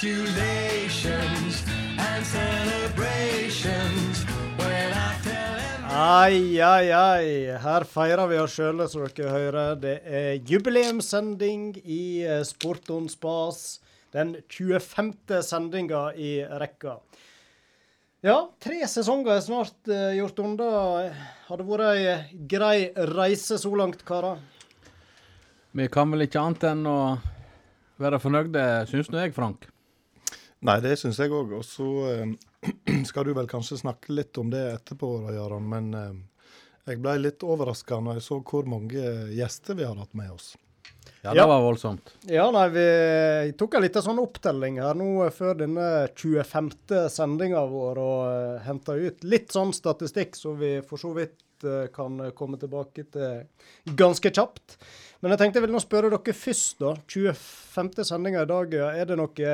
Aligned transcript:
congratulations 0.00 1.62
and 1.98 2.24
celebrations 2.24 4.24
when 4.56 4.92
I 4.92 5.14
tell 5.22 5.60
Ai, 5.92 6.60
ai, 6.60 6.92
ai. 6.92 7.58
Her 7.60 7.84
feirer 7.84 8.26
vi 8.30 8.38
oss 8.40 8.54
sjøle, 8.56 8.86
som 8.88 9.04
dere 9.04 9.32
hører. 9.34 9.74
Det 9.80 9.96
er 10.06 10.38
jubileumssending 10.48 11.74
i 11.84 12.22
eh, 12.24 12.40
Sporton 12.48 13.08
Spas. 13.12 13.80
Den 14.14 14.38
25. 14.48 15.12
sendinga 15.44 16.14
i 16.16 16.38
rekka. 16.62 16.96
Ja, 18.24 18.38
tre 18.60 18.80
sesonger 18.90 19.36
er 19.36 19.44
snart 19.44 19.88
uh, 19.88 20.10
gjort 20.16 20.40
unna. 20.42 20.70
Har 21.46 21.60
det 21.60 21.66
vært 21.68 21.86
ei 21.92 22.16
grei 22.50 22.90
reise 23.14 23.56
så 23.60 23.70
langt, 23.76 24.02
karer? 24.08 24.40
Vi 25.76 25.86
kan 25.92 26.10
vel 26.10 26.26
ikke 26.26 26.42
annet 26.42 26.66
enn 26.72 26.82
å 26.90 27.00
være 28.02 28.18
fornøyde, 28.20 28.64
syns 28.90 29.12
nå 29.12 29.22
jeg, 29.22 29.36
Frank. 29.36 29.69
Nei, 30.66 30.76
det 30.84 30.96
syns 31.00 31.20
jeg 31.20 31.32
òg. 31.32 31.54
Og 31.56 31.66
så 31.66 31.90
eh, 32.12 33.02
skal 33.08 33.28
du 33.28 33.34
vel 33.36 33.48
kanskje 33.50 33.80
snakke 33.80 34.14
litt 34.16 34.36
om 34.40 34.52
det 34.52 34.62
etterpå, 34.76 35.14
da, 35.24 35.36
Jaran. 35.38 35.68
Men 35.72 35.92
eh, 35.96 36.10
jeg 36.90 37.00
ble 37.04 37.16
litt 37.20 37.46
overraska 37.46 38.00
når 38.02 38.20
jeg 38.20 38.26
så 38.28 38.40
hvor 38.44 38.68
mange 38.68 39.06
gjester 39.36 39.78
vi 39.78 39.88
har 39.88 39.96
hatt 40.00 40.16
med 40.18 40.34
oss. 40.34 40.52
Ja, 41.22 41.34
det 41.34 41.44
var 41.44 41.60
voldsomt. 41.60 42.14
Ja, 42.32 42.46
nei, 42.52 42.66
vi 42.72 43.52
tok 43.60 43.76
en 43.76 43.84
liten 43.84 44.04
sånn 44.04 44.20
opptelling 44.22 44.78
her 44.80 44.96
nå 44.96 45.26
eh, 45.26 45.34
før 45.34 45.58
denne 45.58 46.08
25. 46.16 46.70
sendinga 47.12 47.60
vår, 47.68 48.00
og 48.00 48.22
uh, 48.24 48.62
henta 48.64 48.96
ut 48.96 49.24
litt 49.28 49.52
sånn 49.52 49.74
statistikk, 49.76 50.36
så 50.36 50.54
vi 50.56 50.78
for 50.86 51.00
så 51.00 51.12
vidt 51.16 51.36
kan 51.92 52.14
komme 52.32 52.56
tilbake 52.56 53.02
til 53.12 53.90
ganske 54.00 54.30
kjapt. 54.32 54.78
Men 55.20 55.34
jeg 55.34 55.42
tenkte 55.42 55.60
jeg 55.60 55.66
ville 55.66 55.76
nå 55.76 55.82
spørre 55.84 56.08
dere 56.08 56.32
først, 56.32 56.78
da. 56.80 56.94
25. 57.04 57.90
sendinga 58.08 58.46
i 58.46 58.48
dag. 58.48 58.76
Er 58.96 59.10
det 59.10 59.18
noe 59.20 59.50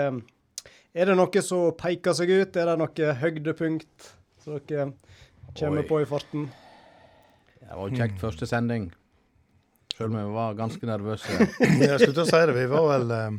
Er 0.96 1.10
det 1.10 1.16
noe 1.18 1.40
som 1.44 1.74
peker 1.76 2.14
seg 2.16 2.30
ut? 2.32 2.54
Er 2.56 2.70
det 2.70 2.74
noe 2.80 3.14
høydepunkt 3.20 4.06
som 4.40 4.56
dere 4.64 4.86
kommer 5.58 5.82
Oi. 5.82 5.88
på 5.90 5.98
i 6.00 6.06
farten? 6.08 6.46
Det 7.60 7.68
var 7.68 7.90
jo 7.90 7.98
kjekt 8.00 8.22
første 8.22 8.48
sending. 8.48 8.86
Selv 9.92 10.14
om 10.14 10.16
vi 10.16 10.22
var 10.32 10.56
ganske 10.56 10.88
nervøse. 10.88 11.36
Jeg 11.82 12.00
skulle 12.00 12.14
til 12.16 12.22
å 12.22 12.26
si 12.30 12.40
det. 12.48 12.54
Vi 12.56 12.64
var 12.72 12.88
vel, 12.94 13.12
eh, 13.12 13.36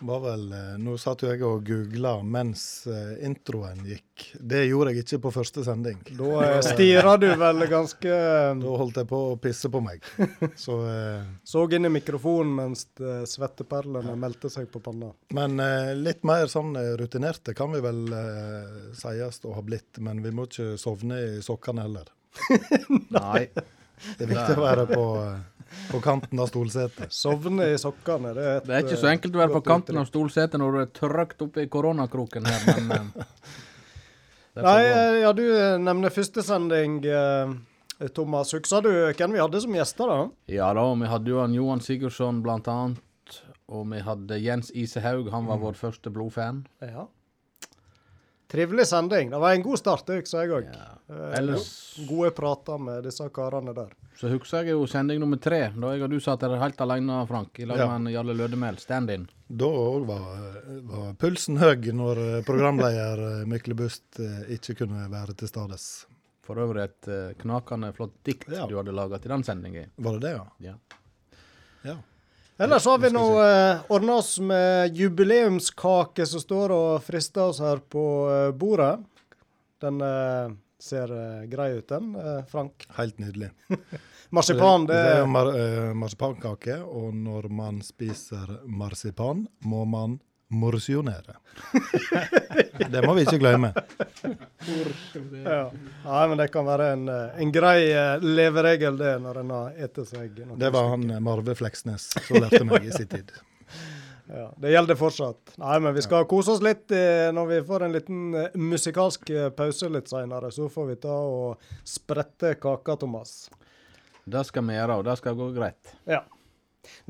var 0.00 0.20
vel 0.24 0.52
eh, 0.52 0.74
Nå 0.80 0.96
satt 1.00 1.22
jo 1.24 1.30
jeg 1.30 1.42
og 1.46 1.64
googla 1.66 2.16
mens 2.26 2.86
eh, 2.90 3.24
introen 3.26 3.84
gikk. 3.86 4.26
Det 4.40 4.64
gjorde 4.66 4.92
jeg 4.94 5.04
ikke 5.04 5.20
på 5.26 5.32
første 5.34 5.64
sending. 5.66 6.00
Da 6.18 6.60
uh, 6.62 7.10
du 7.20 7.28
vel 7.40 7.66
ganske 7.70 8.16
Da 8.60 8.74
holdt 8.80 9.00
jeg 9.02 9.10
på 9.10 9.20
å 9.32 9.36
pisse 9.40 9.70
på 9.70 9.82
meg. 9.84 10.04
Så 10.56 10.80
eh, 10.88 11.22
Så 11.54 11.66
inn 11.74 11.88
i 11.88 11.92
mikrofonen 11.92 12.54
mens 12.58 12.86
eh, 13.00 13.22
svetteperlene 13.28 14.16
meldte 14.18 14.50
seg 14.52 14.70
på 14.72 14.82
panna. 14.84 15.12
Men 15.36 15.58
eh, 15.62 15.92
litt 15.98 16.24
mer 16.26 16.50
sånn 16.50 16.74
eh, 16.80 16.94
rutinerte 17.00 17.54
kan 17.56 17.72
vi 17.74 17.82
vel 17.84 18.04
eh, 18.12 18.74
sies 18.98 19.40
å 19.44 19.54
ha 19.56 19.62
blitt. 19.64 20.02
Men 20.04 20.22
vi 20.24 20.34
må 20.34 20.48
ikke 20.48 20.74
sovne 20.80 21.20
i 21.22 21.40
sokkene 21.44 21.86
heller. 21.86 22.10
Nei. 23.14 23.48
Det 24.04 24.26
er 24.26 24.30
viktig 24.30 24.56
å 24.58 24.64
være 24.64 24.84
på, 24.90 25.04
eh, 25.24 25.36
på 25.90 26.00
kanten 26.04 26.40
av 26.40 26.48
stolsetet. 26.50 27.12
Sovne 27.14 27.70
i 27.74 27.78
sokkene, 27.80 28.32
det 28.36 28.44
er 28.44 28.56
et 28.60 28.66
Det 28.68 28.76
er 28.78 28.86
ikke 28.86 29.00
så 29.02 29.10
enkelt 29.12 29.36
å 29.36 29.42
være 29.42 29.56
på 29.56 29.62
kanten 29.66 30.00
av 30.00 30.08
stolsetet 30.08 30.60
når 30.60 30.76
du 30.76 30.80
er 30.84 30.90
trøkt 31.00 31.46
oppe 31.46 31.64
i 31.64 31.70
koronakroken 31.70 32.48
her, 32.48 32.66
men 32.88 32.92
eh, 33.10 33.30
Nei, 34.64 34.80
eh, 34.86 35.20
ja, 35.24 35.32
du 35.34 35.44
eh, 35.50 35.78
nevner 35.82 36.14
første 36.14 36.42
sending, 36.46 37.00
eh, 37.10 37.54
Thomas. 38.14 38.52
Husker 38.54 38.84
du 38.84 38.92
hvem 38.92 39.34
vi 39.34 39.42
hadde 39.42 39.60
som 39.64 39.74
gjester, 39.74 40.10
da? 40.10 40.28
Ja 40.50 40.68
da, 40.76 40.84
vi 41.00 41.10
hadde 41.10 41.30
jo 41.32 41.40
han 41.42 41.56
Johan 41.56 41.82
Sigurdsson 41.82 42.42
blant 42.44 42.70
annet. 42.70 43.00
Og 43.72 43.86
vi 43.90 44.02
hadde 44.04 44.38
Jens 44.38 44.68
Isehaug, 44.76 45.30
han 45.32 45.46
var 45.48 45.58
vår 45.62 45.78
første 45.78 46.10
blodfan. 46.12 46.66
Ja. 46.84 47.06
Trivelig 48.54 48.86
sending. 48.86 49.30
Det 49.34 49.38
var 49.42 49.52
en 49.56 49.62
god 49.64 49.78
start, 49.80 50.04
det 50.06 50.20
husker 50.20 50.44
jeg 50.44 50.52
òg. 50.54 50.68
Ellers 51.34 51.66
Gode 52.08 52.30
prater 52.36 52.78
med 52.78 53.02
disse 53.06 53.26
karene 53.34 53.74
der. 53.74 53.90
så 54.14 54.30
husker 54.30 54.62
jeg 54.62 54.76
jo 54.76 54.86
sending 54.86 55.18
nummer 55.20 55.40
tre, 55.42 55.72
da 55.74 55.90
jeg 55.94 56.04
og 56.06 56.10
du 56.12 56.20
satt 56.22 56.40
der 56.44 56.54
helt 56.60 56.80
alene, 56.80 57.16
Frank, 57.26 57.58
i 57.58 57.66
lag 57.66 57.78
Ja. 57.82 57.98
med 57.98 58.12
Jarle 58.14 58.34
Lødemel, 58.38 58.78
stand-in. 58.78 59.26
Da 59.50 59.66
òg 59.66 60.06
var, 60.06 60.62
var 60.86 61.12
pulsen 61.18 61.58
høy 61.58 61.90
når 61.92 62.22
eh, 62.38 62.42
programleder 62.46 63.44
Mykle 63.44 63.74
Myklebust 63.74 64.20
eh, 64.22 64.54
ikke 64.54 64.78
kunne 64.84 65.10
være 65.10 65.34
til 65.34 65.48
stades. 65.48 66.06
For 66.44 66.54
øvrig 66.60 66.84
et 66.84 67.08
eh, 67.08 67.34
knakende 67.40 67.92
flott 67.96 68.14
dikt 68.24 68.48
Ja. 68.52 68.66
du 68.70 68.76
hadde 68.76 68.94
laga 68.94 69.18
til 69.18 69.30
den 69.34 69.42
sendingen. 69.42 69.90
Var 69.98 70.18
det 70.18 70.20
det, 70.28 70.32
ja? 70.38 70.46
Ja. 70.60 70.74
Ja. 71.84 71.96
Ellers 72.56 72.84
har 72.86 72.98
vi 73.02 73.08
nå 73.10 73.22
eh, 73.42 73.80
ordna 73.90 74.14
oss 74.20 74.36
med 74.38 74.94
jubileumskake 74.94 76.26
som 76.26 76.38
står 76.42 76.70
og 76.70 76.90
frister 77.02 77.48
oss 77.48 77.58
her 77.58 77.80
på 77.90 78.04
eh, 78.30 78.50
bordet. 78.54 78.92
Den 79.82 79.98
eh, 80.00 80.52
ser 80.78 81.10
eh, 81.10 81.48
grei 81.50 81.72
ut, 81.80 81.88
den, 81.90 82.12
eh, 82.14 82.44
Frank. 82.46 82.86
Helt 82.94 83.18
nydelig. 83.18 83.50
Marsipan, 84.34 84.86
det 84.86 84.94
det 84.94 85.16
er 85.16 85.26
mar 85.30 85.50
marsipankake, 85.98 86.78
og 86.82 87.10
når 87.14 87.50
man 87.54 87.82
spiser 87.86 88.56
marsipan, 88.66 89.44
må 89.62 89.84
man 89.86 90.16
morsjonere. 90.48 91.36
det 92.90 93.02
må 93.06 93.14
vi 93.14 93.24
ikke 93.24 93.40
glemme. 93.42 93.72
ja. 95.44 95.70
Nei, 96.04 96.22
men 96.28 96.38
det 96.40 96.48
kan 96.54 96.66
være 96.66 96.90
en, 96.94 97.08
eh, 97.08 97.40
en 97.42 97.54
grei 97.54 97.78
eh, 97.90 98.22
leveregel, 98.22 98.98
det, 99.00 99.16
når 99.24 99.42
en 99.42 99.54
har 99.56 99.74
spist 99.88 100.14
seg 100.14 100.44
noe. 100.44 100.58
Det 100.60 100.70
var 100.74 100.92
han 100.94 101.08
eh, 101.10 101.22
Marve 101.24 101.56
Fleksnes 101.58 102.10
som 102.14 102.40
lærte 102.42 102.64
meg 102.68 102.86
i 102.88 102.94
sin 102.94 103.10
tid. 103.10 103.34
Ja, 104.24 104.46
det 104.56 104.70
gjelder 104.72 104.96
fortsatt. 104.96 105.50
Nei, 105.60 105.74
men 105.84 105.92
vi 105.92 106.00
skal 106.00 106.22
kose 106.24 106.54
oss 106.54 106.62
litt 106.64 106.88
når 107.36 107.48
vi 107.50 107.58
får 107.68 107.82
en 107.84 107.92
liten 107.92 108.22
musikalsk 108.56 109.28
pause 109.52 109.90
litt 109.92 110.08
seinere. 110.08 110.48
Så 110.48 110.70
får 110.72 110.86
vi 110.88 110.96
ta 111.02 111.12
og 111.12 111.66
sprette 111.84 112.54
kaka, 112.56 112.96
Thomas. 113.02 113.34
Det 114.24 114.46
skal 114.48 114.64
vi 114.64 114.78
gjøre, 114.78 114.96
og 114.96 115.04
det 115.10 115.18
skal 115.20 115.36
gå 115.36 115.50
greit. 115.52 115.92
Ja. 116.08 116.22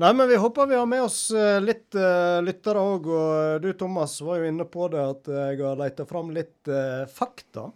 Nei, 0.01 0.13
men 0.13 0.29
vi 0.29 0.35
håper 0.35 0.67
vi 0.67 0.75
har 0.75 0.85
med 0.85 1.03
oss 1.03 1.31
eh, 1.31 1.61
litt 1.63 1.95
uh, 1.95 2.41
lyttere 2.43 2.81
òg. 2.81 3.07
Og 3.07 3.31
eh, 3.37 3.55
du, 3.63 3.71
Thomas, 3.77 4.17
var 4.21 4.41
jo 4.41 4.49
inne 4.51 4.67
på 4.69 4.89
det 4.93 5.01
at 5.03 5.31
jeg 5.31 5.61
har 5.63 5.79
leita 5.79 6.07
fram 6.09 6.33
litt 6.35 6.71
uh, 6.71 7.05
fakta. 7.11 7.69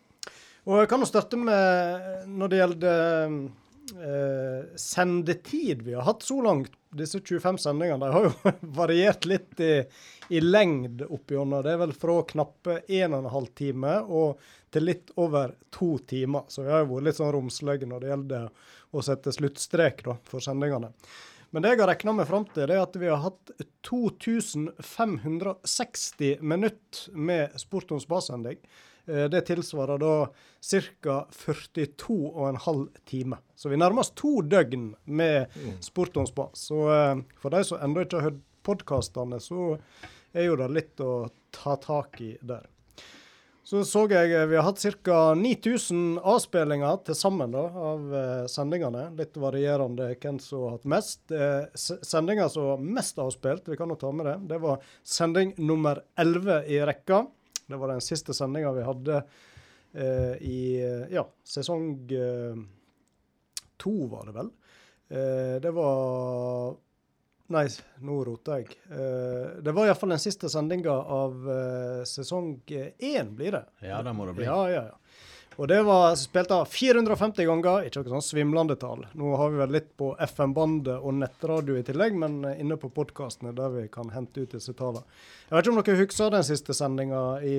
Og 0.69 0.81
jeg 0.81 0.89
kan 0.91 1.01
jo 1.01 1.07
starte 1.09 1.39
med 1.39 2.27
når 2.29 2.51
det 2.51 2.59
gjelder 2.59 3.33
uh, 3.95 4.75
sendetid 4.77 5.81
vi 5.87 5.95
har 5.97 6.07
hatt 6.07 6.25
så 6.27 6.41
langt. 6.45 6.75
Disse 6.89 7.21
25 7.21 7.57
sendingene 7.61 8.05
de 8.05 8.13
har 8.13 8.27
jo 8.27 8.53
variert 8.81 9.25
litt 9.29 9.59
i, 9.61 9.73
i 10.33 10.41
lengd 10.41 11.03
oppigjennom. 11.07 11.63
Det 11.65 11.73
er 11.73 11.83
vel 11.83 11.95
fra 11.97 12.19
knappe 12.33 12.81
1 12.87 13.15
12 13.15 13.51
time 13.57 13.99
og 14.07 14.41
til 14.73 14.85
litt 14.85 15.11
over 15.17 15.55
to 15.73 15.97
timer. 16.09 16.45
Så 16.47 16.65
vi 16.65 16.73
har 16.73 16.83
jo 16.83 16.93
vært 16.93 17.09
litt 17.09 17.19
sånn 17.19 17.33
romslige 17.33 17.89
når 17.89 18.03
det 18.03 18.11
gjelder 18.13 18.49
å 18.91 19.03
sette 19.05 19.33
sluttstrek 19.33 20.03
da, 20.05 20.17
for 20.29 20.43
sendingene. 20.43 20.91
Men 21.51 21.63
det 21.65 21.71
jeg 21.73 21.79
har 21.81 21.89
regna 21.89 22.13
meg 22.13 22.27
fram 22.29 22.43
til, 22.53 22.67
det 22.69 22.75
er 22.77 22.83
at 22.83 22.95
vi 23.01 23.07
har 23.09 23.23
hatt 23.23 23.49
2560 23.87 26.37
minutter 26.45 27.15
med 27.17 27.55
Sport 27.59 27.91
om. 27.91 27.99
Eh, 29.07 29.29
Det 29.29 29.41
tilsvarer 29.47 29.97
da 29.97 30.27
ca. 30.61 31.25
42,5 31.31 32.87
timer. 33.05 33.37
Så 33.55 33.69
vi 33.69 33.77
nærmer 33.77 33.99
oss 33.99 34.11
to 34.15 34.41
døgn 34.41 34.95
med 35.05 35.47
Sport 35.81 36.17
om 36.17 36.27
spa. 36.27 36.49
Så 36.53 36.75
eh, 36.93 37.15
for 37.39 37.49
de 37.49 37.63
som 37.63 37.79
ennå 37.81 38.01
ikke 38.05 38.15
har 38.21 38.29
hørt 38.29 38.41
podkastene, 38.63 39.39
så 39.41 39.77
er 40.33 40.45
jo 40.45 40.55
det 40.59 40.69
litt 40.69 40.99
å 41.01 41.29
ta 41.51 41.75
tak 41.81 42.21
i 42.21 42.37
der. 42.41 42.65
Så 43.69 43.83
så 43.85 44.01
jeg 44.09 44.31
eh, 44.33 44.47
vi 44.49 44.55
har 44.57 44.65
hatt 44.65 44.81
ca. 45.05 45.17
9000 45.37 46.15
avspillinger 46.25 47.03
til 47.05 47.17
sammen 47.17 47.51
da, 47.53 47.65
av 47.69 48.13
eh, 48.17 48.45
sendingene. 48.49 49.03
Litt 49.19 49.37
varierende 49.37 50.07
hvem 50.15 50.39
som 50.41 50.63
har 50.65 50.77
hatt 50.77 50.87
mest. 50.89 51.21
Eh, 51.29 51.67
s- 51.77 51.99
sendinga 52.09 52.47
som 52.49 52.65
var 52.71 52.81
mest 52.97 53.19
avspilt, 53.21 53.69
vi 53.69 53.77
kan 53.77 53.91
jo 53.93 53.99
ta 54.01 54.09
med 54.15 54.25
det, 54.25 54.37
det 54.55 54.59
var 54.63 54.81
sending 55.05 55.53
nummer 55.61 56.01
11 56.17 56.63
i 56.65 56.79
rekka. 56.89 57.21
Det 57.69 57.77
var 57.77 57.93
den 57.93 58.01
siste 58.01 58.33
sendinga 58.33 58.71
vi 58.73 58.87
hadde 58.87 59.19
eh, 59.93 60.33
i 60.49 60.59
eh, 60.81 61.05
ja, 61.13 61.27
sesong 61.45 61.91
eh, 62.09 62.63
to, 63.79 63.93
var 64.11 64.25
det 64.31 64.37
vel. 64.39 64.49
Det 65.09 65.71
var 65.73 66.75
Nei, 67.49 67.65
nå 68.05 68.19
roter 68.27 68.61
jeg. 68.61 68.77
Eh, 68.93 69.59
det 69.65 69.73
var 69.73 69.89
iallfall 69.89 70.13
den 70.13 70.21
siste 70.21 70.51
sendinga 70.53 70.93
av 70.93 71.49
eh, 71.49 72.01
sesong 72.05 72.59
én, 72.69 73.35
blir 73.35 73.57
det. 73.57 73.65
Ja, 73.89 74.03
det 74.05 74.13
må 74.13 74.27
det 74.29 74.37
bli. 74.37 74.45
Ja, 74.45 74.61
ja, 74.69 74.83
ja. 74.91 74.97
Og 75.59 75.67
det 75.67 75.81
var 75.83 76.13
spilt 76.15 76.53
av 76.55 76.69
450 76.71 77.43
ganger, 77.49 77.87
ikke 77.89 77.99
noe 78.05 78.13
sånn 78.13 78.23
svimlende 78.23 78.77
tall. 78.79 79.01
Nå 79.19 79.33
har 79.35 79.49
vi 79.51 79.59
vel 79.59 79.73
litt 79.75 79.89
på 79.99 80.13
FM-bandet 80.23 81.01
og 81.03 81.17
nettradio 81.17 81.75
i 81.75 81.83
tillegg, 81.83 82.15
men 82.15 82.37
eh, 82.47 82.61
inne 82.63 82.77
på 82.79 82.91
podkastene 82.95 83.51
der 83.57 83.73
vi 83.73 83.87
kan 83.91 84.13
hente 84.13 84.45
ut 84.45 84.55
disse 84.55 84.71
tallene. 84.77 85.03
Jeg 85.49 85.57
vet 85.57 85.67
ikke 85.67 85.73
om 85.73 85.81
dere 85.81 86.03
husker 86.05 86.33
den 86.37 86.47
siste 86.47 86.77
sendinga 86.77 87.23
i 87.43 87.57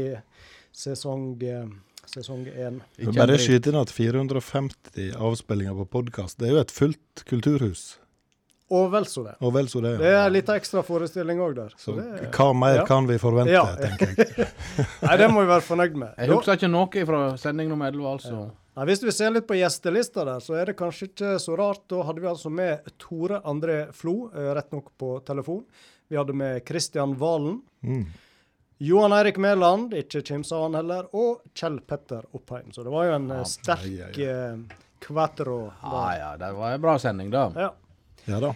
sesong 0.73 1.33
eh, 1.45 1.67
sesong 2.11 2.47
én. 2.49 2.81
Bare 3.15 3.37
skyte 3.39 3.71
inn 3.71 3.79
at 3.83 3.93
450 3.93 5.13
avspillinger 5.21 5.77
på 5.83 5.91
podkast, 5.99 6.39
det 6.41 6.49
er 6.49 6.57
jo 6.57 6.63
et 6.65 6.73
fullt 6.75 7.27
kulturhus. 7.29 7.85
Og 8.71 8.87
vel 8.93 9.07
så 9.11 9.25
det. 9.27 9.35
Og 9.43 9.53
vel 9.55 9.67
så 9.69 9.81
det. 9.83 9.91
ja. 9.97 9.99
Det 9.99 10.11
er 10.15 10.21
en 10.29 10.33
liten 10.37 10.55
ekstra 10.61 10.83
forestilling 10.87 11.41
òg 11.43 11.55
der. 11.57 11.73
Så 11.81 11.97
det, 11.97 12.31
hva 12.37 12.47
mer 12.55 12.77
ja. 12.81 12.87
kan 12.87 13.09
vi 13.09 13.19
forvente, 13.19 13.51
Ja. 13.53 13.65
tenker 13.81 14.15
jeg. 14.15 14.47
Nei, 15.07 15.17
det 15.19 15.29
må 15.33 15.43
vi 15.43 15.51
være 15.51 15.65
fornøyd 15.67 15.97
med. 15.99 16.15
Jeg 16.19 16.31
husker 16.31 16.59
ikke 16.61 16.71
noe 16.71 17.05
fra 17.11 17.23
sending 17.43 17.69
nummer 17.73 17.91
11, 17.91 18.07
altså. 18.15 18.43
Nei, 18.79 18.85
hvis 18.87 19.03
vi 19.03 19.13
ser 19.13 19.33
litt 19.35 19.49
på 19.51 19.59
gjestelista 19.59 20.23
der, 20.25 20.39
så 20.41 20.55
er 20.61 20.71
det 20.71 20.77
kanskje 20.79 21.11
ikke 21.11 21.35
så 21.43 21.57
rart. 21.59 21.83
Da 21.91 22.05
hadde 22.07 22.23
vi 22.23 22.31
altså 22.31 22.53
med 22.55 22.87
Tore 23.03 23.41
André 23.51 23.81
Flo, 23.93 24.31
eh, 24.31 24.53
rett 24.57 24.71
nok 24.73 24.93
på 24.97 25.17
telefon. 25.27 25.65
Vi 26.09 26.17
hadde 26.17 26.33
med 26.39 26.63
Kristian 26.65 27.17
Valen. 27.19 27.59
Mm. 27.83 28.05
Johan 28.81 29.13
Eirik 29.13 29.37
Mæland, 29.37 29.93
ikke 29.99 30.23
kimsa 30.25 30.63
han 30.63 30.79
heller, 30.79 31.11
og 31.13 31.43
Kjell 31.53 31.81
Petter 31.85 32.23
Oppheim. 32.33 32.71
Så 32.73 32.87
det 32.87 32.95
var 32.95 33.11
jo 33.11 33.19
en 33.19 33.27
eh, 33.35 33.43
sterk 33.45 33.85
ja, 33.91 34.07
ja. 34.17 34.39
eh, 34.55 34.81
kvatro. 35.05 35.59
Ja, 35.83 36.07
ja, 36.17 36.31
det 36.41 36.55
var 36.57 36.79
en 36.79 36.81
bra 36.87 36.95
sending, 37.03 37.29
da. 37.35 37.49
Ja. 37.67 37.69
Ja 38.27 38.41
da. 38.43 38.55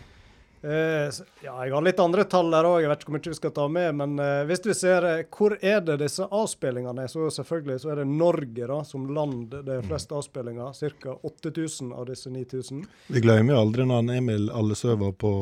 Uh, 0.64 1.12
ja, 1.44 1.52
jeg 1.66 1.72
har 1.74 1.82
litt 1.84 1.98
andre 2.00 2.22
tall 2.24 2.48
her 2.56 2.64
òg, 2.64 2.78
jeg 2.80 2.88
vet 2.88 3.02
ikke 3.02 3.10
hvor 3.12 3.18
mye 3.18 3.32
vi 3.34 3.36
skal 3.36 3.52
ta 3.52 3.64
med. 3.68 3.88
Men 3.98 4.14
uh, 4.16 4.46
hvis 4.48 4.62
vi 4.64 4.76
ser 4.78 5.04
uh, 5.04 5.18
hvor 5.36 5.58
er 5.60 5.82
det 5.84 5.98
disse 6.00 6.24
avspillingene 6.24 7.04
er, 7.04 7.10
så 7.12 7.26
selvfølgelig 7.36 7.82
så 7.82 7.90
er 7.92 8.00
det 8.00 8.06
Norge 8.08 8.68
da, 8.70 8.78
som 8.88 9.04
land 9.12 9.52
det 9.52 9.76
er 9.76 9.84
flest 9.84 10.14
avspillinger. 10.16 10.72
Ca. 10.72 11.18
8000 11.20 11.92
av 11.92 12.08
disse 12.08 12.32
9000. 12.32 12.80
Vi 13.12 13.24
glemmer 13.26 13.52
jo 13.52 13.60
aldri 13.60 13.84
når 13.90 14.08
Emil 14.16 14.48
Allesø 14.56 14.96
var 15.04 15.12
på 15.20 15.34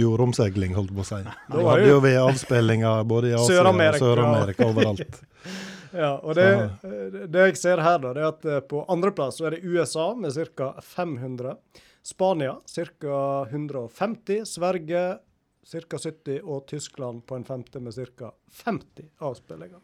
jordomseiling, 0.00 0.74
holdt 0.74 0.94
på 0.96 1.06
å 1.06 1.10
si. 1.12 1.22
Da 1.22 1.64
hadde 1.70 1.88
jo- 1.92 2.02
vi 2.02 2.16
avspillinger 2.18 3.06
både 3.06 3.30
i 3.30 3.38
Asia 3.38 3.62
og 3.62 4.02
Sør-Amerika. 4.02 4.66
Overalt. 4.72 5.22
Ja, 5.88 6.18
og 6.20 6.34
det, 6.36 6.44
det 7.32 7.44
jeg 7.46 7.56
ser 7.56 7.80
her, 7.80 7.96
da, 8.02 8.10
det 8.12 8.20
er 8.20 8.26
at 8.28 8.66
på 8.68 8.82
andreplass 8.92 9.38
så 9.40 9.46
er 9.48 9.54
det 9.56 9.62
USA 9.64 10.10
med 10.20 10.36
ca. 10.52 10.74
500. 10.84 11.54
Spania 12.08 12.54
ca. 12.64 13.16
150. 13.50 14.44
Sverige 14.48 15.02
ca. 15.68 15.98
70. 15.98 16.38
Og 16.44 16.64
Tyskland 16.70 17.24
på 17.28 17.36
en 17.36 17.44
femte 17.44 17.80
med 17.84 17.92
ca. 18.16 18.30
50 18.64 19.10
avspillinger. 19.28 19.82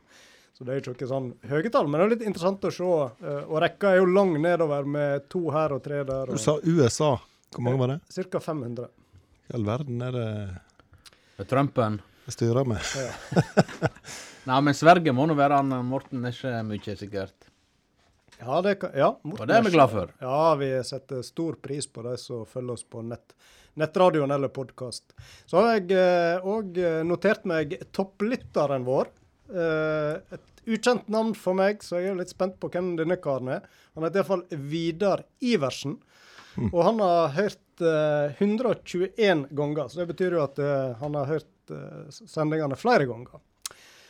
Så 0.55 0.63
det 0.65 0.71
er 0.77 0.87
jo 0.87 0.93
ikke 0.95 1.09
sånn 1.11 1.33
høye 1.51 1.71
tall, 1.75 1.89
men 1.91 1.99
det 1.99 2.05
er 2.07 2.13
litt 2.15 2.27
interessant 2.29 2.63
å 2.65 2.71
se. 2.73 2.91
eh, 3.27 3.41
Og 3.51 3.59
rekka 3.65 3.91
er 3.91 3.99
jo 3.99 4.07
lang 4.07 4.37
nedover 4.41 4.87
med 4.87 5.25
to 5.29 5.49
her 5.51 5.75
og 5.75 5.83
tre 5.83 6.05
der. 6.07 6.31
Du 6.31 6.39
sa 6.39 6.55
USA. 6.63 7.17
Hvor 7.55 7.63
mange 7.67 7.79
var 7.81 7.91
det? 7.95 8.01
Ca. 8.31 8.41
500. 8.41 8.87
I 9.51 9.55
all 9.59 9.65
verden 9.67 10.01
er 10.03 10.13
det 10.15 10.29
Med 11.39 11.49
Trumpen. 11.51 12.01
jeg 12.27 12.33
styrer 12.39 12.65
med? 12.65 12.79
Nei, 14.49 14.61
men 14.61 14.75
Sverige 14.77 15.13
må 15.13 15.27
nå 15.29 15.35
være 15.37 15.59
han 15.61 15.75
Morten 15.89 16.25
ikke 16.31 16.55
mye, 16.69 16.95
sikkert. 16.97 17.51
Ja, 18.45 18.61
det, 18.65 18.77
ja, 18.93 19.11
Og 19.25 19.45
det 19.49 19.57
er 19.57 19.65
vi 19.65 19.75
glad 19.75 19.93
for. 19.93 20.15
Ja, 20.21 20.55
vi 20.61 20.71
setter 20.85 21.23
stor 21.25 21.57
pris 21.65 21.89
på 21.89 22.05
de 22.05 22.17
som 22.21 22.45
følger 22.49 22.77
oss 22.77 22.85
på 22.85 23.03
nett, 23.07 23.33
nettradioen 23.81 24.35
eller 24.35 24.53
podkast. 24.53 25.15
Så 25.49 25.63
har 25.63 25.79
jeg 25.79 26.43
òg 26.45 26.77
notert 27.09 27.47
meg 27.49 27.79
topplytteren 27.97 28.85
vår. 28.87 29.09
Eh, 29.49 30.37
et 30.37 30.65
ukjent 30.77 31.09
navn 31.13 31.35
for 31.37 31.57
meg, 31.57 31.83
så 31.85 32.01
jeg 32.01 32.13
er 32.13 32.21
litt 32.21 32.33
spent 32.33 32.57
på 32.61 32.71
hvem 32.73 32.95
denne 33.01 33.17
karen 33.23 33.51
er. 33.57 33.65
Han 33.97 34.07
heter 34.07 34.23
iallfall 34.23 34.45
Vidar 34.71 35.25
Iversen. 35.45 35.99
Og 36.71 36.81
han 36.87 37.01
har 37.03 37.33
hørt 37.35 37.83
eh, 37.83 38.37
121 38.39 39.49
ganger, 39.51 39.89
så 39.89 40.03
det 40.03 40.11
betyr 40.13 40.37
jo 40.37 40.45
at 40.45 40.61
eh, 40.63 40.93
han 41.01 41.17
har 41.19 41.27
hørt 41.33 41.75
eh, 41.75 42.05
sendingene 42.15 42.79
flere 42.79 43.09
ganger. 43.11 43.43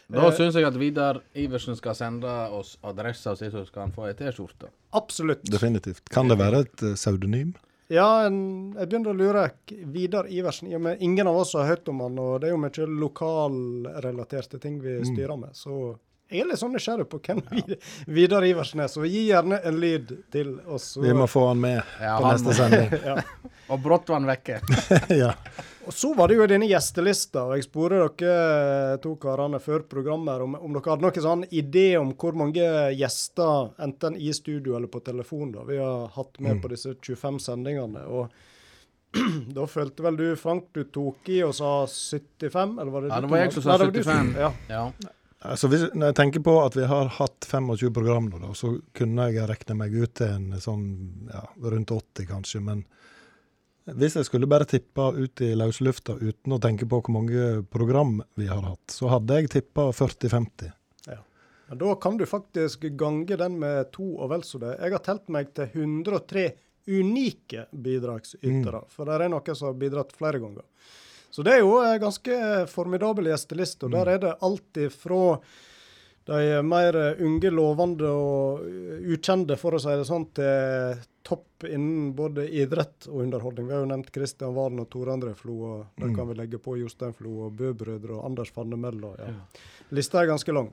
Da 0.09 0.27
Eh. 0.29 0.33
syns 0.37 0.55
jeg 0.55 0.65
at 0.69 0.75
Vidar 0.77 1.21
Iversen 1.35 1.77
skal 1.77 1.95
sende 1.95 2.29
oss 2.53 2.77
adressa 2.85 3.37
si, 3.37 3.49
så 3.51 3.65
skal 3.67 3.87
han 3.87 3.93
få 3.93 4.07
ei 4.09 4.15
T-skjorte. 4.19 4.69
Absolutt. 4.93 5.43
Definitivt. 5.51 6.03
Kan 6.13 6.29
det 6.29 6.37
være 6.39 6.61
et 6.67 6.83
eh, 6.83 6.95
pseudonym? 6.95 7.55
Ja, 7.93 8.25
en, 8.27 8.73
jeg 8.79 8.89
begynner 8.89 9.13
å 9.13 9.17
lure. 9.17 9.51
Vidar 9.93 10.25
Iversen 10.33 10.71
ja, 10.73 10.79
men 10.81 10.97
Ingen 11.05 11.27
av 11.29 11.37
oss 11.43 11.53
har 11.55 11.67
hørt 11.69 11.89
om 11.93 12.01
han, 12.01 12.19
og 12.19 12.41
det 12.41 12.49
er 12.49 12.55
jo 12.55 12.61
mye 12.63 12.87
lokalrelaterte 13.01 14.59
ting 14.61 14.81
vi 14.81 14.99
styrer 15.05 15.37
med. 15.37 15.51
Så 15.57 15.97
jeg 16.33 16.41
er 16.41 16.49
litt 16.49 16.59
sånn 16.61 16.73
nysgjerrig 16.75 17.05
på 17.13 17.21
hvem 17.21 17.43
ja. 17.53 17.77
Vidar 18.17 18.45
Iversen 18.49 18.81
er, 18.81 18.89
så 18.89 19.05
gi 19.05 19.27
gjerne 19.29 19.61
en 19.69 19.77
lyd 19.81 20.15
til 20.33 20.55
oss. 20.67 20.95
Så, 20.97 21.05
Vi 21.05 21.13
må 21.17 21.27
få 21.31 21.47
han 21.51 21.61
med 21.61 21.83
Ja, 22.01 22.17
på 22.19 22.25
han 22.31 22.39
neste 22.39 22.57
sending. 22.57 22.91
ja. 23.11 23.19
Og 23.69 23.81
brått 23.85 24.09
var 24.09 24.21
han 24.21 24.29
vekke. 24.33 24.61
ja. 25.15 25.33
Og 25.87 25.93
så 25.93 26.15
var 26.17 26.29
det 26.29 26.39
jo 26.39 26.47
denne 26.49 26.69
gjestelista, 26.69 27.43
og 27.49 27.59
jeg 27.59 27.67
spurte 27.67 28.01
dere 28.25 28.97
to 29.05 29.15
karene 29.21 29.61
før 29.61 29.85
programmet 29.91 30.45
om, 30.45 30.57
om 30.57 30.73
dere 30.77 30.95
hadde 30.95 31.05
noen 31.05 31.25
sånn 31.27 31.45
idé 31.53 31.87
om 31.99 32.15
hvor 32.17 32.37
mange 32.41 32.65
gjester, 32.97 33.75
enten 33.85 34.17
i 34.17 34.33
studio 34.37 34.79
eller 34.79 34.89
på 34.93 35.03
telefon, 35.05 35.53
da, 35.53 35.65
vi 35.69 35.81
har 35.83 36.09
hatt 36.15 36.41
med 36.45 36.63
på 36.63 36.73
disse 36.73 36.97
25 36.97 37.41
sendingene. 37.49 38.07
og 38.09 38.33
da 39.57 39.67
følte 39.71 40.07
vel 40.07 40.17
du, 40.19 40.27
Frank, 40.41 40.71
du 40.75 40.87
tok 40.91 41.29
i 41.31 41.43
og 41.47 41.55
sa 41.57 41.75
75? 41.87 42.79
Eller 42.81 42.95
var 42.95 43.05
det 43.05 43.13
Ja, 43.13 43.21
det 43.21 43.31
var 43.31 43.45
jeg 43.45 43.55
som 43.55 43.67
sa 43.67 43.77
Nei, 43.77 43.79
det 43.79 43.87
var 43.87 43.95
du 43.95 44.03
75. 44.09 44.33
Ja. 44.41 44.51
Ja. 44.73 45.13
Altså, 45.45 45.69
hvis, 45.69 45.83
når 45.93 46.11
jeg 46.11 46.17
tenker 46.17 46.43
på 46.45 46.55
at 46.63 46.77
vi 46.79 46.87
har 46.89 47.11
hatt 47.19 47.47
25 47.51 47.93
program 47.95 48.31
nå, 48.33 48.41
da, 48.41 48.55
så 48.57 48.79
kunne 48.97 49.29
jeg 49.29 49.45
regne 49.51 49.77
meg 49.77 49.93
ut 49.93 50.15
til 50.17 50.33
en 50.33 50.55
sånn 50.61 50.87
ja, 51.29 51.45
rundt 51.69 51.93
80 51.93 52.31
kanskje. 52.31 52.63
Men 52.65 52.87
hvis 53.85 54.17
jeg 54.17 54.25
skulle 54.25 54.49
bare 54.49 54.65
tippa 54.65 55.11
ut 55.13 55.41
i 55.45 55.51
løslufta 55.59 56.17
uten 56.17 56.57
å 56.57 56.61
tenke 56.63 56.87
på 56.89 57.03
hvor 57.03 57.13
mange 57.13 57.63
program 57.69 58.17
vi 58.39 58.49
har 58.49 58.65
hatt, 58.65 58.87
så 58.89 59.11
hadde 59.13 59.37
jeg 59.37 59.51
tippa 59.53 59.91
40-50. 59.93 60.73
Ja, 61.13 61.21
Da 61.69 61.95
kan 62.01 62.17
du 62.17 62.25
faktisk 62.27 62.87
gange 62.97 63.37
den 63.37 63.59
med 63.61 63.93
to 63.93 64.15
og 64.17 64.31
vel 64.33 64.45
så 64.47 64.61
det. 64.63 64.79
Jeg 64.81 64.97
har 64.97 65.05
telt 65.05 65.29
meg 65.29 65.53
til 65.57 65.69
103 65.85 66.47
unike 66.89 67.67
bidragsytere, 67.73 68.85
for 68.93 69.09
det 69.09 69.21
er 69.21 69.33
noen 69.33 69.57
som 69.57 69.71
har 69.71 69.79
bidratt 69.81 70.17
flere 70.17 70.41
ganger. 70.41 70.65
Så 71.35 71.43
det 71.43 71.57
er 71.57 71.65
jo 71.65 71.79
en 71.83 72.01
ganske 72.01 72.35
formidabel 72.71 73.29
gjesteliste, 73.33 73.89
og 73.89 73.97
der 73.97 74.13
er 74.13 74.21
det 74.23 74.37
alt 74.45 74.79
ifra 74.79 75.39
de 76.25 76.61
mer 76.65 76.97
unge, 77.21 77.51
lovende 77.53 78.09
og 78.09 78.63
ukjente, 79.13 79.59
for 79.61 79.77
å 79.77 79.81
si 79.83 79.93
det 79.93 80.07
sånn, 80.09 80.29
til 80.37 81.03
topp 81.25 81.65
innen 81.65 82.11
både 82.17 82.45
idrett 82.53 83.07
og 83.09 83.23
underholdning. 83.25 83.67
Vi 83.71 83.73
har 83.77 83.83
jo 83.87 83.89
nevnt 83.91 84.11
Kristian 84.13 84.53
Valen 84.57 84.83
og 84.83 84.91
Tore 84.93 85.15
André 85.17 85.33
Flo, 85.39 85.55
og 85.71 86.01
der 86.01 86.13
kan 86.17 86.29
vi 86.29 86.37
legge 86.37 86.61
på 86.61 86.77
Jostein 86.77 87.15
Flo 87.17 87.47
og 87.47 87.55
Bø-brødre 87.59 88.19
og 88.19 88.27
Anders 88.29 88.53
Fannemell. 88.53 89.01
Og, 89.09 89.17
ja. 89.23 89.33
Lista 89.97 90.21
er 90.21 90.29
ganske 90.35 90.53
lang. 90.53 90.69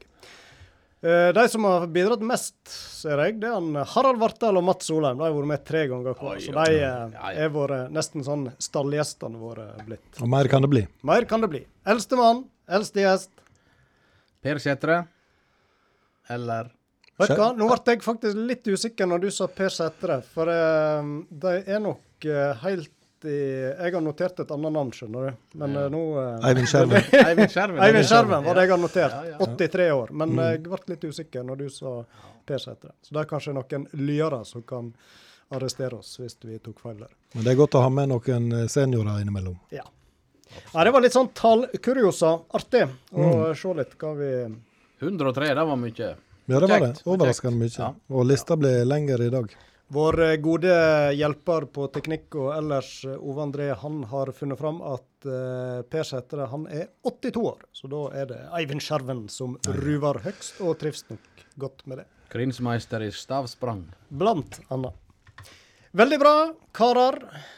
Eh, 1.01 1.29
de 1.33 1.43
som 1.49 1.63
har 1.65 1.87
bidratt 1.89 2.21
mest, 2.21 2.59
ser 2.69 3.17
jeg, 3.23 3.39
det 3.41 3.47
er 3.49 3.55
han 3.57 3.79
Harald 3.95 4.19
Vartdal 4.21 4.59
og 4.59 4.67
Mats 4.67 4.85
Solheim. 4.91 5.17
De 5.17 5.25
har 5.25 5.33
vært 5.33 5.49
med 5.49 5.63
tre 5.65 5.85
ganger 5.89 6.13
hver. 6.19 6.35
Oi, 6.35 6.43
Så 6.43 6.53
de 6.53 6.75
eh, 6.75 6.81
Ja, 6.83 6.91
ja. 7.15 7.31
er 7.45 7.49
våre, 7.55 7.79
nesten 7.89 8.27
sånn 8.27 8.43
stallgjestene 8.61 9.39
våre 9.41 9.69
blitt. 9.87 10.19
Og 10.21 10.29
mer 10.29 10.51
kan 10.51 10.61
det 10.61 10.69
bli. 10.75 10.83
Mer 11.09 11.25
kan 11.31 11.41
det 11.41 11.49
bli. 11.55 11.63
Eldstemann, 11.89 12.43
eldste 12.69 13.01
gjest. 13.01 13.33
Per 14.45 14.61
Sætre. 14.61 14.99
Eller 16.29 16.69
Vet 17.21 17.35
du 17.35 17.41
hva, 17.41 17.51
nå 17.57 17.67
ble 17.69 17.93
jeg 17.93 18.01
faktisk 18.05 18.41
litt 18.49 18.71
usikker 18.71 19.09
når 19.09 19.25
du 19.25 19.29
sa 19.33 19.47
Per 19.51 19.73
Sætre, 19.73 20.21
for 20.33 20.49
uh, 20.49 21.13
de 21.45 21.53
er 21.61 21.83
nok 21.83 22.27
uh, 22.27 22.65
helt 22.65 22.91
i 23.25 23.37
Jeg 23.77 23.93
har 23.93 24.01
notert 24.01 24.39
et 24.39 24.51
annet 24.51 24.73
navn, 24.73 24.91
skjønner 24.95 25.27
du. 25.27 25.37
Men 25.59 25.73
Ja. 25.73 25.85
eh, 25.85 25.89
nå 25.89 26.01
eh, 26.21 26.49
Eivind 26.49 26.67
Skjerven. 26.71 27.03
Eivind 27.13 28.05
Skjerven. 28.05 28.43
Var 28.43 28.55
det 28.55 28.61
jeg 28.61 28.71
har 28.71 28.81
notert. 28.81 29.11
Ja, 29.11 29.23
ja. 29.31 29.37
83 29.45 29.91
år. 29.91 30.11
Men 30.11 30.33
mm. 30.33 30.43
jeg 30.45 30.63
ble 30.63 30.79
litt 30.87 31.03
usikker 31.03 31.43
når 31.43 31.55
du 31.55 31.69
sa 31.69 31.93
Per 32.45 32.57
Sætre. 32.57 32.93
Så 33.01 33.13
det 33.13 33.21
er 33.21 33.29
kanskje 33.29 33.53
noen 33.53 33.87
lyere 33.93 34.43
som 34.45 34.63
kan 34.63 34.93
arrestere 35.51 35.99
oss 35.99 36.15
hvis 36.19 36.37
vi 36.41 36.57
tok 36.63 36.79
feil 36.79 36.97
der. 37.03 37.13
Men 37.35 37.45
det 37.45 37.53
er 37.53 37.59
godt 37.59 37.75
å 37.75 37.83
ha 37.83 37.89
med 37.93 38.09
noen 38.09 38.69
seniorer 38.71 39.21
innimellom. 39.21 39.59
Ja. 39.69 39.85
ja 40.73 40.83
det 40.87 40.93
var 40.95 41.03
litt 41.03 41.15
sånn 41.15 41.31
tallkuriosa. 41.35 42.37
Artig 42.57 42.87
å 43.11 43.53
se 43.53 43.77
litt 43.77 43.97
hva 43.99 44.15
vi 44.17 44.33
103, 45.01 45.53
det 45.57 45.65
var 45.67 45.77
mye. 45.81 46.11
Ja, 46.45 46.59
det 46.59 46.67
var 46.67 46.79
det. 46.87 46.93
Overraskende 47.05 47.59
mye. 47.61 47.73
Ja. 47.75 47.91
Og 48.09 48.25
lista 48.27 48.57
ble 48.59 48.81
lengre 48.87 49.27
i 49.27 49.33
dag. 49.33 49.53
Vår 49.91 50.21
eh, 50.23 50.37
gode 50.39 50.73
hjelper 51.19 51.65
på 51.75 51.89
teknikk 51.91 52.37
og 52.39 52.53
ellers, 52.55 52.93
eh, 53.03 53.17
Ove 53.19 53.43
André, 53.43 53.67
han 53.75 54.05
har 54.07 54.31
funnet 54.31 54.59
fram 54.59 54.79
at 54.87 55.27
uh, 55.27 55.81
Per 55.83 56.07
Sætre 56.07 56.47
han 56.47 56.63
er 56.71 56.85
82 57.03 57.43
år. 57.49 57.65
Så 57.75 57.91
da 57.91 58.05
er 58.21 58.29
det 58.29 58.39
Eivind 58.55 58.83
Skjerven 58.85 59.25
som 59.31 59.57
ruver 59.81 60.21
høgst, 60.23 60.61
og 60.63 60.77
trives 60.79 61.03
nok 61.11 61.43
godt 61.59 61.83
med 61.91 62.01
det. 62.01 62.07
Krinsmeister 62.31 63.03
i 63.03 63.11
stavsprang. 63.11 63.83
Blant 64.07 64.61
annet. 64.71 64.95
Veldig 65.91 66.21
bra, 66.21 66.35
karer. 66.71 67.17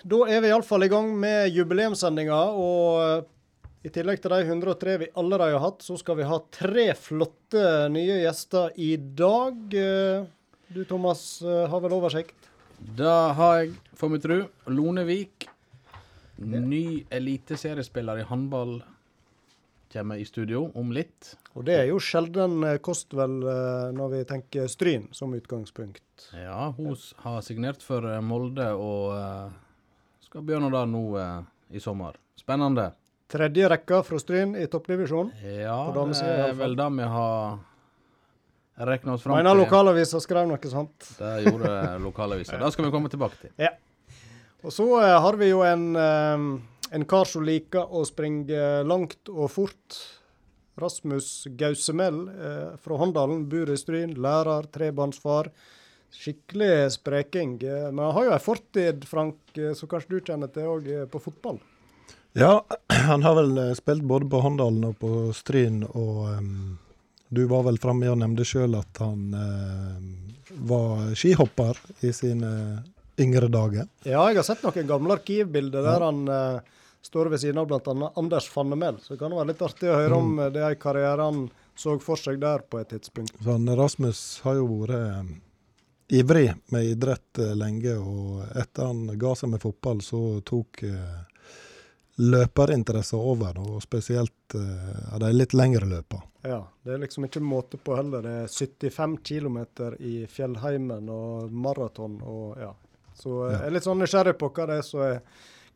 Da 0.09 0.23
er 0.25 0.41
vi 0.41 0.49
iallfall 0.49 0.87
i 0.87 0.89
gang 0.89 1.11
med 1.13 1.53
jubileumssendinga. 1.53 2.39
Og 2.57 3.29
i 3.83 3.91
tillegg 3.91 4.21
til 4.23 4.31
de 4.31 4.37
103 4.47 4.93
vi 5.01 5.07
allerede 5.19 5.57
har 5.57 5.63
hatt, 5.65 5.83
så 5.83 5.97
skal 5.99 6.15
vi 6.21 6.27
ha 6.27 6.37
tre 6.55 6.85
flotte 6.95 7.63
nye 7.91 8.21
gjester 8.23 8.71
i 8.79 8.93
dag. 8.97 9.59
Eh, 9.75 10.23
Du 10.73 10.83
Thomas 10.89 11.41
eh, 11.43 11.65
har 11.69 11.81
vel 11.83 11.93
oversikt? 11.93 12.47
Da 12.97 13.33
har 13.37 13.57
jeg, 13.59 13.73
for 13.99 14.09
meg 14.09 14.23
tru, 14.23 14.45
Lonevik. 14.71 15.49
Ny 16.39 17.03
eliteseriespiller 17.13 18.23
i 18.23 18.25
håndball 18.27 18.79
kommer 19.93 20.17
i 20.17 20.25
studio 20.25 20.63
om 20.79 20.89
litt. 20.95 21.35
Og 21.53 21.67
det 21.67 21.75
er 21.83 21.85
jo 21.91 21.99
sjelden 22.01 22.63
eh, 22.65 22.79
kost, 22.83 23.13
vel, 23.13 23.35
når 23.93 24.15
vi 24.15 24.23
tenker 24.31 24.71
Stryn 24.71 25.09
som 25.13 25.35
utgangspunkt. 25.35 26.31
Ja, 26.39 26.71
hun 26.79 26.95
har 27.27 27.43
signert 27.45 27.83
for 27.85 28.07
Molde 28.23 28.71
og 28.79 29.13
skal 30.23 30.47
begynne 30.47 30.71
da 30.73 30.87
nå 30.89 31.05
i 31.69 31.83
sommer. 31.83 32.15
Spennende. 32.39 32.93
Tredje 33.33 33.69
rekka 33.71 34.03
fra 34.05 34.19
Stryn 34.21 34.51
i 34.59 34.67
toppdivisjonen? 34.69 35.31
Ja, 35.41 35.77
det 35.89 36.19
er 36.21 36.53
vel 36.59 36.75
det 36.77 36.89
vi 36.99 37.07
har 37.15 37.55
regna 38.77 39.15
oss 39.15 39.23
fram 39.25 39.37
Mener 39.39 39.55
til. 39.55 39.63
lokalavisa 39.63 40.21
skrev 40.21 40.47
noe 40.49 40.69
sånt. 40.69 41.07
Det 41.17 41.31
gjorde 41.47 41.71
lokalavisa. 42.03 42.59
Det 42.61 42.71
skal 42.75 42.85
vi 42.87 42.91
komme 42.93 43.09
tilbake 43.09 43.39
til. 43.41 43.53
Ja. 43.61 43.71
Og 44.63 44.71
så 44.73 44.85
eh, 45.01 45.15
har 45.25 45.39
vi 45.41 45.49
jo 45.49 45.63
en, 45.65 45.87
eh, 45.97 46.45
en 46.93 47.05
kar 47.09 47.25
som 47.29 47.45
liker 47.45 47.89
å 47.89 48.05
springe 48.07 48.83
langt 48.85 49.33
og 49.33 49.49
fort. 49.51 49.97
Rasmus 50.79 51.47
Gausemel 51.57 52.23
eh, 52.29 52.69
fra 52.81 52.97
Håndalen, 53.01 53.47
bor 53.49 53.69
i 53.69 53.77
Stryn, 53.77 54.15
lærer, 54.21 54.69
trebarnsfar. 54.73 55.49
Skikkelig 56.13 56.93
spreking. 56.99 57.57
Eh, 57.65 57.89
men 57.91 58.05
han 58.05 58.15
har 58.17 58.29
jo 58.29 58.37
ei 58.37 58.41
fortid, 58.41 59.05
Frank, 59.09 59.41
eh, 59.57 59.73
som 59.77 59.89
kanskje 59.91 60.15
du 60.15 60.19
kjenner 60.21 60.53
til 60.53 60.69
òg, 60.69 60.89
på 61.13 61.21
fotball. 61.21 61.61
Ja, 62.33 62.65
han 63.07 63.23
har 63.23 63.35
vel 63.37 63.57
eh, 63.57 63.73
spilt 63.77 64.03
både 64.09 64.29
på 64.29 64.41
Håndalen 64.43 64.87
og 64.89 64.97
på 65.01 65.11
Stryn, 65.37 65.83
og 65.83 66.23
um, 66.33 66.77
du 67.29 67.45
var 67.49 67.65
vel 67.67 67.79
framme 67.81 68.09
og 68.11 68.19
nevnte 68.21 68.45
sjøl 68.47 68.77
at 68.77 69.01
han 69.01 69.33
uh, 69.37 69.97
var 70.69 71.13
skihopper 71.17 71.79
i 72.05 72.13
sine 72.13 72.53
yngre 73.21 73.49
dager. 73.53 73.89
Ja, 74.03 74.25
jeg 74.29 74.41
har 74.41 74.47
sett 74.47 74.63
noen 74.65 74.89
gamle 74.89 75.17
arkivbilder 75.19 75.85
der 75.85 76.05
han 76.07 76.23
uh, 76.29 76.73
står 77.05 77.25
ved 77.25 77.39
siden 77.39 77.57
av 77.57 77.67
bl.a. 77.67 78.11
Anders 78.15 78.49
Fannemel. 78.49 78.99
Så 79.01 79.13
det 79.13 79.19
kan 79.19 79.35
være 79.35 79.51
litt 79.51 79.63
artig 79.65 79.89
å 79.91 79.97
høre 79.97 80.19
om 80.19 80.37
eh, 80.39 80.51
det 80.53 80.63
er 80.63 80.79
karrieren 80.79 81.23
han 81.23 81.41
så 81.75 81.97
for 82.01 82.19
seg 82.19 82.39
der 82.41 82.63
på 82.69 82.79
et 82.79 82.93
tidspunkt. 82.93 83.35
Så 83.41 83.49
han, 83.49 83.67
Rasmus 83.77 84.21
har 84.45 84.59
jo 84.59 84.67
vært 84.69 85.23
um, 85.25 85.33
ivrig 86.13 86.47
med 86.73 86.91
idrett 86.93 87.41
uh, 87.41 87.51
lenge, 87.57 87.97
og 87.97 88.43
etter 88.55 88.89
han 88.89 89.05
ga 89.19 89.33
seg 89.37 89.53
med 89.55 89.63
fotball, 89.63 90.03
så 90.05 90.21
tok 90.45 90.83
eh, 90.87 91.21
løperinteressen 92.22 93.20
over, 93.20 93.58
og 93.60 93.82
spesielt 93.84 94.55
eh, 94.58 95.13
av 95.13 95.22
de 95.24 95.32
litt 95.34 95.55
lengre 95.58 95.88
løpene. 95.89 96.29
Ja, 96.43 96.60
det 96.84 96.96
er 96.96 97.01
liksom 97.05 97.25
ikke 97.25 97.39
måte 97.39 97.79
på 97.79 97.96
heller. 97.96 98.25
Det 98.25 98.34
er 98.43 98.51
75 98.51 99.17
km 99.24 99.60
i 100.00 100.15
fjellheimen 100.29 101.08
og 101.10 101.51
maraton 101.51 102.20
og 102.22 102.60
ja. 102.60 102.74
Så 103.15 103.48
eh, 103.48 103.55
jeg 103.55 103.65
er 103.70 103.75
litt 103.77 103.88
sånn 103.88 104.01
nysgjerrig 104.03 104.36
på 104.41 104.51
hva 104.53 104.70
det 104.70 104.79
er 104.82 104.88
som 104.88 105.03
er 105.08 105.20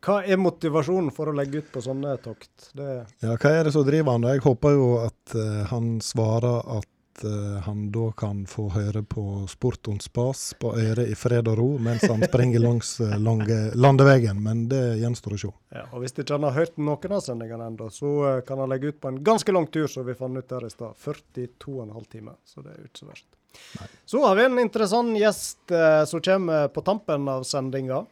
Hva 0.04 0.20
er 0.22 0.38
motivasjonen 0.38 1.10
for 1.14 1.30
å 1.30 1.34
legge 1.34 1.62
ut 1.62 1.72
på 1.74 1.82
sånne 1.82 2.12
tokt? 2.22 2.70
Det, 2.76 2.90
Ja, 3.24 3.34
hva 3.34 3.50
er 3.50 3.66
det 3.66 3.74
som 3.74 3.86
driver 3.86 4.14
han? 4.14 4.28
Jeg 4.30 4.44
håper 4.44 4.76
jo 4.76 4.90
at 5.02 5.34
uh, 5.34 5.64
han 5.72 5.96
svarer 6.04 6.60
at 6.78 6.92
eh, 7.24 7.58
han 7.64 7.88
da 7.94 8.10
kan 8.18 8.44
få 8.48 8.68
høre 8.74 9.02
på 9.02 9.24
Sportons 9.50 10.08
spas 10.08 10.54
på 10.60 10.74
øret 10.78 11.10
i 11.10 11.16
fred 11.18 11.48
og 11.48 11.58
ro 11.58 11.68
mens 11.82 12.04
han 12.08 12.22
springer 12.28 12.62
langs 12.62 12.94
eh, 13.04 13.16
lange, 13.20 13.58
landeveien, 13.74 14.42
men 14.42 14.66
det 14.70 14.82
gjenstår 15.02 15.36
å 15.36 15.40
se. 15.44 15.52
ja, 15.76 15.86
og 15.92 16.04
Hvis 16.04 16.16
ikke 16.16 16.36
han 16.36 16.46
har 16.48 16.56
hørt 16.58 16.76
noen 16.78 17.16
av 17.16 17.24
sendingene 17.24 17.70
ennå, 17.72 17.88
så 17.94 18.12
eh, 18.30 18.44
kan 18.48 18.62
han 18.62 18.70
legge 18.72 18.92
ut 18.92 19.00
på 19.00 19.12
en 19.12 19.22
ganske 19.24 19.54
lang 19.54 19.66
tur, 19.72 19.88
som 19.90 20.06
vi 20.06 20.16
fant 20.18 20.38
ut 20.38 20.54
her 20.58 20.66
i 20.66 20.70
stad. 20.72 20.94
42,5 21.04 22.08
timer. 22.12 22.38
Så 22.44 22.62
det 22.64 22.74
er 22.74 22.80
jo 22.82 22.90
ikke 22.90 23.04
så 23.04 23.10
verst. 23.10 23.28
Så 24.04 24.22
har 24.26 24.36
vi 24.36 24.44
en 24.44 24.58
interessant 24.60 25.18
gjest 25.18 25.72
eh, 25.72 26.04
som 26.08 26.22
kommer 26.24 26.68
på 26.72 26.84
tampen 26.86 27.28
av 27.28 27.46
sendinga. 27.48 28.04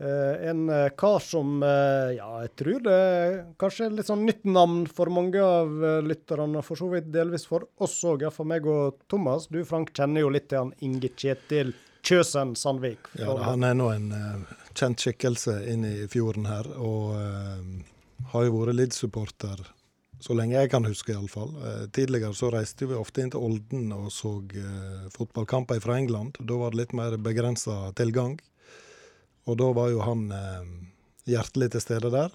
Eh, 0.00 0.48
en 0.48 0.68
eh, 0.70 0.88
kar 0.96 1.18
som 1.18 1.62
eh, 1.62 2.12
ja, 2.16 2.28
jeg 2.44 2.52
tror 2.60 2.82
det 2.86 2.92
er 2.94 3.32
kanskje 3.58 3.88
litt 3.90 4.06
sånn 4.06 4.22
nytt 4.28 4.44
navn 4.46 4.84
for 4.86 5.10
mange 5.10 5.42
av 5.42 5.72
lytterne, 6.06 6.62
for 6.62 6.78
så 6.78 6.86
vidt 6.92 7.08
delvis 7.10 7.48
for 7.50 7.66
oss 7.82 7.96
òg, 8.06 8.28
for 8.34 8.46
meg 8.46 8.66
og 8.70 9.00
Thomas. 9.10 9.48
Du 9.50 9.58
Frank 9.66 9.90
kjenner 9.96 10.22
jo 10.22 10.30
litt 10.30 10.46
til 10.52 10.62
han 10.62 10.70
Inge 10.86 11.10
Kjetil 11.10 11.72
Kjøsen 12.06 12.54
Sandvik. 12.56 13.10
Ja, 13.18 13.34
han 13.42 13.66
er 13.66 13.74
nå 13.74 13.88
en 13.90 14.12
uh, 14.14 14.52
kjent 14.78 15.02
skikkelse 15.02 15.56
inne 15.68 15.90
i 16.04 16.06
fjorden 16.08 16.46
her, 16.46 16.68
og 16.78 17.18
uh, 17.18 18.30
har 18.32 18.46
jo 18.46 18.54
vært 18.54 18.78
Lid-supporter 18.78 19.64
så 20.22 20.34
lenge 20.34 20.56
jeg 20.56 20.70
kan 20.70 20.86
huske, 20.86 21.10
iallfall. 21.12 21.50
Uh, 21.58 21.88
tidligere 21.94 22.38
så 22.38 22.52
reiste 22.54 22.86
vi 22.86 22.96
ofte 22.98 23.24
inn 23.24 23.34
til 23.34 23.42
Olden 23.42 23.90
og 23.94 24.12
så 24.14 24.36
uh, 24.38 25.10
fotballkamper 25.14 25.82
fra 25.82 25.98
England. 25.98 26.38
Da 26.38 26.58
var 26.62 26.70
det 26.70 26.84
litt 26.84 26.94
mer 26.96 27.18
begrensa 27.18 27.90
tilgang. 27.98 28.38
Og 29.48 29.56
da 29.60 29.68
var 29.76 29.90
jo 29.92 30.02
han 30.04 30.26
eh, 30.34 30.66
hjertelig 31.32 31.70
til 31.74 31.84
stede 31.84 32.10
der. 32.12 32.34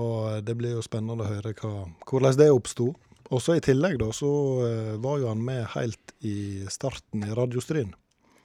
Og 0.00 0.44
det 0.44 0.54
blir 0.58 0.76
jo 0.76 0.84
spennende 0.84 1.24
å 1.24 1.28
høre 1.30 1.54
hva, 1.56 1.86
hvordan 2.08 2.36
det 2.40 2.50
oppsto. 2.52 2.90
Også 3.34 3.56
i 3.58 3.62
tillegg 3.64 3.98
da, 4.00 4.10
så 4.14 4.30
eh, 4.66 4.94
var 5.02 5.18
jo 5.22 5.28
han 5.32 5.40
med 5.44 5.64
helt 5.74 6.12
i 6.24 6.64
starten 6.70 7.24
i 7.26 7.32
Radiostryn. 7.36 7.94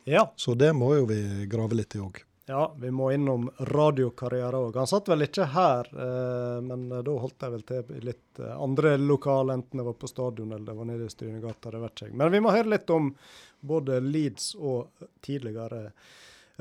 Ja, 0.09 0.31
Så 0.35 0.55
det 0.57 0.71
må 0.73 0.95
jo 0.97 1.05
vi 1.05 1.45
grave 1.45 1.77
litt 1.77 1.93
i 1.95 1.99
òg. 2.01 2.23
ja, 2.49 2.63
vi 2.81 2.89
må 2.91 3.11
innom 3.13 3.45
radiokarriere 3.69 4.57
òg. 4.57 4.79
Han 4.81 4.87
satt 4.89 5.07
vel 5.11 5.21
ikke 5.27 5.45
her, 5.53 5.87
eh, 5.93 6.57
men 6.65 6.87
eh, 6.91 7.03
da 7.05 7.13
holdt 7.21 7.45
jeg 7.45 7.53
vel 7.53 7.61
til 7.69 7.93
i 7.99 8.01
litt 8.09 8.41
eh, 8.41 8.55
andre 8.57 8.95
lokal, 8.97 9.53
enten 9.53 9.77
det 9.79 9.85
var 9.85 9.99
på 10.01 10.09
stadion 10.09 10.51
eller 10.51 10.65
det 10.71 10.75
var 10.79 10.89
nede 10.89 11.05
i 11.05 11.13
Strynegata, 11.13 11.71
det 11.75 11.83
vet 11.85 12.01
jeg. 12.07 12.15
Men 12.17 12.33
vi 12.33 12.41
må 12.41 12.51
høre 12.55 12.73
litt 12.73 12.89
om 12.89 13.11
både 13.61 14.01
Leeds 14.01 14.55
og 14.57 15.05
tidligere 15.21 15.91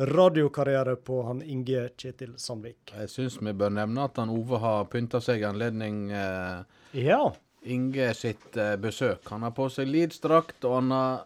radiokarriere 0.01 0.97
på 0.97 1.23
han 1.23 1.43
Inge 1.43 1.89
Kjetil 1.97 2.33
Sandvik. 2.41 2.93
Jeg 2.97 3.11
syns 3.13 3.37
vi 3.43 3.53
bør 3.53 3.73
nevne 3.77 4.07
at 4.09 4.17
han 4.21 4.33
Ove 4.33 4.61
har 4.63 4.87
pynta 4.89 5.21
seg 5.21 5.43
i 5.43 5.49
anledning 5.49 6.07
eh, 6.11 6.63
Ja. 6.97 7.23
Inge 7.69 8.07
sitt 8.17 8.57
eh, 8.57 8.77
besøk. 8.81 9.27
Han 9.29 9.45
har 9.45 9.53
på 9.53 9.67
seg 9.69 9.91
Leeds-drakt, 9.93 10.65
og 10.65 10.79
han 10.79 10.95
har 10.95 11.19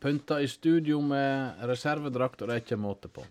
pynta 0.00 0.40
i 0.40 0.48
studio 0.48 1.00
med 1.00 1.62
reservedrakt, 1.68 2.42
og 2.42 2.50
det 2.50 2.58
er 2.58 2.64
ikke 2.64 2.80
måte 2.80 3.08
på. 3.08 3.24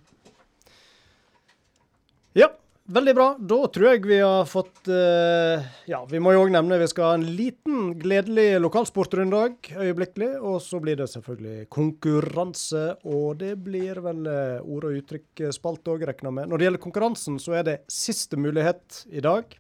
Ja, 2.38 2.50
veldig 2.90 3.14
bra. 3.16 3.28
Da 3.40 3.60
tror 3.74 3.88
jeg 3.92 4.04
vi 4.10 4.20
har 4.20 4.48
fått 4.50 4.90
uh, 4.90 5.62
Ja, 5.90 6.02
vi 6.10 6.22
må 6.24 6.34
jo 6.36 6.44
òg 6.46 6.52
nevne 6.54 6.80
vi 6.82 6.90
skal 6.90 7.12
ha 7.12 7.20
en 7.20 7.28
liten 7.38 7.94
gledelig 8.02 8.60
lokalsportrundag 8.64 9.72
øyeblikkelig. 9.78 10.32
Og 10.42 10.60
så 10.66 10.82
blir 10.84 11.00
det 11.00 11.10
selvfølgelig 11.12 11.70
konkurranse, 11.74 12.84
og 13.06 13.40
det 13.44 13.56
blir 13.66 14.02
vel 14.06 14.26
uh, 14.28 14.60
ord- 14.66 14.90
og 14.90 15.00
uttrykk-spalte 15.00 15.96
òg, 15.96 16.06
regner 16.10 16.36
med. 16.36 16.50
Når 16.50 16.62
det 16.62 16.70
gjelder 16.70 16.86
konkurransen, 16.88 17.40
så 17.42 17.60
er 17.60 17.68
det 17.70 17.80
siste 17.94 18.40
mulighet 18.40 19.04
i 19.14 19.24
dag 19.26 19.58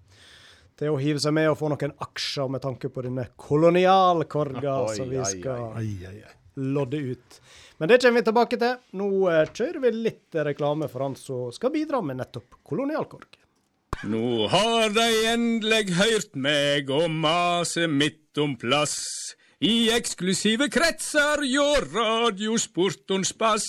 til 0.79 0.93
å 0.93 0.99
hive 1.01 1.19
seg 1.19 1.35
med 1.35 1.49
og 1.51 1.57
få 1.59 1.69
noen 1.73 1.95
aksjer 2.05 2.51
med 2.53 2.63
tanke 2.63 2.91
på 2.93 3.03
denne 3.03 3.27
kolonialkorga 3.39 4.75
som 4.95 5.09
vi 5.11 5.19
skal 5.27 5.73
Ai, 5.75 5.89
ai, 6.07 6.21
ai. 6.23 6.35
lodde 6.55 7.01
ut. 7.11 7.41
Men 7.79 7.89
det 7.89 8.01
kommer 8.03 8.19
vi 8.19 8.27
tilbake 8.27 8.59
til. 8.59 8.79
Nå 8.99 9.09
eh, 9.31 9.45
kjører 9.55 9.83
vi 9.85 9.91
litt 9.95 10.39
reklame 10.49 10.89
for 10.91 11.05
han 11.07 11.15
som 11.19 11.53
skal 11.55 11.71
bidra 11.71 12.01
med 12.03 12.19
nettopp 12.19 12.59
kolonialkork. 12.67 13.39
Nå 14.07 14.47
har 14.51 14.91
de 14.95 15.07
endelig 15.27 15.95
hørt 15.97 16.35
meg 16.39 16.91
og 16.91 17.09
mase 17.11 17.87
midt 17.91 18.39
om 18.39 18.55
plass. 18.59 18.99
I 19.59 19.89
eksklusive 19.91 20.69
kretser 20.71 21.43
hjå 21.43 21.65
radiosportons 21.87 23.33
bass. 23.39 23.67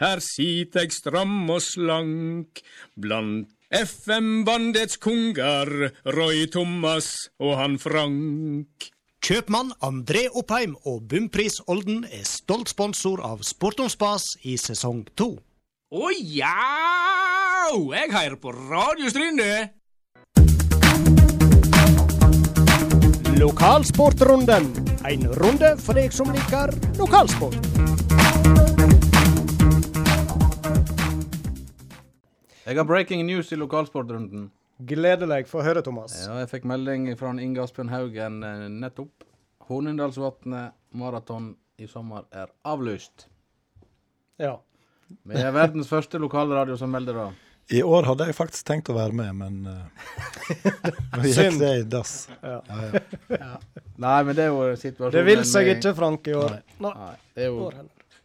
Her 0.00 0.22
sit 0.24 0.76
eg 0.80 0.92
stram 0.92 1.50
og 1.52 1.60
slank 1.60 2.62
blant 2.96 3.52
FM-bandets 3.72 4.98
konger, 5.00 5.92
Roy 6.16 6.44
Thomas 6.52 7.30
og 7.40 7.56
han 7.60 7.78
Frank. 7.80 8.91
Kjøpmann 9.22 9.68
André 9.86 10.24
Oppheim 10.34 10.72
og 10.82 11.04
Bumpris 11.06 11.60
Olden 11.70 12.00
er 12.10 12.24
stolt 12.26 12.72
sponsor 12.72 13.20
av 13.22 13.44
Sport 13.46 13.78
om 13.78 13.86
spas 13.86 14.24
i 14.42 14.56
sesong 14.58 15.04
to. 15.14 15.36
Å 15.94 16.08
ja! 16.18 16.50
Jeg 17.70 18.08
hører 18.10 18.34
på 18.42 18.50
Radiostryn, 18.50 19.38
det. 19.38 19.70
Lokalsportrunden. 23.38 24.66
En 25.06 25.28
runde 25.38 25.70
for 25.84 25.94
deg 25.94 26.10
som 26.10 26.32
liker 26.34 26.74
lokalsport. 26.98 27.54
Jeg 32.66 32.74
har 32.74 32.90
breaking 32.90 33.22
news 33.30 33.54
i 33.54 33.60
lokalsportrunden. 33.62 34.50
Gledelig. 34.78 35.46
Få 35.50 35.62
høre, 35.62 35.82
Thomas. 35.82 36.14
Ja, 36.26 36.38
jeg 36.42 36.50
fikk 36.50 36.64
melding 36.68 37.10
fra 37.18 37.32
Inge 37.38 37.62
Asbjørn 37.62 37.92
Haugen 37.92 38.42
eh, 38.46 38.66
nettopp. 38.72 39.26
Hornindalsvatnet 39.68 40.74
maraton 40.98 41.52
i 41.78 41.86
sommer 41.88 42.26
er 42.34 42.50
avlyst. 42.68 43.26
Ja. 44.40 44.56
Vi 45.28 45.38
er 45.38 45.52
verdens 45.54 45.90
første 45.90 46.18
lokalradio 46.18 46.76
som 46.80 46.92
melder 46.92 47.18
det. 47.18 47.30
I 47.72 47.82
år 47.86 48.08
hadde 48.08 48.26
jeg 48.28 48.36
faktisk 48.36 48.66
tenkt 48.66 48.90
å 48.90 48.96
være 48.96 49.14
med, 49.16 49.36
men 49.38 49.60
uh, 49.70 51.22
gikk 51.22 51.36
Synd. 51.36 51.60
det 51.62 51.70
i 51.78 51.84
dass. 51.88 52.16
Ja. 52.42 52.58
Ja, 52.66 53.00
ja. 53.36 53.52
Nei, 54.02 54.18
men 54.26 54.36
det 54.36 54.48
er 54.48 54.50
jo 54.50 54.66
situasjonen 54.76 55.14
Det 55.14 55.22
vil 55.28 55.44
seg 55.48 55.70
ikke, 55.76 55.94
Frank, 55.96 56.26
i 56.26 56.34
år. 56.36 56.58
Nei. 56.82 56.90
Nei, 56.90 57.14
det 57.36 57.46
er 57.46 57.52
jo, 57.52 57.70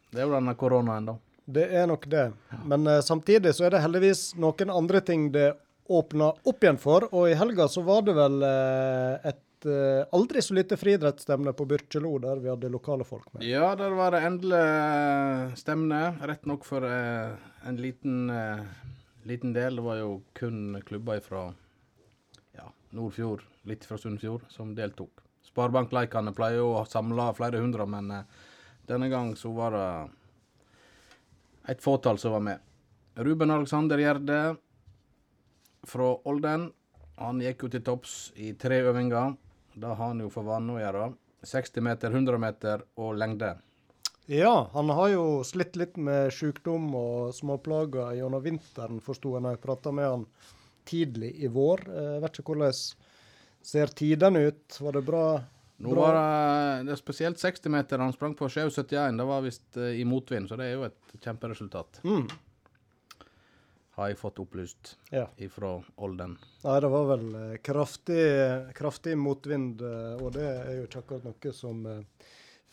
det 0.10 0.24
er 0.24 0.25
jo 0.25 0.34
denne 0.34 0.58
koronaen, 0.58 1.12
da. 1.12 1.18
Det 1.48 1.68
er 1.80 1.86
nok 1.88 2.10
det. 2.12 2.25
Men 2.68 2.89
uh, 2.89 2.98
samtidig 3.06 3.54
så 3.56 3.68
er 3.68 3.77
det 3.77 3.84
heldigvis 3.86 4.32
noen 4.42 4.74
andre 4.74 5.04
ting 5.06 5.30
det 5.36 5.51
åpna 5.89 6.32
opp 6.44 6.63
igjen 6.63 6.79
for. 6.82 7.08
Og 7.13 7.29
i 7.32 7.38
helga 7.38 7.67
så 7.72 7.84
var 7.86 8.03
det 8.08 8.15
vel 8.17 8.41
eh, 8.46 9.29
et 9.32 9.67
eh, 9.67 10.03
aldri 10.15 10.44
så 10.44 10.58
lite 10.58 10.77
friidrettsstevne 10.79 11.53
på 11.58 11.67
Byrkjelo, 11.70 12.13
der 12.24 12.41
vi 12.44 12.51
hadde 12.51 12.72
lokale 12.74 13.08
folk 13.08 13.29
med. 13.34 13.46
Ja, 13.48 13.72
der 13.79 13.96
var 13.98 14.15
det 14.15 14.24
endelig 14.27 14.60
eh, 14.63 15.56
stevne. 15.60 16.01
Rett 16.29 16.46
nok 16.50 16.67
for 16.67 16.86
en 16.88 17.79
liten 17.82 18.27
liten 19.27 19.56
del. 19.56 19.79
Det 19.79 19.88
var 19.88 20.01
jo 20.01 20.12
kun 20.38 20.77
klubber 20.88 21.20
fra 21.24 21.48
ja, 22.56 22.70
Nordfjord, 22.96 23.44
litt 23.67 23.84
fra 23.88 23.98
Sunnfjord, 24.00 24.46
som 24.53 24.75
deltok. 24.75 25.24
Sparebankleikene 25.48 26.32
pleier 26.36 26.62
jo 26.62 26.70
å 26.77 26.86
samle 26.88 27.34
flere 27.36 27.60
hundre, 27.60 27.88
men 27.89 28.13
denne 28.88 29.10
gang 29.12 29.34
så 29.36 29.51
var 29.56 29.75
det 29.75 29.89
et 31.74 31.84
fåtall 31.84 32.20
som 32.22 32.38
var 32.38 32.46
med. 32.46 32.63
Ruben 33.20 33.51
Alexander 33.51 34.00
Gjerde 34.00 34.56
fra 35.88 36.12
Olden. 36.29 36.70
Han 37.17 37.39
gikk 37.41 37.63
jo 37.65 37.70
til 37.74 37.82
topps 37.88 38.17
i 38.38 38.51
tre 38.60 38.82
øvinger. 38.86 39.36
Det 39.77 39.88
har 39.89 40.00
han 40.12 40.20
jo 40.22 40.29
for 40.34 40.46
vane 40.48 40.75
å 40.75 40.82
gjøre. 40.82 41.08
60 41.48 41.82
meter, 41.86 42.12
100 42.13 42.38
meter 42.41 42.84
og 42.98 43.15
lengde. 43.17 43.56
Ja, 44.27 44.67
han 44.74 44.89
har 44.91 45.10
jo 45.13 45.25
slitt 45.48 45.77
litt 45.79 45.96
med 46.03 46.34
sykdom 46.36 46.89
og 47.00 47.29
småplager 47.38 48.17
gjennom 48.17 48.44
vinteren, 48.44 49.00
forsto 49.00 49.36
jeg 49.38 49.46
når 49.46 49.56
jeg 49.56 49.62
prata 49.63 49.94
med 49.96 50.10
han 50.10 50.25
tidlig 50.88 51.29
i 51.44 51.48
vår. 51.51 51.86
Eh, 51.88 52.10
Jeg 52.17 52.24
vet 52.25 52.39
ikke 52.41 52.51
hvordan 52.56 52.74
ser 53.67 53.94
tidene 53.96 54.41
ut. 54.50 54.79
Var 54.84 54.98
det 54.98 55.06
bra? 55.08 55.24
Nå 55.77 55.94
bra? 55.94 56.01
var 56.01 56.17
det, 56.17 56.89
det 56.89 56.98
spesielt 57.00 57.39
60 57.39 57.70
meter 57.72 58.01
han 58.03 58.12
sprang 58.15 58.34
på 58.36 58.50
7,71. 58.50 59.17
Det 59.22 59.27
var 59.29 59.46
visst 59.46 59.77
eh, 59.77 59.96
i 60.01 60.03
motvind, 60.10 60.50
så 60.50 60.58
det 60.60 60.72
er 60.72 60.75
jo 60.75 60.86
et 60.89 61.17
kjemperesultat. 61.24 62.01
Mm. 62.03 62.27
Har 63.98 64.12
jeg 64.12 64.18
fått 64.20 64.38
opplyst 64.44 64.96
Ja. 65.12 65.24
ifra 65.42 65.72
Olden. 65.98 66.36
Nei, 66.63 66.80
det 66.84 66.89
var 66.94 67.06
vel 67.16 67.24
eh, 67.36 67.56
kraftig, 67.66 68.20
kraftig 68.77 69.16
motvind, 69.18 69.82
eh, 69.82 70.22
og 70.22 70.36
det 70.36 70.46
er 70.46 70.75
jo 70.77 70.84
ikke 70.86 71.01
akkurat 71.01 71.25
noe 71.25 71.54
som 71.58 71.80
eh, 71.89 72.04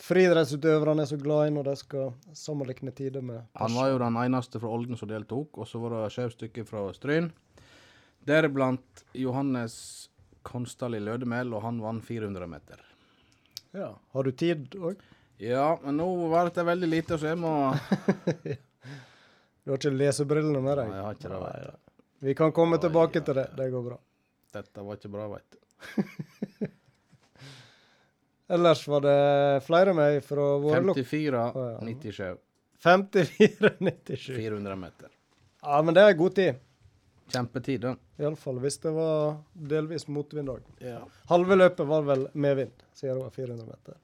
friidrettsutøverne 0.05 1.07
er 1.07 1.09
så 1.09 1.17
glad 1.23 1.49
i 1.49 1.55
når 1.55 1.71
de 1.71 1.77
skal 1.81 2.13
sammenligne 2.37 2.93
tider 2.93 3.25
med 3.25 3.47
Han 3.57 3.73
var 3.79 3.89
jo 3.95 3.99
den 4.03 4.19
eneste 4.21 4.61
fra 4.61 4.69
Olden 4.69 5.01
som 5.01 5.09
deltok, 5.09 5.57
og 5.57 5.69
så 5.71 5.81
var 5.81 5.97
det 5.97 6.13
sju 6.13 6.65
fra 6.69 6.85
Stryn. 6.93 7.31
Deriblant 8.27 9.05
Johannes 9.17 10.11
Konstali 10.45 11.01
Lødemel, 11.01 11.55
og 11.57 11.63
han 11.65 11.81
vant 11.81 12.05
400 12.05 12.47
meter. 12.49 12.81
Ja. 13.73 13.95
Har 14.13 14.23
du 14.29 14.33
tid 14.33 14.77
òg? 14.77 15.01
Ja, 15.41 15.79
men 15.83 15.97
nå 15.99 16.07
var 16.31 16.51
det 16.55 16.63
veldig 16.65 16.89
lite, 16.89 17.17
så 17.19 17.33
jeg 17.33 17.41
må 17.43 17.55
Du 19.65 19.73
har 19.73 19.81
ikke 19.81 19.95
lesebrillene 19.97 20.61
med 20.61 20.77
deg? 20.77 20.91
Nei, 20.91 20.99
jeg 20.99 21.07
har 21.07 21.19
ikke 21.19 21.31
det, 21.33 21.41
vet 21.41 21.65
du. 21.65 21.93
Vi 22.25 22.35
kan 22.37 22.53
komme 22.57 22.79
tilbake 22.81 23.21
ja, 23.21 23.25
til 23.25 23.39
det. 23.41 23.47
Det 23.57 23.69
går 23.73 23.85
bra. 23.85 23.97
Dette 24.55 24.85
var 24.87 24.99
ikke 24.99 25.11
bra, 25.13 25.29
veit 25.33 25.57
du. 25.57 26.69
Ellers 28.55 28.83
var 28.89 29.01
det 29.01 29.17
flere 29.65 29.95
med 29.97 30.21
fra 30.25 30.45
våre 30.61 30.83
lukk. 30.85 31.01
54, 31.01 31.41
Å, 31.41 31.65
ja. 31.73 31.81
97, 31.81 32.37
54,97. 32.85 34.37
400 34.37 34.77
meter. 34.77 35.11
Ja, 35.65 35.81
men 35.81 35.97
det 35.97 36.05
er 36.05 36.17
god 36.19 36.37
tid. 36.37 36.61
Kjempetid, 37.33 37.81
da. 37.87 37.95
Iallfall 38.21 38.61
hvis 38.61 38.77
det 38.85 38.93
var 38.93 39.39
delvis 39.73 40.05
motvind 40.13 40.53
òg. 40.53 40.65
Ja. 40.85 41.01
Halve 41.33 41.57
løpet 41.57 41.89
var 41.89 42.05
vel 42.05 42.29
medvind, 42.37 42.85
siden 42.93 43.17
det 43.17 43.25
var 43.25 43.33
400 43.41 43.69
meter. 43.73 44.01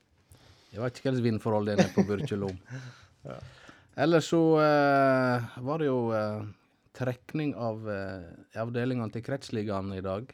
Jeg 0.71 0.81
vet 0.81 0.99
ikke 1.00 1.11
hvilket 1.11 1.26
vindforhold 1.29 1.69
det 1.69 1.76
er 1.76 1.83
nede 1.85 1.95
på 1.99 2.07
Burkjelo. 2.09 2.55
Ellers 4.00 4.30
så 4.33 4.40
eh, 4.62 5.49
var 5.61 5.83
det 5.83 5.90
jo 5.90 5.99
eh, 6.16 6.45
trekning 6.97 7.52
av 7.52 7.85
eh, 7.90 8.30
avdelingene 8.62 9.12
til 9.12 9.25
Kretsligaen 9.26 9.92
i 9.92 10.00
dag. 10.04 10.30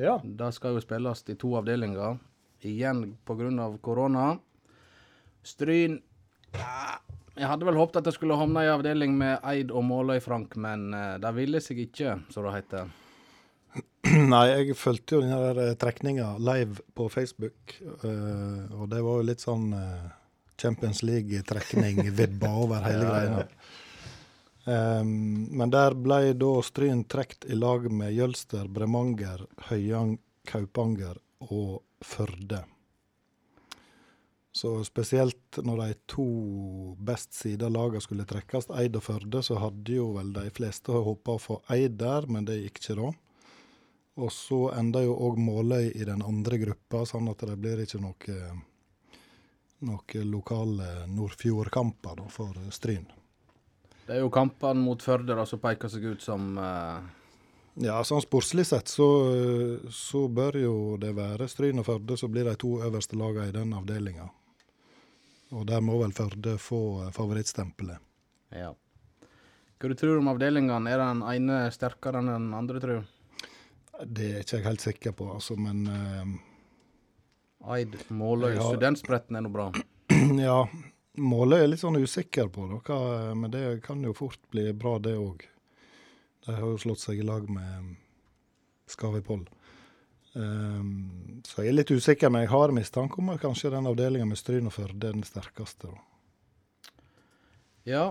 Ja. 0.00 0.16
Det 0.24 0.48
skal 0.56 0.76
jo 0.76 0.80
spilles 0.84 1.20
i 1.28 1.36
to 1.36 1.52
avdelinger. 1.60 2.16
Igjen 2.64 3.02
pga. 3.28 3.68
korona. 3.84 4.38
Stryn 5.44 6.00
Jeg 7.36 7.46
hadde 7.50 7.68
vel 7.68 7.76
håpet 7.76 8.00
at 8.00 8.08
jeg 8.08 8.16
skulle 8.16 8.38
havne 8.40 8.64
i 8.64 8.72
avdeling 8.72 9.12
med 9.20 9.44
Eid 9.44 9.70
og 9.70 9.84
Måløy 9.84 10.22
Frank, 10.24 10.56
men 10.56 10.94
eh, 10.96 11.16
det 11.20 11.36
ville 11.36 11.60
seg 11.60 11.84
ikke, 11.84 12.16
som 12.32 12.48
det 12.48 12.56
heter. 12.56 12.88
Nei, 14.32 14.44
jeg 14.54 14.78
fulgte 14.80 15.18
jo 15.18 15.26
den 15.26 15.60
eh, 15.60 15.74
trekninga 15.76 16.38
live 16.40 16.80
på 16.96 17.10
Facebook, 17.12 17.76
eh, 17.84 18.62
og 18.72 18.88
det 18.88 19.04
var 19.04 19.20
jo 19.20 19.28
litt 19.28 19.44
sånn 19.44 19.74
eh, 19.76 20.06
Champions 20.60 21.02
League-trekning 21.06 22.04
vibba 22.18 22.52
over 22.56 22.86
hele 22.88 23.10
greia. 23.10 23.42
Um, 24.66 25.10
men 25.54 25.70
der 25.70 25.94
ble 25.94 26.32
da 26.34 26.52
Stryn 26.66 27.04
trukket 27.06 27.46
i 27.46 27.54
lag 27.54 27.86
med 27.92 28.14
Jølster, 28.16 28.66
Bremanger, 28.66 29.44
Høyang, 29.68 30.16
Kaupanger 30.48 31.20
og 31.46 31.84
Førde. 32.02 32.64
Så 34.56 34.72
spesielt 34.88 35.58
når 35.62 35.82
de 35.82 35.94
to 36.08 36.26
best 36.98 37.34
sida 37.36 37.68
lagene 37.68 38.00
skulle 38.00 38.24
trekkes, 38.24 38.70
Eid 38.80 38.96
og 38.96 39.04
Førde, 39.04 39.42
så 39.44 39.58
hadde 39.60 39.98
jo 39.98 40.08
vel 40.16 40.32
de 40.32 40.48
fleste 40.56 40.96
håpa 40.96 41.36
å 41.36 41.42
få 41.42 41.60
Eid 41.74 41.98
der, 42.00 42.24
men 42.32 42.48
det 42.48 42.62
gikk 42.62 42.80
ikke 42.80 42.96
da. 43.02 43.10
Og 44.16 44.32
så 44.32 44.62
enda 44.72 45.02
jo 45.04 45.12
òg 45.28 45.36
Måløy 45.36 45.90
i 45.92 46.06
den 46.08 46.24
andre 46.24 46.58
gruppa, 46.62 47.04
sånn 47.04 47.28
at 47.28 47.44
det 47.44 47.58
blir 47.60 47.82
ikke 47.84 48.00
noe, 48.00 48.38
noe 49.84 50.24
lokale 50.24 51.06
Nordfjordkamper 51.10 52.24
for 52.32 52.56
Stryn. 52.72 53.06
Det 54.06 54.14
er 54.14 54.22
jo 54.22 54.30
kampene 54.30 54.80
mot 54.80 55.02
Førde 55.02 55.34
da, 55.34 55.44
som 55.48 55.60
peker 55.60 55.90
seg 55.90 56.04
ut 56.14 56.22
som 56.22 56.54
uh... 56.58 57.02
Ja, 57.82 57.98
sånn 58.08 58.22
sportslig 58.24 58.64
sett 58.64 58.88
så, 58.88 59.06
så 59.92 60.22
bør 60.32 60.56
jo 60.56 60.76
det 61.00 61.10
være 61.16 61.48
Stryn 61.50 61.82
og 61.82 61.88
Førde 61.90 62.16
som 62.16 62.32
blir 62.32 62.46
de 62.48 62.54
to 62.56 62.78
øverste 62.86 63.18
lagene 63.18 63.50
i 63.50 63.56
den 63.56 63.74
avdelinga. 63.76 64.30
Og 65.52 65.66
der 65.68 65.82
må 65.84 65.98
vel 66.00 66.14
Førde 66.16 66.56
få 66.58 66.80
eh, 67.04 67.12
favorittstempelet. 67.14 68.00
Ja. 68.56 68.72
Hva 69.76 69.90
du 69.92 69.94
tror 69.98 70.22
om 70.22 70.30
avdelingene? 70.32 70.88
Er 70.90 71.02
den 71.02 71.20
ene 71.26 71.58
sterkere 71.74 72.22
enn 72.22 72.32
den 72.32 72.48
andre, 72.56 72.80
tror 72.80 73.02
du? 73.02 73.12
Det 74.06 74.30
er 74.30 74.42
ikke 74.44 74.58
jeg 74.58 74.66
helt 74.66 74.84
sikker 74.84 75.14
på, 75.16 75.28
altså, 75.34 75.56
men 75.60 75.84
eh, 75.90 76.32
Eid, 77.74 77.96
Måløy, 78.08 78.54
Ja. 78.54 78.68
Studentspretten 78.68 79.36
er 79.36 79.46
nå 79.46 79.52
bra. 79.54 79.70
Ja, 80.48 80.66
Måløy 81.16 81.62
er 81.62 81.70
litt 81.72 81.82
sånn 81.82 81.98
usikker 81.98 82.48
på, 82.52 82.66
da, 82.70 82.98
men 83.34 83.50
det 83.50 83.82
kan 83.86 84.02
jo 84.04 84.12
fort 84.16 84.40
bli 84.52 84.68
bra, 84.76 84.98
det 85.02 85.16
òg. 85.16 85.46
De 86.46 86.54
har 86.54 86.62
jo 86.62 86.78
slått 86.78 87.02
seg 87.02 87.18
i 87.22 87.26
lag 87.26 87.48
med 87.50 87.96
Skavipoll. 88.90 89.46
Um, 90.36 91.40
så 91.48 91.64
jeg 91.64 91.72
er 91.72 91.78
litt 91.78 91.90
usikker, 91.90 92.30
men 92.30 92.44
jeg 92.44 92.52
har 92.52 92.74
mistanke 92.76 93.18
om 93.22 93.32
at 93.32 93.40
kanskje 93.40 93.72
den 93.72 93.88
avdelinga 93.88 94.28
med 94.28 94.38
Stryn 94.38 94.68
og 94.68 94.74
Førde 94.76 95.08
er 95.08 95.16
den 95.16 95.24
sterkeste. 95.24 95.88
Da. 95.88 96.94
Ja. 97.88 98.06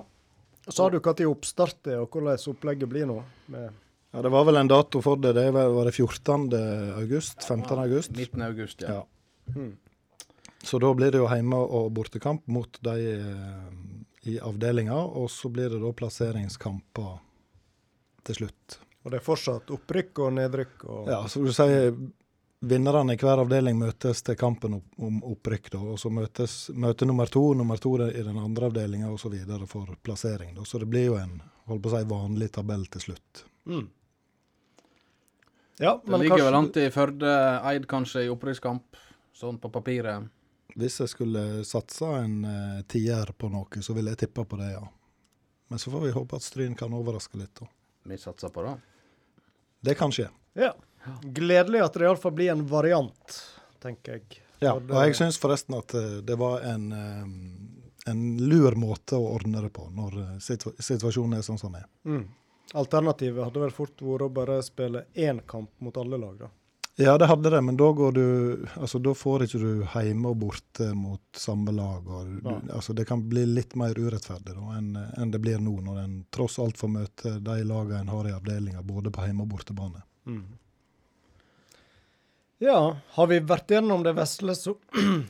Sa 0.65 0.89
du 0.89 0.97
når 0.97 1.27
oppstart 1.29 1.85
er, 1.91 2.01
og 2.01 2.09
hvordan 2.09 2.39
opplegget 2.49 2.89
blir 2.89 3.05
nå? 3.05 3.19
Med 3.53 3.69
Ja, 4.15 4.21
Det 4.21 4.31
var 4.31 4.45
vel 4.47 4.55
en 4.55 4.67
dato 4.71 5.01
for 5.01 5.17
det. 5.17 5.33
Det 5.35 5.51
var 5.53 5.85
det 5.85 5.93
14. 5.93 6.49
august? 6.95 7.43
15. 7.43 7.77
august? 7.77 8.11
19. 8.11 8.41
august, 8.41 8.81
ja. 8.81 8.93
Ja. 8.93 9.05
Så 10.65 10.79
da 10.81 10.93
blir 10.97 11.12
det 11.13 11.21
jo 11.21 11.27
hjemme- 11.29 11.62
og 11.62 11.91
bortekamp 11.93 12.47
mot 12.47 12.79
de 12.81 12.95
eh, 13.13 14.31
i 14.31 14.39
avdelinga, 14.41 14.97
og 14.97 15.29
så 15.29 15.51
blir 15.53 15.69
det 15.69 15.79
da 15.84 15.91
plasseringskamper 15.93 17.12
til 18.25 18.39
slutt. 18.39 18.79
Og 19.05 19.12
det 19.13 19.19
er 19.19 19.25
fortsatt 19.25 19.69
opprykk 19.75 20.23
og 20.25 20.31
nedrykk 20.39 20.86
og 20.89 21.10
Ja, 21.12 21.19
så 21.29 21.43
du 21.45 21.51
sier 21.53 21.93
vinnerne 22.65 23.13
i 23.13 23.19
hver 23.21 23.43
avdeling 23.43 23.77
møtes 23.77 24.23
til 24.25 24.38
kampen 24.39 24.79
om 24.79 25.19
opprykk, 25.29 25.69
da, 25.75 25.81
og 25.93 25.99
så 26.01 26.10
møtes 26.10 26.55
møte 26.73 27.05
nummer 27.05 27.29
to, 27.29 27.43
nummer 27.53 27.77
to 27.77 27.93
i 28.08 28.23
den 28.25 28.39
andre 28.41 28.71
avdelinga 28.71 29.12
osv. 29.13 29.36
for 29.69 29.93
plassering. 30.01 30.55
Da. 30.55 30.65
Så 30.65 30.81
det 30.81 30.89
blir 30.89 31.05
jo 31.12 31.19
en 31.21 31.38
holdt 31.69 31.84
på 31.84 31.91
å 31.91 31.99
si, 31.99 32.10
vanlig 32.10 32.51
tabell 32.58 32.86
til 32.89 33.01
slutt. 33.10 33.45
Mm. 33.65 33.86
Ja, 35.77 35.99
Det 36.01 36.08
ligger 36.08 36.23
ligger 36.23 36.36
vel 36.36 36.45
kanskje 36.45 36.58
an 36.58 36.71
til 36.71 36.91
Førde 36.95 37.31
Eid 37.69 37.88
kanskje 37.91 38.25
i 38.25 38.31
opprykkskamp, 38.31 38.99
sånn 39.36 39.60
på 39.60 39.69
papiret. 39.74 40.32
Hvis 40.76 41.00
jeg 41.00 41.12
skulle 41.12 41.63
satsa 41.67 42.17
en 42.24 42.39
uh, 42.43 42.82
tier 42.91 43.32
på 43.38 43.50
noe, 43.52 43.84
så 43.84 43.95
ville 43.95 44.13
jeg 44.13 44.26
tippa 44.26 44.45
på 44.48 44.60
det, 44.60 44.71
ja. 44.74 44.84
Men 45.71 45.80
så 45.82 45.91
får 45.91 46.08
vi 46.08 46.15
håpe 46.15 46.38
at 46.38 46.45
Stryn 46.45 46.76
kan 46.78 46.93
overraske 46.93 47.39
litt. 47.39 47.54
da. 47.60 47.67
Vi 48.06 48.17
satser 48.21 48.52
på 48.54 48.63
det. 48.65 48.76
Det 49.86 49.95
kan 49.95 50.12
skje. 50.13 50.28
Ja. 50.54 50.74
Gledelig 51.24 51.84
at 51.86 51.93
det 51.93 52.08
iallfall 52.08 52.34
blir 52.38 52.52
en 52.52 52.65
variant, 52.67 53.38
tenker 53.82 54.17
jeg. 54.17 54.41
Ja, 54.63 54.76
og 54.78 54.95
jeg 55.04 55.17
syns 55.17 55.38
forresten 55.41 55.76
at 55.78 55.93
eh, 55.98 56.21
det 56.26 56.38
var 56.39 56.63
en, 56.65 56.86
eh, 56.95 58.12
en 58.12 58.21
lur 58.41 58.78
måte 58.80 59.19
å 59.19 59.28
ordne 59.36 59.62
det 59.62 59.69
på, 59.76 59.88
når 59.93 60.39
situasjonen 60.41 61.38
er 61.38 61.45
sånn 61.45 61.60
som 61.62 61.74
den 61.76 61.84
er. 61.84 61.89
Mm. 62.08 62.24
Alternativet 62.74 63.45
hadde 63.45 63.62
vel 63.62 63.74
fort 63.76 64.02
vært 64.02 64.26
å 64.26 64.32
bare 64.34 64.60
spille 64.65 65.06
én 65.13 65.41
kamp 65.45 65.69
mot 65.86 65.98
alle 66.02 66.17
lag, 66.21 66.39
da. 66.45 66.50
Ja, 66.97 67.17
det 67.19 67.27
hadde 67.27 67.49
det, 67.51 67.60
men 67.62 67.75
da 67.77 67.89
går 67.91 68.12
du 68.15 68.27
Altså, 68.79 68.99
da 69.03 69.12
får 69.13 69.43
ikke 69.45 69.60
du 69.60 69.71
hjemme 69.84 70.31
og 70.31 70.38
borte 70.39 70.93
mot 70.95 71.23
samme 71.36 71.73
lag. 71.75 72.08
Og 72.08 72.29
du, 72.29 72.38
ja. 72.45 72.55
altså, 72.77 72.95
det 72.95 73.03
kan 73.10 73.23
bli 73.29 73.43
litt 73.49 73.75
mer 73.75 73.97
urettferdig 73.99 74.55
da, 74.55 74.67
enn 74.77 74.93
en 74.95 75.34
det 75.34 75.41
blir 75.43 75.60
nå, 75.60 75.75
når 75.84 76.03
en 76.05 76.19
tross 76.31 76.55
alt 76.63 76.79
får 76.79 76.93
møte 76.93 77.34
de 77.43 77.58
lagene 77.67 78.05
en 78.05 78.13
har 78.13 78.29
i 78.29 78.36
avdelinga, 78.36 78.86
både 78.88 79.12
på 79.12 79.27
hjemme- 79.27 79.43
og 79.43 79.51
bortebane. 79.58 80.05
Mm. 80.25 80.45
Ja, 82.63 82.97
har 83.17 83.27
vi 83.27 83.41
vært 83.43 83.71
gjennom 83.75 84.03
det 84.05 84.13
vesle 84.15 84.55
som 84.55 84.77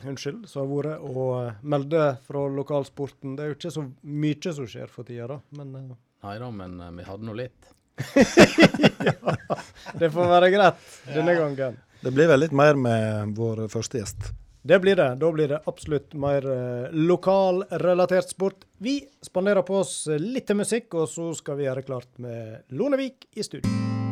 har 0.06 0.68
vært 0.70 1.02
å 1.02 1.24
eh, 1.40 1.56
melde 1.66 2.04
fra 2.28 2.44
lokalsporten? 2.46 3.34
Det 3.34 3.42
er 3.42 3.50
jo 3.50 3.56
ikke 3.58 3.74
så 3.74 3.88
mye 4.06 4.52
som 4.60 4.68
skjer 4.70 4.92
for 4.92 5.08
tida, 5.08 5.26
da. 5.34 5.40
Men 5.58 5.74
uh. 5.74 5.96
Nei 6.26 6.36
da, 6.38 6.50
men 6.54 6.78
uh, 6.78 6.92
vi 6.94 7.06
hadde 7.08 7.26
nå 7.26 7.34
litt. 7.42 7.72
Det 10.00 10.10
får 10.12 10.26
være 10.28 10.50
greit 10.52 10.74
denne 11.14 11.34
gangen. 11.38 11.78
Det 12.02 12.12
blir 12.14 12.28
vel 12.28 12.40
litt 12.44 12.56
mer 12.56 12.74
med 12.78 13.32
vår 13.38 13.56
første 13.72 14.02
gjest. 14.02 14.20
Det 14.66 14.80
blir 14.82 14.96
det. 14.98 15.12
Da 15.22 15.30
blir 15.32 15.48
det 15.48 15.60
absolutt 15.70 16.14
mer 16.18 16.46
eh, 16.50 16.88
lokalrelatert 16.92 18.28
sport. 18.34 18.66
Vi 18.82 18.98
spanderer 19.22 19.62
på 19.62 19.78
oss 19.84 20.08
litt 20.18 20.48
til 20.50 20.58
musikk, 20.58 20.90
og 20.98 21.06
så 21.10 21.30
skal 21.38 21.60
vi 21.60 21.68
gjøre 21.68 21.86
klart 21.86 22.10
med 22.18 22.66
Lonevik 22.74 23.28
i 23.38 23.46
studio. 23.46 24.05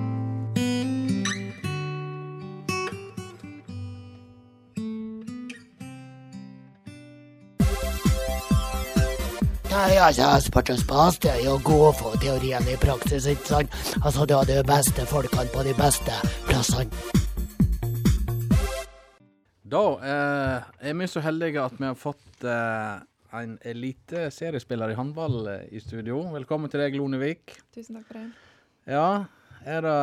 Nei, 9.75 9.97
altså, 9.99 10.29
sportens 10.39 10.85
spas. 10.85 11.17
det 11.19 11.33
er 11.33 11.41
jo 11.49 11.57
å 11.57 11.63
gå 11.67 11.79
for 11.99 12.15
teorien 12.23 12.63
i 12.71 12.77
praksis, 12.79 13.25
ikke 13.27 13.49
sant? 13.49 13.73
Altså, 13.99 14.23
du 14.23 14.37
har 14.37 14.47
de 14.47 14.61
beste 14.69 15.03
folkene 15.11 15.51
på 15.51 15.65
de 15.67 15.73
beste 15.75 16.15
plassene. 16.47 16.87
Da 19.75 19.83
eh, 19.99 20.69
er 20.79 20.95
vi 21.01 21.09
så 21.11 21.25
heldige 21.25 21.65
at 21.65 21.75
vi 21.81 21.89
har 21.89 21.99
fått 21.99 22.47
eh, 22.47 23.03
en 23.35 23.57
eliteseriespiller 23.67 24.95
i 24.95 24.99
håndball 25.01 25.41
eh, 25.51 25.67
i 25.75 25.83
studio. 25.83 26.23
Velkommen 26.37 26.71
til 26.71 26.85
deg, 26.85 26.95
Lonevik. 27.01 27.57
Tusen 27.75 27.99
takk 27.99 28.07
for 28.13 28.21
det. 28.21 28.29
Ja, 28.95 29.09
er 29.67 29.89
det 29.89 29.99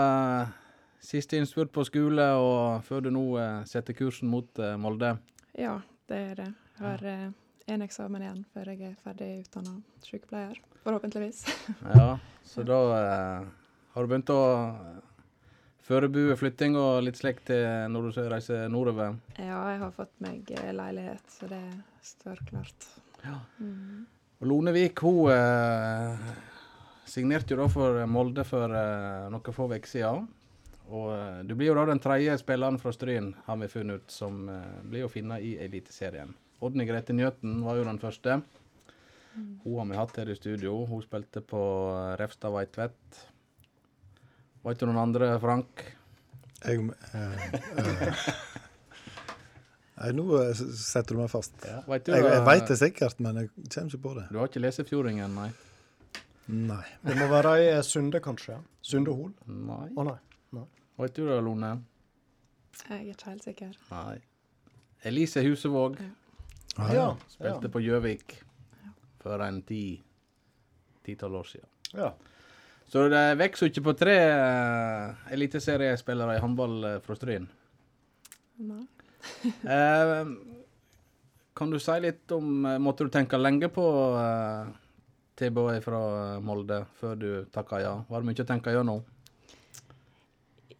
siste 1.07 1.39
innspurt 1.39 1.71
på 1.71 1.87
skole 1.87 2.27
og 2.43 2.83
før 2.89 3.07
du 3.07 3.13
nå 3.15 3.23
eh, 3.39 3.61
setter 3.71 3.95
kursen 3.95 4.27
mot 4.35 4.51
eh, 4.59 4.75
Molde? 4.75 5.15
Ja, 5.55 5.77
det 6.11 6.25
er 6.33 6.35
det. 6.43 6.49
Jeg 6.75 6.89
har 6.89 7.07
eh, 7.07 7.29
en 7.67 7.85
eksamen 7.85 8.23
igjen 8.25 8.41
før 8.53 8.71
jeg 8.71 8.81
er 8.89 8.97
ferdig 9.03 9.29
utdanna 9.43 9.77
sykepleier. 10.05 10.59
Forhåpentligvis. 10.85 11.45
Ja, 11.95 12.17
så 12.47 12.65
da 12.67 12.79
eh, 12.97 13.49
har 13.93 14.03
du 14.03 14.11
begynt 14.11 14.31
å 14.33 14.41
eh, 14.55 15.01
forberede 15.85 16.37
flytting 16.39 16.77
og 16.79 17.03
litt 17.05 17.19
slikt 17.19 17.45
til 17.51 17.91
når 17.91 18.09
du 18.09 18.23
reiser 18.31 18.65
nordover? 18.71 19.19
Ja, 19.37 19.61
jeg 19.73 19.83
har 19.83 19.93
fått 19.95 20.13
meg 20.23 20.49
eh, 20.57 20.73
leilighet, 20.75 21.25
så 21.29 21.49
det 21.51 21.63
står 22.05 22.41
klart. 22.49 22.89
Mm. 23.59 24.05
Og 24.41 24.47
Lonevik 24.49 25.03
hun 25.05 25.29
eh, 25.29 26.29
signerte 27.05 27.53
jo 27.53 27.61
da 27.61 27.67
for 27.69 28.05
Molde 28.09 28.45
for 28.47 28.73
eh, 28.73 29.27
noen 29.29 29.53
få 29.53 29.67
uker 29.69 29.89
siden. 29.89 30.29
Og 30.91 31.11
eh, 31.13 31.41
du 31.45 31.53
blir 31.53 31.69
jo 31.69 31.75
da 31.77 31.85
den 31.91 32.01
tredje 32.01 32.39
spilleren 32.41 32.79
fra 32.81 32.93
Stryn, 32.95 33.35
har 33.45 33.59
vi 33.61 33.69
funnet 33.69 34.01
ut, 34.01 34.11
som 34.11 34.47
blir 34.89 35.05
å 35.05 35.11
finne 35.13 35.37
i 35.45 35.53
Eliteserien. 35.61 36.33
Oddny 36.61 36.85
Grete 36.85 37.13
Njøten 37.17 37.61
var 37.65 37.79
jo 37.79 37.85
den 37.87 37.99
første. 38.01 38.41
Hun 39.63 39.77
har 39.79 39.87
vi 39.89 39.97
hatt 39.97 40.17
her 40.19 40.29
i 40.29 40.35
studio. 40.35 40.75
Hun 40.89 41.01
spilte 41.03 41.41
på 41.45 41.61
eh, 41.95 42.13
Refstad 42.19 42.51
Veitvet. 42.53 43.21
Var 44.61 44.75
ikke 44.75 44.89
noen 44.89 45.01
andre, 45.01 45.31
Frank? 45.41 45.85
Jeg, 46.61 46.83
eh, 47.15 47.53
eh, 47.81 48.25
Nei, 50.01 50.11
nå 50.17 50.25
eh, 50.41 50.51
setter 50.77 51.15
du 51.15 51.21
meg 51.23 51.31
fast. 51.33 51.55
Vet 51.89 52.05
du, 52.05 52.13
Jeg, 52.13 52.25
jeg 52.27 52.45
veit 52.45 52.67
det 52.69 52.77
sikkert, 52.81 53.21
men 53.23 53.41
jeg 53.41 53.51
kommer 53.55 53.93
ikke 53.93 54.03
på 54.05 54.15
det. 54.19 54.25
Du 54.29 54.41
har 54.41 54.51
ikke 54.51 54.61
lest 54.61 54.83
Fjordingen, 54.89 55.37
nei? 55.37 55.49
Nei. 56.51 56.83
Det 57.05 57.15
må 57.17 57.29
være 57.31 57.55
i 57.63 57.71
Sunde, 57.87 58.19
kanskje? 58.21 58.59
Sunde 58.85 59.15
Hol? 59.15 59.31
Nei. 59.47 59.87
Å 59.95 60.05
nei. 60.11 60.19
Vet 61.01 61.15
du 61.17 61.23
det, 61.25 61.39
Lone? 61.41 61.71
Jeg 62.83 62.97
er 62.99 63.07
ikke 63.15 63.31
helt 63.31 63.45
sikker. 63.47 63.71
Nei. 63.89 64.17
Elise 65.09 65.41
Husevåg 65.41 65.97
Ah, 66.77 66.93
Ja. 66.93 67.07
spilte 67.27 67.69
på 67.69 67.81
Gjøvik 67.83 68.37
for 69.21 69.41
en 69.43 69.61
ti 69.67 70.01
titall 71.03 71.35
år 71.35 71.43
siden. 71.49 71.67
ja. 71.93 72.13
Så 72.91 73.05
det 73.07 73.37
vokser 73.39 73.69
ikke 73.69 73.83
på 73.85 73.93
tre 73.95 74.15
uh, 74.35 75.13
eliteseriespillere 75.31 76.33
i 76.35 76.39
håndball 76.43 76.73
uh, 76.83 76.97
fra 76.99 77.15
Stryn. 77.15 77.45
Nei. 78.59 78.81
uh, 79.63 80.27
kan 81.55 81.71
du 81.71 81.79
si 81.79 81.95
litt 82.03 82.31
om 82.35 82.65
uh, 82.65 82.75
Måtte 82.83 83.05
du 83.07 83.09
tenke 83.13 83.39
lenge 83.39 83.69
på 83.71 83.85
uh, 84.17 84.67
tilbudet 85.39 85.79
fra 85.85 86.01
Molde 86.43 86.81
før 86.99 87.15
du 87.15 87.29
takka 87.53 87.79
ja? 87.79 87.93
Var 88.09 88.19
det 88.19 88.27
mye 88.27 88.43
å 88.43 88.49
tenke 88.51 88.75
gjennom? 88.75 89.05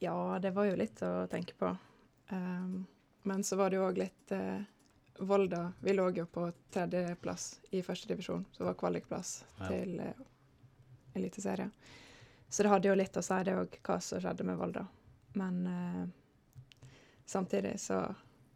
Ja, 0.02 0.18
det 0.44 0.52
var 0.52 0.66
jo 0.68 0.76
litt 0.76 1.00
å 1.06 1.14
tenke 1.32 1.54
på. 1.58 1.72
Um, 2.34 2.86
men 3.24 3.44
så 3.48 3.56
var 3.56 3.70
det 3.72 3.78
jo 3.80 3.88
òg 3.88 4.00
litt 4.02 4.32
eh, 4.34 4.64
Volda 5.28 5.74
Vi 5.80 5.94
lå 5.94 6.08
jo 6.16 6.26
på 6.26 6.48
tredjeplass 6.74 7.60
i 7.72 7.82
første 7.86 8.08
divisjon, 8.10 8.46
så 8.52 8.66
var 8.66 8.78
kvalikplass 8.80 9.44
Ja. 9.60 9.68
til 9.68 10.00
uh, 10.00 10.12
Eliteserien. 11.14 11.72
Så 12.50 12.64
det 12.64 12.70
hadde 12.72 12.88
jo 12.90 12.96
litt 12.98 13.18
å 13.18 13.22
si, 13.24 13.38
det 13.48 13.54
òg, 13.56 13.78
hva 13.86 14.00
som 14.02 14.20
skjedde 14.24 14.44
med 14.48 14.58
Volda. 14.60 14.86
Men 15.40 15.62
uh, 15.68 16.08
samtidig 17.26 17.78
så 17.80 18.02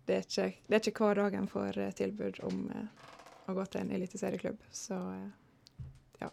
det 0.05 0.15
er, 0.19 0.25
ikke, 0.27 0.49
det 0.67 0.75
er 0.77 0.89
ikke 0.89 1.05
hver 1.05 1.15
dag 1.21 1.33
en 1.39 1.47
får 1.47 1.77
uh, 1.81 1.91
tilbud 1.95 2.39
om 2.47 2.65
uh, 2.73 3.05
å 3.49 3.53
gå 3.57 3.65
til 3.69 3.81
en 3.85 3.91
eliteserieklubb. 3.95 4.57
Så 4.73 4.97
ja. 6.19 6.29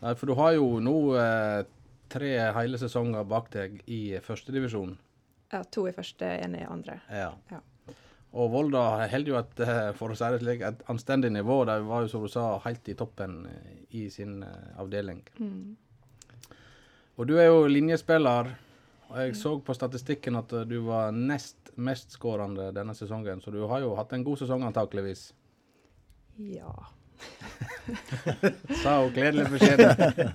Nei, 0.00 0.14
for 0.16 0.26
du 0.30 0.34
har 0.38 0.52
jo 0.56 0.66
nå 0.80 0.94
eh, 1.20 1.62
tre 2.12 2.30
hele 2.56 2.78
sesonger 2.80 3.24
bak 3.28 3.50
deg 3.52 3.78
i 3.88 4.18
førstedivisjon. 4.24 4.96
ja, 5.52 5.62
to 5.64 5.86
i 5.88 5.92
første, 5.92 6.24
én 6.44 6.56
i 6.56 6.64
andre. 6.68 7.00
Ja. 7.10 7.30
Ja. 7.50 7.60
Og 8.30 8.50
Volda 8.52 8.82
holder 9.10 9.32
jo 9.32 9.38
et, 9.40 9.60
eh, 9.64 9.90
for 9.98 10.12
å 10.12 10.16
si 10.18 10.26
det 10.30 10.38
slik, 10.42 10.60
et 10.62 10.82
anstendig 10.92 11.32
nivå. 11.34 11.64
De 11.66 11.80
var 11.82 12.04
jo, 12.04 12.10
som 12.12 12.22
du 12.22 12.30
sa, 12.30 12.52
helt 12.62 12.88
i 12.88 12.94
toppen 12.94 13.40
eh, 13.50 13.70
i 13.98 14.04
sin 14.10 14.42
eh, 14.46 14.68
avdeling. 14.78 15.24
Mm. 15.40 15.74
Og 17.18 17.26
du 17.26 17.34
er 17.40 17.48
jo 17.50 17.64
linjespiller. 17.66 18.52
Og 19.10 19.18
jeg 19.18 19.34
så 19.34 19.56
på 19.66 19.74
statistikken 19.74 20.38
at 20.38 20.54
du 20.70 20.76
var 20.86 21.10
nest 21.10 21.56
mestskårende 21.80 22.70
denne 22.76 22.92
sesongen, 22.94 23.40
så 23.40 23.50
du 23.54 23.62
har 23.70 23.80
jo 23.80 23.94
hatt 23.96 24.12
en 24.12 24.24
god 24.26 24.38
sesong 24.38 24.62
antakeligvis. 24.66 25.30
Ja. 26.50 26.74
Sa 28.82 28.98
hun 29.00 29.14
gledelig 29.14 29.46
beskjed. 29.54 30.34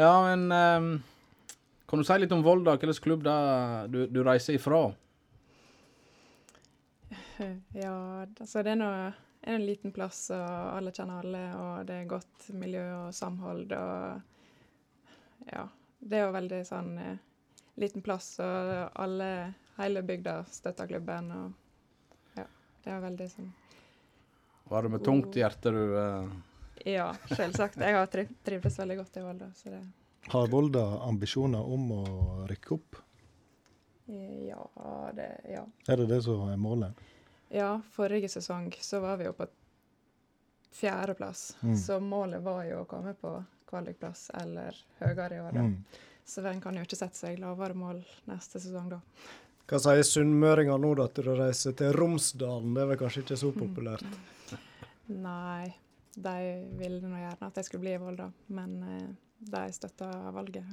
ja, 0.00 0.12
men 0.28 0.46
um, 0.52 0.90
kan 1.90 2.00
du 2.00 2.06
si 2.06 2.18
litt 2.20 2.34
om 2.36 2.44
Volda, 2.46 2.76
hvilken 2.76 3.02
klubb 3.02 3.24
da 3.26 3.36
du, 3.90 4.04
du 4.06 4.22
reiser 4.26 4.60
ifra? 4.60 4.86
Ja, 7.84 8.26
altså 8.40 8.62
det 8.62 8.74
er 8.74 8.80
nå 8.80 8.90
er 9.44 9.54
en 9.54 9.66
liten 9.66 9.92
plass, 9.92 10.30
og 10.32 10.76
alle 10.76 10.92
kjenner 10.94 11.20
alle, 11.20 11.42
og 11.58 11.86
det 11.88 11.98
er 12.00 12.08
godt 12.08 12.48
miljø 12.56 12.84
og 12.96 13.14
samhold, 13.14 13.72
og 13.72 15.50
ja. 15.52 15.66
Det 16.04 16.18
er 16.18 16.26
jo 16.26 16.32
veldig 16.34 16.60
sånn 16.68 16.90
eh, 17.00 17.20
liten 17.80 18.04
plass, 18.04 18.34
og 18.44 18.72
alle, 19.00 19.28
hele 19.78 20.02
bygda 20.04 20.38
støtter 20.52 20.88
klubben, 20.88 21.30
og 21.32 22.40
ja. 22.40 22.46
Det 22.84 22.92
er 22.92 23.04
veldig 23.04 23.28
sånn 23.32 23.52
Var 24.68 24.84
det 24.84 24.92
med 24.92 25.04
tungt 25.04 25.36
hjerte 25.36 25.72
du 25.72 25.82
eh, 26.00 26.34
Ja, 26.94 27.10
selvsagt. 27.30 27.80
Jeg 27.80 27.96
har 27.96 28.10
tri 28.12 28.26
trivdes 28.44 28.78
veldig 28.80 28.98
godt 29.00 29.16
i 29.20 29.24
Volda, 29.24 29.50
så 29.56 29.72
det 29.72 29.82
Har 30.32 30.52
Volda 30.52 30.84
ambisjoner 31.08 31.72
om 31.76 31.90
å 31.96 32.04
rykke 32.48 32.76
opp? 32.76 33.00
Ja, 34.06 34.64
det 35.16 35.28
Ja. 35.48 35.64
Er 35.88 35.96
det 35.96 36.08
det 36.12 36.22
som 36.24 36.48
er 36.48 36.60
målet? 36.60 37.00
Ja, 37.50 37.80
forrige 37.92 38.28
sesong 38.28 38.72
så 38.80 39.00
var 39.00 39.16
vi 39.20 39.24
jo 39.28 39.32
på 39.32 39.46
fjerdeplass, 40.74 41.56
Mm. 41.62 41.76
så 41.78 42.00
målet 42.00 42.42
var 42.42 42.64
jo 42.64 42.80
å 42.82 42.86
komme 42.86 43.14
på 43.14 43.44
kvalikplass 43.70 44.30
eller 44.34 44.74
høyere 45.00 45.36
i 45.36 45.40
år. 45.40 45.52
Mm. 45.52 45.84
Så 46.24 46.44
en 46.46 46.60
kan 46.60 46.74
jo 46.74 46.82
ikke 46.82 46.96
sette 46.96 47.16
seg 47.16 47.38
lavere 47.38 47.74
mål 47.74 48.04
neste 48.26 48.58
sesong 48.60 48.88
da. 48.90 49.00
Hva 49.68 49.78
sier 49.80 50.02
sunnmøringer 50.02 50.78
nå, 50.80 50.94
da, 50.96 51.04
at 51.04 51.14
du 51.14 51.22
reiser 51.34 51.72
til 51.76 51.92
Romsdalen? 51.92 52.74
Det 52.74 52.82
er 52.82 52.86
vel 52.86 52.98
kanskje 53.00 53.22
ikke 53.24 53.36
så 53.40 53.52
populært? 53.54 54.04
Nei, 55.08 55.74
de 56.16 56.34
ville 56.78 57.00
nå 57.06 57.16
gjerne 57.20 57.46
at 57.48 57.54
jeg 57.60 57.64
skulle 57.68 57.80
bli 57.86 57.94
i 57.94 58.00
Volda, 58.00 58.30
men 58.48 58.74
eh, 58.82 59.08
de 59.40 59.62
støtta 59.72 60.10
valget. 60.32 60.64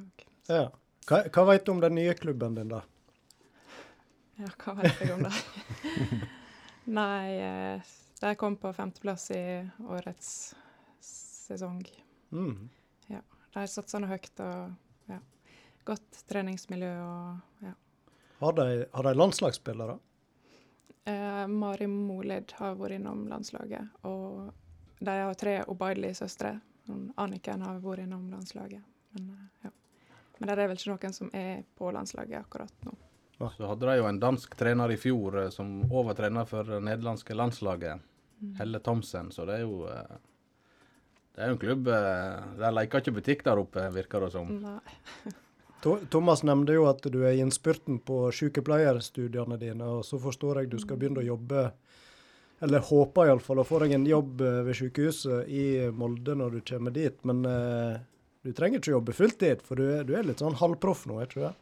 Ja. 0.50 0.70
Hva, 1.08 1.24
hva 1.30 1.46
vet 1.52 1.66
du 1.66 1.72
om 1.72 1.80
den 1.82 1.96
nye 1.96 2.14
klubben 2.14 2.56
din, 2.56 2.70
da? 2.70 2.82
Ja, 4.40 4.48
hva 4.58 4.76
vet 4.82 5.00
jeg 5.02 5.12
om 5.14 5.24
det? 5.28 5.34
Nei, 6.86 7.26
eh, 7.42 7.82
de 8.22 8.36
kom 8.36 8.56
på 8.58 8.74
femteplass 8.74 9.32
i 9.36 9.44
årets 9.86 10.56
sesong. 11.02 11.84
Mm. 12.32 12.70
De 13.54 13.68
satsa 13.68 14.00
nå 14.00 14.08
høyt 14.08 14.40
og 14.46 15.12
ja, 15.12 15.18
godt 15.88 16.22
treningsmiljø 16.30 16.92
og 17.04 17.66
ja. 17.66 17.74
Har, 18.40 18.56
de, 18.58 18.86
har 18.94 19.08
de 19.08 19.12
landslagsspillere? 19.18 19.98
Eh, 21.12 21.44
Mari 21.52 21.88
Molid 21.92 22.56
har 22.58 22.78
vært 22.80 22.96
innom 22.96 23.26
landslaget, 23.30 24.00
og 24.08 24.54
de 25.02 25.18
har 25.20 25.38
tre 25.38 25.60
Obaidli-søstre. 25.70 26.56
Anniken 27.22 27.62
har 27.66 27.84
vært 27.84 28.06
innom 28.06 28.30
landslaget. 28.32 28.88
Men, 29.12 29.30
eh, 29.36 29.68
ja. 29.68 29.74
Men 30.40 30.50
det 30.50 30.56
er 30.56 30.72
vel 30.72 30.80
ikke 30.80 30.94
noen 30.96 31.18
som 31.20 31.30
er 31.38 31.66
på 31.78 31.92
landslaget 31.94 32.40
akkurat 32.40 32.88
nå. 32.88 32.96
Så 33.58 33.68
hadde 33.70 33.88
de 33.90 33.98
jo 34.00 34.08
en 34.10 34.20
dansk 34.22 34.56
trener 34.60 34.94
i 34.94 35.00
fjor 35.00 35.38
eh, 35.46 35.52
som 35.54 35.82
overtrener 35.90 36.48
for 36.50 36.68
det 36.68 36.82
nederlandske 36.86 37.38
landslaget. 37.38 38.08
Helle 38.58 38.80
Thomsen, 38.80 39.32
så 39.32 39.46
det 39.46 39.60
er 39.60 39.66
jo 39.68 39.86
eh, 39.86 40.18
Det 41.36 41.44
er 41.44 41.52
jo 41.52 41.56
en 41.56 41.62
klubb 41.62 41.88
eh, 41.94 42.48
De 42.58 42.72
leker 42.74 43.04
ikke 43.04 43.14
butikk 43.20 43.44
der 43.46 43.62
oppe, 43.62 43.86
virker 43.94 44.26
det 44.26 44.32
som. 44.34 44.50
Nei. 44.62 44.80
Thomas 46.14 46.44
nevnte 46.46 46.76
jo 46.76 46.86
at 46.90 47.02
du 47.10 47.24
er 47.24 47.34
i 47.34 47.42
innspurten 47.42 47.98
på 48.06 48.28
sykepleierstudiene 48.38 49.58
dine, 49.58 49.88
og 49.98 50.06
så 50.06 50.20
forstår 50.22 50.62
jeg 50.62 50.70
du 50.70 50.78
skal 50.82 51.00
begynne 51.02 51.24
å 51.24 51.26
jobbe, 51.26 51.64
eller 52.62 52.86
håper 52.86 53.32
iallfall 53.32 53.64
å 53.64 53.66
få 53.66 53.80
deg 53.82 53.96
en 53.98 54.06
jobb 54.06 54.44
ved 54.68 54.78
sykehuset 54.78 55.50
i 55.50 55.64
Molde 55.98 56.36
når 56.38 56.60
du 56.60 56.62
kommer 56.70 56.94
dit. 56.94 57.18
Men 57.26 57.42
eh, 57.50 57.98
du 58.46 58.54
trenger 58.54 58.78
ikke 58.78 58.94
jobbe 58.94 59.18
fulltid, 59.18 59.66
for 59.66 59.82
du 59.82 59.88
er, 59.88 60.06
du 60.06 60.14
er 60.18 60.30
litt 60.30 60.44
sånn 60.44 60.60
halvproff 60.62 61.08
nå, 61.10 61.18
er 61.18 61.30
ikke 61.30 61.40
du 61.40 61.46
det? 61.48 61.56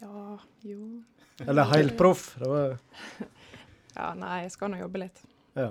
Ja, 0.00 0.38
jo 0.64 1.02
Eller 1.46 1.68
helproff. 1.74 2.34
Det 2.38 2.48
var, 2.48 2.78
Ja, 3.94 4.12
nei, 4.14 4.42
jeg 4.44 4.52
skal 4.54 4.70
nå 4.72 4.78
jobbe 4.80 5.02
litt. 5.02 5.22
ja. 5.58 5.70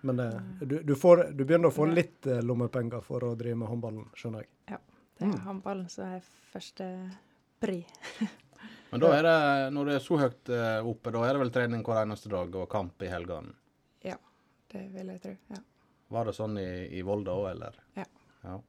Men 0.00 0.16
det. 0.20 0.26
Eh, 0.32 0.66
du, 0.66 0.76
du, 0.86 0.94
får, 0.96 1.24
du 1.36 1.44
begynner 1.44 1.68
å 1.68 1.74
få 1.74 1.88
litt 1.90 2.26
eh, 2.30 2.40
lommepenger 2.46 3.02
for 3.04 3.24
å 3.26 3.34
drive 3.38 3.58
med 3.62 3.68
håndballen, 3.72 4.06
skjønner 4.16 4.44
jeg. 4.44 4.50
Ja, 4.74 4.78
Det 5.18 5.28
er 5.28 5.44
håndballen 5.48 5.88
som 5.92 6.16
er 6.16 6.26
første 6.52 6.88
pri. 7.60 7.80
Men 8.90 9.02
da 9.02 9.10
er 9.16 9.26
det, 9.26 9.36
når 9.74 9.90
det 9.90 9.94
er 9.98 10.04
så 10.04 10.18
høyt 10.20 10.52
eh, 10.54 10.88
oppe, 10.92 11.12
da 11.12 11.24
er 11.26 11.34
det 11.34 11.42
vel 11.42 11.52
trening 11.52 11.82
hver 11.84 12.04
eneste 12.04 12.30
dag 12.32 12.54
og 12.54 12.68
kamp 12.70 13.02
i 13.02 13.10
helgene. 13.10 13.52
Ja, 14.06 14.16
det 14.72 14.86
vil 14.94 15.10
jeg 15.16 15.22
tro. 15.24 15.34
Ja, 15.52 15.60
Var 16.14 16.30
det 16.30 16.36
sånn 16.38 16.56
i, 16.62 16.68
i 16.96 17.02
Volda 17.04 17.34
òg, 17.34 17.50
eller? 17.50 17.80
Ja. 17.98 18.06
ja. 18.46 18.60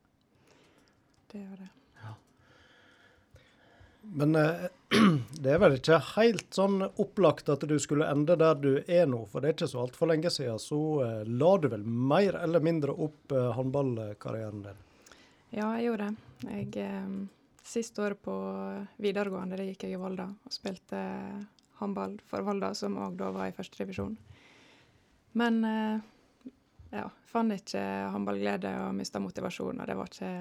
det 1.32 1.44
var 1.46 1.62
det. 1.62 1.70
Men 4.14 4.36
eh, 4.36 4.54
det 5.42 5.52
er 5.52 5.60
vel 5.62 5.78
ikke 5.78 6.00
helt 6.16 6.48
sånn 6.56 6.80
opplagt 6.88 7.50
at 7.52 7.66
du 7.68 7.76
skulle 7.82 8.08
ende 8.10 8.38
der 8.40 8.60
du 8.60 8.72
er 8.80 9.08
nå, 9.10 9.26
for 9.32 9.44
det 9.44 9.50
er 9.50 9.58
ikke 9.58 9.72
så 9.72 9.84
altfor 9.84 10.12
lenge 10.12 10.32
siden 10.34 10.60
så 10.62 10.80
eh, 11.04 11.24
la 11.28 11.52
du 11.60 11.68
vel 11.72 11.84
mer 11.84 12.38
eller 12.40 12.64
mindre 12.64 12.96
opp 12.96 13.36
eh, 13.36 13.50
håndballkarrieren 13.58 14.64
din. 14.68 14.84
Ja, 15.52 15.72
jeg 15.78 15.90
gjorde 15.90 16.10
det. 16.10 16.52
Jeg, 16.52 17.28
siste 17.68 18.04
året 18.04 18.20
på 18.24 18.34
videregående 19.04 19.58
det 19.60 19.66
gikk 19.72 19.88
jeg 19.88 19.98
i 19.98 20.00
Volda 20.00 20.30
og 20.32 20.54
spilte 20.56 21.00
håndball 21.82 22.14
for 22.28 22.46
Volda, 22.48 22.72
som 22.76 22.96
òg 23.04 23.18
da 23.20 23.32
var 23.36 23.50
i 23.50 23.56
første 23.56 23.80
divisjon. 23.82 24.14
Men 25.38 25.60
ja, 25.64 27.04
fant 27.28 27.54
ikke 27.54 27.82
håndballglede 28.14 28.72
og 28.86 28.96
mista 28.96 29.20
motivasjon, 29.20 29.82
og 29.84 29.90
det 29.90 29.98
var 30.00 30.12
ikke, 30.12 30.32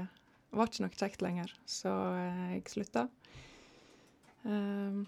var 0.59 0.70
ikke 0.70 0.85
noe 0.87 1.00
kjekt 1.02 1.26
lenger. 1.26 1.55
Så 1.66 1.90
jeg 1.90 2.62
slutta. 2.70 3.09
Um, 4.46 5.02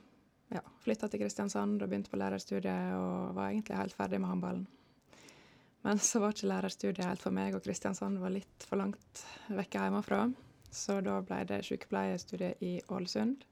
ja, 0.51 0.63
Flytta 0.83 1.07
til 1.11 1.23
Kristiansand 1.23 1.83
og 1.83 1.91
begynte 1.91 2.11
på 2.11 2.19
lærerstudiet 2.19 2.97
og 2.99 3.37
var 3.37 3.53
egentlig 3.53 3.79
helt 3.79 3.95
ferdig 3.95 4.21
med 4.21 4.33
håndballen. 4.33 4.67
Men 5.87 6.01
så 6.03 6.19
var 6.21 6.35
ikke 6.35 6.51
lærerstudiet 6.51 7.07
helt 7.07 7.23
for 7.23 7.35
meg, 7.35 7.55
og 7.55 7.63
Kristiansand 7.63 8.19
var 8.19 8.35
litt 8.35 8.67
for 8.67 8.81
langt 8.81 9.23
vekke 9.47 9.85
hjemmefra. 9.85 10.25
Så 10.75 10.99
da 11.05 11.21
ble 11.25 11.39
det 11.49 11.63
sykepleierstudiet 11.69 12.65
i 12.67 12.75
Ålesund. 12.93 13.47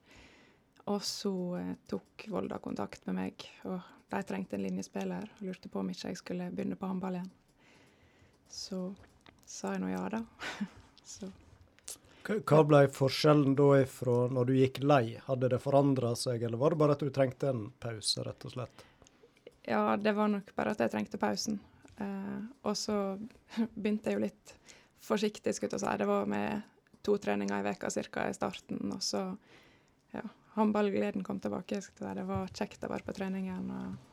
Og 0.91 1.01
så 1.03 1.33
eh, 1.59 1.73
tok 1.89 2.27
Volda 2.31 2.59
kontakt 2.63 3.07
med 3.07 3.17
meg, 3.17 3.47
og 3.67 3.79
de 4.11 4.21
trengte 4.27 4.55
en 4.59 4.63
linjespiller. 4.67 5.31
Og 5.39 5.49
lurte 5.49 5.71
på 5.71 5.81
om 5.81 5.89
ikke 5.91 6.11
jeg 6.11 6.19
skulle 6.19 6.51
begynne 6.51 6.77
på 6.79 6.91
håndball 6.91 7.19
igjen. 7.19 7.33
Så 8.51 8.81
sa 9.47 9.73
jeg 9.73 9.83
nå 9.83 9.91
ja, 9.91 10.03
da. 10.11 10.21
så 11.15 11.31
Hva 12.27 12.59
ble 12.67 12.83
forskjellen 12.91 13.55
da 13.55 13.69
ifra 13.79 14.25
når 14.33 14.49
du 14.49 14.57
gikk 14.57 14.81
lei? 14.83 15.15
Hadde 15.29 15.47
det 15.53 15.61
forandra 15.63 16.11
seg, 16.19 16.43
eller 16.43 16.59
var 16.59 16.73
det 16.73 16.81
bare 16.81 16.97
at 16.97 17.03
du 17.05 17.11
trengte 17.13 17.53
en 17.53 17.69
pause, 17.79 18.23
rett 18.25 18.47
og 18.47 18.55
slett? 18.55 18.87
ja, 19.67 19.97
det 19.97 20.11
var 20.11 20.27
nok 20.31 20.55
bare 20.55 20.71
at 20.71 20.79
jeg 20.79 20.93
trengte 20.93 21.19
pausen. 21.19 21.59
Eh, 21.99 22.39
og 22.63 22.75
så 22.79 23.17
begynte 23.75 24.09
jeg 24.09 24.17
jo 24.17 24.23
litt 24.23 24.53
forsiktig, 25.03 25.53
skulle 25.55 25.75
jeg 25.75 25.83
si. 25.83 25.95
Det 25.99 26.07
var 26.07 26.29
med 26.31 26.63
to 27.03 27.17
treninger 27.19 27.59
i 27.59 27.65
veka 27.67 27.91
cirka 27.91 28.29
i 28.29 28.35
starten, 28.35 28.79
og 28.95 29.03
så 29.03 29.25
ja, 30.15 30.23
håndballgleden 30.55 31.25
kom 31.27 31.41
tilbake. 31.43 31.81
Si. 31.83 31.91
Det 31.99 32.25
var 32.29 32.53
kjekt 32.55 32.87
å 32.87 32.91
være 32.93 33.09
på 33.09 33.17
treningen. 33.21 33.71
og 33.71 34.03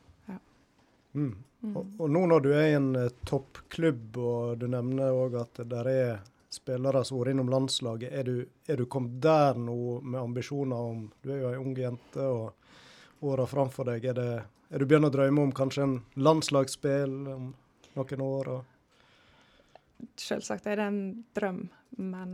Mm. 1.15 1.29
Mm. 1.63 1.75
Og, 1.79 1.91
og 2.03 2.09
nå 2.11 2.25
når 2.27 2.41
du 2.43 2.49
er 2.51 2.65
i 2.67 2.73
en 2.75 2.89
eh, 2.99 3.13
toppklubb, 3.23 4.17
og 4.19 4.57
du 4.59 4.65
nevner 4.67 5.15
òg 5.15 5.37
at 5.39 5.61
det 5.63 5.77
er 5.87 6.17
spillere 6.55 7.03
som 7.05 7.17
har 7.17 7.25
vært 7.25 7.35
innom 7.35 7.51
landslaget, 7.51 8.11
er 8.11 8.27
du, 8.27 8.45
er 8.67 8.79
du 8.79 8.85
kommet 8.89 9.19
der 9.23 9.59
nå 9.59 9.99
med 10.01 10.21
ambisjoner 10.21 10.91
om 10.91 11.07
Du 11.21 11.31
er 11.33 11.41
jo 11.41 11.51
ei 11.53 11.61
ung 11.61 11.77
jente, 11.77 12.25
og 12.25 13.25
åra 13.25 13.45
framfor 13.49 13.87
deg, 13.91 14.05
er 14.11 14.19
det 14.19 14.29
er 14.69 14.81
du 14.81 14.87
begynt 14.89 15.07
å 15.07 15.13
drømme 15.13 15.43
om 15.45 15.51
kanskje 15.55 15.83
en 15.85 15.99
landslagsspill 16.17 17.13
om 17.29 17.51
noen 17.95 18.23
år? 18.25 18.49
Og 18.55 20.09
Selvsagt 20.19 20.65
er 20.67 20.81
det 20.81 20.87
en 20.89 21.01
drøm, 21.37 21.61
men 22.01 22.31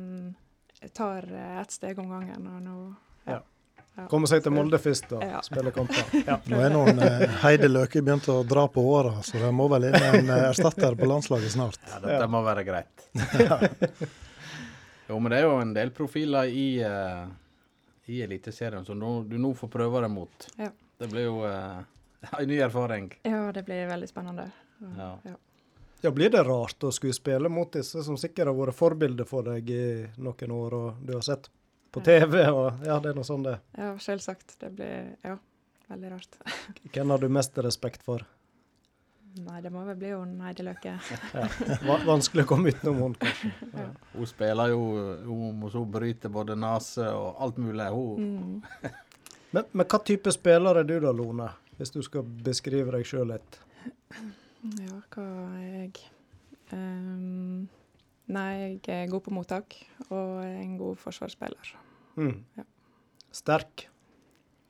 jeg 0.80 0.94
tar 0.98 1.28
et 1.28 1.60
ett 1.62 1.76
steg 1.76 2.00
om 2.02 2.10
gangen. 2.10 2.48
Og 2.48 2.64
nå 2.66 2.78
ja. 3.28 3.42
Komme 4.10 4.30
seg 4.30 4.44
til 4.44 4.54
Molde 4.56 4.80
først, 4.82 5.12
og 5.16 5.24
Ja. 5.26 5.42
Spille 5.46 5.72
kamper. 5.76 6.04
Ja. 6.28 6.38
Nå 6.48 6.60
er 6.64 6.74
noen 6.74 7.00
eh, 7.04 7.28
Heidi 7.44 7.68
Løke 7.70 8.02
begynt 8.02 8.28
å 8.32 8.42
dra 8.48 8.68
på 8.72 8.84
åra, 8.94 9.22
så 9.26 9.40
det 9.42 9.52
må 9.56 9.68
vel 9.72 9.90
inn 9.90 9.98
en 9.98 10.30
eh, 10.30 10.48
erstatter 10.50 10.96
på 10.96 11.10
landslaget 11.10 11.56
snart. 11.56 11.80
Ja, 11.90 12.00
dette 12.06 12.28
må 12.32 12.44
være 12.46 12.64
greit. 12.68 13.06
jo, 15.10 15.20
men 15.20 15.32
det 15.34 15.42
er 15.42 15.48
jo 15.48 15.60
en 15.60 15.76
del 15.76 15.94
profiler 15.96 16.50
i, 16.52 16.68
uh, 16.86 17.28
i 18.08 18.22
Eliteserien 18.24 18.86
som 18.88 19.00
du 19.00 19.38
nå 19.38 19.54
får 19.58 19.72
prøve 19.74 20.04
deg 20.06 20.14
mot. 20.14 20.50
Ja. 20.58 20.72
Det 21.02 21.10
blir 21.12 21.28
jo 21.28 21.40
uh, 21.44 21.82
en 22.40 22.48
ny 22.50 22.60
erfaring. 22.62 23.14
ja, 23.28 23.48
det 23.52 23.66
blir 23.68 23.88
veldig 23.92 24.10
spennende. 24.10 24.52
Ja. 24.98 25.14
ja. 25.26 25.36
ja, 26.02 26.12
blir 26.12 26.32
det 26.34 26.44
rart 26.48 26.84
å 26.84 26.94
skulle 26.96 27.14
spille 27.14 27.50
mot 27.54 27.74
disse 27.74 28.04
som 28.06 28.18
sikkert 28.18 28.50
har 28.50 28.58
vært 28.58 28.78
forbilder 28.78 29.28
for 29.30 29.46
deg 29.46 29.70
i 29.70 29.84
noen 30.18 30.56
år, 30.58 30.78
og 30.78 31.04
du 31.06 31.14
har 31.18 31.26
sett 31.26 31.52
på 31.92 32.02
TV, 32.06 32.36
og 32.50 32.86
ja, 32.88 33.00
det 33.04 33.12
er 33.12 33.18
noe 33.18 33.28
sånn 33.28 33.44
det. 33.46 33.58
Ja, 33.78 33.94
selvsagt. 34.00 34.56
Det 34.62 34.70
blir 34.78 35.10
ja, 35.28 35.34
veldig 35.92 36.12
rart. 36.14 36.38
Hvem 36.96 37.12
har 37.16 37.20
du 37.24 37.28
mest 37.30 37.58
respekt 37.66 38.04
for? 38.08 38.24
Nei, 39.42 39.62
det 39.64 39.70
må 39.72 39.86
vel 39.88 39.96
bli 39.96 40.10
hun 40.12 40.34
Heidi 40.44 40.64
Løke. 40.68 40.98
Ja. 41.36 41.46
Va- 41.88 42.02
Vanskelig 42.04 42.44
å 42.44 42.50
komme 42.50 42.74
utenom 42.74 42.98
hun, 43.00 43.14
kanskje. 43.22 43.52
Hun 44.18 44.28
spiller 44.28 44.74
jo 44.74 44.82
Hun 45.24 45.54
må 45.62 45.70
så 45.72 45.86
bryte 45.88 46.28
både 46.28 46.58
nese 46.60 47.06
og 47.16 47.40
alt 47.46 47.62
mulig. 47.64 47.88
Hun, 47.96 48.28
Mm. 48.28 48.92
Men, 49.52 49.66
men 49.76 49.84
hva 49.92 49.98
type 50.08 50.32
spiller 50.32 50.78
er 50.80 50.86
du 50.88 50.94
da, 51.04 51.12
Lone? 51.12 51.50
Hvis 51.80 51.90
du 51.92 51.98
skal 52.06 52.24
beskrive 52.24 52.92
deg 52.96 53.04
sjøl 53.08 53.32
litt. 53.34 53.58
Ja, 54.80 55.00
hva 55.16 55.26
er 55.60 55.66
jeg? 55.82 56.04
Ehm, 56.76 57.66
nei, 58.32 58.80
jeg 58.80 59.06
er 59.06 59.12
god 59.12 59.26
på 59.26 59.34
mottak 59.36 59.78
og 60.10 60.42
er 60.44 60.58
en 60.62 60.78
god 60.80 61.00
forsvarsspiller. 61.02 61.74
Mm. 62.20 62.38
Ja. 62.58 62.66
Sterk. 63.32 63.86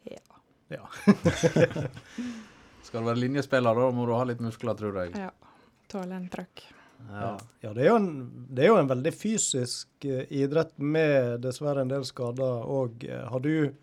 Ja. 0.09 0.41
Ja. 0.71 0.85
skal 2.85 3.01
du 3.01 3.09
være 3.09 3.21
linjespiller, 3.21 3.77
da 3.77 3.89
må 3.95 4.05
du 4.07 4.13
ha 4.17 4.25
litt 4.29 4.43
muskler, 4.43 4.77
tror 4.77 5.01
jeg. 5.03 5.15
ja. 5.19 5.31
Tåle 5.91 6.15
en 6.15 6.29
trøkk. 6.31 6.63
Ja. 7.09 7.31
ja 7.59 7.71
det, 7.73 7.83
er 7.83 7.89
jo 7.89 7.95
en, 7.99 8.11
det 8.47 8.63
er 8.63 8.69
jo 8.69 8.77
en 8.79 8.91
veldig 8.91 9.11
fysisk 9.11 10.05
eh, 10.07 10.23
idrett 10.29 10.77
med 10.77 11.41
dessverre 11.43 11.83
en 11.83 11.91
del 11.91 12.05
skader 12.07 12.67
òg. 12.69 13.03
Har 13.33 13.43
du 13.43 13.73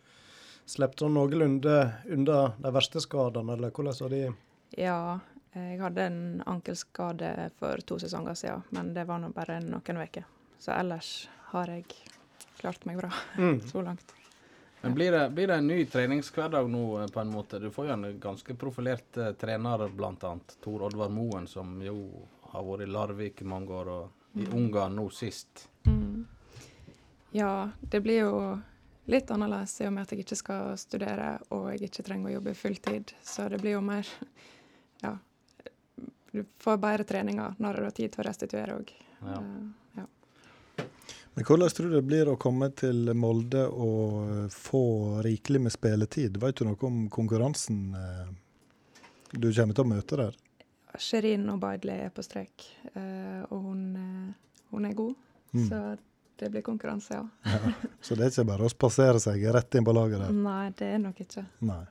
sluppet 0.69 1.03
sånn 1.03 1.17
noenlunde 1.17 1.77
unna 2.13 2.39
de 2.61 2.73
verste 2.75 3.03
skadene, 3.05 3.57
eller 3.57 3.75
hvordan 3.75 3.99
har 4.05 4.15
de 4.15 4.23
Ja, 4.79 5.01
jeg 5.59 5.81
hadde 5.83 6.07
en 6.09 6.21
ankelskade 6.47 7.51
for 7.59 7.83
to 7.87 7.99
sesonger 8.03 8.39
siden, 8.39 8.63
men 8.77 8.93
det 8.95 9.07
var 9.09 9.23
nå 9.23 9.33
bare 9.35 9.61
noen 9.65 10.05
uker. 10.05 10.27
Så 10.59 10.73
ellers 10.75 11.29
har 11.53 11.71
jeg 11.73 11.87
klart 12.59 12.87
meg 12.89 12.99
bra 13.01 13.11
mm. 13.39 13.61
så 13.69 13.83
langt. 13.83 14.15
Men 14.81 14.95
blir 14.95 15.13
det, 15.13 15.31
blir 15.31 15.47
det 15.51 15.55
en 15.59 15.67
ny 15.67 15.87
treningshverdag 15.91 16.69
nå, 16.71 17.01
eh, 17.03 17.09
på 17.11 17.21
en 17.21 17.33
måte? 17.33 17.59
Du 17.59 17.71
får 17.71 17.87
jo 17.87 17.93
en 17.93 18.21
ganske 18.21 18.55
profilert 18.55 19.17
eh, 19.17 19.33
trener, 19.33 19.89
annet. 20.07 20.57
Tor 20.63 20.83
Oddvar 20.87 21.11
Moen, 21.11 21.49
som 21.51 21.81
jo 21.83 22.29
har 22.53 22.65
vært 22.65 22.87
i 22.87 22.91
Larvik 22.91 23.43
i 23.43 23.49
mange 23.49 23.75
år, 23.75 23.89
og 23.89 24.39
i 24.39 24.47
Ungarn 24.55 24.95
nå 24.97 25.09
sist. 25.11 25.69
Mm. 25.87 26.27
Ja, 27.35 27.71
det 27.81 28.01
blir 28.01 28.21
jo 28.23 28.37
litt 29.09 29.31
annerledes 29.31 29.81
i 29.81 29.89
og 29.89 29.97
med 29.97 30.07
at 30.07 30.13
jeg 30.13 30.23
ikke 30.23 30.39
skal 30.39 30.77
studere 30.81 31.35
og 31.55 31.71
jeg 31.73 31.89
ikke 31.89 32.05
trenger 32.07 32.31
å 32.31 32.37
jobbe 32.37 32.55
fulltid. 32.57 33.13
Så 33.25 33.49
det 33.51 33.61
blir 33.63 33.79
jo 33.79 33.85
mer 33.85 34.07
Ja. 35.03 35.17
Du 36.33 36.45
får 36.61 36.81
bedre 36.83 37.05
treninger 37.09 37.55
når 37.59 37.79
du 37.79 37.87
har 37.89 37.95
tid 37.97 38.13
til 38.13 38.23
å 38.23 38.29
restituere 38.29 38.79
òg. 38.79 38.91
Ja. 39.25 39.39
ja. 39.99 40.87
Men 41.35 41.47
hvordan 41.47 41.73
tror 41.77 41.89
du 41.89 41.97
det 41.97 42.05
blir 42.09 42.29
å 42.33 42.37
komme 42.41 42.71
til 42.77 43.13
Molde 43.15 43.65
og 43.69 44.19
eh, 44.25 44.43
få 44.53 44.83
rikelig 45.25 45.63
med 45.69 45.75
spilletid? 45.75 46.37
Vet 46.43 46.61
du 46.61 46.69
noe 46.69 46.79
om 46.89 47.07
konkurransen 47.13 47.81
eh, 47.95 48.29
du 49.33 49.51
kommer 49.53 49.77
til 49.77 49.85
å 49.85 49.93
møte 49.95 50.21
der? 50.21 50.39
Sherin 50.99 51.49
Obaidli 51.53 51.95
er 52.09 52.13
på 52.15 52.25
strek, 52.25 52.65
eh, 52.95 53.43
og 53.53 53.65
hun, 53.69 53.83
eh, 53.97 54.63
hun 54.71 54.89
er 54.89 54.95
god. 54.99 55.15
Mm. 55.53 55.69
Så 55.69 55.83
det 56.39 56.51
blir 56.51 56.63
konkurranse, 56.63 57.15
ja. 57.15 57.29
Ja. 57.45 57.73
Så 58.01 58.15
det 58.15 58.27
er 58.27 58.33
ikke 58.33 58.49
bare 58.49 58.67
å 58.67 58.73
spasere 58.73 59.21
seg 59.23 59.43
rett 59.55 59.75
inn 59.75 59.87
på 59.87 59.95
laget 59.95 60.23
der? 60.23 60.35
Nei, 60.35 60.71
det 60.79 60.91
er 60.95 61.01
nok 61.03 61.21
ikke. 61.25 61.45
Nei. 61.67 61.85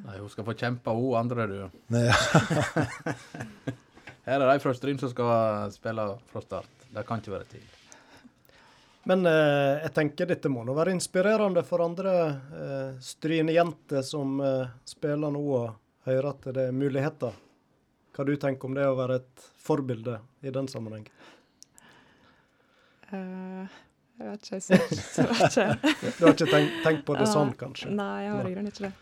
Nei, 0.00 0.18
hun 0.18 0.32
skal 0.32 0.46
få 0.48 0.56
kjempe, 0.58 0.94
hun 0.96 1.18
andre, 1.20 1.46
du. 1.50 1.60
Nei, 1.94 2.08
Her 4.26 4.40
er 4.40 4.52
de 4.52 4.58
fra 4.62 4.74
Stryn 4.74 4.98
som 5.00 5.10
skal 5.10 5.70
spille 5.74 6.04
fra 6.30 6.42
start. 6.44 6.84
Det 6.92 7.02
kan 7.06 7.22
ikke 7.22 7.34
være 7.34 7.48
tvil. 7.50 7.70
Men 9.10 9.26
eh, 9.26 9.82
jeg 9.82 9.94
tenker 9.96 10.28
dette 10.30 10.50
må 10.52 10.62
nå 10.62 10.74
være 10.76 10.92
inspirerende 10.94 11.64
for 11.66 11.82
andre 11.82 12.12
eh, 12.30 12.90
Stryn-jenter 13.02 14.04
som 14.06 14.36
eh, 14.38 14.68
spiller 14.86 15.32
nå 15.34 15.42
og 15.42 15.72
hører 16.06 16.28
at 16.30 16.46
det 16.54 16.68
er 16.68 16.76
muligheter. 16.76 17.34
Hva 18.14 18.26
du 18.28 18.36
tenker 18.38 18.68
om 18.68 18.76
det 18.78 18.86
å 18.86 18.94
være 18.94 19.18
et 19.22 19.46
forbilde 19.58 20.20
i 20.44 20.52
den 20.54 20.68
sammenheng? 20.70 21.08
Uh, 23.12 23.64
jeg 24.20 24.28
vet 24.28 24.46
ikke, 24.46 24.58
jeg 24.58 24.62
syns 24.68 25.48
ikke. 25.48 25.66
Du 26.18 26.26
har 26.26 26.34
ikke 26.36 26.48
tenkt, 26.48 26.76
tenkt 26.84 27.02
på 27.08 27.16
det 27.16 27.26
uh, 27.26 27.32
sånn, 27.32 27.54
kanskje? 27.58 27.90
Nei, 27.96 28.26
jeg 28.26 28.36
har 28.36 28.48
i 28.48 28.52
grunnen 28.54 28.72
ikke 28.72 28.86
det. 28.86 28.92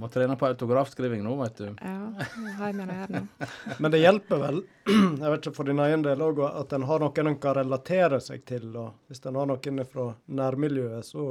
Må 0.00 0.08
trene 0.08 0.36
på 0.40 0.46
autografskriving 0.48 1.20
nå, 1.24 1.34
vet 1.42 1.58
du. 1.60 1.66
Ja, 1.84 1.96
jeg 2.16 2.54
har 2.56 2.76
med 2.76 2.92
gjøre 2.94 3.20
nå. 3.20 3.48
Men 3.84 3.92
det 3.92 4.00
hjelper 4.00 4.40
vel, 4.40 4.60
jeg 5.20 5.32
vet 5.34 5.40
ikke 5.42 5.56
for 5.58 5.68
din 5.68 5.82
egen 5.84 6.04
del 6.06 6.22
òg, 6.24 6.40
at 6.48 6.72
en 6.72 6.86
har 6.88 7.02
noen 7.02 7.32
en 7.32 7.40
kan 7.42 7.58
relatere 7.60 8.20
seg 8.24 8.46
til. 8.48 8.70
og 8.72 9.10
Hvis 9.10 9.20
en 9.28 9.36
har 9.36 9.50
noen 9.50 9.82
fra 9.88 10.06
nærmiljøet, 10.40 11.08
så 11.10 11.26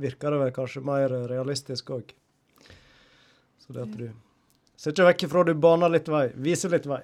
virker 0.00 0.32
det 0.32 0.40
vel 0.44 0.54
kanskje 0.56 0.84
mer 0.86 1.12
realistisk 1.28 1.92
òg. 1.98 2.14
Så 3.60 3.76
det 3.76 3.84
at 3.84 3.96
du 3.98 4.08
ser 4.76 4.94
ikke 4.94 5.08
vekk 5.10 5.26
ifra 5.28 5.44
du 5.48 5.54
baner 5.60 5.92
litt 5.92 6.08
vei, 6.08 6.28
viser 6.40 6.72
litt 6.72 6.88
vei. 6.88 7.02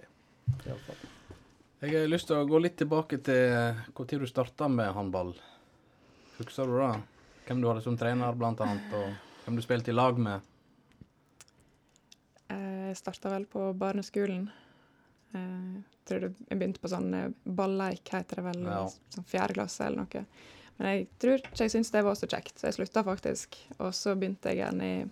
i 0.64 0.70
alle 0.70 0.84
fall. 0.86 1.08
Jeg 1.82 1.96
har 1.96 2.06
lyst 2.06 2.28
til 2.30 2.38
å 2.38 2.46
gå 2.46 2.60
litt 2.62 2.76
tilbake 2.78 3.18
til 3.26 3.74
når 3.98 4.22
du 4.22 4.28
starta 4.30 4.68
med 4.70 4.92
håndball. 4.94 5.32
Husker 6.38 6.70
du 6.70 6.78
da? 6.78 6.92
Hvem 7.48 7.60
du 7.60 7.68
hadde 7.68 7.82
som 7.84 7.96
trener, 7.98 8.36
blant 8.38 8.60
annet, 8.62 8.94
og 8.94 9.44
hvem 9.44 9.58
du 9.58 9.64
spilte 9.64 9.90
i 9.90 9.96
lag 9.96 10.16
med? 10.18 10.51
Eh, 12.92 12.94
Jeg 12.94 13.00
starta 13.00 13.30
vel 13.32 13.46
på 13.46 13.72
barneskolen. 13.78 14.50
Jeg 15.32 15.84
tror 16.04 16.20
jeg 16.28 16.58
begynte 16.58 16.80
på 16.82 16.90
sånn 16.92 17.14
eh, 17.14 17.28
balleik, 17.46 18.04
heter 18.12 18.36
det 18.36 18.44
vel, 18.50 18.64
Ja. 18.66 18.82
sånn 19.14 19.24
fjerde 19.24 19.54
klasse 19.56 19.86
eller 19.86 20.04
noe. 20.04 20.26
Men 20.78 20.88
jeg 20.96 21.06
tror 21.20 21.38
ikke 21.38 21.64
jeg 21.64 21.70
syntes 21.72 21.90
det 21.92 22.02
var 22.04 22.14
så 22.14 22.26
kjekt, 22.28 22.58
så 22.58 22.68
jeg 22.68 22.74
slutta 22.74 23.04
faktisk. 23.06 23.56
Og 23.78 23.92
så 23.94 24.14
begynte 24.18 24.50
jeg 24.50 24.58
igjen 24.60 24.82
i 24.82 25.10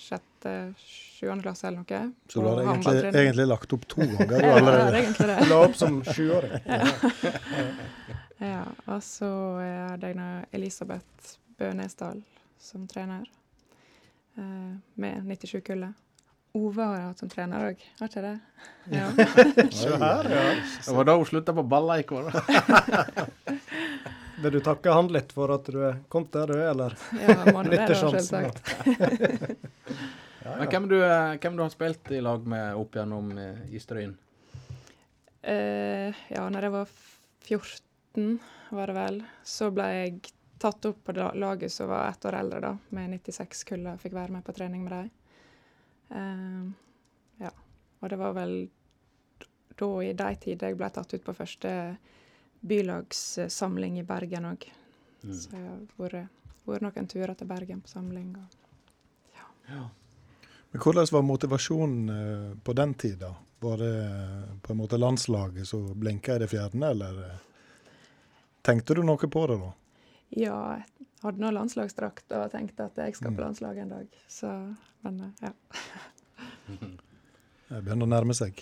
sjette, 0.00 0.74
sjuende 0.80 1.42
klasse 1.44 1.66
eller 1.68 1.82
noe. 1.84 2.12
Så 2.28 2.40
du 2.40 2.48
hadde 2.48 2.64
har 2.64 2.74
egentlig, 2.78 3.14
egentlig 3.14 3.46
lagt 3.50 3.72
opp 3.76 3.86
to 3.86 4.00
ganger 4.06 4.26
du 4.26 4.34
Ja, 4.34 4.40
jeg 4.40 4.62
allerede. 4.62 5.48
La 5.50 5.58
opp 5.66 5.76
som 5.76 6.02
sjuåring. 6.02 6.60
Ja, 8.40 8.64
og 8.88 9.02
så 9.04 9.28
er 9.60 9.98
det 10.00 10.14
nå 10.16 10.26
Elisabeth 10.56 11.34
Bø 11.58 11.74
Nesdal 11.76 12.22
som 12.58 12.86
trener, 12.88 13.26
eh, 14.38 14.78
med 14.96 15.26
97-kullet. 15.28 15.92
Ove 16.52 16.82
har 16.82 17.00
hatt 17.04 17.20
som 17.22 17.30
trener 17.30 17.68
òg, 17.70 17.82
har 18.00 18.08
ikke 18.10 18.22
det? 18.24 18.38
Ja. 18.90 19.10
Se 19.70 19.90
her, 19.94 20.30
ja. 20.34 20.46
Det 20.86 20.94
var 20.96 21.06
da 21.06 21.14
hun 21.20 21.28
slutta 21.28 21.54
på 21.54 21.62
balleik. 21.62 22.10
var 22.10 22.26
det? 22.26 23.26
Vil 24.42 24.52
du 24.56 24.60
takke 24.64 24.90
han 24.90 25.10
litt 25.12 25.34
for 25.36 25.52
at 25.54 25.68
du 25.68 25.78
er 25.84 26.00
kommet 26.08 26.32
der 26.32 26.50
du 26.50 26.56
er, 26.56 26.70
eller? 26.72 26.96
ja 27.20 27.36
må 27.52 27.62
det, 27.62 27.76
da, 27.76 27.84
Nyttesjansen, 27.84 28.48
da. 28.48 28.50
selvsagt. 28.80 29.60
Men 30.48 30.66
hvem 30.72 30.88
du, 30.88 30.96
eh, 31.04 31.36
hvem 31.38 31.56
du 31.58 31.62
har 31.62 31.70
spilt 31.70 32.10
i 32.16 32.22
lag 32.24 32.46
med 32.48 32.80
opp 32.80 32.96
gjennom 32.98 33.30
eh, 33.38 33.62
i 33.70 33.82
Stryn? 33.82 34.16
Uh, 35.46 36.10
ja, 36.32 36.42
når 36.50 36.66
jeg 36.66 36.74
var 36.74 36.90
14, 37.46 38.26
var 38.74 38.90
det 38.90 38.96
vel, 38.96 39.22
så 39.46 39.70
ble 39.72 39.86
jeg 39.92 40.34
tatt 40.60 40.84
opp 40.88 41.04
på 41.06 41.14
laget 41.14 41.72
som 41.72 41.88
var 41.88 42.10
ett 42.10 42.26
år 42.26 42.40
eldre, 42.42 42.60
da, 42.64 42.74
med 42.96 43.20
96-kullet. 43.20 44.00
Fikk 44.02 44.16
være 44.18 44.34
med 44.34 44.44
på 44.44 44.56
trening 44.56 44.82
med 44.84 44.96
dem. 44.96 45.08
Eh, 46.10 46.70
ja. 47.44 47.52
Og 48.00 48.08
det 48.10 48.18
var 48.20 48.36
vel 48.36 48.54
da 49.80 49.90
i 50.04 50.12
de 50.12 50.30
tider 50.36 50.72
jeg 50.72 50.78
ble 50.80 50.90
tatt 50.92 51.14
ut 51.14 51.24
på 51.24 51.34
første 51.36 51.70
bylagssamling 52.60 53.98
i 54.00 54.06
Bergen 54.06 54.48
òg. 54.50 54.66
Mm. 55.22 55.36
Så 55.36 55.54
jeg 55.54 55.64
har 55.64 55.80
vært, 56.00 56.36
noen 56.84 57.08
turer 57.08 57.34
til 57.36 57.48
Bergen 57.48 57.80
på 57.84 57.92
samling. 57.92 58.34
Og 58.36 59.88
Men 60.70 60.82
hvordan 60.82 61.06
var 61.10 61.22
motivasjonen 61.22 62.08
eh, 62.08 62.58
på 62.62 62.72
den 62.72 62.94
tida? 62.94 63.34
Var 63.58 63.76
det 63.78 63.94
eh, 64.04 64.56
på 64.62 64.72
en 64.72 64.78
måte 64.78 64.96
landslaget 64.96 65.68
som 65.68 65.88
blinka 65.98 66.36
i 66.36 66.38
det 66.38 66.48
fjerne, 66.48 66.90
eller 66.90 67.22
eh, 67.26 67.40
tenkte 68.62 68.94
du 68.94 69.02
noe 69.02 69.30
på 69.30 69.46
det 69.50 69.58
da? 69.58 69.72
ja, 70.30 70.58
jeg 70.78 71.09
hadde 71.22 71.40
nå 71.42 71.50
landslagsdrakt 71.52 72.32
og 72.38 72.50
tenkte 72.52 72.84
at 72.88 72.96
jeg 73.02 73.14
skal 73.18 73.30
Mm. 73.30 73.36
på 73.36 73.42
landslaget 73.44 73.82
en 73.82 73.88
dag. 73.96 74.08
Så, 74.28 74.50
men 75.04 75.20
eh, 75.20 75.32
ja. 75.48 75.52
Det 77.70 77.82
begynner 77.84 78.06
å 78.08 78.10
nærme 78.10 78.34
seg. 78.34 78.58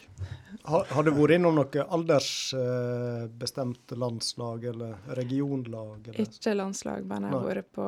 Har, 0.68 0.84
har 0.90 1.02
du 1.06 1.10
vært 1.16 1.34
innom 1.38 1.54
noe 1.56 1.84
aldersbestemt 1.96 3.94
landslag 3.96 4.64
eller 4.68 4.98
regionlag? 5.16 6.08
Eller? 6.10 6.20
Ikke 6.26 6.52
landslag, 6.56 7.06
men 7.08 7.22
jeg 7.24 7.32
har 7.32 7.46
vært 7.48 7.70
på 7.72 7.86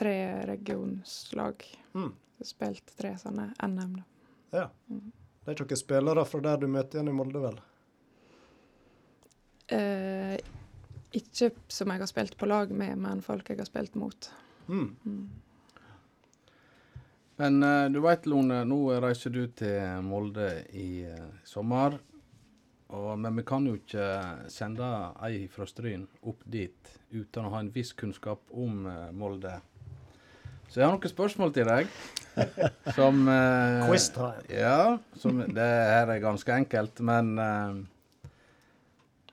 tre 0.00 0.14
regionslag. 0.48 1.66
Mm. 1.92 2.12
Spilt 2.42 2.94
tre 2.96 3.12
sånne 3.20 3.50
NM. 3.68 3.92
da. 3.98 4.04
Ja. 4.56 4.66
Det 4.88 5.52
er 5.52 5.52
ikke 5.58 5.68
noen 5.68 5.82
spillere 5.82 6.24
fra 6.26 6.40
der 6.48 6.56
du 6.62 6.66
møter 6.70 6.98
igjen 6.98 7.12
i 7.12 7.16
Molde, 7.18 7.42
vel? 7.42 7.60
Eh, 9.72 10.36
ikke 11.16 11.50
som 11.68 11.92
jeg 11.92 12.02
har 12.02 12.10
spilt 12.10 12.36
på 12.40 12.48
lag 12.50 12.72
med, 12.74 12.96
men 13.00 13.22
folk 13.24 13.50
jeg 13.50 13.60
har 13.60 13.68
spilt 13.68 13.96
mot. 13.98 14.30
Mm. 14.68 14.96
Mm. 15.04 15.24
Men 17.42 17.62
eh, 17.66 17.88
du 17.90 18.00
veit, 18.04 18.26
Lone, 18.30 18.62
nå 18.68 18.78
reiser 19.02 19.32
du 19.34 19.44
til 19.56 20.04
Molde 20.06 20.48
i 20.78 21.04
eh, 21.08 21.28
sommer. 21.48 21.98
Og, 22.92 23.12
men 23.18 23.38
vi 23.40 23.44
kan 23.48 23.64
jo 23.64 23.78
ikke 23.78 24.06
sende 24.52 24.86
ei 25.24 25.46
fra 25.52 25.64
Stryn 25.68 26.04
opp 26.28 26.42
dit 26.44 26.90
uten 27.12 27.46
å 27.46 27.52
ha 27.54 27.62
en 27.62 27.72
viss 27.72 27.94
kunnskap 27.96 28.52
om 28.52 28.84
eh, 28.88 29.08
Molde. 29.16 29.54
Så 30.68 30.80
jeg 30.80 30.88
har 30.88 30.94
noen 30.94 31.12
spørsmål 31.12 31.50
til 31.56 31.68
deg. 31.68 31.88
Som 32.96 33.26
eh, 33.28 33.82
Quiz 33.88 34.10
time. 34.12 34.44
Ja. 34.52 34.76
Som, 35.20 35.42
det 35.52 35.66
her 35.66 36.12
er 36.12 36.22
ganske 36.22 36.54
enkelt, 36.62 37.00
men 37.04 37.32
eh, 37.40 37.80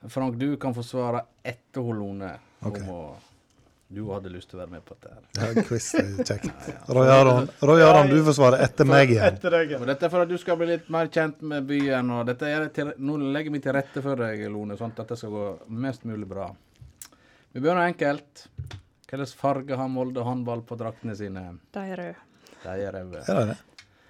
Frank, 0.08 0.36
du 0.40 0.56
kan 0.56 0.72
få 0.74 0.82
svare 0.86 1.20
etter 1.44 1.80
Holone. 1.84 2.30
Lone 2.62 2.70
Ok. 2.70 2.78
å, 2.88 3.00
du 3.90 4.04
hadde 4.12 4.30
lyst 4.32 4.50
til 4.50 4.58
å 4.58 4.62
være 4.62 4.70
med 4.76 4.84
på 4.86 4.94
dette. 4.94 5.14
her. 5.14 5.52
Det 5.54 5.60
er 5.62 5.66
quiz, 5.68 5.86
det 5.92 6.24
er 6.24 6.24
kjekt. 6.30 6.68
Roy 7.66 7.82
Aron, 7.82 8.08
du 8.08 8.18
får 8.24 8.36
svare 8.38 8.60
etter 8.64 8.88
meg 8.88 9.10
igjen. 9.10 9.34
Etter 9.34 9.50
deg, 9.56 9.74
ja. 9.74 9.80
dette 9.90 10.06
er 10.06 10.12
for 10.12 10.24
at 10.24 10.30
du 10.30 10.36
skal 10.38 10.56
bli 10.60 10.68
litt 10.70 10.88
mer 10.94 11.10
kjent 11.12 11.40
med 11.42 11.66
byen. 11.68 12.10
og 12.16 12.26
dette 12.30 12.48
er 12.48 12.68
til, 12.76 12.92
Nå 12.98 13.16
legger 13.34 13.52
vi 13.56 13.60
til 13.64 13.74
rette 13.76 14.02
for 14.04 14.16
deg, 14.22 14.44
Lone, 14.52 14.76
sånn 14.78 14.92
at 14.94 15.02
dette 15.02 15.18
skal 15.20 15.34
gå 15.34 15.46
mest 15.84 16.04
mulig 16.08 16.28
bra. 16.30 16.48
Vi 17.52 17.58
begynner 17.60 17.88
enkelt. 17.90 18.46
Hvilken 19.10 19.26
farge 19.34 19.74
har 19.76 19.88
Molde 19.90 20.22
håndball 20.22 20.62
på 20.62 20.76
draktene 20.78 21.16
sine? 21.18 21.42
De 21.74 21.82
er 21.82 21.98
røde. 21.98 22.28
De 22.62 22.76
er 22.86 22.92
røde. 22.94 23.24
Er 23.26 23.40
det 23.40 23.46
det? 23.50 23.58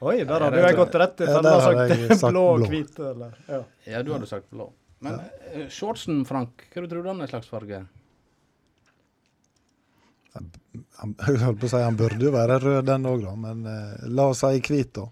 Oi, 0.00 0.16
der 0.24 0.44
hadde 0.44 0.60
jeg 0.64 0.76
gått 0.76 0.94
rett 1.00 1.20
i 1.20 1.26
Ja, 1.28 1.32
fella 1.38 1.50
og 1.56 1.62
har 1.62 1.88
sagt 1.88 2.20
sagt 2.20 2.30
blå 2.34 2.44
og 2.54 2.62
hvit. 2.68 3.00
ja. 3.00 3.58
Ja, 3.88 4.02
du 4.04 4.12
hadde 4.12 4.28
sagt 4.28 4.46
blå. 4.52 4.70
Men 5.04 5.16
eh, 5.52 5.68
shortsen, 5.72 6.24
Frank, 6.28 6.66
hva 6.72 6.84
du 6.84 6.90
tror 6.90 7.04
du 7.04 7.10
han 7.10 7.24
er 7.24 7.30
slags 7.30 7.48
farge? 7.50 7.80
Han, 10.34 10.50
jeg 10.76 11.40
holdt 11.42 11.58
på 11.62 11.66
å 11.66 11.72
si 11.72 11.80
han 11.82 11.96
burde 11.98 12.22
jo 12.22 12.32
være 12.34 12.60
rød 12.62 12.84
den 12.86 13.08
òg, 13.10 13.24
da, 13.24 13.32
men 13.48 13.64
eh, 13.66 14.04
la 14.12 14.28
oss 14.30 14.44
si 14.44 14.60
hvit, 14.60 14.92
da. 15.00 15.08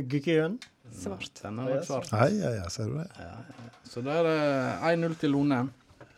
Grønn. 0.00 0.58
Svart. 0.90 1.30
Den 1.38 1.60
er 1.62 1.82
svart. 1.86 2.10
Nei, 2.12 2.30
ja, 2.40 2.50
ja, 2.58 2.66
ser 2.72 2.90
du 2.90 2.98
det? 2.98 3.06
Så 3.86 4.02
da 4.02 4.18
er 4.20 4.26
det 4.26 4.38
1-0 4.90 5.16
til 5.22 5.34
Lone. 5.36 5.60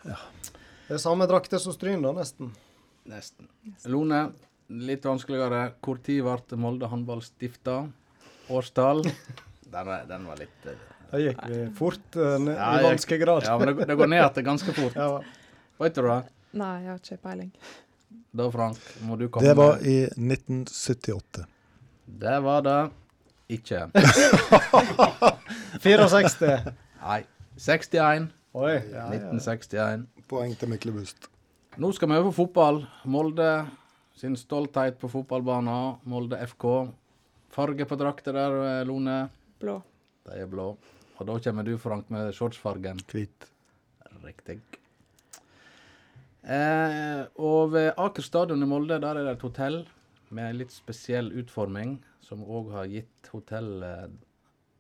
Det 0.03 0.97
er 0.97 1.03
samme 1.03 1.29
drakter 1.29 1.61
som 1.63 1.77
Stryn, 1.77 2.03
da, 2.05 2.15
nesten. 2.17 2.51
Nesten. 3.09 3.49
Lone, 3.93 4.25
litt 4.73 5.05
vanskeligere. 5.05 5.67
Tid 6.07 6.25
ble 6.25 6.61
Molde 6.61 6.89
håndball 6.89 7.23
stifta? 7.27 7.83
Årstall? 8.53 9.05
Den, 9.73 9.93
den 10.09 10.27
var 10.29 10.41
litt 10.41 10.67
eh, 10.69 10.81
Da 11.13 11.21
gikk 11.21 11.41
vi 11.49 11.63
fort 11.77 12.17
uh, 12.19 12.37
ned 12.41 12.57
Ja, 12.57 12.73
i 12.81 12.85
vanskegrad. 12.85 13.47
Ja, 13.49 13.57
men 13.61 13.73
det, 13.73 13.87
det 13.89 13.97
går 14.01 14.11
ned 14.13 14.21
igjen 14.25 14.47
ganske 14.51 14.75
fort. 14.77 14.97
Ja, 15.03 15.23
Vet 15.83 15.97
du 15.97 16.03
det? 16.07 16.19
Nei, 16.61 16.73
jeg 16.85 16.91
har 16.93 17.01
ikke 17.01 17.19
peiling. 17.25 17.51
Da, 18.33 18.47
Frank, 18.53 18.79
må 19.09 19.17
du 19.21 19.27
komme 19.33 19.49
Det 19.49 19.57
var 19.57 19.79
med- 19.81 19.89
i 19.89 19.97
1978. 20.13 21.47
Det 22.23 22.37
var 22.45 22.63
det 22.67 22.79
ikke. 23.57 23.87
64. 25.83 26.73
Nei. 27.03 27.21
61. 27.57 28.29
Oi. 28.53 28.73
Ja, 28.73 28.81
ja. 28.93 29.07
1961. 29.17 30.07
Poeng 30.29 30.55
til 30.61 30.71
Myklebust. 30.73 31.29
Nå 31.81 31.91
skal 31.97 32.11
vi 32.13 32.19
over 32.21 32.35
fotball. 32.37 32.83
Molde 33.09 33.49
sin 34.21 34.37
stolthet 34.37 34.99
på 35.01 35.09
fotballbanen. 35.13 35.97
Molde 36.09 36.39
FK. 36.47 36.67
Farge 37.53 37.85
på 37.89 37.97
drakta 38.01 38.33
der, 38.33 38.59
eh, 38.69 38.85
Lone. 38.89 39.17
Blå. 39.63 39.79
De 40.27 40.37
er 40.43 40.51
blå. 40.51 40.69
Og 41.21 41.27
da 41.29 41.37
kommer 41.45 41.67
du, 41.67 41.77
Frank, 41.79 42.09
med 42.11 42.33
shortsfargen. 42.35 43.01
Hvit. 43.13 43.49
Riktig. 44.23 44.59
Eh, 46.43 47.23
og 47.39 47.71
ved 47.75 47.93
Aker 48.03 48.25
stadion 48.27 48.63
i 48.65 48.67
Molde 48.67 48.97
der 49.03 49.19
er 49.21 49.29
det 49.29 49.37
et 49.37 49.45
hotell 49.47 49.83
med 50.35 50.49
en 50.49 50.59
litt 50.63 50.75
spesiell 50.75 51.29
utforming, 51.39 51.97
som 52.25 52.43
òg 52.43 52.73
har 52.75 52.89
gitt 52.91 53.31
hotellet 53.31 54.15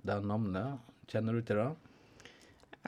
det 0.02 0.18
navnet. 0.26 0.80
Kjenner 1.12 1.36
du 1.38 1.42
til 1.46 1.60
det? 1.60 1.68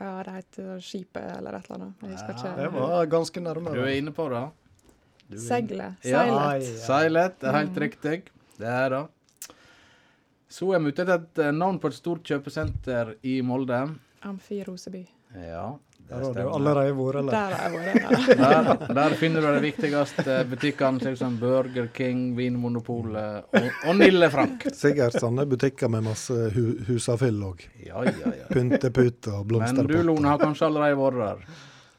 Ja, 0.01 0.11
det 0.27 0.33
heter 0.41 0.81
Skipet 0.83 1.29
eller 1.37 1.55
et 1.61 1.69
eller 1.69 1.85
annet. 1.85 2.03
Jeg 2.03 2.17
husker 2.17 2.35
ikke. 2.35 2.55
Det 2.59 2.71
var 2.75 3.11
ganske 3.13 3.43
nærme. 3.45 3.75
Du 3.77 3.83
er 3.85 3.95
inne 4.01 4.15
på 4.17 4.27
det. 4.33 4.45
Seilet. 5.45 6.01
Seilet. 6.03 6.65
Ja. 6.67 6.79
Seilet. 6.89 7.45
Er 7.47 7.59
helt 7.61 7.77
Mm. 7.77 7.83
riktig. 7.85 8.17
Det 8.59 8.67
er 8.71 8.89
det. 8.91 9.05
Så 10.55 10.69
er 10.77 10.83
vi 10.85 10.93
ute 10.93 11.03
etter 11.03 11.17
et 11.19 11.41
eh, 11.43 11.55
navn 11.57 11.81
på 11.83 11.91
et 11.91 11.97
stort 11.97 12.23
kjøpesenter 12.29 13.17
i 13.27 13.41
Molde. 13.43 13.81
Amfi 14.29 14.61
Roseby. 14.65 15.01
Ja, 15.35 15.73
Der 16.07 16.21
har 16.23 16.37
du 16.37 16.41
allerede 16.47 16.93
vært, 16.95 17.17
eller? 17.19 17.33
Der 17.35 17.57
har 17.59 17.75
jeg 17.75 17.97
vært. 17.97 18.29
ja. 18.29 18.61
Der, 18.85 18.95
der 19.01 19.17
finner 19.19 19.43
du 19.43 19.49
de 19.57 19.63
viktigste 19.65 20.37
butikkene, 20.53 21.03
slik 21.03 21.19
som 21.19 21.35
Burger 21.41 21.89
King, 21.97 22.23
Vinmonopolet 22.39 23.51
og, 23.51 23.69
og 23.91 23.99
Nille 23.99 24.31
Frank. 24.31 24.69
Sikkert 24.79 25.19
sånne 25.19 25.49
butikker 25.51 25.91
med 25.91 26.07
masse 26.07 26.37
hu 26.55 26.65
husafyll 26.87 27.43
og 27.51 27.67
Ja, 27.83 28.05
ja, 28.07 28.35
ja. 28.45 28.47
Pynteputer 28.55 29.41
og 29.41 29.51
Men 29.59 29.83
du, 29.91 29.99
Lone, 30.07 30.29
har 30.31 30.39
kanskje 30.45 30.71
allerede 30.71 31.01
vært 31.03 31.23
der. 31.25 31.47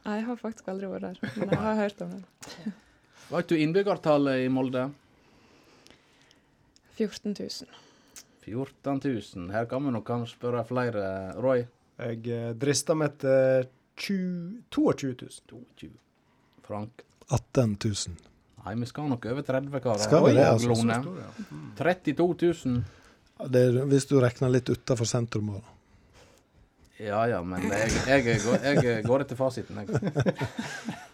Nei, 0.05 0.19
Jeg 0.21 0.27
har 0.31 0.43
faktisk 0.47 0.71
aldri 0.71 0.95
vært 0.95 1.09
der, 1.09 1.33
men 1.41 1.57
jeg 1.57 1.63
har 1.67 1.81
hørt 1.83 2.05
om 2.07 2.15
det. 2.15 2.75
Vet 3.35 3.49
du 3.51 3.57
innbyggertallet 3.59 4.45
i 4.45 4.51
Molde? 4.53 4.87
14 6.95 7.35
000. 7.35 7.83
14 8.45 8.99
000. 9.03 9.49
Her 9.53 9.65
kan 9.69 9.83
vi 9.85 9.93
nok 9.95 10.05
kanskje 10.07 10.37
spørre 10.37 10.63
flere. 10.69 11.03
Roy? 11.41 11.65
Jeg 11.97 12.21
eh, 12.29 12.51
drister 12.59 12.97
meg 12.99 13.17
til 13.21 13.67
20 13.97 14.63
22 14.75 15.13
000. 15.21 15.65
22. 15.79 15.91
Frank? 16.65 17.05
18 17.29 17.77
000. 17.83 18.17
Nei, 18.65 18.73
vi 18.81 18.89
skal 18.89 19.09
nok 19.09 19.25
over 19.29 19.45
30, 19.45 19.79
karer. 19.81 20.01
Skal 20.01 20.25
vi 20.25 20.33
det, 20.37 20.45
altså? 20.45 20.73
Lone. 20.73 20.99
32 21.77 22.27
000. 22.65 22.83
Det 23.51 23.61
er, 23.67 23.79
hvis 23.91 24.07
du 24.09 24.17
regner 24.23 24.53
litt 24.53 24.69
utafor 24.73 25.09
sentrum. 25.09 25.55
òg. 25.59 25.71
Ja 26.95 27.25
ja, 27.27 27.41
men 27.43 27.65
jeg, 27.67 27.91
jeg, 28.07 28.39
går, 28.45 28.61
jeg 28.63 29.01
går 29.03 29.25
etter 29.25 29.39
fasiten, 29.39 29.81
jeg. 29.83 29.89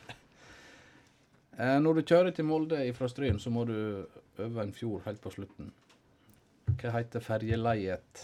Eh, 1.61 1.77
Når 1.77 1.99
du 1.99 2.01
kjører 2.09 2.33
til 2.33 2.45
Molde 2.47 2.77
fra 2.97 3.05
Stryn, 3.11 3.35
så 3.37 3.51
må 3.53 3.67
du 3.69 3.75
over 4.41 4.63
en 4.63 4.71
fjord 4.73 5.03
helt 5.05 5.19
på 5.21 5.29
slutten. 5.29 5.67
Hva 6.81 6.89
heter 6.95 7.21
ferjeleiet? 7.21 8.21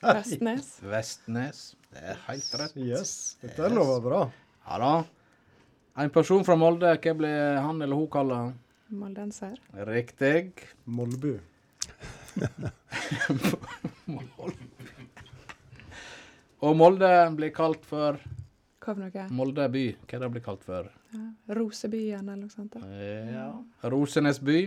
Vestnes. 0.00 0.68
Vestnes. 0.88 1.58
Det 1.92 2.00
er 2.14 2.16
helt 2.28 2.54
rett. 2.60 2.76
Yes. 2.80 3.12
Dette 3.42 3.68
lover 3.72 4.00
bra. 4.04 4.20
Ja 4.68 4.78
da. 4.80 4.92
En 5.98 6.10
person 6.14 6.44
fra 6.46 6.54
Molde, 6.56 6.92
hva 7.02 7.14
blir 7.18 7.58
han 7.64 7.82
eller 7.82 7.96
hun 7.98 8.08
kalla? 8.12 8.38
Moldenser. 8.88 9.56
Riktig. 9.88 10.52
Molbu. 10.86 11.34
Og 16.64 16.76
Molde 16.78 17.10
blir 17.38 17.52
kalt 17.54 17.84
for 17.86 18.16
Hva 18.18 18.94
for 18.94 18.98
noe? 19.02 19.26
Molde 19.34 19.68
by. 19.74 19.84
Hva 20.08 20.18
det 20.24 20.30
blir 20.36 20.44
kalt 20.46 20.62
for? 20.66 20.88
Ja. 21.12 21.26
Rosebyen 21.58 22.24
eller 22.24 22.46
noe 22.46 22.52
sånt. 22.52 22.72
da. 22.74 22.80
Ja. 23.28 23.48
Rosenes 23.92 24.38
by. 24.44 24.62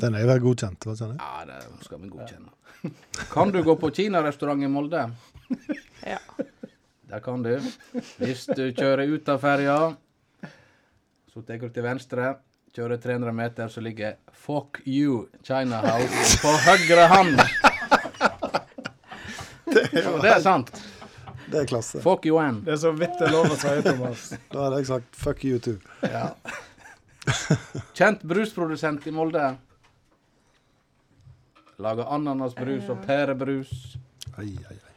Den 0.00 0.14
er 0.14 0.20
jo 0.24 0.28
vel 0.30 0.40
godkjent. 0.44 0.84
hva 0.86 0.94
sånn? 0.96 1.16
Ja, 1.18 1.44
det 1.48 1.58
skal 1.84 2.00
vi 2.00 2.08
godkjenne. 2.08 2.50
Kan 3.32 3.50
du 3.52 3.62
gå 3.62 3.74
på 3.76 3.90
kinarestaurant 3.92 4.62
i 4.64 4.68
Molde? 4.70 5.02
Ja. 6.06 6.18
Der 7.10 7.20
kan 7.20 7.42
du. 7.42 7.56
Hvis 8.20 8.46
du 8.46 8.70
kjører 8.72 9.10
ut 9.10 9.28
av 9.28 9.40
ferja, 9.42 9.74
så 11.34 11.42
tar 11.42 11.58
du 11.58 11.68
til 11.74 11.84
venstre. 11.84 12.36
Kjører 12.70 13.00
300 13.02 13.32
meter, 13.34 13.68
så 13.68 13.82
ligger 13.82 14.14
Fuck 14.32 14.78
You 14.86 15.24
China 15.42 15.80
House 15.82 16.38
på 16.38 16.52
høyre 16.68 17.06
hand. 17.10 17.40
Og 19.66 20.20
det 20.22 20.30
er 20.30 20.40
sant. 20.44 20.70
Det 21.50 21.64
er 21.64 21.66
klasse. 21.66 21.98
Fuck 22.02 22.26
you 22.30 22.38
and. 22.38 22.62
Det 22.64 22.76
er 22.76 22.78
så 22.78 22.92
vidt 22.94 23.16
det 23.18 23.26
er 23.26 23.34
lov 23.34 23.50
å 23.50 23.56
si, 23.58 23.72
Thomas. 23.82 24.28
Da 24.52 24.68
hadde 24.68 24.78
jeg 24.78 24.86
sagt 24.92 25.18
fuck 25.18 25.42
you 25.44 25.58
too. 25.62 25.80
Kjent 27.98 28.22
brusprodusent 28.22 29.06
i 29.10 29.14
Molde. 29.14 29.48
Lager 31.80 32.12
ananasbrus 32.12 32.88
og 32.92 33.02
pærebrus. 33.06 33.96
Ai, 34.36 34.52
ai, 34.68 34.76
ai. 34.76 34.90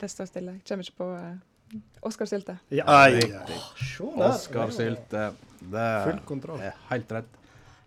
Det 0.00 0.08
står 0.08 0.28
stille. 0.30 0.56
Jeg 0.56 0.66
kommer 0.68 0.88
ikke 0.88 0.96
på 1.00 1.08
uh, 1.12 1.36
Oskar 2.02 2.26
Sylte. 2.26 2.56
Ja, 2.72 2.84
Oscarsylte. 4.00 5.30
Det 5.60 5.86
Full 6.06 6.20
kontroll. 6.24 6.60
er 6.64 6.76
helt 6.88 7.12
rett. 7.12 7.36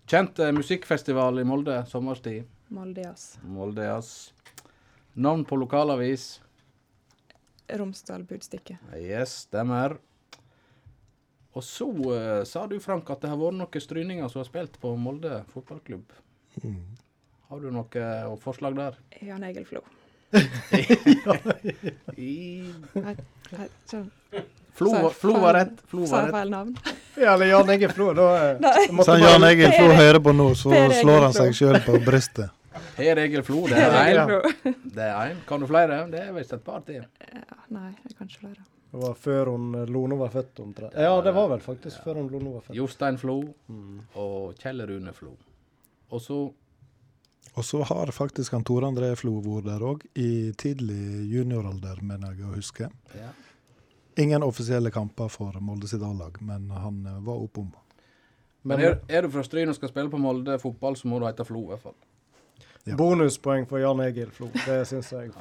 Kjent 0.05 0.39
eh, 0.39 0.51
musikkfestival 0.53 1.39
i 1.41 1.45
Molde 1.47 1.79
sommerstid. 1.89 2.45
Moldeas. 2.73 3.39
Molde. 3.43 3.87
Navn 5.13 5.45
på 5.45 5.57
lokalavis. 5.57 6.41
Romsdal 7.73 8.23
Budstikke. 8.29 8.77
Yes, 8.99 9.47
stemmer. 9.47 9.97
Og 11.53 11.63
så 11.65 11.87
uh, 11.89 12.43
sa 12.45 12.67
du, 12.67 12.77
Frank, 12.81 13.09
at 13.09 13.21
det 13.21 13.31
har 13.31 13.39
vært 13.39 13.57
noen 13.57 13.85
stryninger 13.87 14.29
som 14.29 14.41
har 14.43 14.49
spilt 14.49 14.77
på 14.81 14.93
Molde 14.99 15.41
fotballklubb. 15.53 16.13
Har 17.49 17.59
du 17.59 17.69
noe 17.71 17.85
eh, 18.01 18.35
forslag 18.41 18.75
der? 18.77 18.95
Jan 19.21 19.43
Egil 19.43 19.65
Flo. 19.69 19.81
Flo, 24.73 24.89
var- 24.91 25.09
Flo 25.09 25.33
var 25.39 25.53
rett. 25.53 25.81
Flo 25.87 26.07
Sa 26.07 26.15
var 26.15 26.23
rett. 26.23 26.31
feil 26.31 26.49
navn? 26.49 26.75
Ja, 27.17 27.33
eller 27.33 27.45
Jan 27.45 27.69
Egil 27.69 27.89
Flo, 27.93 28.13
da 28.17 28.27
eh, 28.51 28.57
måtte 28.91 29.11
Så 29.11 29.17
Jan 29.21 29.43
Egil 29.43 29.71
Flo 29.75 29.87
hører 29.93 30.19
på 30.25 30.33
nå, 30.33 30.47
så 30.57 30.71
slår 31.01 31.27
han 31.27 31.33
seg 31.37 31.53
sjøl 31.57 31.77
på 31.85 31.99
brystet. 32.05 32.49
Per 32.97 33.21
Egil 33.21 33.43
Flo, 33.45 33.67
det 33.69 33.77
er 33.77 34.17
én. 34.17 34.73
Det 34.95 35.05
er 35.05 35.33
én. 35.33 35.43
Kan 35.49 35.61
du 35.61 35.67
flere? 35.69 35.99
Det 36.09 36.23
er 36.25 36.31
visst 36.33 36.53
et 36.57 36.63
par 36.65 36.81
til. 36.87 37.03
Ja, 37.29 37.59
nei, 37.73 37.91
jeg 38.01 38.17
kan 38.17 38.29
ikke 38.31 38.41
flere. 38.47 38.65
Det 38.93 39.01
var 39.01 39.13
før 39.17 39.49
hun 39.53 39.69
eh, 39.77 39.85
Lone 39.93 40.17
var 40.17 40.33
født, 40.33 40.59
omtrent. 40.65 40.97
Ja, 40.97 41.13
det 41.25 41.33
var 41.37 41.47
vel 41.53 41.61
faktisk 41.65 42.01
før 42.05 42.17
hun 42.23 42.27
Lone 42.33 42.55
var 42.57 42.65
født. 42.65 42.77
Jostein 42.77 43.17
Flo 43.21 43.37
og 44.25 44.57
Kjell 44.61 44.81
Rune 44.89 45.13
Flo. 45.17 45.35
Og 46.13 46.21
så 46.21 46.39
Og 47.53 47.65
så 47.65 47.83
har 47.85 48.11
faktisk 48.11 48.55
han 48.55 48.63
Tore 48.65 48.89
André 48.89 49.11
Flo 49.15 49.37
vært 49.45 49.67
der 49.67 49.83
òg, 49.85 50.05
i 50.17 50.51
tidlig 50.57 51.29
junioralder, 51.29 52.01
mener 52.01 52.33
jeg 52.33 52.47
å 52.49 52.55
huske. 52.57 52.89
ja. 53.17 53.31
Ingen 54.15 54.43
offisielle 54.45 54.91
kamper 54.93 55.25
for 55.33 55.55
Molde 55.57 55.87
sitt 55.89 56.03
A-lag, 56.05 56.35
men 56.45 56.67
han 56.69 57.05
eh, 57.09 57.15
var 57.25 57.39
oppom. 57.41 57.71
Men 58.61 58.79
er, 58.79 58.99
er 59.09 59.25
du 59.25 59.31
fra 59.33 59.41
Stryn 59.41 59.71
og 59.71 59.75
skal 59.75 59.89
spille 59.89 60.11
på 60.11 60.19
Molde 60.21 60.59
fotball, 60.61 60.93
så 60.99 61.09
må 61.09 61.17
du 61.17 61.25
hete 61.25 61.45
Flo, 61.47 61.63
i 61.65 61.71
hvert 61.71 61.81
fall. 61.87 61.95
Ja. 62.83 62.97
Bonuspoeng 62.99 63.65
for 63.65 63.81
Jan 63.81 64.03
Egil 64.05 64.29
Flo. 64.35 64.51
Det 64.53 64.83
syns 64.85 65.09
jeg. 65.15 65.33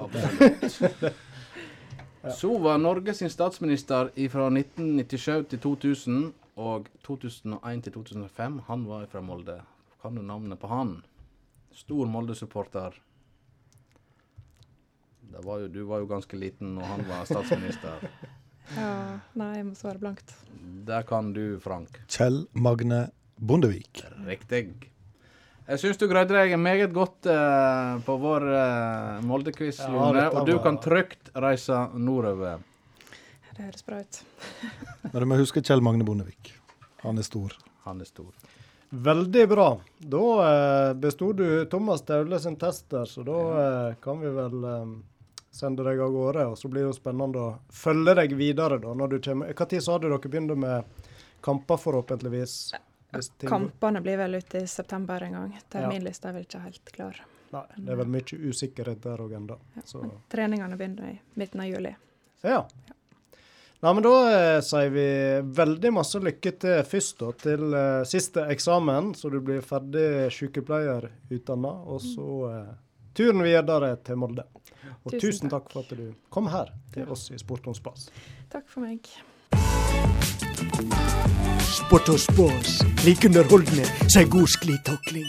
Så 2.39 2.53
var 2.63 2.79
Norge 2.79 3.15
sin 3.19 3.31
statsminister 3.31 4.13
fra 4.31 4.47
1997 4.49 5.49
til 5.51 5.59
2000 5.59 6.21
og 6.63 6.87
2001 7.03 7.83
til 7.83 7.97
2005. 7.97 8.61
Han 8.69 8.85
var 8.87 9.09
fra 9.11 9.21
Molde. 9.27 9.57
Kan 10.03 10.15
du 10.15 10.23
navnet 10.23 10.61
på 10.63 10.71
han? 10.71 11.01
Stor 11.75 12.07
Molde-supporter. 12.07 12.95
Det 15.33 15.41
var 15.45 15.59
jo, 15.65 15.69
du 15.69 15.83
var 15.89 16.03
jo 16.03 16.07
ganske 16.11 16.37
liten 16.37 16.75
når 16.77 16.89
han 16.93 17.05
var 17.09 17.29
statsminister. 17.31 18.09
Ja, 18.73 19.19
nei, 19.37 19.49
jeg 19.59 19.65
må 19.67 19.75
svare 19.77 19.99
blankt. 20.01 20.31
Der 20.87 21.03
kan 21.05 21.33
du, 21.35 21.59
Frank. 21.61 21.97
Kjell 22.09 22.45
Magne 22.55 23.09
Bondevik. 23.37 24.05
Riktig. 24.25 24.63
Jeg 25.67 25.81
syns 25.83 25.99
du 26.01 26.07
greide 26.09 26.33
deg 26.33 26.55
meget 26.63 26.95
godt 26.95 27.27
uh, 27.29 27.99
på 28.07 28.17
vår 28.23 28.47
uh, 28.49 29.19
Molde-quiz, 29.27 29.83
Ja, 29.83 29.91
Lone. 29.93 30.25
Og 30.31 30.47
du 30.49 30.55
kan 30.63 30.79
trygt 30.81 31.35
reise 31.35 31.83
nordover. 31.99 32.63
Det 33.51 33.67
høres 33.67 33.85
bra 33.85 34.01
ut. 34.01 34.23
Men 35.11 35.19
du 35.19 35.29
må 35.29 35.43
huske 35.43 35.61
Kjell 35.61 35.85
Magne 35.85 36.07
Bondevik. 36.07 36.55
Han 37.03 37.19
er 37.21 37.27
stor. 37.27 37.59
Han 37.85 38.01
er 38.01 38.09
stor. 38.09 38.31
Veldig 38.93 39.49
bra. 39.49 39.67
Da 39.99 40.23
eh, 40.49 40.95
besto 41.01 41.31
du 41.33 41.47
Thomas 41.73 42.03
Taule 42.05 42.39
sin 42.41 42.57
test 42.61 42.91
der, 42.93 43.07
så 43.09 43.23
da 43.25 43.39
eh, 43.89 43.95
kan 44.05 44.21
vi 44.21 44.29
vel 44.37 44.65
eh, 44.69 44.91
sende 45.51 45.85
deg 45.87 46.01
av 46.05 46.13
gårde. 46.13 46.45
Og 46.53 46.59
så 46.61 46.69
blir 46.69 46.85
det 46.85 46.91
jo 46.91 46.97
spennende 46.99 47.41
å 47.41 47.55
følge 47.73 48.15
deg 48.21 48.35
videre 48.37 48.77
da, 48.83 48.93
når 48.93 49.15
du 49.15 49.19
kommer. 49.25 49.55
Når 49.57 49.81
sa 49.81 49.97
du 49.99 50.09
dere 50.11 50.21
begynner 50.29 50.61
med 50.61 51.05
kamper, 51.41 51.81
forhåpentligvis? 51.81 52.57
Ting- 53.41 53.49
Kampene 53.49 54.01
blir 54.05 54.17
vel 54.21 54.35
ute 54.41 54.61
i 54.63 54.69
september 54.69 55.25
en 55.25 55.33
gang. 55.39 55.57
Terminlista 55.73 56.29
er 56.31 56.37
vel 56.39 56.47
ikke 56.47 56.61
helt 56.67 56.93
klar. 56.97 57.19
Nei, 57.53 57.65
det 57.77 57.93
er 57.93 57.99
vel 58.01 58.09
mye 58.13 58.39
usikkerhet 58.49 59.03
der 59.05 59.21
òg 59.21 59.33
ennå. 59.37 59.57
Ja, 59.77 60.07
treningene 60.33 60.77
begynner 60.81 61.11
i 61.11 61.19
midten 61.41 61.61
av 61.65 61.69
juli. 61.73 61.97
ja. 62.45 62.63
Nei, 63.83 63.95
men 63.95 64.05
da 64.05 64.11
eh, 64.31 64.61
sier 64.63 64.93
vi 64.95 65.05
veldig 65.59 65.91
masse 65.97 66.21
lykke 66.23 66.53
til 66.63 66.85
først 66.87 67.17
da, 67.19 67.31
til 67.35 67.73
eh, 67.75 68.05
siste 68.07 68.45
eksamen, 68.55 69.09
så 69.19 69.27
du 69.33 69.41
blir 69.43 69.59
ferdig 69.67 70.29
sykepleierutdanna. 70.37 71.73
Og 71.91 71.99
så 72.05 72.29
eh, 72.53 72.69
turen 73.19 73.43
videre 73.43 73.97
til 74.07 74.23
Molde. 74.23 74.47
Og 75.03 75.17
Tusen 75.17 75.25
tusen, 75.25 75.51
takk. 75.51 75.67
for 75.75 75.83
at 75.83 75.99
du 75.99 76.15
kom 76.31 76.47
her 76.53 76.71
til 76.95 77.11
oss 77.11 77.27
i 77.35 77.43
Sport 77.43 77.67
om 77.67 77.75
spas. 77.75 78.07
Takk 78.55 78.71
for 78.71 78.87
meg. 78.87 79.11
Sport 81.67 82.15
og 82.15 82.23
spas, 82.23 82.79
like 83.03 83.27
underholdende 83.27 83.91
som 84.07 84.31
god 84.31 84.55
sklitakling. 84.55 85.27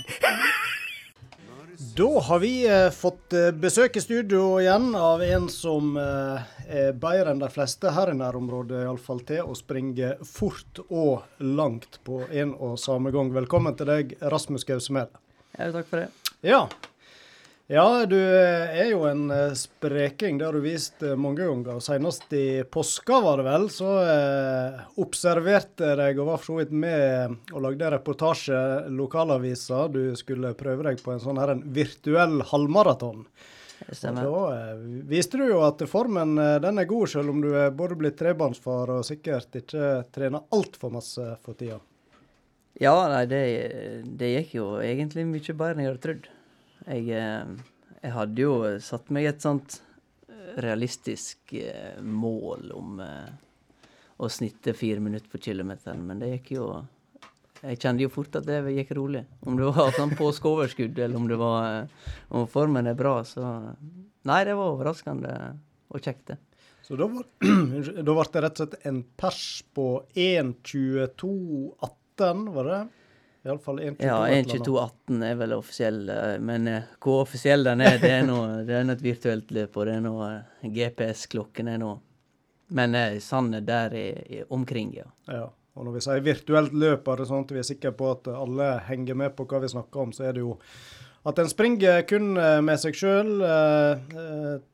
Da 1.98 2.20
har 2.20 2.40
vi 2.40 2.68
eh, 2.68 2.90
fått 2.90 3.34
eh, 3.34 3.52
besøk 3.52 3.98
i 3.98 4.02
studio 4.02 4.56
igjen 4.58 4.96
av 4.98 5.22
en 5.22 5.44
som 5.52 5.92
eh, 6.00 6.48
er 6.66 6.96
bedre 6.98 7.36
enn 7.36 7.44
de 7.44 7.50
fleste 7.54 7.92
her 7.94 8.10
i 8.10 8.16
nærområdet, 8.18 8.80
iallfall 8.82 9.22
til 9.28 9.46
å 9.46 9.54
springe 9.54 10.16
fort 10.26 10.82
og 10.88 11.28
langt 11.38 12.00
på 12.08 12.24
en 12.32 12.56
og 12.56 12.80
samme 12.82 13.14
gang. 13.14 13.30
Velkommen 13.36 13.78
til 13.78 13.92
deg, 13.92 14.16
Rasmus 14.34 14.66
Gausmel. 14.66 15.12
Ja, 15.54 15.70
takk 15.76 15.92
for 15.92 16.02
det. 16.02 16.34
Ja. 16.42 16.64
Ja, 17.72 18.06
du 18.06 18.18
eh, 18.20 18.74
er 18.84 18.90
jo 18.92 19.06
en 19.08 19.30
eh, 19.32 19.54
spreking. 19.56 20.38
Det 20.38 20.46
har 20.46 20.58
du 20.58 20.60
vist 20.66 21.04
eh, 21.04 21.16
mange 21.16 21.46
ganger. 21.46 21.80
Senest 21.80 22.34
i 22.36 22.64
påska, 22.68 23.22
var 23.24 23.40
det 23.40 23.46
vel, 23.48 23.70
så 23.72 23.94
eh, 24.04 24.82
observerte 25.00 25.94
jeg 25.94 26.00
deg 26.02 26.20
og 26.20 26.28
var 26.34 26.42
for 26.42 26.50
så 26.50 26.58
vidt 26.60 26.74
med 26.76 27.38
og 27.54 27.64
lagde 27.64 27.94
reportasje 27.96 28.60
lokalavisa. 28.92 29.86
Du 29.96 30.12
skulle 30.20 30.52
prøve 30.60 30.90
deg 30.90 31.00
på 31.06 31.16
en 31.16 31.24
sånn 31.24 31.40
her 31.40 31.56
en 31.56 31.64
virtuell 31.74 32.44
halvmaraton. 32.52 33.24
Stemmer. 33.88 34.28
Da 34.28 34.44
eh, 34.58 34.84
viste 35.16 35.40
du 35.40 35.48
jo 35.48 35.64
at 35.64 35.88
formen 35.88 36.36
den 36.36 36.84
er 36.84 36.92
god, 36.92 37.16
selv 37.16 37.32
om 37.32 37.40
du 37.48 37.54
er 37.56 37.72
både 37.72 37.96
blitt 38.04 38.20
trebarnsfar 38.20 38.92
og 39.00 39.08
sikkert 39.08 39.64
ikke 39.64 39.96
trener 40.12 40.44
altfor 40.52 40.92
masse 41.00 41.32
for 41.48 41.56
tida. 41.56 41.80
Ja, 42.84 42.96
nei, 43.08 43.26
det, 43.32 43.44
det 44.20 44.36
gikk 44.36 44.56
jo 44.60 44.72
egentlig 44.84 45.30
mye 45.32 45.54
bedre 45.56 45.78
enn 45.78 45.86
jeg 45.88 45.94
hadde 45.94 46.08
trodd. 46.10 46.34
Jeg, 46.84 47.06
eh, 47.16 47.94
jeg 48.04 48.12
hadde 48.12 48.44
jo 48.44 48.56
satt 48.84 49.12
meg 49.16 49.30
et 49.30 49.44
sånt 49.44 49.78
eh, 50.28 50.56
realistisk 50.64 51.54
eh, 51.56 52.02
mål 52.04 52.74
om 52.76 53.00
å 54.24 54.30
snitte 54.30 54.76
fire 54.78 55.02
minutter 55.04 55.32
på 55.32 55.40
kilometeren, 55.42 56.04
men 56.06 56.20
det 56.22 56.36
gikk 56.36 56.58
jo 56.60 56.68
Jeg 57.64 57.80
kjente 57.80 58.04
jo 58.04 58.12
fort 58.12 58.36
at 58.36 58.44
det 58.44 58.58
gikk 58.76 58.90
rolig. 58.98 59.22
Om 59.48 59.56
det 59.56 59.70
var 59.72 59.94
sånn 59.96 60.12
påskeoverskudd, 60.20 60.98
eller 61.00 61.16
om 61.16 61.30
det 61.32 61.38
var 61.40 61.86
om 62.28 62.44
formen 62.52 62.90
er 62.92 62.98
bra, 63.00 63.22
så 63.24 63.72
Nei, 64.28 64.42
det 64.48 64.56
var 64.56 64.72
overraskende 64.74 65.32
og 65.92 66.00
kjekt, 66.04 66.28
det. 66.32 66.38
Så 66.84 66.96
da, 67.00 67.06
var, 67.08 67.24
da 68.08 68.12
ble 68.16 68.26
det 68.34 68.42
rett 68.44 68.60
og 68.60 68.62
slett 68.66 68.86
en 68.88 69.04
pers 69.20 69.64
på 69.76 69.88
1.22,18, 70.12 72.54
var 72.56 72.66
det? 72.68 72.82
Iallfall 73.44 73.80
1.22,18. 73.80 74.06
Ja, 74.06 74.28
et 74.32 74.48
1.22,18 74.48 75.24
er 75.28 75.36
vel 75.36 75.54
offisiell, 75.58 76.00
eh, 76.10 76.38
men 76.40 76.68
eh, 76.72 76.86
hvor 77.04 77.26
offisiell 77.26 77.66
den 77.68 77.84
er, 77.84 77.98
det 78.00 78.12
er 78.16 78.24
nå 78.28 78.38
det 78.68 78.78
er 78.78 78.92
et 78.94 79.04
virtuelt 79.04 79.52
løp, 79.52 79.76
og 79.76 79.90
det 79.90 79.98
er 79.98 80.06
nå 80.06 80.14
eh, 80.30 80.70
GPS-klokken 80.78 81.74
er 81.74 81.82
nå 81.84 81.92
Men 82.74 82.96
er 82.96 83.20
der 83.68 83.94
i, 83.94 84.44
omkring, 84.50 84.94
ja. 84.96 85.10
Ja. 85.28 85.50
Og 85.74 85.86
når 85.86 85.96
vi 85.98 86.02
sier 86.06 86.22
virtuelt 86.22 86.74
løp, 86.74 87.08
er 87.08 87.18
det 87.20 87.28
sånn 87.28 87.44
at 87.44 87.52
vi 87.52 87.60
er 87.60 87.68
sikre 87.68 87.92
på 87.98 88.12
at 88.14 88.28
alle 88.30 88.68
henger 88.88 89.18
med 89.18 89.36
på 89.36 89.46
hva 89.50 89.60
vi 89.60 89.72
snakker 89.74 90.06
om, 90.06 90.12
så 90.14 90.30
er 90.30 90.38
det 90.38 90.44
jo 90.44 90.56
at 91.24 91.40
en 91.40 91.50
springer 91.50 92.02
kun 92.08 92.38
eh, 92.38 92.60
med 92.66 92.80
seg 92.82 92.98
sjøl, 93.00 93.30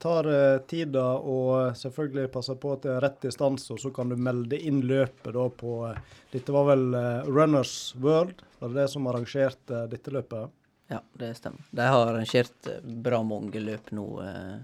tar 0.02 0.30
eh, 0.34 0.62
tida 0.70 1.06
og 1.18 1.76
selvfølgelig 1.78 2.32
passer 2.34 2.58
på 2.62 2.72
at 2.74 2.86
det 2.86 2.94
er 2.96 3.04
rett 3.06 3.20
distanse, 3.26 3.74
og 3.76 3.82
så 3.82 3.92
kan 3.94 4.10
du 4.10 4.18
melde 4.18 4.58
inn 4.58 4.82
løpet 4.90 5.34
da 5.36 5.46
på 5.54 5.76
eh, 5.90 6.00
Dette 6.34 6.54
var 6.54 6.70
vel 6.72 6.88
eh, 6.98 7.28
Runners 7.30 7.76
World, 8.02 8.42
var 8.60 8.74
det 8.74 8.82
det 8.82 8.88
som 8.94 9.08
arrangerte 9.10 9.84
dette 9.92 10.14
løpet? 10.14 10.56
Ja, 10.90 11.04
det 11.22 11.36
stemmer. 11.38 11.62
De 11.70 11.86
har 11.86 12.08
arrangert 12.08 12.68
eh, 12.70 12.82
bra 12.82 13.22
mange 13.26 13.62
løp 13.62 13.94
nå 13.94 14.08
eh, 14.26 14.58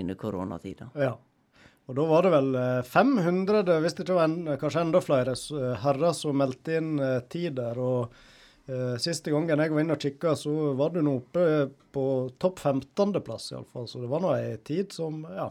under 0.00 0.16
koronatida. 0.20 0.88
Ja. 0.96 1.12
Og 1.90 1.96
da 1.98 2.04
var 2.08 2.24
det 2.24 2.32
vel 2.32 2.54
eh, 2.56 2.82
500, 2.88 3.72
hvis 3.84 3.96
det 3.98 4.06
ikke 4.06 4.16
var 4.16 4.30
en, 4.30 4.52
kanskje 4.60 4.84
enda 4.86 5.00
flere, 5.04 5.36
eh, 5.36 5.72
herrer 5.84 6.14
som 6.16 6.38
meldte 6.40 6.78
inn 6.80 6.94
eh, 7.02 7.18
tider. 7.32 7.80
Og 7.82 8.06
eh, 8.06 8.28
siste 9.02 9.30
gangen 9.34 9.58
jeg 9.58 9.72
var 9.74 9.80
inne 9.82 9.96
og 9.96 10.00
kikka, 10.04 10.36
så 10.38 10.52
var 10.78 10.90
du 10.94 11.00
nå 11.02 11.16
oppe 11.18 11.42
på 11.92 12.04
topp 12.40 12.60
15.-plass 12.62 13.50
iallfall. 13.52 13.88
Så 13.90 14.00
det 14.04 14.08
var 14.12 14.22
nå 14.22 14.30
ei 14.38 14.56
tid 14.64 14.92
som 14.94 15.24
Ja. 15.28 15.50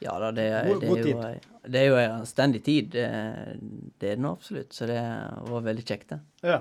Ja 0.00 0.14
da, 0.18 0.30
det, 0.32 0.46
er- 0.48 0.66
God- 0.70 0.80
det, 0.80 0.90
er 1.04 1.08
jo, 1.12 1.20
ei- 1.28 1.70
det 1.70 1.80
er 1.82 1.88
jo 1.90 1.96
en 2.00 2.14
anstendig 2.22 2.62
tid. 2.64 2.86
Det, 2.94 3.06
det 4.00 4.12
er 4.14 4.16
det 4.16 4.22
nå 4.24 4.30
absolutt. 4.32 4.72
Så 4.72 4.86
det 4.88 5.00
var 5.50 5.60
veldig 5.66 5.84
kjekt, 5.86 6.08
det. 6.14 6.20
ja. 6.42 6.60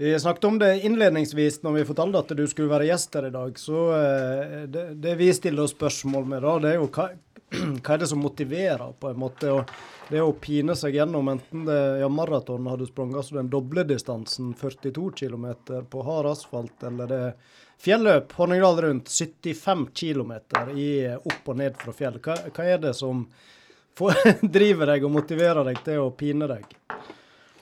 Vi 0.00 0.14
snakket 0.16 0.44
om 0.48 0.54
det 0.58 0.68
innledningsvis 0.88 1.58
når 1.60 1.74
vi 1.74 1.82
fortalte 1.84 2.22
at 2.22 2.30
du 2.32 2.46
skulle 2.48 2.70
være 2.72 2.86
gjest 2.88 3.12
her 3.18 3.26
i 3.28 3.32
dag. 3.34 3.58
Så 3.60 3.82
eh, 3.92 4.62
det, 4.72 4.84
det 5.04 5.12
vi 5.20 5.26
stiller 5.36 5.66
oss 5.66 5.74
spørsmål 5.76 6.24
med 6.30 6.40
da, 6.46 6.54
det 6.64 6.70
er 6.70 6.78
jo 6.78 6.86
hva, 6.88 7.10
hva 7.82 7.94
er 7.94 8.02
det 8.02 8.08
som 8.10 8.20
motiverer, 8.22 8.92
på 9.00 9.10
en 9.10 9.18
måte. 9.18 9.50
Og 9.52 10.10
det 10.10 10.22
å 10.22 10.32
pine 10.38 10.76
seg 10.78 10.96
gjennom 10.98 11.28
enten 11.32 11.64
det 11.66 11.80
ja, 12.02 12.08
maraton 12.10 12.68
har 12.70 12.78
du 12.78 12.86
sprunget 12.88 13.22
altså 13.22 13.38
den 13.38 13.50
doble 13.52 13.84
distansen, 13.88 14.52
42 14.58 15.10
km 15.22 15.46
på 15.90 16.04
hard 16.06 16.30
asfalt, 16.32 16.76
eller 16.86 17.10
det 17.10 17.20
er 17.28 17.56
fjelløp, 17.80 18.34
Horningdal 18.36 18.82
rundt, 18.84 19.08
75 19.10 19.86
km 19.94 20.34
i, 20.76 20.90
opp 21.16 21.48
og 21.48 21.56
ned 21.62 21.78
fra 21.80 21.94
fjell. 21.96 22.20
Hva, 22.22 22.36
hva 22.50 22.66
er 22.66 22.82
det 22.82 22.94
som 22.98 23.24
får, 23.98 24.20
driver 24.42 24.94
deg 24.94 25.06
og 25.06 25.16
motiverer 25.18 25.66
deg 25.72 25.82
til 25.86 26.04
å 26.04 26.12
pine 26.16 26.50
deg? 26.50 26.76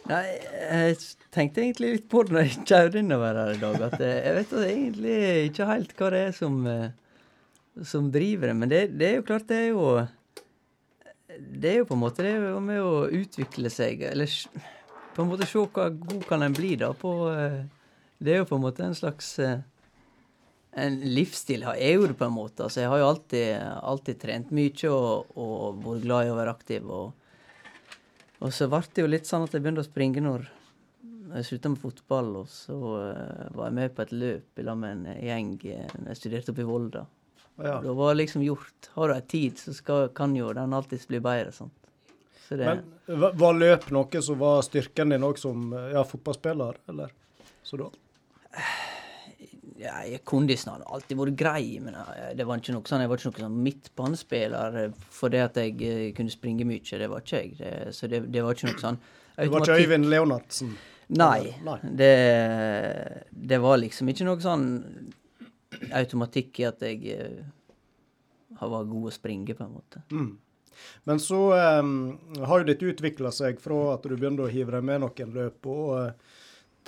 Nei, 0.08 0.24
jeg 0.40 0.96
tenkte 1.34 1.60
egentlig 1.60 1.90
litt 1.98 2.06
på 2.08 2.22
det 2.24 2.32
når 2.32 2.46
jeg 2.46 2.62
kjørte 2.70 3.00
innover 3.02 3.36
her 3.42 3.50
i 3.52 3.60
dag, 3.60 3.82
at 3.90 4.00
jeg 4.00 4.36
vet 4.38 4.54
egentlig 4.62 5.16
ikke 5.50 5.66
helt 5.68 5.92
hva 5.98 6.08
det 6.14 6.22
er 6.30 6.32
som, 6.36 6.54
eh, 6.64 6.86
som 7.86 8.10
driver 8.12 8.50
det. 8.50 8.56
Men 8.58 8.72
det, 8.72 8.82
det 8.98 9.08
er 9.08 9.16
jo 9.18 9.26
klart, 9.28 9.48
det 9.50 9.58
er 9.58 9.68
jo 9.72 10.06
Det 11.38 11.70
er 11.70 11.76
jo 11.80 11.86
på 11.86 11.94
en 11.94 12.02
måte 12.02 12.24
det 12.24 12.32
er 12.34 12.50
jo 12.50 12.60
med 12.64 12.82
å 12.82 13.06
utvikle 13.14 13.70
seg, 13.70 14.02
eller 14.10 14.30
på 15.14 15.22
en 15.22 15.28
måte 15.30 15.46
se 15.46 15.58
hva 15.58 15.88
god 15.90 16.24
kan 16.26 16.42
en 16.42 16.54
bli, 16.56 16.76
da, 16.80 16.92
på 16.94 17.12
eh, 17.30 17.60
Det 18.18 18.32
er 18.32 18.42
jo 18.42 18.48
på 18.48 18.58
en 18.58 18.64
måte 18.64 18.84
en 18.86 18.96
slags 18.98 19.38
eh, 19.38 19.60
en 20.78 20.98
livsstil 21.02 21.64
jeg 21.64 21.94
jo 21.94 22.06
det 22.06 22.18
på 22.18 22.26
en 22.26 22.34
måte. 22.34 22.62
Altså, 22.62 22.82
jeg 22.82 22.90
har 22.90 23.00
jo 23.00 23.08
alltid, 23.08 23.46
alltid 23.82 24.18
trent 24.20 24.52
mye 24.54 24.90
og, 24.92 25.32
og 25.34 25.80
vært 25.82 26.04
glad 26.04 26.26
i 26.26 26.32
å 26.32 26.36
være 26.38 26.54
aktiv. 26.54 26.86
og 26.86 27.14
og 28.38 28.54
så 28.54 28.68
ble 28.70 28.84
det 28.94 29.02
jo 29.02 29.10
litt 29.10 29.26
sånn 29.26 29.44
at 29.46 29.54
jeg 29.54 29.64
begynte 29.64 29.82
å 29.82 29.88
springe 29.88 30.22
når 30.22 30.44
jeg 31.34 31.46
slutta 31.48 31.72
med 31.72 31.82
fotball. 31.82 32.28
Og 32.42 32.50
så 32.50 32.76
uh, 32.78 33.46
var 33.56 33.68
jeg 33.68 33.76
med 33.80 33.94
på 33.94 34.04
et 34.04 34.14
løp 34.14 34.60
i 34.60 34.66
lag 34.66 34.78
med 34.78 34.94
en 34.94 35.24
gjeng 35.26 35.54
jeg 35.64 36.18
studerte 36.20 36.54
oppe 36.54 36.62
i 36.62 36.68
Volda. 36.68 37.04
Ja. 37.58 37.78
Da 37.82 37.94
var 37.98 38.14
liksom 38.18 38.44
gjort. 38.46 38.90
Har 38.94 39.10
du 39.10 39.16
ei 39.16 39.24
tid, 39.26 39.58
så 39.58 39.74
skal, 39.74 40.08
kan 40.14 40.36
jo 40.36 40.52
den 40.54 40.74
alltids 40.76 41.08
bli 41.10 41.20
bedre. 41.22 41.52
Sant? 41.52 41.74
Så 42.48 42.56
det, 42.56 42.68
Men 42.70 43.24
var 43.38 43.56
løp 43.56 43.90
noe 43.92 44.22
som 44.24 44.38
var 44.40 44.62
styrken 44.64 45.12
din 45.12 45.26
òg 45.26 45.40
som 45.40 45.72
ja, 45.92 46.04
fotballspiller, 46.06 46.78
eller? 46.88 47.12
Så 47.66 47.80
da 47.80 47.90
ja, 49.78 50.18
Kondisen 50.24 50.72
har 50.72 50.82
alltid 50.86 51.18
vært 51.18 51.38
grei, 51.38 51.78
men 51.82 51.96
eh, 51.98 52.32
det 52.36 52.46
var 52.48 52.60
ikke 52.60 52.74
noe 52.74 52.88
sånn, 52.88 53.04
jeg 53.04 53.10
var 53.10 53.20
ikke 53.20 53.30
noen 53.30 53.44
sånn 53.46 53.60
midtbanespiller 53.66 54.78
eh, 54.82 55.04
fordi 55.14 55.42
at 55.42 55.60
jeg 55.60 55.76
eh, 55.86 56.04
kunne 56.16 56.34
springe 56.34 56.66
mye. 56.68 56.82
Det 56.82 57.10
var 57.10 57.22
ikke 57.22 57.42
jeg. 57.42 57.54
Det, 57.60 57.74
så 57.94 58.10
det, 58.10 58.24
det 58.32 58.44
var 58.44 58.56
ikke 58.56 58.72
noe 58.72 58.82
sånn 58.82 59.00
Det 59.36 59.50
var 59.52 59.66
ikke 59.66 59.78
Øyvind 59.84 60.10
Leonardsen? 60.10 60.74
Nei. 61.18 61.54
Nei. 61.64 61.78
Det, 62.00 62.14
det 63.30 63.60
var 63.62 63.78
liksom 63.80 64.10
ikke 64.12 64.26
noe 64.28 64.42
sånn 64.42 64.66
automatikk 65.92 66.60
i 66.62 66.68
at 66.68 66.84
jeg 66.86 67.16
har 68.58 68.70
vært 68.72 68.92
god 68.92 69.08
å 69.10 69.14
springe, 69.14 69.56
på 69.56 69.64
en 69.64 69.74
måte. 69.74 70.02
Mm. 70.12 70.36
Men 71.04 71.20
så 71.20 71.40
um, 71.80 72.18
har 72.38 72.60
jo 72.60 72.68
dette 72.68 72.92
utvikla 72.92 73.32
seg 73.34 73.60
fra 73.62 73.94
at 73.96 74.06
du 74.06 74.14
begynte 74.14 74.46
å 74.46 74.52
hive 74.52 74.76
deg 74.76 74.86
med 74.86 75.02
noen 75.04 75.34
løp. 75.34 75.66
og 75.66 75.90
uh, 75.96 76.38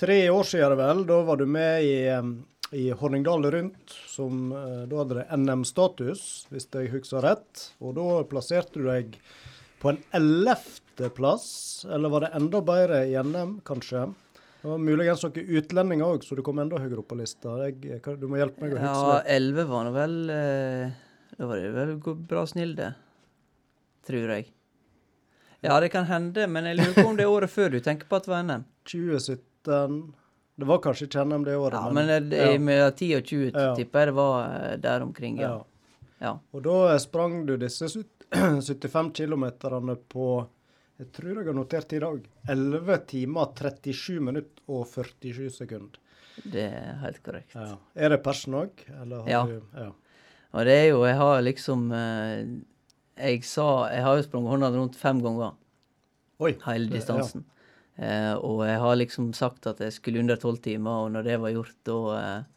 Tre 0.01 0.23
år 0.33 0.47
siden 0.49 0.79
vel, 0.81 1.05
da 1.09 1.19
var 1.27 1.41
du 1.41 1.47
med 1.51 1.85
i, 1.85 1.97
um, 2.17 2.33
i 2.73 2.89
Horningdal 2.97 3.45
Rundt, 3.53 3.97
som 4.09 4.49
uh, 4.55 4.87
da 4.89 5.03
hadde 5.03 5.21
det 5.21 5.41
NM-status, 5.43 6.25
hvis 6.53 6.71
jeg 6.73 6.93
husker 6.95 7.27
rett. 7.27 7.67
Og 7.83 7.97
da 7.99 8.23
plasserte 8.31 8.81
du 8.81 8.89
deg 8.89 9.19
på 9.81 9.93
en 9.93 10.01
ellevteplass, 10.17 11.51
eller 11.89 12.13
var 12.13 12.27
det 12.27 12.35
enda 12.37 12.63
bedre 12.65 13.05
i 13.09 13.17
NM, 13.17 13.59
kanskje? 13.67 14.11
Var 14.63 14.79
muligens 14.79 15.23
noen 15.25 15.53
utlendinger 15.57 16.05
òg, 16.05 16.25
så 16.27 16.37
du 16.37 16.43
kom 16.45 16.59
enda 16.61 16.77
høyere 16.81 17.01
opp 17.01 17.09
på 17.09 17.17
lista. 17.17 17.55
Jeg, 17.65 18.01
du 18.21 18.27
må 18.29 18.37
hjelpe 18.41 18.61
meg 18.61 18.75
å 18.77 18.81
huske 18.81 18.91
Ja, 18.91 19.21
elleve 19.37 19.65
11 19.65 19.71
var 19.71 19.87
nå 19.89 19.93
vel 19.95 20.17
eh, 20.35 20.91
Da 21.39 21.49
var 21.49 21.63
det 21.63 21.71
vel 21.77 21.95
bra 22.29 22.43
snilde, 22.51 22.91
tror 24.07 24.35
jeg. 24.37 24.51
Ja, 25.65 25.77
det 25.81 25.91
kan 25.93 26.07
hende, 26.09 26.47
men 26.49 26.69
jeg 26.69 26.79
lurer 26.81 26.95
på 26.97 27.09
om 27.09 27.17
det 27.19 27.25
er 27.27 27.33
året 27.33 27.53
før 27.53 27.73
du 27.73 27.81
tenker 27.85 28.09
på 28.09 28.17
at 28.21 28.29
det 28.29 28.33
var 28.33 28.45
NM. 28.49 28.65
2017 28.89 30.01
Det 30.61 30.67
var 30.69 30.81
kanskje 30.85 31.07
ikke 31.09 31.23
NM 31.25 31.45
det 31.47 31.55
året, 31.57 31.79
Ja, 31.81 31.91
men 31.97 32.09
det, 32.11 32.17
det, 32.35 32.41
ja. 32.53 32.59
med 32.61 32.83
10 33.01 33.15
og 33.17 33.23
20 33.31 33.53
Ja. 33.55 33.69
tipper 33.79 34.03
jeg 34.03 34.09
det 34.11 34.17
var 34.19 34.35
eh, 34.59 34.75
der 34.83 35.05
omkring, 35.07 35.39
ja. 35.41 35.55
Ja. 36.21 36.35
Og 36.53 36.61
da 36.67 36.99
sprang 37.01 37.47
du 37.49 37.55
disse 37.57 37.89
75 37.89 39.13
kilometerne 39.23 39.97
på 40.13 40.27
jeg 41.01 41.09
tror 41.17 41.31
jeg 41.33 41.49
har 41.49 41.57
notert 41.57 41.93
i 41.97 42.01
dag 42.03 42.25
11 42.53 42.97
timer, 43.09 43.53
37 43.57 44.21
minutter 44.21 44.65
og 44.69 44.83
47 44.91 45.47
sekunder. 45.55 45.97
Det 46.45 46.67
er 46.67 46.99
helt 47.01 47.23
korrekt. 47.25 47.55
Ja. 47.57 47.79
Er 47.97 48.13
det 48.13 48.21
persen 48.25 48.57
òg? 48.59 48.83
Ja. 49.29 49.45
du 49.49 49.57
ja. 49.77 49.89
Og 50.51 50.67
det 50.67 50.75
er 50.75 50.87
jo 50.91 51.03
Jeg 51.07 51.17
har 51.21 51.43
liksom 51.45 51.83
eh, 51.95 52.39
Jeg 53.21 53.45
sa 53.47 53.67
Jeg 53.93 54.03
har 54.03 54.17
jo 54.19 54.25
sprunget 54.27 54.55
hånda 54.55 54.71
rundt 54.75 54.99
fem 54.99 55.21
ganger. 55.25 55.57
Oi. 56.41 56.55
Hele 56.65 56.89
distansen. 56.93 57.45
Eh, 58.01 58.33
og 58.37 58.65
jeg 58.65 58.79
har 58.81 58.97
liksom 58.97 59.33
sagt 59.37 59.69
at 59.69 59.81
jeg 59.85 59.93
skulle 59.93 60.23
under 60.23 60.41
tolv 60.41 60.61
timer, 60.65 61.05
og 61.05 61.13
når 61.13 61.27
det 61.27 61.41
var 61.43 61.53
gjort, 61.53 61.77
da 61.85 61.99
eh, 62.17 62.49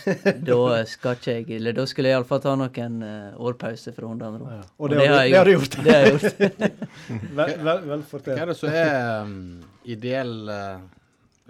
da 0.48 0.58
skal 0.88 1.16
ikke 1.18 1.34
jeg 1.36 1.50
Eller 1.58 1.72
da 1.76 1.84
skulle 1.90 2.10
jeg 2.10 2.16
iallfall 2.18 2.40
ta 2.44 2.54
noen 2.58 2.96
uh, 3.02 3.40
årpause 3.42 3.92
fra 3.96 4.08
hundene 4.10 4.40
rundt. 4.40 4.56
Ja. 4.56 4.64
Og 4.78 4.90
det 4.92 4.98
har 5.00 5.06
du- 5.12 5.30
det 5.30 5.38
har 5.38 5.44
du 5.44 5.52
gjort. 5.54 5.76
Det 5.84 5.94
har 5.94 6.02
jeg 6.02 6.12
gjort. 6.12 6.42
Vel, 7.38 7.54
vel, 7.66 7.80
vel 7.92 8.02
Hva 8.12 8.36
er 8.36 8.46
det 8.52 8.56
som 8.58 8.68
er 8.72 9.22
um, 9.22 9.36
ideell 9.84 10.34
eh, 10.52 10.84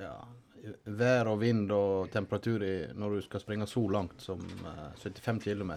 ja, 0.02 0.14
vær 1.02 1.30
og 1.32 1.40
vind 1.42 1.70
og 1.74 2.10
temperatur 2.12 2.62
i, 2.66 2.74
når 2.94 3.16
du 3.18 3.22
skal 3.26 3.42
springe 3.42 3.66
så 3.70 3.82
langt 3.90 4.22
som 4.22 4.40
uh, 4.62 4.90
75 5.02 5.42
km? 5.44 5.72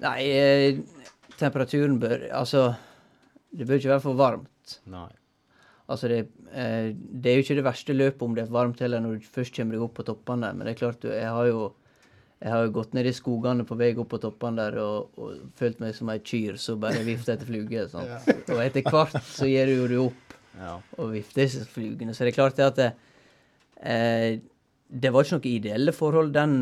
Nei, 0.00 0.18
eh, 0.26 0.80
temperaturen 1.40 1.98
bør 2.02 2.26
Altså, 2.34 2.66
det 3.52 3.66
bør 3.68 3.78
ikke 3.80 3.92
være 3.94 4.04
for 4.04 4.18
varmt. 4.18 4.78
Nei. 4.90 5.08
Altså, 5.90 6.08
det, 6.12 6.20
eh, 6.54 6.92
det 6.94 7.30
er 7.32 7.36
jo 7.40 7.44
ikke 7.44 7.58
det 7.58 7.66
verste 7.66 7.96
løpet 7.96 8.22
om 8.26 8.34
det 8.36 8.44
er 8.46 8.52
varmt 8.54 8.80
heller 8.84 9.02
når 9.02 9.18
du 9.20 9.28
først 9.34 9.56
kommer 9.56 9.74
deg 9.76 9.82
opp 9.86 9.94
på 9.98 10.04
toppene 10.06 10.52
men 10.54 10.64
det 10.68 10.74
er 10.76 10.80
klart, 10.84 11.06
jeg 11.10 11.26
har 11.34 11.48
jo 11.50 11.68
jeg 12.40 12.54
har 12.54 12.62
jo 12.64 12.70
gått 12.72 12.94
ned 12.96 13.04
i 13.04 13.12
skogene 13.12 13.66
på 13.68 13.76
vei 13.76 13.90
opp 14.00 14.08
på 14.14 14.20
toppene 14.22 14.56
der 14.62 14.78
og, 14.80 15.10
og 15.20 15.42
følt 15.60 15.80
meg 15.82 15.92
som 15.98 16.08
ei 16.08 16.20
kyr 16.24 16.56
som 16.56 16.78
bare 16.80 17.02
vifter 17.04 17.34
etter 17.34 17.50
fluger. 17.50 17.90
Ja. 17.92 18.16
Og 18.54 18.62
etter 18.64 18.86
hvert 18.86 19.18
så 19.28 19.44
gir 19.50 19.68
du 19.68 19.92
jo 19.92 20.06
opp 20.06 20.36
Ja. 20.56 20.78
og 20.96 21.10
vifter 21.12 21.42
disse 21.44 21.66
flugene. 21.68 22.14
Så 22.16 22.24
det 22.24 22.32
er 22.32 22.38
klart 22.38 22.56
det 22.56 22.64
at 22.70 22.78
det, 22.80 22.88
eh, 23.82 24.38
det 24.88 25.12
var 25.12 25.26
ikke 25.28 25.36
noe 25.36 25.52
ideelle 25.52 25.92
forhold 25.92 26.32
den, 26.32 26.56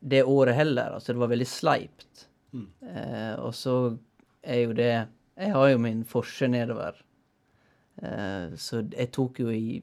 det 0.00 0.22
året 0.24 0.56
heller. 0.56 0.96
Altså, 0.96 1.12
det 1.12 1.20
var 1.20 1.34
veldig 1.34 1.50
sleipt. 1.52 2.24
Eh, 2.56 3.34
og 3.44 3.52
så 3.54 3.76
er 4.42 4.64
jo 4.64 4.72
det 4.74 4.88
Jeg 5.36 5.52
har 5.54 5.68
jo 5.70 5.78
min 5.84 6.00
forse 6.04 6.48
nedover. 6.48 6.96
Eh, 8.00 8.56
så 8.56 8.80
jeg 8.88 9.12
tok 9.12 9.42
jo 9.42 9.52
i 9.52 9.80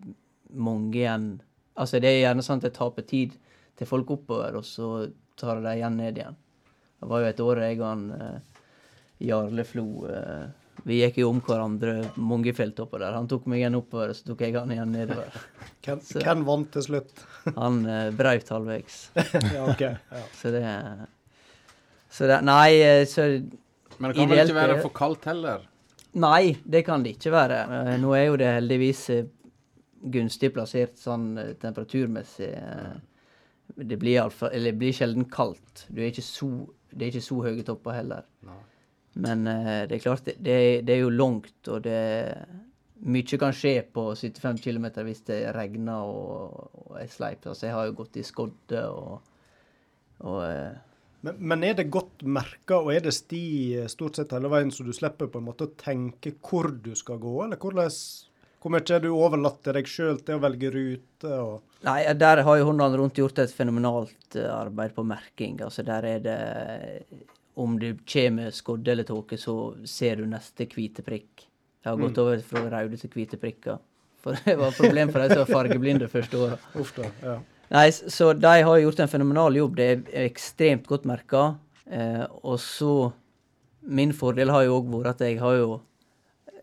mange 0.57 0.95
igjen 0.97 1.36
Altså, 1.78 1.99
det 2.01 2.09
er 2.09 2.24
gjerne 2.24 2.41
sånn 2.41 2.57
at 2.57 2.72
jeg 2.72 2.74
taper 2.74 3.03
tid 3.05 3.34
til 3.78 3.86
folk 3.86 4.09
oppover, 4.15 4.55
og 4.57 4.63
så 4.65 4.88
tar 5.38 5.59
jeg 5.59 5.65
dem 5.68 5.76
igjen 5.76 5.99
ned 5.99 6.15
igjen. 6.18 6.38
Det 6.97 7.09
var 7.11 7.22
jo 7.22 7.28
et 7.30 7.43
år 7.43 7.61
jeg 7.61 7.76
og 7.78 7.84
han 7.86 8.05
eh, 8.15 8.63
Jarle 9.28 9.65
Flo 9.68 9.86
eh, 10.09 10.47
Vi 10.88 10.97
gikk 11.03 11.20
jo 11.22 11.30
om 11.30 11.43
hverandre 11.45 11.93
mange 12.18 12.55
fjelltopper 12.57 13.03
der. 13.05 13.13
Han 13.13 13.30
tok 13.30 13.45
meg 13.45 13.61
igjen 13.61 13.78
oppover, 13.78 14.15
så 14.18 14.32
tok 14.32 14.41
jeg 14.47 14.57
han 14.57 14.74
igjen 14.74 14.95
nedover. 14.95 15.38
Hvem, 15.86 16.01
hvem 16.18 16.43
vant 16.49 16.74
til 16.74 16.84
slutt? 16.84 17.22
Han 17.61 17.78
eh, 17.86 18.09
brøt 18.18 18.49
halvveis. 18.51 18.97
ja, 19.55 19.61
okay. 19.70 19.93
Ja. 20.11 20.26
Så 20.36 20.51
det 20.51 20.65
Så 22.09 22.28
det 22.28 22.41
Nei, 22.43 23.05
så 23.05 23.30
Men 24.01 24.09
det 24.09 24.18
kan 24.18 24.34
vel 24.34 24.41
ikke 24.43 24.57
være 24.57 24.82
for 24.82 24.97
kaldt 24.97 25.30
heller? 25.30 25.70
Nei, 26.18 26.55
det 26.65 26.84
kan 26.88 27.03
det 27.05 27.15
ikke 27.18 27.32
være. 27.36 27.57
Eh, 27.91 27.95
Nå 28.01 28.13
er 28.18 28.26
jo 28.30 28.38
det 28.41 28.47
heldigvis 28.55 29.01
eh, 29.13 29.26
gunstig 30.13 30.49
plassert 30.55 30.97
sånn 31.01 31.28
eh, 31.41 31.51
temperaturmessig. 31.61 32.49
Det 33.78 33.97
blir, 34.01 34.22
alfa, 34.24 34.49
eller 34.55 34.72
det 34.74 34.80
blir 34.82 34.95
sjelden 34.95 35.28
kaldt. 35.30 35.86
Du 35.91 35.99
er 36.01 36.09
ikke 36.09 36.24
så, 36.26 36.47
det 36.89 37.05
er 37.07 37.11
ikke 37.11 37.26
så 37.28 37.41
høye 37.45 37.65
topper 37.68 37.97
heller. 37.99 38.26
Nei. 38.47 38.61
Men 39.18 39.43
det 39.49 39.95
er 39.97 40.01
klart, 40.03 40.24
det, 40.28 40.36
det, 40.45 40.53
er- 40.53 40.82
det 40.86 40.99
jo 41.01 41.09
langt, 41.09 41.55
og 41.74 41.82
det 41.88 42.01
Mye 42.97 43.38
kan 43.38 43.53
skje 43.53 43.76
på 43.93 44.03
75 44.18 44.57
km 44.63 44.86
hvis 45.05 45.20
det 45.28 45.39
regner 45.53 46.05
og, 46.05 46.70
og 46.88 46.95
er 47.01 47.09
sleipt. 47.13 47.45
Altså, 47.49 47.68
jeg 47.68 47.76
har 47.76 47.86
jo 47.89 47.95
gått 47.99 48.18
i 48.18 48.24
skodde 48.26 48.80
og, 48.89 49.20
og 50.26 50.39
Men, 51.26 51.38
men 51.39 51.63
er 51.65 51.78
det 51.78 51.88
godt 51.93 52.24
merka, 52.24 52.78
og 52.78 52.91
er 52.93 53.07
det 53.07 53.13
sti 53.15 53.43
eh, 53.80 53.88
stort 53.91 54.20
sett 54.20 54.36
hele 54.36 54.51
veien, 54.53 54.72
så 54.74 54.86
du 54.86 54.93
slipper 54.93 55.30
på 55.32 55.41
en 55.41 55.47
måte 55.47 55.65
å 55.65 55.76
tenke 55.80 56.36
hvor 56.45 56.70
du 56.72 56.93
skal 56.97 57.22
gå, 57.22 57.36
eller 57.45 57.57
hvordan 57.57 57.89
Hvor 58.61 58.74
mye 58.74 58.93
er 58.93 59.01
du 59.01 59.09
overlatt 59.13 59.63
til 59.63 59.78
deg 59.78 59.89
sjøl 59.89 60.22
til 60.26 60.38
å 60.38 60.43
velge 60.43 60.72
rute 60.74 61.34
og 61.41 61.63
Nei, 61.86 61.99
der 62.18 62.41
har 62.41 62.57
jo 62.57 62.65
Hordaland 62.65 62.97
Rundt 62.97 63.20
gjort 63.22 63.39
et 63.41 63.53
fenomenalt 63.53 64.38
eh, 64.38 64.49
arbeid 64.49 64.95
på 64.95 65.05
merking. 65.05 65.59
Altså 65.61 65.86
Der 65.86 66.05
er 66.09 66.24
det 66.26 66.38
Om 67.53 67.78
det 67.82 67.99
kommer 68.05 68.49
skodde 68.53 68.91
eller 68.91 69.05
tåke, 69.05 69.38
så 69.38 69.76
ser 69.86 70.18
du 70.18 70.26
neste 70.30 70.65
hvite 70.70 71.05
prikk. 71.05 71.45
Jeg 71.82 71.89
har 71.89 72.01
gått 72.01 72.18
over 72.22 72.41
fra 72.45 72.65
røde 72.70 72.97
til 72.97 73.13
hvite 73.13 73.38
prikker. 73.41 73.78
For 74.22 74.38
det 74.45 74.57
var 74.59 74.74
et 74.74 74.82
problem 74.82 75.13
for 75.13 75.24
de 75.24 75.34
som 75.34 75.43
var 75.43 75.53
fargeblinde 75.53 76.09
første 76.11 76.41
året. 76.41 76.68
Uff 76.78 76.93
da. 76.97 77.09
Ja. 77.24 77.38
Nei, 77.74 77.89
så 77.91 78.32
de 78.38 78.53
har 78.63 78.78
gjort 78.80 78.99
en 79.03 79.09
fenomenal 79.11 79.55
jobb. 79.59 79.76
Det 79.76 79.88
er 79.91 80.26
ekstremt 80.30 80.86
godt 80.88 81.05
merka. 81.09 81.55
Eh, 81.89 82.24
og 82.43 82.59
så 82.63 83.11
Min 83.88 84.11
fordel 84.11 84.49
har 84.51 84.65
jo 84.65 84.82
òg 84.82 84.88
vært 84.91 85.13
at 85.13 85.22
jeg 85.24 85.38
har 85.39 85.53
jo 85.55 85.68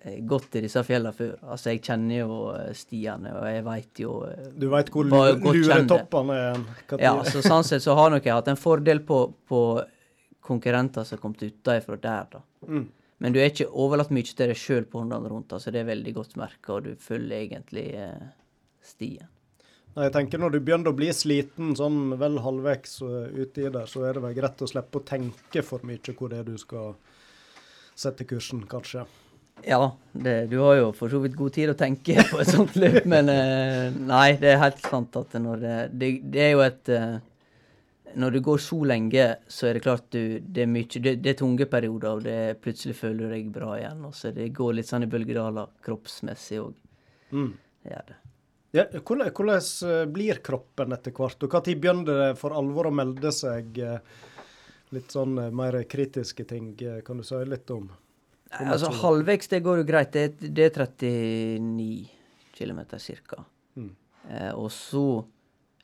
eh, 0.04 0.18
gått 0.28 0.56
i 0.58 0.60
disse 0.60 0.82
fjellene 0.84 1.14
før. 1.16 1.38
Altså, 1.48 1.70
jeg 1.72 1.80
kjenner 1.86 2.18
jo 2.18 2.34
eh, 2.52 2.72
stiene, 2.76 3.30
og 3.38 3.46
jeg 3.48 3.62
veit 3.64 4.00
jo 4.02 4.18
eh, 4.28 4.50
Du 4.60 4.66
veit 4.72 4.90
hvor 4.92 5.08
Bare 5.08 5.32
lu- 5.38 5.46
luretoppene 5.62 6.36
er? 6.50 6.58
Ja, 7.00 7.14
så 7.24 7.40
sånn 7.44 7.64
sett 7.64 7.80
så 7.84 7.94
har 7.96 8.10
nok 8.12 8.24
jeg 8.28 8.36
hatt 8.36 8.50
en 8.52 8.60
fordel 8.60 9.00
på, 9.08 9.22
på 9.48 9.62
konkurrenter 10.44 11.04
som 11.08 11.16
har 11.16 11.22
kommet 11.22 11.42
utenfra 11.46 11.96
der, 11.96 12.26
da. 12.36 12.42
Mm. 12.68 12.84
Men 13.24 13.32
du 13.32 13.38
er 13.40 13.48
ikke 13.48 13.70
overlatt 13.72 14.10
mye 14.12 14.26
til 14.28 14.50
deg 14.50 14.58
sjøl 14.60 14.84
på 14.90 15.00
hundene 15.00 15.30
rundt. 15.32 15.52
altså 15.56 15.72
Det 15.72 15.80
er 15.80 15.88
veldig 15.88 16.12
godt 16.18 16.36
merka, 16.36 16.74
og 16.76 16.84
du 16.84 16.94
følger 17.00 17.38
egentlig 17.46 17.86
eh, 17.96 18.26
stien. 18.84 19.28
Nei, 19.94 20.08
jeg 20.08 20.14
tenker 20.16 20.40
Når 20.42 20.54
du 20.54 20.60
begynner 20.60 20.90
å 20.90 20.96
bli 20.96 21.10
sliten 21.14 21.74
sånn 21.78 22.16
vel 22.18 22.40
halvveis 22.42 22.96
uh, 23.06 23.28
uti 23.30 23.68
der, 23.68 23.86
så 23.90 24.06
er 24.08 24.16
det 24.16 24.24
vel 24.24 24.38
greit 24.38 24.64
å 24.64 24.70
slippe 24.70 25.00
å 25.00 25.06
tenke 25.06 25.62
for 25.66 25.84
mye 25.86 26.16
hvor 26.18 26.32
det 26.32 26.42
er 26.42 26.48
du 26.48 26.56
skal 26.58 26.96
sette 27.94 28.26
kursen, 28.26 28.64
kanskje. 28.66 29.04
Ja, 29.62 29.94
det, 30.12 30.46
du 30.50 30.58
har 30.58 30.74
jo 30.80 30.88
for 30.98 31.12
så 31.12 31.20
vidt 31.22 31.36
god 31.38 31.54
tid 31.54 31.70
å 31.70 31.76
tenke 31.78 32.16
på 32.32 32.40
et 32.42 32.50
sånt 32.50 32.74
løp, 32.74 33.04
men 33.06 33.30
eh, 33.30 33.94
nei, 33.94 34.34
det 34.40 34.50
er 34.50 34.64
helt 34.64 34.82
sant 34.82 35.14
at 35.20 35.36
når 35.38 35.62
det, 35.62 35.76
det, 35.94 36.10
det 36.34 36.42
er 36.42 36.52
jo 36.56 36.64
et 36.64 36.90
eh, 36.90 37.14
Når 38.18 38.34
du 38.34 38.40
går 38.46 38.58
så 38.62 38.80
lenge, 38.86 39.28
så 39.48 39.68
er 39.68 39.74
det 39.74 39.84
klart 39.86 40.10
du 40.14 40.38
Det 40.38 40.62
er 40.62 40.70
mye 40.70 41.00
Det, 41.06 41.16
det 41.22 41.32
er 41.32 41.38
tunge 41.38 41.66
perioder, 41.70 42.18
og 42.18 42.26
det 42.26 42.60
plutselig 42.66 42.98
føler 42.98 43.24
du 43.24 43.34
deg 43.34 43.54
bra 43.54 43.78
igjen. 43.78 44.04
Og 44.10 44.14
så 44.14 44.34
det 44.34 44.52
går 44.54 44.74
litt 44.74 44.90
sånn 44.90 45.06
i 45.06 45.10
bølgedaler 45.10 45.72
kroppsmessig 45.86 46.60
òg. 46.62 46.76
Mm. 47.30 47.50
Det 47.82 47.94
gjør 47.94 48.06
det. 48.10 48.23
Ja, 48.74 48.88
hvordan, 48.90 49.30
hvordan 49.30 49.90
eh, 49.90 50.04
blir 50.10 50.40
kroppen 50.42 50.94
etter 50.96 51.14
hvert, 51.14 51.44
og 51.46 51.52
når 51.54 51.76
begynner 51.78 52.08
det 52.08 52.30
for 52.40 52.56
alvor 52.58 52.88
å 52.90 52.94
melde 52.94 53.30
seg 53.34 53.78
eh, 53.78 54.00
litt 54.94 55.14
sånn 55.14 55.38
eh, 55.38 55.52
mer 55.54 55.78
kritiske 55.90 56.46
ting? 56.50 56.72
Kan 57.06 57.20
du 57.20 57.26
si 57.26 57.38
litt 57.46 57.70
om? 57.70 57.86
om 57.86 58.72
altså 58.74 58.90
Halvveis 58.98 59.50
det 59.52 59.62
går 59.62 59.82
jo 59.82 59.86
greit. 59.86 60.10
Det, 60.16 60.50
det 60.50 60.66
er 60.72 60.88
39 60.88 62.10
km 62.58 62.82
ca. 62.90 63.44
Mm. 63.78 63.94
Eh, 64.30 64.52
og 64.52 64.72
så 64.72 65.24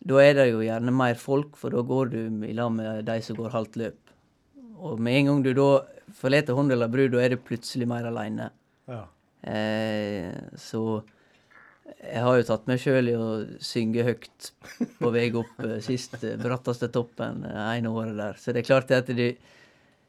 Da 0.00 0.16
er 0.24 0.34
det 0.38 0.46
jo 0.48 0.62
gjerne 0.64 0.92
mer 0.96 1.18
folk, 1.20 1.58
for 1.60 1.74
da 1.76 1.82
går 1.84 2.10
du 2.14 2.20
i 2.48 2.54
lag 2.56 2.70
med 2.72 3.04
de 3.04 3.18
som 3.20 3.36
går 3.36 3.52
halvt 3.52 3.74
løp. 3.76 4.12
Og 4.80 4.98
med 4.98 5.18
en 5.18 5.26
gang 5.28 5.42
du 5.44 5.50
da 5.52 5.70
forlater 6.16 6.56
Håndela 6.56 6.88
bru, 6.88 7.02
da 7.12 7.20
er 7.20 7.34
du 7.34 7.42
plutselig 7.44 7.84
mer 7.86 8.08
aleine. 8.08 8.46
Ja. 8.88 9.02
Eh, 9.44 10.32
så 10.56 11.02
jeg 11.98 12.22
har 12.24 12.38
jo 12.38 12.46
tatt 12.48 12.66
meg 12.70 12.80
sjøl 12.82 13.10
i 13.10 13.16
å 13.18 13.28
synge 13.64 14.04
høyt 14.06 14.50
på 15.00 15.12
vei 15.14 15.28
opp 15.36 15.62
eh, 15.64 15.78
sist 15.84 16.16
eh, 16.22 16.38
bratteste 16.40 16.90
toppen 16.92 17.44
eh, 17.48 17.60
ene 17.76 17.92
året 17.92 18.16
der. 18.18 18.40
Så 18.40 18.54
det 18.54 18.62
er 18.62 18.68
klart 18.68 18.92
at 18.96 19.10
du, 19.14 19.26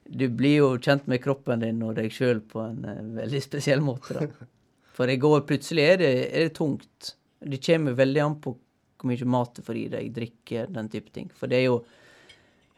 du 0.06 0.26
blir 0.30 0.58
jo 0.62 0.72
kjent 0.78 1.08
med 1.12 1.22
kroppen 1.24 1.64
din 1.64 1.82
og 1.86 1.96
deg 2.00 2.12
sjøl 2.14 2.42
på 2.42 2.64
en 2.64 3.16
veldig 3.20 3.44
spesiell 3.44 3.84
måte. 3.86 4.18
da. 4.20 4.50
For 4.96 5.10
i 5.10 5.20
går 5.22 5.46
plutselig 5.50 5.88
er 5.94 6.02
det, 6.02 6.12
er 6.30 6.48
det 6.48 6.56
tungt. 6.58 7.16
Det 7.42 7.62
kommer 7.66 7.98
veldig 7.98 8.24
an 8.26 8.38
på 8.44 8.56
hvor 9.02 9.10
mye 9.10 9.30
mat 9.34 9.56
du 9.58 9.64
får 9.66 9.78
i 9.80 9.88
deg, 9.90 10.10
drikke, 10.14 10.68
den 10.70 10.90
type 10.94 11.14
ting. 11.14 11.32
For 11.34 11.50
det 11.50 11.62
er 11.62 11.70
jo 11.72 11.80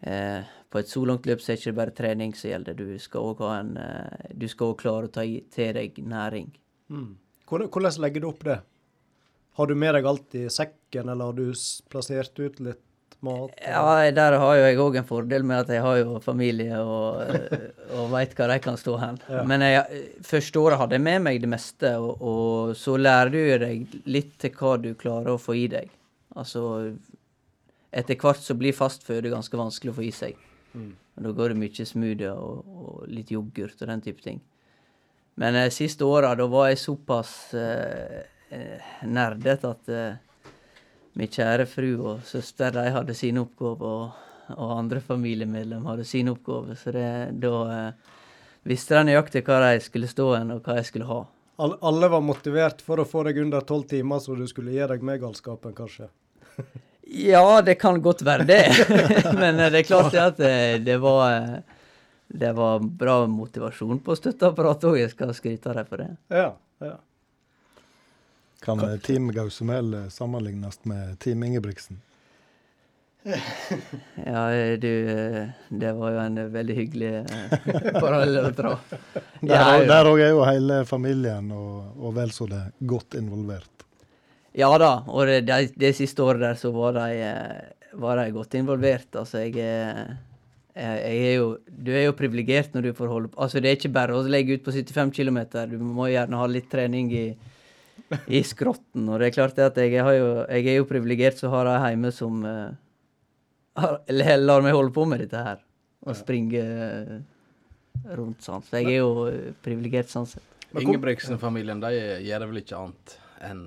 eh, 0.07 0.51
På 0.71 0.79
et 0.79 0.89
så 0.89 1.03
langt 1.05 1.27
løp 1.29 1.41
så 1.43 1.51
er 1.51 1.57
det 1.57 1.61
ikke 1.61 1.79
bare 1.81 1.93
trening 1.93 2.31
som 2.37 2.49
gjelder. 2.49 2.77
Du 2.79 2.99
skal 3.01 3.27
òg 3.27 3.43
eh, 3.43 4.75
klare 4.79 5.09
å 5.09 5.11
ta 5.11 5.25
i, 5.25 5.41
til 5.51 5.73
deg 5.75 5.99
næring. 5.99 6.47
Mm. 6.89 7.11
Hvordan, 7.49 7.69
hvordan 7.69 7.99
legger 8.05 8.23
du 8.23 8.29
opp 8.31 8.45
det? 8.47 8.61
Har 9.53 9.69
du 9.69 9.75
med 9.77 9.93
deg 9.95 10.07
alt 10.09 10.35
i 10.37 10.47
sekken, 10.49 11.09
eller 11.09 11.29
har 11.29 11.37
du 11.37 11.51
plassert 11.93 12.39
ut 12.39 12.59
litt 12.63 13.17
mat? 13.23 13.53
Ja, 13.61 14.11
der 14.11 14.37
har 14.41 14.55
jo 14.57 14.63
jeg 14.65 14.79
òg 14.81 14.97
en 14.97 15.07
fordel 15.07 15.45
med 15.45 15.63
at 15.63 15.73
jeg 15.75 15.83
har 15.85 15.99
jo 16.01 16.17
familie 16.23 16.79
og, 16.81 17.35
og 17.97 18.07
veit 18.13 18.33
hva 18.37 18.49
de 18.49 18.59
kan 18.63 18.79
stå 18.79 18.95
hen. 19.01 19.19
Ja. 19.29 19.43
Men 19.49 19.65
jeg, 19.65 20.05
første 20.25 20.63
året 20.63 20.81
hadde 20.81 20.97
jeg 20.97 21.05
med 21.05 21.25
meg 21.27 21.41
det 21.43 21.51
meste, 21.53 21.93
og, 22.01 22.17
og 22.21 22.73
så 22.79 22.97
lærer 22.97 23.33
du 23.33 23.41
deg 23.67 23.99
litt 24.09 24.33
til 24.41 24.55
hva 24.57 24.77
du 24.81 24.93
klarer 24.99 25.35
å 25.35 25.41
få 25.41 25.57
i 25.61 25.67
deg. 25.71 25.91
Altså 26.33 26.65
Etter 27.93 28.17
hvert 28.17 28.41
så 28.41 28.55
blir 28.57 28.73
fast 28.73 29.03
føde 29.05 29.29
ganske 29.29 29.53
vanskelig 29.53 29.91
å 29.91 29.95
få 29.99 30.07
i 30.07 30.13
seg. 30.17 30.39
Mm. 30.73 30.95
Da 31.21 31.29
går 31.37 31.53
det 31.53 31.59
mye 31.61 31.85
smoothie 31.85 32.31
og, 32.33 32.65
og 32.73 33.03
litt 33.05 33.29
yoghurt 33.29 33.77
og 33.85 33.91
den 33.91 34.01
type 34.01 34.25
ting. 34.25 34.39
Men 35.37 35.57
eh, 35.57 35.69
siste 35.73 36.05
åra, 36.05 36.33
da 36.37 36.47
var 36.49 36.71
jeg 36.71 36.81
såpass 36.81 37.33
eh, 37.53 38.23
eh, 38.53 38.93
nerdete 39.09 39.71
at 39.73 39.91
eh, 39.91 40.51
min 41.19 41.29
kjære 41.29 41.65
fru 41.69 41.89
og 41.97 42.23
søster 42.27 42.73
de 42.73 42.85
hadde 42.95 43.15
sine 43.17 43.43
oppgaver, 43.43 43.83
og, 43.83 44.55
og 44.55 44.73
andre 44.77 45.01
familiemedlem 45.03 45.85
hadde 45.89 46.07
sine 46.07 46.33
oppgaver. 46.33 46.77
Så 46.79 46.93
det, 46.95 47.05
da 47.43 47.53
eh, 47.75 48.15
visste 48.69 48.97
de 48.97 49.11
nøyaktig 49.11 49.43
hva 49.47 49.59
de 49.67 49.83
skulle 49.83 50.09
stå 50.11 50.31
hen, 50.37 50.55
og 50.55 50.65
hva 50.65 50.79
jeg 50.79 50.89
skulle 50.91 51.09
ha. 51.09 51.21
Alle, 51.63 51.77
alle 51.85 52.09
var 52.09 52.23
motivert 52.25 52.81
for 52.81 53.01
å 53.01 53.05
få 53.05 53.27
deg 53.27 53.43
under 53.43 53.61
tolv 53.67 53.85
timer, 53.91 54.21
så 54.23 54.37
du 54.37 54.47
skulle 54.49 54.73
gi 54.73 54.87
deg 54.89 55.05
med 55.05 55.21
galskapen, 55.25 55.75
kanskje? 55.77 56.09
Ja, 57.13 57.59
det 57.61 57.73
kan 57.81 57.97
godt 58.01 58.21
være 58.25 58.45
det. 58.47 58.61
Men 59.41 59.59
eh, 59.59 59.67
det 59.69 59.81
er 59.81 59.87
klart 59.89 60.15
at 60.17 60.37
det, 60.39 60.85
det 60.87 60.95
var 61.03 61.59
det 62.33 62.53
var 62.57 62.79
bra 62.79 63.27
motivasjon 63.29 63.99
på 64.01 64.15
støtteapparatet 64.17 64.87
òg, 64.89 64.95
jeg 64.97 65.11
skal 65.11 65.33
skryte 65.37 65.69
av 65.69 65.77
deg 65.77 65.89
for 65.91 66.01
det. 66.01 66.07
Ja, 66.33 66.47
ja. 66.81 66.95
Kan 68.63 68.79
eh, 68.87 68.97
Team 69.03 69.29
Gausemel 69.35 69.93
eh, 69.93 70.09
sammenlignes 70.13 70.79
med 70.89 71.17
Team 71.23 71.43
Ingebrigtsen? 71.43 71.99
Ja, 74.25 74.49
du 74.77 74.89
eh, 75.09 75.47
Det 75.69 75.91
var 75.95 76.11
jo 76.11 76.19
en 76.23 76.39
veldig 76.53 76.75
hyggelig 76.75 77.11
parallell 78.01 78.39
å 78.49 78.51
dra. 78.55 78.73
Der 79.43 80.09
òg- 80.09 80.23
er 80.23 80.33
jo 80.33 80.43
hele 80.47 80.81
familien 80.87 81.51
og, 81.55 81.93
og 81.99 82.15
vel 82.17 82.31
så 82.35 82.47
det 82.51 82.63
godt 82.87 83.15
involvert. 83.19 83.69
Ja 84.53 84.69
da, 84.77 84.99
og 85.09 85.25
det, 85.27 85.39
det, 85.47 85.71
det 85.81 85.95
siste 85.97 86.21
året 86.21 86.43
der 86.43 86.59
så 86.59 86.69
var 86.75 86.93
de, 86.99 87.31
var 87.97 88.19
de 88.21 88.27
godt 88.35 88.53
involvert. 88.59 89.09
Altså, 89.17 89.41
jeg 89.47 89.55
jeg, 89.57 90.99
jeg 91.05 91.17
er 91.29 91.33
jo 91.37 91.47
Du 91.69 91.91
er 91.93 92.05
jo 92.07 92.15
privilegert 92.17 92.73
når 92.73 92.87
du 92.87 92.93
får 92.97 93.09
holde 93.11 93.29
på 93.29 93.41
Altså, 93.45 93.59
det 93.61 93.69
er 93.71 93.75
ikke 93.77 93.91
bare 93.93 94.15
å 94.17 94.23
legge 94.25 94.55
ut 94.57 94.63
på 94.65 94.73
75 94.73 95.11
km. 95.13 95.39
Du 95.69 95.77
må 95.81 96.07
gjerne 96.11 96.37
ha 96.39 96.47
litt 96.49 96.69
trening 96.71 97.11
i, 97.13 97.25
i 98.27 98.41
skrotten. 98.45 99.07
Og 99.09 99.19
det 99.19 99.29
er 99.29 99.35
klart 99.35 99.57
det 99.57 99.67
at 99.71 99.77
jeg, 99.81 99.99
har 100.03 100.15
jo, 100.17 100.29
jeg 100.47 100.69
er 100.71 100.79
jo 100.79 100.87
privilegert 100.89 101.39
som 101.39 101.53
har 101.53 101.69
ei 101.73 101.93
hjemme 101.93 102.11
som 102.15 102.41
uh, 102.45 102.71
har, 103.79 103.99
eller 104.11 104.41
lar 104.41 104.65
meg 104.65 104.75
holde 104.75 104.93
på 104.95 105.05
med 105.09 105.23
dette 105.23 105.43
her. 105.47 105.61
Og 106.03 106.17
springe 106.19 106.63
uh, 106.63 107.19
rundt 108.17 108.43
sånn. 108.43 108.65
Så 108.65 108.81
jeg 108.81 108.97
er 108.97 108.99
jo 108.99 109.27
eh, 109.29 109.53
privilegert 109.63 110.11
sånn 110.11 110.27
sett. 110.27 110.49
Ingebrigtsen-familien 110.73 111.79
de 111.83 111.91
gjør 112.25 112.47
vel 112.49 112.63
ikke 112.63 112.79
annet 112.79 113.13
enn 113.45 113.61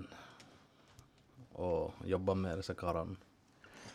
å 1.57 1.71
jobbe 2.05 2.35
med 2.37 2.61
disse 2.61 2.75
karene. 2.77 3.17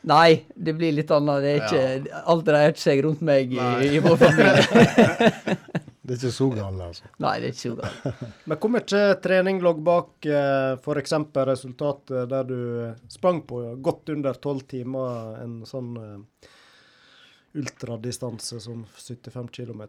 Nei, 0.10 0.48
det 0.56 0.74
blir 0.74 0.96
litt 0.96 1.12
annet. 1.14 1.44
Det 1.44 1.52
er 1.52 1.62
ikke, 1.68 2.22
Alt 2.32 2.48
dreier 2.48 2.74
ikke 2.74 2.82
seg 2.88 3.04
rundt 3.06 3.22
meg 3.22 3.54
i, 3.54 3.62
i 3.92 4.02
vår 4.02 4.18
familie. 4.24 5.58
Det 6.02 6.16
er 6.16 6.18
ikke 6.18 6.34
så 6.34 6.48
galt, 6.50 6.82
altså. 6.82 7.10
Nei, 7.24 7.36
det 7.38 7.50
er 7.50 7.54
ikke 7.54 7.62
så 7.62 7.76
galt. 7.78 8.24
Men 8.50 8.60
hvor 8.64 8.74
mye 8.74 9.04
trening 9.22 9.62
lå 9.62 9.74
bak 9.86 10.26
eh, 10.26 10.72
f.eks. 10.80 11.14
resultatet 11.52 12.32
der 12.32 12.50
du 12.50 12.58
sprang 13.12 13.44
på 13.46 13.62
godt 13.86 14.10
under 14.16 14.40
tolv 14.42 14.66
timer 14.72 15.38
en 15.44 15.60
sånn 15.70 15.94
eh, 16.02 16.50
ultradistanse 17.62 18.58
som 18.64 18.82
75 18.98 19.54
km? 19.54 19.86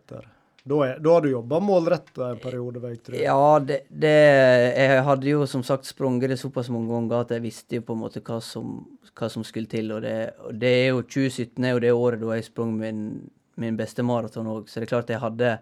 Da, 0.62 0.76
er, 0.84 1.00
da 1.02 1.16
har 1.16 1.24
du 1.24 1.32
jobba 1.32 1.58
målretta 1.64 2.28
en 2.28 2.44
periode, 2.44 2.78
vil 2.84 2.92
jeg 2.92 3.02
tro. 3.08 3.16
Ja, 3.18 3.58
det, 3.58 3.80
det 3.88 4.12
Jeg 4.12 5.02
hadde 5.08 5.32
jo 5.32 5.48
som 5.50 5.64
sagt 5.66 5.88
sprunget 5.88 6.30
det 6.30 6.38
såpass 6.38 6.70
mange 6.70 6.92
ganger 6.92 7.24
at 7.24 7.32
jeg 7.34 7.42
visste 7.48 7.80
jo 7.80 7.88
på 7.88 7.96
en 7.96 8.04
måte 8.04 8.22
hva 8.22 8.36
som, 8.44 8.82
hva 9.16 9.32
som 9.32 9.48
skulle 9.48 9.70
til. 9.72 9.90
Og 9.96 10.04
det, 10.04 10.16
og 10.44 10.60
det 10.60 10.76
er 10.84 10.88
jo 10.92 11.02
2017 11.08 11.56
er 11.64 11.72
jo 11.72 11.82
det 11.88 11.96
året 11.96 12.22
da 12.22 12.36
jeg 12.36 12.50
sprang 12.52 12.76
min, 12.76 13.04
min 13.56 13.80
beste 13.80 14.04
maraton 14.06 14.52
òg, 14.52 14.68
så 14.68 14.78
det 14.78 14.86
er 14.86 14.92
klart 14.92 15.10
jeg 15.16 15.24
hadde 15.24 15.56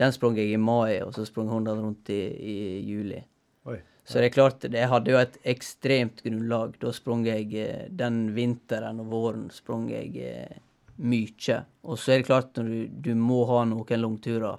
Den 0.00 0.14
sprang 0.16 0.38
jeg 0.40 0.54
i 0.54 0.60
mai, 0.60 1.00
og 1.04 1.12
så 1.12 1.26
sprang 1.28 1.50
den 1.52 1.82
rundt 1.84 2.08
i, 2.12 2.20
i 2.40 2.56
juli. 2.88 3.20
Oi. 3.68 3.76
Så 4.04 4.18
det 4.18 4.30
er 4.30 4.34
klart, 4.34 4.60
det- 4.64 4.78
jeg 4.80 4.88
hadde 4.88 5.12
jo 5.12 5.18
et 5.20 5.36
ekstremt 5.52 6.22
grunnlag. 6.24 6.78
Da 6.80 6.92
sprang 6.96 7.26
jeg 7.28 7.52
eh, 7.54 7.86
den 7.90 8.30
vinteren 8.34 9.02
og 9.04 9.10
våren 9.12 9.50
sprang 9.52 9.90
jeg 9.92 10.16
eh, 10.24 10.56
mye. 10.96 11.58
Og 11.84 11.98
så 12.00 12.14
er 12.14 12.22
det 12.22 12.30
klart, 12.30 12.54
når 12.56 12.70
du, 12.72 12.78
du 13.10 13.14
må 13.14 13.42
ha 13.50 13.64
noen 13.68 14.00
langturer 14.00 14.58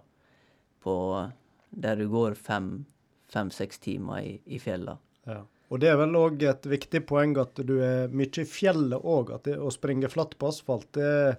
på 0.82 0.96
der 1.72 1.96
du 1.98 2.06
går 2.12 2.36
fem-seks 2.38 3.80
timer 3.82 4.22
i, 4.22 4.38
i 4.46 4.60
fjellene. 4.62 4.98
Ja. 5.26 5.42
Og 5.72 5.80
det 5.80 5.88
er 5.88 5.98
vel 6.02 6.18
òg 6.20 6.42
et 6.44 6.66
viktig 6.68 7.06
poeng 7.08 7.38
at 7.40 7.56
du 7.64 7.78
er 7.80 8.12
mye 8.12 8.42
i 8.42 8.48
fjellet 8.48 9.02
òg. 9.08 9.30
At 9.38 9.46
det, 9.48 9.58
å 9.58 9.72
springe 9.72 10.10
flatt 10.12 10.34
på 10.38 10.50
asfalt, 10.52 10.90
det 10.98 11.38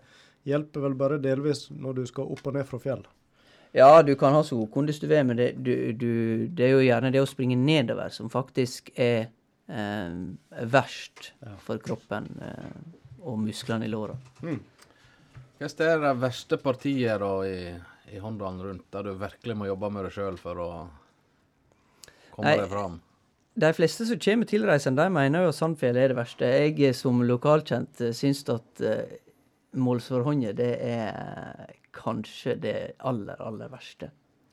hjelper 0.49 0.87
vel 0.89 0.95
bare 0.99 1.19
delvis 1.23 1.67
når 1.71 1.99
du 2.01 2.07
skal 2.09 2.31
opp 2.33 2.47
og 2.49 2.57
ned 2.57 2.65
fra 2.67 2.81
fjell. 2.83 3.05
Ja, 3.73 4.03
du 4.05 4.15
kan 4.21 4.35
ha 4.37 4.43
så 4.45 4.59
god 4.61 4.71
kondis 4.73 5.01
du 5.01 5.07
vil, 5.09 5.25
men 5.25 5.39
det, 5.39 5.53
du, 5.65 5.93
du, 5.97 6.11
det 6.53 6.67
er 6.67 6.75
jo 6.75 6.83
gjerne 6.85 7.13
det 7.15 7.23
å 7.23 7.29
springe 7.29 7.57
nedover 7.57 8.13
som 8.13 8.29
faktisk 8.33 8.91
er 9.01 9.31
eh, 9.73 10.19
verst 10.69 11.31
for 11.65 11.81
kroppen 11.81 12.29
eh, 12.45 12.75
og 13.25 13.41
musklene 13.41 13.89
i 13.89 13.93
låra. 13.93 14.19
Hva 14.43 15.71
er 15.71 16.03
det 16.03 16.13
verste 16.21 16.59
partiet 16.61 17.23
da 17.23 17.33
i, 17.49 17.73
i 18.13 18.21
Håndalen 18.21 18.61
rundt, 18.67 18.89
der 18.93 19.09
du 19.09 19.17
virkelig 19.17 19.57
må 19.57 19.71
jobbe 19.71 19.93
med 19.95 20.09
deg 20.09 20.17
sjøl 20.19 20.37
for 20.41 20.61
å 20.61 20.71
komme 22.35 22.51
Nei, 22.51 22.57
deg 22.61 22.71
fram? 22.73 23.01
De 23.63 23.69
fleste 23.77 24.05
som 24.09 24.21
kommer 24.21 24.49
tilreisende, 24.49 25.05
de 25.05 25.17
mener 25.17 25.45
jo 25.47 25.53
at 25.53 25.57
Sandfjell 25.59 26.01
er 26.01 26.13
det 26.13 26.19
verste. 26.19 26.49
Jeg 26.49 26.97
som 26.97 27.25
lokalkjent 27.25 28.05
eh, 28.05 28.17
syns 28.17 28.45
at 28.53 28.85
uh, 28.85 29.05
Målsforhåndet 29.81 30.59
det 30.61 30.75
er 30.85 31.79
kanskje 31.93 32.57
det 32.61 32.77
aller, 32.99 33.37
aller 33.43 33.69
verste. 33.73 34.11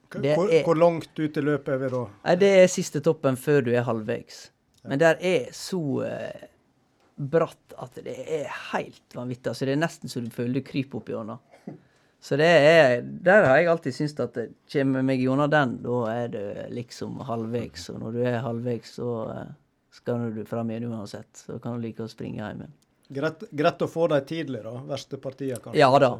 Det 0.10 0.36
Hvor, 0.36 0.50
er- 0.52 0.64
hvor 0.66 0.76
langt 0.80 1.20
ut 1.20 1.38
i 1.38 1.42
løpet 1.46 1.74
er 1.76 1.78
vi 1.84 1.90
da? 1.94 2.06
Nei, 2.26 2.36
det 2.42 2.50
er 2.64 2.68
siste 2.72 3.02
toppen 3.06 3.36
før 3.38 3.62
du 3.68 3.72
er 3.78 3.84
halvveis. 3.86 4.48
Men 4.90 5.00
der 5.02 5.20
er 5.22 5.52
så 5.54 5.80
eh, 6.08 6.48
bratt 7.20 7.76
at 7.78 8.00
det 8.04 8.16
er 8.26 8.48
helt 8.72 9.16
vanvittig. 9.16 9.52
Altså, 9.52 9.68
det 9.68 9.76
er 9.76 9.82
nesten 9.84 10.10
så 10.10 10.24
du 10.24 10.30
føler 10.34 10.60
du 10.60 10.66
kryper 10.66 11.02
opp 11.02 11.12
gjennom. 11.14 11.40
Så 12.20 12.36
det 12.36 12.48
er 12.52 13.02
Der 13.24 13.46
har 13.48 13.58
jeg 13.62 13.68
alltid 13.72 13.94
syntes 13.96 14.20
at 14.20 14.34
det 14.36 14.48
kommer 14.74 15.06
meg 15.08 15.22
gjennom 15.24 15.48
den, 15.54 15.78
da 15.86 16.00
er 16.12 16.28
du 16.34 16.42
liksom 16.76 17.22
halvveis. 17.30 17.86
Og 17.94 18.02
når 18.02 18.18
du 18.18 18.24
er 18.28 18.42
halvveis, 18.44 18.96
så 18.98 19.12
eh, 19.36 19.54
skal 19.96 20.26
du 20.36 20.42
fram 20.48 20.70
igjen 20.74 20.90
uansett. 20.92 21.30
Så 21.46 21.60
kan 21.64 21.78
du 21.78 21.86
like 21.86 22.04
å 22.04 22.10
springe 22.12 22.42
hjem 22.42 22.66
igjen. 22.66 22.74
Greit, 23.20 23.46
greit 23.58 23.82
å 23.82 23.88
få 23.90 24.08
dem 24.12 24.26
tidlig, 24.30 24.64
da. 24.66 24.74
Verste 24.90 25.18
partiene, 25.22 25.62
kanskje. 25.64 25.80
Ja 25.80 25.88
da. 26.02 26.12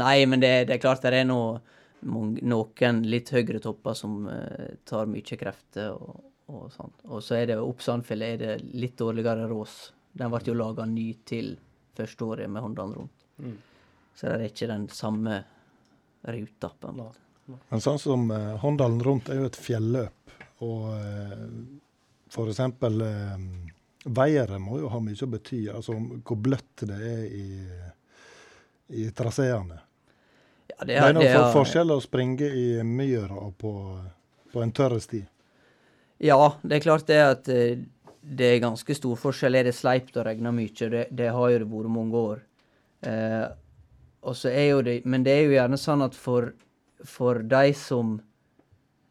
Nei, 0.00 0.26
men 0.26 0.42
det, 0.42 0.52
det 0.68 0.76
er 0.76 0.82
klart 0.82 1.04
det 1.04 1.14
er 1.14 1.26
noe, 1.28 1.60
noen 2.02 3.02
litt 3.06 3.30
høyere 3.34 3.62
topper 3.62 3.96
som 3.98 4.24
eh, 4.30 4.74
tar 4.88 5.10
mye 5.10 5.38
krefter 5.38 5.92
og, 5.94 6.22
og 6.50 6.64
sånn. 6.74 6.94
Og 7.10 7.22
så 7.24 7.38
er 7.38 7.52
det 7.52 7.60
opp 7.62 7.84
Sandfjellet 7.84 8.34
er 8.34 8.42
det 8.42 8.74
litt 8.74 8.96
dårligere 8.98 9.46
rås. 9.50 9.76
Den 10.14 10.32
ble 10.32 10.42
jo 10.46 10.56
laga 10.58 10.86
ny 10.88 11.08
til 11.26 11.54
første 11.94 12.26
året 12.26 12.50
med 12.50 12.62
Håndalen 12.62 12.96
rundt. 12.98 13.26
Så 14.14 14.28
det 14.28 14.34
er 14.34 14.48
ikke 14.50 14.70
den 14.70 14.88
samme 14.94 15.42
ruta, 16.22 16.70
på 16.80 16.90
en 16.90 16.98
måte. 17.02 17.20
Men 17.68 17.82
sånn 17.84 17.98
som 18.00 18.30
eh, 18.32 18.52
Håndalen 18.62 19.02
rundt 19.04 19.28
er 19.28 19.42
jo 19.42 19.48
et 19.50 19.58
fjelløp. 19.58 20.36
Og 20.64 20.86
eh, 20.96 21.48
eksempel 22.48 23.02
eh, 23.04 23.42
været 24.04 24.62
må 24.62 24.78
jo 24.80 24.92
ha 24.92 25.00
mye 25.02 25.26
å 25.26 25.30
bety. 25.34 25.64
Altså 25.74 25.96
hvor 25.98 26.40
bløtt 26.40 26.86
det 26.88 27.00
er 27.10 27.26
i, 27.28 27.48
i 28.88 29.08
traseene. 29.16 29.78
Ja, 30.68 30.84
Det 30.84 30.96
er 30.96 31.12
noe 31.14 31.22
det 31.22 31.32
for 31.34 31.44
er- 31.48 31.52
forskjell 31.54 31.90
å 31.94 32.00
springe 32.02 32.48
i 32.50 32.82
myra 32.82 33.36
og 33.46 33.56
på, 33.58 33.72
på 34.52 34.62
en 34.62 34.72
tørr 34.72 34.98
sti. 35.00 35.22
Ja, 36.24 36.56
det 36.62 36.76
er 36.78 36.84
klart 36.84 37.06
det 37.06 37.20
at 37.22 37.48
eh, 37.48 37.78
det 38.24 38.46
er 38.54 38.60
ganske 38.64 38.94
stor 38.96 39.16
forskjell. 39.20 39.54
Er 39.58 39.64
det 39.68 39.74
sleipt 39.76 40.16
og 40.16 40.26
regner 40.26 40.52
mye? 40.54 40.88
Det, 40.90 41.08
det 41.12 41.30
har 41.34 41.50
jo 41.50 41.58
det 41.62 41.68
vært 41.70 41.90
mange 41.92 42.16
år. 42.16 42.42
Eh, 43.04 43.46
det, 44.24 45.04
men 45.04 45.22
det 45.26 45.32
er 45.36 45.42
jo 45.44 45.56
gjerne 45.58 45.76
sånn 45.78 46.02
at 46.06 46.14
for, 46.16 46.52
for 47.04 47.42
de 47.44 47.72
som 47.76 48.14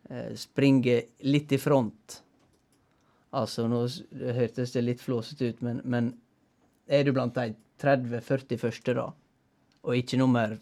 eh, 0.10 0.34
springer 0.36 1.04
litt 1.22 1.52
i 1.54 1.58
front 1.62 2.20
Altså, 3.34 3.64
nå 3.66 3.80
hørtes 4.38 4.76
det 4.76 4.82
litt 4.86 5.00
flåsete 5.02 5.48
ut, 5.50 5.62
men, 5.66 5.80
men 5.90 6.12
er 6.86 7.02
du 7.08 7.12
blant 7.16 7.34
de 7.34 7.56
30-40 7.82 8.60
første, 8.62 8.94
da, 8.94 9.08
og 9.84 9.98
ikke 9.98 10.20
nummer 10.20 10.56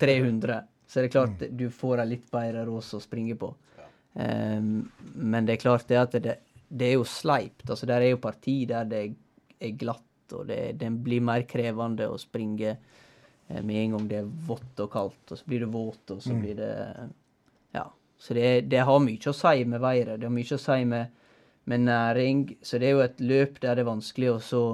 300, 0.00 0.60
så 0.86 0.98
er 0.98 1.06
det 1.06 1.12
klart 1.14 1.42
du 1.54 1.68
får 1.70 2.02
ei 2.02 2.12
litt 2.16 2.30
bedre 2.32 2.64
rås 2.66 2.92
å 2.98 3.02
springe 3.02 3.36
på. 3.38 3.52
Um, 4.14 4.88
men 5.14 5.46
det 5.46 5.54
er 5.54 5.62
klart 5.62 5.86
det 5.86 5.98
at 6.00 6.16
det, 6.18 6.36
det 6.66 6.88
er 6.88 6.96
jo 6.98 7.06
sleipt. 7.06 7.68
altså 7.68 7.86
Der 7.86 8.02
er 8.02 8.12
jo 8.14 8.22
parti 8.22 8.64
der 8.68 8.88
det 8.90 9.04
er 9.60 9.76
glatt, 9.78 10.34
og 10.34 10.48
det, 10.50 10.78
det 10.80 10.90
blir 11.04 11.22
mer 11.22 11.46
krevende 11.46 12.08
å 12.10 12.18
springe 12.18 12.74
eh, 12.74 13.62
med 13.62 13.76
en 13.76 13.96
gang 13.96 14.10
det 14.10 14.20
er 14.20 14.34
vått 14.46 14.82
og 14.82 14.90
kaldt, 14.92 15.22
og 15.30 15.38
så 15.38 15.46
blir 15.46 15.64
det 15.64 15.70
våt, 15.70 16.04
og 16.14 16.22
så 16.22 16.34
blir 16.34 16.58
det 16.58 16.74
Ja. 17.74 17.86
Så 18.20 18.34
det, 18.34 18.68
det 18.68 18.82
har 18.84 18.98
mye 19.00 19.30
å 19.30 19.32
si 19.32 19.64
med 19.64 19.80
været. 19.80 20.18
Det 20.20 20.26
har 20.28 20.34
mye 20.34 20.56
å 20.56 20.60
si 20.60 20.84
med, 20.84 21.06
med 21.64 21.80
næring. 21.86 22.42
Så 22.60 22.76
det 22.78 22.90
er 22.90 22.98
jo 22.98 23.04
et 23.06 23.22
løp 23.24 23.60
der 23.62 23.78
det 23.78 23.84
er 23.84 23.88
vanskelig 23.88 24.28
å 24.34 24.40
så 24.44 24.64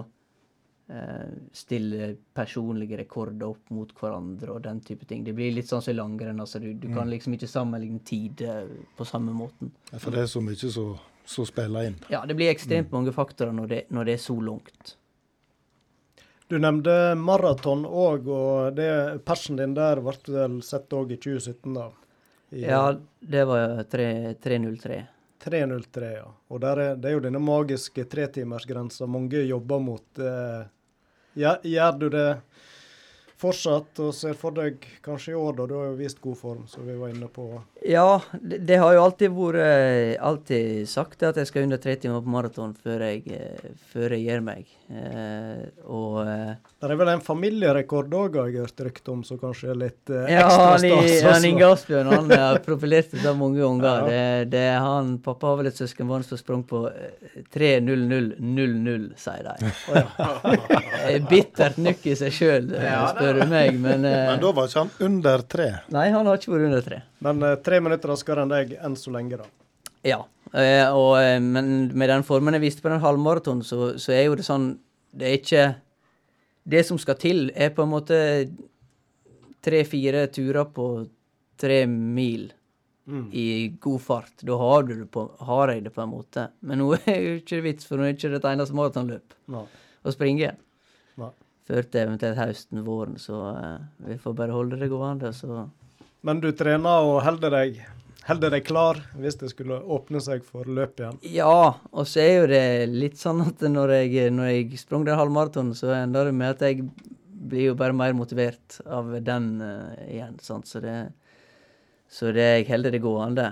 stille 1.52 2.12
personlige 2.34 2.96
rekorder 3.00 3.48
opp 3.48 3.70
mot 3.74 3.90
hverandre 3.98 4.52
og 4.54 4.62
den 4.62 4.80
type 4.86 5.06
ting. 5.10 5.24
Det 5.26 5.32
blir 5.34 5.50
litt 5.56 5.66
sånn 5.66 5.82
som 5.82 5.90
i 5.92 5.96
langrenn. 5.96 6.38
altså 6.40 6.60
Du, 6.62 6.68
du 6.74 6.86
kan 6.94 7.10
liksom 7.10 7.34
ikke 7.34 7.48
sammenligne 7.50 7.98
tider 8.06 8.68
på 8.96 9.04
samme 9.08 9.32
måten. 9.34 9.72
For 9.98 10.14
det 10.14 10.22
er 10.22 10.30
så 10.30 10.42
mye 10.44 10.70
som 11.26 11.48
spiller 11.48 11.88
inn. 11.88 11.96
Ja, 12.12 12.20
det 12.26 12.36
blir 12.38 12.52
ekstremt 12.52 12.92
mange 12.94 13.10
faktorer 13.12 13.52
når 13.52 13.66
det, 13.72 13.80
når 13.90 14.04
det 14.06 14.14
er 14.14 14.22
så 14.22 14.36
langt. 14.38 14.94
Du 16.46 16.54
nevnte 16.62 16.92
maraton 17.18 17.82
òg, 17.90 18.28
og 18.30 18.76
det, 18.78 18.86
persen 19.26 19.56
din 19.58 19.72
der 19.74 19.98
ble 19.98 20.14
vel 20.30 20.60
sett 20.62 20.92
òg 20.94 21.10
i 21.10 21.18
2017, 21.18 21.74
da? 21.74 21.88
I 22.54 22.60
Ja, 22.62 22.84
det 23.18 23.42
var 23.50 23.82
tre- 23.90 24.36
3.03. 24.38 25.00
3.03, 25.42 26.12
ja. 26.14 26.28
Og 26.54 26.60
der 26.62 26.78
er, 26.78 26.94
det 26.96 27.10
er 27.10 27.16
jo 27.16 27.24
denne 27.26 27.42
magiske 27.42 28.04
tretimersgrensa 28.06 29.06
mange 29.10 29.42
jobber 29.46 29.82
mot. 29.82 30.06
Eh, 30.22 30.62
Gjør, 31.36 31.62
gjør 31.68 31.98
du 32.00 32.06
det 32.14 32.28
fortsatt 33.36 34.00
og 34.00 34.14
ser 34.16 34.36
for 34.38 34.54
deg 34.56 34.84
kanskje 35.04 35.34
i 35.34 35.36
år, 35.36 35.56
da? 35.58 35.66
Du 35.68 35.74
har 35.76 35.90
jo 35.90 35.96
vist 35.98 36.20
god 36.24 36.38
form, 36.40 36.62
som 36.70 36.86
vi 36.88 36.96
var 36.96 37.12
inne 37.12 37.28
på. 37.32 37.44
Ja, 37.84 38.22
det, 38.40 38.62
det 38.68 38.78
har 38.80 38.94
jo 38.96 39.02
alltid 39.04 39.34
vært 39.36 39.60
eh, 39.60 40.14
Alltid 40.24 40.88
sagt 40.88 41.24
at 41.26 41.36
jeg 41.36 41.50
skal 41.50 41.66
under 41.66 41.80
tre 41.82 41.98
timer 42.00 42.24
på 42.24 42.32
maraton 42.32 42.72
før 42.80 43.04
jeg, 43.10 43.26
eh, 43.36 43.74
før 43.92 44.16
jeg 44.16 44.24
gir 44.24 44.44
meg. 44.46 44.72
Eh, 44.88 45.66
og 45.84 46.22
eh, 46.24 46.54
Det 46.86 46.94
er 46.94 47.00
vel 47.00 47.08
en 47.12 47.22
familierekord 47.24 48.12
òg, 48.14 48.36
har 48.40 48.48
jeg 48.52 48.62
hørt 48.64 48.82
rykte 48.86 49.12
om, 49.12 49.22
som 49.26 49.38
kanskje 49.40 49.70
er 49.72 49.78
litt 49.80 50.10
eh, 50.12 50.28
Ja, 50.34 50.44
ekstra 50.46 50.66
han, 50.70 50.78
stas. 50.84 51.22
han 51.22 51.32
også. 51.36 51.48
Inge 51.50 51.66
Asbjørn 51.72 52.10
han 52.12 52.30
har 52.32 52.60
profilert 52.68 53.14
det 53.14 53.32
mange 53.38 53.60
ganger. 53.62 53.86
Ja. 53.86 54.06
Det, 54.06 54.50
det 54.54 54.62
er 54.70 54.78
han, 54.84 55.10
Pappa 55.24 55.50
har 55.52 55.60
vel 55.60 55.70
et 55.72 55.80
søskenbarn 55.80 56.24
som 56.28 56.40
sprang 56.40 56.62
på 56.68 56.82
eh, 56.90 57.40
3.00.00, 57.56 59.08
sier 59.20 59.48
de. 59.50 59.72
Eh, 61.06 61.20
Bittert 61.28 61.76
nukk 61.78 62.02
i 62.10 62.14
seg 62.18 62.32
sjøl, 62.34 62.70
spør 63.12 63.36
du 63.38 63.44
meg. 63.50 63.76
Men, 63.78 64.02
eh, 64.08 64.30
Men 64.32 64.40
da 64.42 64.50
var 64.56 64.66
ikke 64.70 64.82
han 64.82 64.90
under 65.06 65.44
tre. 65.46 65.66
Nei, 65.94 66.08
han 66.14 66.26
har 66.26 66.40
ikke 66.40 66.54
vært 66.54 66.66
under 66.70 66.82
tre. 66.86 66.98
Men 67.22 67.42
eh, 67.46 67.54
tre 67.62 67.78
minutter 67.84 68.10
raskere 68.10 68.42
enn 68.42 68.50
deg 68.50 68.72
enn 68.82 68.96
så 68.98 69.12
lenge, 69.14 69.38
da. 69.42 69.46
Ja, 70.06 70.18
eh, 70.52 70.86
og, 70.90 71.12
eh, 71.20 71.38
men 71.42 71.92
med 71.94 72.10
den 72.10 72.24
formen 72.26 72.56
jeg 72.58 72.64
viste 72.66 72.82
på 72.84 72.90
den 72.92 73.02
halvmaratonen, 73.04 73.62
så, 73.66 73.92
så 74.02 74.14
er 74.16 74.26
jo 74.28 74.36
det 74.38 74.46
sånn 74.46 74.66
Det 75.16 75.26
er 75.30 75.38
ikke 75.38 75.64
Det 76.66 76.82
som 76.86 76.98
skal 76.98 77.18
til, 77.22 77.50
er 77.54 77.70
på 77.74 77.84
en 77.84 77.92
måte 77.92 78.18
tre-fire 79.62 80.26
turer 80.34 80.66
på 80.74 80.86
tre 81.60 81.84
mil 81.90 82.48
i 83.32 83.68
god 83.80 84.00
fart. 84.02 84.32
Da 84.40 84.56
har, 84.58 84.82
du 84.82 84.94
det 84.94 85.06
på, 85.14 85.28
har 85.46 85.70
jeg 85.70 85.84
det 85.84 85.92
på 85.94 86.02
en 86.02 86.10
måte. 86.10 86.48
Men 86.66 86.82
nå 86.82 86.92
er 87.06 87.20
jo 87.22 87.34
ikke 87.40 87.62
vits, 87.64 87.86
for 87.86 87.98
nå 87.98 88.06
er 88.06 88.14
det 88.14 88.18
ikke 88.18 88.40
et 88.40 88.48
eneste 88.50 88.76
maratonløp 88.76 89.36
å 89.46 90.14
springe. 90.14 90.52
Nei. 91.20 91.32
Før 91.66 91.86
til 91.86 92.02
eventuelt 92.02 92.38
høsten, 92.38 92.82
våren, 92.86 93.16
så 93.18 93.42
uh, 93.54 93.78
vi 94.06 94.18
får 94.22 94.34
bare 94.38 94.54
holde 94.54 94.78
det 94.78 94.90
gående, 94.90 95.32
så 95.34 95.64
Men 96.26 96.42
du 96.42 96.52
trener 96.54 97.06
og 97.06 97.22
holder 97.26 97.54
deg, 97.54 97.80
holder 98.28 98.54
deg 98.56 98.64
klar 98.66 99.00
hvis 99.18 99.38
det 99.40 99.50
skulle 99.52 99.78
åpne 99.96 100.20
seg 100.24 100.44
for 100.46 100.68
løp 100.68 101.00
igjen. 101.00 101.18
Ja, 101.36 101.76
og 101.92 102.08
så 102.10 102.22
er 102.24 102.32
jo 102.40 102.48
det 102.50 102.64
litt 102.92 103.20
sånn 103.20 103.42
at 103.44 103.62
når 103.62 103.94
jeg, 104.00 104.32
når 104.34 104.50
jeg 104.52 104.80
sprang 104.82 105.06
den 105.06 105.18
halvmaratonen, 105.18 105.76
så 105.78 105.92
enda 105.96 106.24
det 106.26 106.34
med 106.36 106.56
at 106.56 106.66
jeg 106.66 106.88
blir 107.46 107.70
jo 107.70 107.76
bare 107.78 107.94
mer 107.94 108.16
motivert 108.16 108.80
av 108.86 109.12
den 109.24 109.52
uh, 109.62 109.94
igjen. 110.08 110.38
Sant? 110.42 110.66
Så, 110.66 110.82
det, 110.82 110.96
så 112.10 112.32
det 112.34 112.48
jeg 112.48 112.68
holder 112.72 112.96
det 112.96 113.02
gående. 113.04 113.48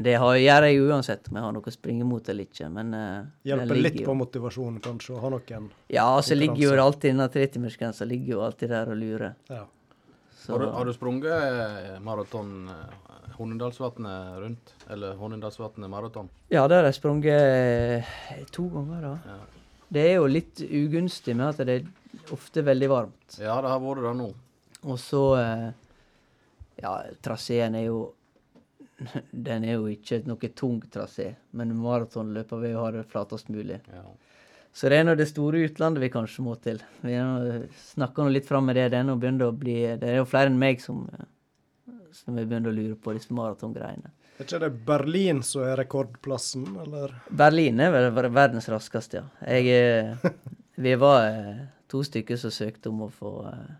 Det 0.00 0.14
har, 0.22 0.36
gjør 0.38 0.64
jeg 0.68 0.84
uansett 0.86 1.28
om 1.28 1.36
jeg 1.36 1.44
har 1.44 1.54
noe 1.54 1.66
å 1.66 1.74
springe 1.74 2.06
mot 2.08 2.28
eller 2.30 2.46
ikke. 2.46 2.70
Men 2.72 2.94
Uh, 2.94 3.26
Hjelper 3.46 3.78
litt 3.78 4.00
jo- 4.00 4.06
på 4.08 4.14
motivasjonen, 4.18 4.80
kanskje, 4.82 5.16
å 5.18 5.22
ha 5.24 5.32
noen 5.34 5.68
Ja, 5.92 6.08
så 6.22 6.38
ligger 6.38 6.62
jo 6.64 6.78
alltid 6.82 7.12
denne 7.14 7.28
tretimersgrensa 7.30 8.06
ligger 8.08 8.38
jo 8.38 8.42
alltid 8.46 8.72
der 8.74 8.90
og 8.90 8.98
lurer. 8.98 9.36
Ja. 9.50 9.66
Har 10.48 10.58
du, 10.62 10.66
har 10.66 10.84
du 10.88 10.92
sprunget 10.92 11.32
eh, 11.32 11.96
maraton 12.00 12.68
eh, 12.72 13.32
Hornindalsvatnet 13.36 14.38
rundt? 14.40 14.74
Eller 14.90 15.14
Hornindalsvatnet 15.20 15.90
maraton? 15.90 16.28
Ja, 16.48 16.66
det 16.68 16.78
har 16.80 16.88
jeg 16.88 16.96
sprunget 16.96 17.40
eh, 17.40 18.44
to 18.54 18.68
ganger, 18.72 19.02
da. 19.04 19.12
Ja. 19.26 19.38
Det 19.90 20.04
er 20.06 20.14
jo 20.20 20.30
litt 20.30 20.62
ugunstig 20.64 21.34
med 21.36 21.48
at 21.50 21.60
det 21.66 21.76
er 21.80 22.32
ofte 22.34 22.62
veldig 22.66 22.88
varmt. 22.90 23.36
ja, 23.40 23.56
det 23.60 23.72
har 23.72 23.82
vært 23.82 24.04
det 24.06 24.14
nå. 24.22 24.30
Og 24.86 24.98
så 25.02 25.22
Ja, 26.80 26.92
traseen 27.20 27.74
er 27.76 27.88
jo 27.90 27.98
Den 29.48 29.64
er 29.64 29.78
jo 29.78 29.88
ikke 29.90 30.22
noe 30.28 30.50
tung 30.56 30.80
trasé, 30.92 31.34
men 31.56 31.74
maratonløpet 31.80 32.62
vil 32.62 32.74
jo 32.74 32.84
ha 32.84 32.90
det 32.94 33.06
flatest 33.08 33.48
mulig. 33.52 33.80
Ja. 33.92 34.04
Så 34.72 34.88
det 34.88 35.00
er 35.00 35.04
nå 35.06 35.16
det 35.18 35.26
store 35.26 35.64
utlandet 35.66 36.04
vi 36.04 36.12
kanskje 36.14 36.44
må 36.46 36.54
til. 36.62 36.78
Vi 37.02 37.16
snakker 37.90 38.24
nå 38.24 38.32
litt 38.32 38.46
fram 38.46 38.68
med 38.70 38.78
det. 38.78 38.90
Det 38.92 39.00
er 39.00 39.06
nå 39.08 39.18
å 39.18 39.52
bli 39.56 39.76
Det 39.98 40.12
er 40.12 40.20
jo 40.20 40.28
flere 40.30 40.52
enn 40.52 40.60
meg 40.60 40.82
som 40.84 41.08
som 42.12 42.38
er 42.38 42.48
begynt 42.48 42.68
å 42.68 42.74
lure 42.74 42.96
på 42.98 43.14
disse 43.16 43.34
maratongreiene. 43.34 44.12
Er 44.38 44.46
ikke 44.46 44.60
det 44.62 44.70
Berlin 44.88 45.42
som 45.44 45.64
er 45.66 45.76
rekordplassen, 45.82 46.64
eller? 46.84 47.12
Berlin 47.42 47.82
er 47.84 47.92
vel 47.92 48.30
verdens 48.32 48.68
raskeste, 48.72 49.20
ja. 49.20 49.52
Jeg, 49.58 50.32
vi 50.86 50.96
var 51.00 51.28
eh, 51.28 51.62
to 51.90 52.02
stykker 52.06 52.40
som 52.40 52.54
søkte 52.54 52.92
om 52.92 53.04
å 53.06 53.10
få 53.12 53.34
eh, 53.50 53.70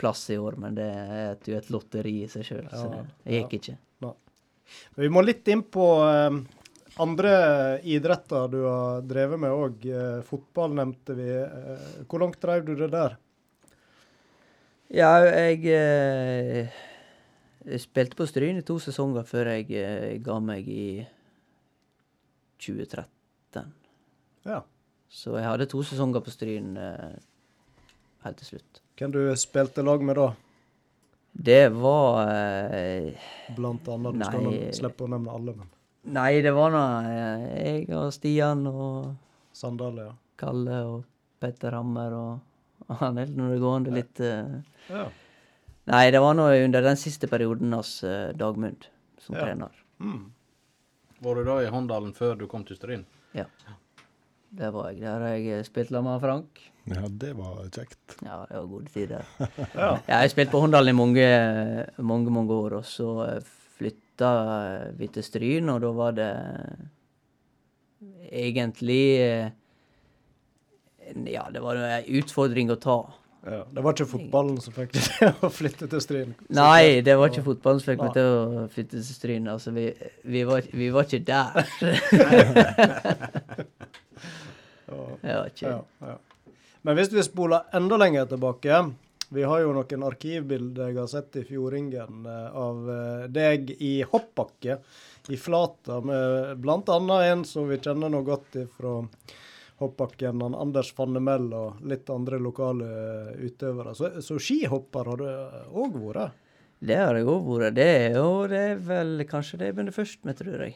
plass 0.00 0.28
i 0.30 0.38
år, 0.40 0.58
men 0.62 0.78
det 0.78 0.86
er 0.86 1.14
et, 1.32 1.52
et 1.58 1.70
lotteri 1.74 2.20
i 2.24 2.30
seg 2.30 2.46
sjøl, 2.46 2.66
så 2.70 2.86
det, 2.92 3.04
det 3.24 3.42
gikk 3.42 3.58
ikke. 3.60 3.78
Vi 4.94 5.08
må 5.10 5.22
litt 5.24 5.48
inn 5.50 5.64
på 5.66 5.86
eh, 6.06 6.30
andre 7.00 7.32
idretter 7.88 8.48
du 8.52 8.60
har 8.66 9.02
drevet 9.08 9.40
med 9.40 9.54
òg. 9.54 9.84
Eh, 9.88 10.20
fotball 10.26 10.74
nevnte 10.78 11.16
vi. 11.18 11.28
Eh, 11.40 11.88
hvor 12.10 12.22
langt 12.22 12.40
drev 12.42 12.64
du 12.66 12.74
det 12.78 12.90
der? 12.92 13.16
Ja, 14.90 15.12
jeg, 15.22 15.62
eh, 15.70 16.68
jeg 17.64 17.82
spilte 17.84 18.18
på 18.18 18.26
Stryn 18.26 18.58
i 18.58 18.66
to 18.66 18.78
sesonger 18.82 19.26
før 19.28 19.52
jeg 19.54 19.70
eh, 19.78 20.18
ga 20.24 20.40
meg 20.42 20.68
i 20.68 21.06
2013. 22.60 23.72
Ja. 24.48 24.60
Så 25.10 25.34
jeg 25.38 25.46
hadde 25.46 25.66
to 25.70 25.82
sesonger 25.86 26.22
på 26.22 26.32
Stryn 26.34 26.76
eh, 26.78 27.18
helt 28.26 28.40
til 28.42 28.54
slutt. 28.54 28.80
Hvem 29.00 29.14
du 29.14 29.20
spilte 29.40 29.82
lag 29.86 30.02
med 30.04 30.18
da, 30.20 30.28
Det 31.32 31.62
var 31.72 32.28
eh, 32.34 33.14
blant 33.56 33.88
annet? 33.88 34.12
Du 34.12 34.20
Nei. 34.20 34.30
skal 34.30 34.80
slippe 34.82 35.06
å 35.06 35.12
nevne 35.14 35.34
alle, 35.38 35.54
men 35.56 35.70
Nei, 36.04 36.40
det 36.40 36.52
var 36.56 36.70
nå 36.72 36.82
eh, 37.04 37.42
jeg 37.60 37.88
og 37.92 38.08
Stian 38.16 38.62
og 38.70 39.10
Sandal, 39.52 39.98
ja. 40.00 40.12
Kalle 40.40 40.78
og 40.88 41.02
Petter 41.40 41.74
Hammer 41.76 42.14
og 42.16 42.96
han 43.02 43.18
helt 43.20 43.36
når 43.36 43.52
det 43.52 43.60
gående 43.62 43.92
litt 43.94 44.20
eh. 44.24 44.54
ja. 44.88 45.04
Nei, 45.90 46.04
det 46.14 46.20
var 46.22 46.34
nå 46.38 46.46
under 46.64 46.84
den 46.86 46.96
siste 47.00 47.28
perioden 47.30 47.72
hos 47.76 47.98
eh, 48.06 48.30
Dagmund 48.36 48.88
som 49.20 49.36
Ja. 49.36 49.44
trener. 49.44 49.74
Mm. 50.00 50.30
Var 51.20 51.34
du 51.36 51.44
da 51.44 51.58
i 51.60 51.68
Håndalen 51.68 52.14
før 52.16 52.38
du 52.40 52.46
kom 52.48 52.64
til 52.64 52.78
Stryn? 52.80 53.04
Det 54.50 54.66
var 54.74 54.88
jeg. 54.90 54.98
Der 55.04 55.20
har 55.22 55.34
jeg 55.38 55.64
spilt 55.68 55.92
sammen 55.92 56.10
med 56.10 56.22
Frank. 56.24 56.60
Ja, 56.90 57.04
det 57.22 57.28
var 57.38 57.60
kjekt. 57.70 58.16
Ja, 58.24 58.40
det 58.48 58.56
var 58.56 58.64
gode 58.66 58.88
tider. 58.90 59.28
Ja. 59.38 59.46
Ja, 59.76 59.90
jeg 60.08 60.16
har 60.16 60.30
spilt 60.32 60.50
på 60.50 60.58
Håndalen 60.64 60.90
i 60.90 60.96
mange, 60.98 61.26
mange, 62.02 62.32
mange 62.34 62.56
år, 62.56 62.78
og 62.80 62.88
så 62.88 63.12
flytta 64.20 64.92
vi 64.98 65.06
til 65.08 65.22
Stryn, 65.24 65.68
og 65.72 65.80
da 65.80 65.90
var 65.96 66.12
det 66.12 66.34
egentlig 68.30 69.20
eh, 69.20 69.50
Ja, 71.26 71.48
det 71.50 71.60
var 71.60 71.74
en 71.76 72.04
utfordring 72.20 72.70
å 72.70 72.76
ta. 72.76 72.98
ja. 73.46 73.64
Det 73.72 73.82
var 73.82 73.92
ikke 73.96 74.06
fotballen 74.06 74.60
som 74.60 74.72
fikk 74.76 74.92
deg 74.94 75.02
til 75.02 75.28
å 75.42 75.48
flytte 75.50 75.88
til 75.90 76.00
Stryn? 76.04 76.34
Nei, 76.54 77.00
det 77.02 77.16
var 77.18 77.28
ikke 77.32 77.42
fotballen 77.48 77.80
som 77.80 77.86
fikk 77.90 78.00
meg 78.04 78.12
til 78.14 78.22
å 78.28 78.66
flytte 78.70 78.96
til 79.00 79.14
Stryn. 79.16 79.48
Altså, 79.48 79.70
vi, 79.74 79.88
vi, 80.24 80.44
var, 80.44 80.62
vi 80.72 80.90
var 80.94 81.02
ikke 81.08 81.24
der. 81.26 81.66
ja, 85.24 85.44
ikke 85.46 85.66
Ja, 85.66 85.80
ja. 86.06 86.16
Men 86.82 86.96
hvis 86.96 87.10
vi 87.12 87.22
spoler 87.26 87.60
enda 87.76 87.96
lenger 88.00 88.24
tilbake 88.30 88.78
Vi 89.32 89.42
har 89.46 89.60
jo 89.62 89.70
noen 89.70 90.02
arkivbilder 90.08 90.88
jeg 90.90 90.98
har 90.98 91.10
sett 91.10 91.36
i 91.38 91.44
Fjordingen 91.46 92.24
eh, 92.26 92.56
av 92.58 92.88
eh, 92.90 93.26
deg 93.30 93.68
i 93.78 94.00
hoppbakke 94.02 94.80
i 95.30 95.38
Flata, 95.38 96.00
med 96.02 96.58
bl.a. 96.58 96.96
en 97.28 97.44
som 97.46 97.68
vi 97.70 97.78
kjenner 97.78 98.10
noe 98.10 98.26
godt 98.26 98.58
fra 98.74 98.96
hoppbakken, 99.78 100.42
Anders 100.50 100.90
Fannemel 100.96 101.46
og 101.54 101.78
litt 101.86 102.10
andre 102.10 102.40
lokale 102.42 102.88
eh, 102.90 103.30
utøvere. 103.46 103.94
Så, 103.94 104.16
så 104.18 104.40
skihopper 104.42 105.12
har 105.12 105.22
du 105.22 105.30
òg 105.78 106.00
vært? 106.08 106.34
Det 106.82 106.98
har 106.98 107.14
jeg 107.14 107.30
òg 107.30 107.46
vært. 107.52 107.78
Det 107.78 107.88
er 108.00 108.18
jo 108.18 108.28
det 108.50 108.64
er 108.72 108.84
vel 108.90 109.14
kanskje 109.30 109.62
det 109.62 109.70
jeg 109.70 109.78
begynte 109.78 109.94
først 109.94 110.26
med, 110.26 110.40
tror 110.42 110.66
jeg. 110.66 110.74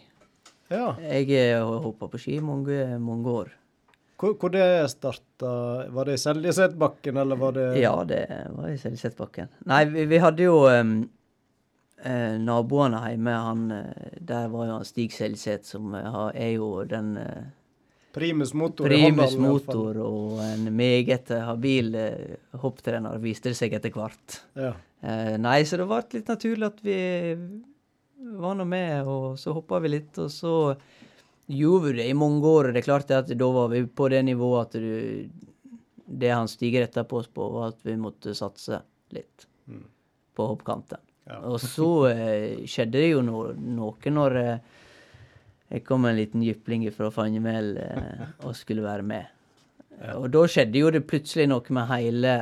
Ja. 0.71 0.95
Jeg 1.03 1.59
har 1.59 1.83
hoppa 1.83 2.07
på 2.07 2.23
ski 2.23 2.39
mange, 2.39 2.79
mange 3.03 3.39
år. 3.43 3.55
Hvor, 4.25 4.39
hvor 4.41 4.53
det 4.55 4.69
starta? 4.89 5.49
Var 5.93 6.09
det 6.09 6.15
i 6.17 6.21
Seljesetbakken, 6.23 7.19
eller 7.21 7.37
var 7.37 7.53
det 7.53 7.67
Ja, 7.83 7.93
det 8.09 8.23
var 8.55 8.71
i 8.73 8.79
Seljesetbakken. 8.81 9.51
Nei, 9.69 9.83
vi, 9.93 10.07
vi 10.09 10.21
hadde 10.23 10.47
jo 10.47 10.63
um, 10.65 10.95
eh, 12.01 12.39
naboene 12.41 13.03
hjemme. 13.11 13.35
Han, 13.49 13.67
eh, 13.71 14.15
der 14.21 14.49
var 14.49 14.71
jo 14.71 14.79
han 14.79 14.89
Stig 14.89 15.13
Seljeseth, 15.13 15.69
som 15.75 15.93
eh, 15.99 16.17
er 16.47 16.55
jo 16.55 16.71
den 16.89 17.13
eh, 17.21 17.45
Primus 18.15 18.55
motor 18.55 18.87
primus 18.87 19.33
fall. 19.35 19.41
motor 19.43 19.97
og 20.07 20.41
en 20.45 20.69
meget 20.73 21.33
eh, 21.35 21.45
habil 21.45 21.95
eh, 21.99 22.35
hopptrener, 22.63 23.19
viste 23.19 23.51
det 23.51 23.59
seg 23.59 23.75
etter 23.75 23.93
hvert. 23.93 24.41
Ja. 24.55 24.73
Eh, 25.03 25.35
nei, 25.43 25.59
så 25.67 25.81
det 25.81 25.89
ble 25.91 26.03
litt 26.15 26.31
naturlig 26.31 26.69
at 26.71 26.85
vi 26.87 26.99
var 28.41 28.55
nå 28.57 28.65
med, 28.65 29.11
og 29.11 29.35
så 29.39 29.53
hoppa 29.53 29.83
vi 29.83 29.97
litt, 29.97 30.15
og 30.23 30.31
så 30.33 30.55
gjorde 31.47 31.87
vi 31.87 31.97
det 31.99 32.09
i 32.11 32.17
mange 32.17 32.47
år. 32.47 32.69
og 32.69 32.75
Det 32.75 32.83
er 32.83 32.89
klart 32.89 33.11
at 33.15 33.33
da 33.33 33.49
var 33.53 33.69
vi 33.73 33.85
på 33.87 34.09
det 34.13 34.23
nivået 34.25 34.69
at 34.69 34.81
du, 34.81 35.29
det 36.07 36.31
han 36.33 36.49
Stig 36.49 36.77
retta 36.81 37.05
på 37.05 37.21
oss 37.23 37.29
på, 37.29 37.49
var 37.53 37.75
at 37.75 37.83
vi 37.85 37.97
måtte 38.01 38.35
satse 38.37 38.81
litt 39.15 39.47
på 40.35 40.47
hoppkanten. 40.51 41.01
Ja. 41.25 41.39
Og 41.49 41.61
så 41.63 41.91
eh, 42.11 42.65
skjedde 42.69 43.01
det 43.01 43.13
jo 43.15 43.23
no, 43.25 43.47
noe 43.57 44.11
når 44.13 44.35
eh, 44.41 44.75
jeg 45.73 45.85
kom 45.87 46.05
en 46.05 46.19
liten 46.19 46.43
jypling 46.45 46.85
fra 46.93 47.09
Fangemel 47.15 47.79
eh, 47.81 48.27
og 48.45 48.57
skulle 48.59 48.85
være 48.85 49.07
med. 49.09 49.31
Og 50.19 50.27
da 50.35 50.43
skjedde 50.51 50.81
jo 50.81 50.91
det 50.93 51.05
plutselig 51.09 51.47
noe 51.49 51.75
med 51.75 51.89
hele, 51.89 52.35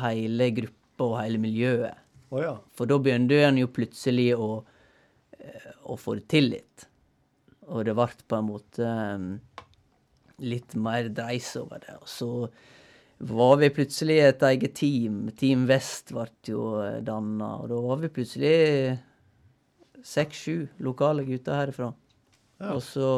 hele 0.00 0.50
gruppa 0.54 1.10
og 1.10 1.16
hele 1.20 1.40
miljøet. 1.42 2.02
Oh, 2.30 2.40
ja. 2.42 2.54
For 2.74 2.88
da 2.90 2.98
begynte 3.02 3.38
en 3.44 3.60
jo 3.60 3.68
plutselig 3.74 4.30
å, 4.34 4.64
eh, 5.38 5.72
å 5.86 5.98
få 6.00 6.16
det 6.18 6.26
til 6.32 6.50
litt. 6.54 6.86
Og 7.72 7.86
det 7.86 7.96
ble 7.98 8.08
på 8.28 8.38
en 8.38 8.48
måte 8.48 8.86
um, 8.86 9.30
litt 10.44 10.76
mer 10.78 11.10
dreis 11.14 11.50
over 11.58 11.82
det. 11.82 11.96
Og 11.98 12.10
så 12.10 12.30
var 13.26 13.56
vi 13.62 13.72
plutselig 13.74 14.20
et 14.22 14.44
eget 14.50 14.76
team. 14.78 15.26
Team 15.38 15.64
Vest 15.70 16.12
ble 16.14 16.28
jo 16.46 16.68
danna, 17.02 17.56
og 17.62 17.70
da 17.72 17.80
var 17.88 18.02
vi 18.02 18.12
plutselig 18.12 18.56
seks-sju 20.06 20.66
lokale 20.86 21.24
gutter 21.26 21.58
herifra. 21.58 21.90
Og 22.70 22.82
så 22.84 23.10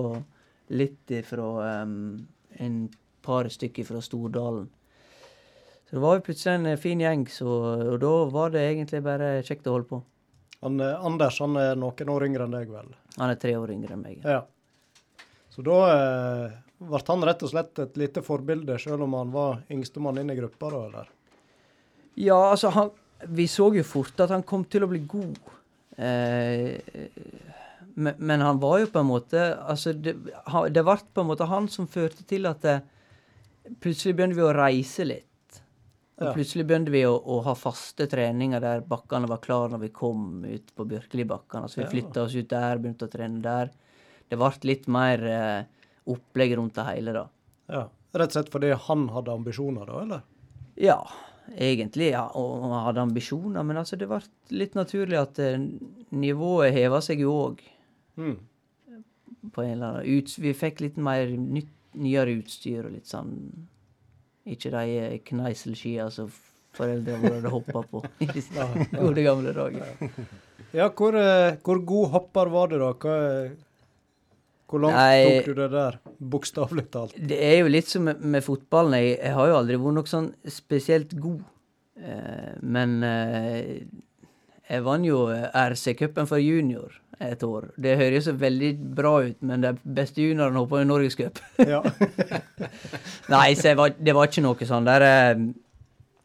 litt 0.74 1.10
ifra 1.14 1.82
um, 1.84 2.26
en 2.58 2.80
par 3.24 3.48
stykker 3.52 3.84
fra 3.84 4.00
Stordalen. 4.04 4.68
Så 5.88 5.96
det 5.96 6.02
var 6.04 6.18
jo 6.18 6.24
plutselig 6.26 6.54
en 6.58 6.66
eh, 6.68 6.80
fin 6.80 7.00
gjeng, 7.00 7.24
så, 7.32 7.48
og 7.94 7.98
da 8.02 8.12
var 8.32 8.52
det 8.52 8.64
egentlig 8.66 9.00
bare 9.06 9.28
kjekt 9.40 9.68
å 9.70 9.76
holde 9.78 9.88
på. 9.88 10.00
Han, 10.60 10.80
eh, 10.84 11.04
Anders 11.08 11.38
han 11.40 11.56
er 11.56 11.78
noen 11.80 12.12
år 12.12 12.26
yngre 12.26 12.44
enn 12.44 12.56
deg, 12.58 12.72
vel? 12.72 12.90
Han 13.18 13.32
er 13.32 13.40
tre 13.40 13.54
år 13.58 13.74
yngre 13.74 13.96
enn 13.96 14.04
meg. 14.04 14.24
Ja. 14.24 14.42
Så 15.52 15.64
da 15.66 15.78
eh, 15.90 16.56
ble 16.78 17.02
han 17.08 17.26
rett 17.26 17.42
og 17.42 17.52
slett 17.52 17.82
et 17.82 17.96
lite 17.98 18.22
forbilde, 18.22 18.78
selv 18.78 19.06
om 19.06 19.16
han 19.18 19.32
var 19.34 19.62
yngstemann 19.74 20.20
inn 20.22 20.30
i 20.30 20.38
gruppa, 20.38 20.70
da, 20.70 20.82
eller? 20.86 21.12
Ja, 22.18 22.38
altså, 22.50 22.70
han, 22.74 22.92
vi 23.26 23.48
så 23.50 23.70
jo 23.74 23.84
fort 23.86 24.20
at 24.22 24.34
han 24.34 24.46
kom 24.46 24.64
til 24.70 24.86
å 24.86 24.90
bli 24.90 25.02
god. 25.10 25.38
Eh, 25.98 26.78
men, 27.98 28.14
men 28.18 28.44
han 28.44 28.60
var 28.62 28.78
jo 28.78 28.90
på 28.92 29.00
en 29.02 29.08
måte 29.08 29.40
Altså, 29.58 29.90
det, 29.90 30.12
det 30.70 30.82
ble 30.86 30.94
på 31.10 31.24
en 31.24 31.26
måte 31.26 31.48
han 31.50 31.66
som 31.66 31.88
førte 31.90 32.22
til 32.30 32.46
at 32.46 32.62
det, 32.62 32.76
plutselig 33.82 34.14
begynte 34.14 34.38
vi 34.38 34.44
å 34.46 34.54
reise 34.54 35.06
litt. 35.08 35.27
Ja. 36.20 36.32
plutselig 36.34 36.64
begynte 36.66 36.90
vi 36.90 37.04
å, 37.06 37.12
å 37.14 37.40
ha 37.46 37.54
faste 37.54 38.06
treninger 38.10 38.60
der 38.60 38.80
bakkene 38.82 39.28
var 39.30 39.38
klare 39.38 39.70
når 39.70 39.80
vi 39.84 39.88
kom 39.94 40.44
ut 40.44 40.72
på 40.74 40.86
Bjørkelibakkene. 40.90 41.68
Så 41.70 41.78
vi 41.78 41.84
Ja. 41.84 41.90
flytta 41.92 42.22
oss 42.24 42.34
ut 42.34 42.48
der, 42.50 42.78
begynte 42.78 43.06
å 43.06 43.12
trene 43.12 43.40
der. 43.42 43.70
Det 44.28 44.36
ble 44.36 44.50
litt 44.66 44.88
mer 44.88 45.22
eh, 45.24 45.64
opplegg 46.10 46.56
rundt 46.58 46.74
det 46.74 46.84
hele, 46.88 47.12
da. 47.12 47.28
Ja. 47.68 47.84
Rett 48.14 48.32
og 48.32 48.36
slett 48.38 48.50
fordi 48.50 48.72
han 48.74 49.08
hadde 49.14 49.30
ambisjoner, 49.32 49.86
da, 49.86 50.02
eller? 50.02 50.22
Ja, 50.76 50.98
egentlig, 51.54 52.10
ja. 52.10 52.26
Og 52.34 52.62
han 52.62 52.84
hadde 52.88 53.04
ambisjoner, 53.06 53.62
men 53.64 53.76
altså 53.76 53.96
det 54.00 54.08
ble 54.08 54.20
litt 54.50 54.74
naturlig 54.74 55.18
at 55.20 55.38
eh, 55.38 55.58
nivået 56.10 56.72
heva 56.74 57.00
seg 57.04 57.20
jo 57.20 57.32
òg. 57.46 57.62
Mm. 58.18 58.38
På 59.52 59.62
en 59.62 59.70
eller 59.76 59.86
annen 60.00 60.18
ut, 60.18 60.34
Vi 60.38 60.52
fikk 60.52 60.80
litt 60.80 60.96
mer 60.96 61.28
nytt, 61.30 61.70
nyere 61.94 62.34
utstyr 62.42 62.84
og 62.86 62.92
litt 62.92 63.06
sånn 63.06 63.30
Ikke 64.48 64.72
de 64.72 64.98
eh, 64.98 65.16
kneiselskia 65.28 66.08
som 66.14 66.30
foreldrene 66.78 67.32
våre 67.32 67.52
hoppa 67.52 67.82
på 67.90 68.02
i 68.22 68.28
de 68.30 68.42
gode 69.02 69.24
gamle 69.24 69.54
dager. 69.56 70.12
Ja, 70.76 70.90
hvor, 70.92 71.16
eh, 71.16 71.56
hvor 71.64 71.80
god 71.88 72.12
hopper 72.14 72.52
var 72.52 72.70
du, 72.72 72.78
da? 72.82 72.92
Hva, 72.92 73.16
hvor 74.68 74.82
langt 74.84 74.98
Nei. 74.98 75.38
tok 75.40 75.48
du 75.48 75.60
det 75.62 75.68
der? 75.72 75.98
Bokstavelig 76.34 76.86
talt. 76.92 77.16
Det 77.30 77.38
er 77.40 77.62
jo 77.62 77.70
litt 77.72 77.88
som 77.88 78.04
med, 78.08 78.20
med 78.20 78.44
fotballen. 78.44 78.98
Jeg, 79.00 79.14
jeg 79.22 79.36
har 79.38 79.48
jo 79.48 79.56
aldri 79.62 79.78
vært 79.80 79.96
noe 79.96 80.10
sånn 80.10 80.28
spesielt 80.52 81.14
god. 81.16 81.40
Eh, 81.98 82.52
men 82.62 82.98
eh, 83.06 83.72
jeg 84.68 84.84
vant 84.84 85.08
jo 85.08 85.24
RC-cupen 85.32 86.28
for 86.28 86.42
junior 86.42 86.98
et 87.24 87.42
år. 87.42 87.70
Det 87.76 87.96
høres 87.98 88.28
jo 88.30 88.34
veldig 88.38 88.72
bra 88.98 89.14
ut, 89.26 89.38
men 89.46 89.64
de 89.64 89.72
beste 89.82 90.22
juniorene 90.22 90.60
hoppa 90.62 90.82
jo 90.82 90.88
Norgescup. 90.88 91.40
Ja. 91.58 91.80
Nei, 93.34 93.48
så 93.58 93.74
var, 93.78 93.96
det 93.98 94.14
var 94.16 94.30
ikke 94.30 94.44
noe 94.44 94.68
sånn 94.68 94.86
der 94.86 95.06
eh, 95.06 95.42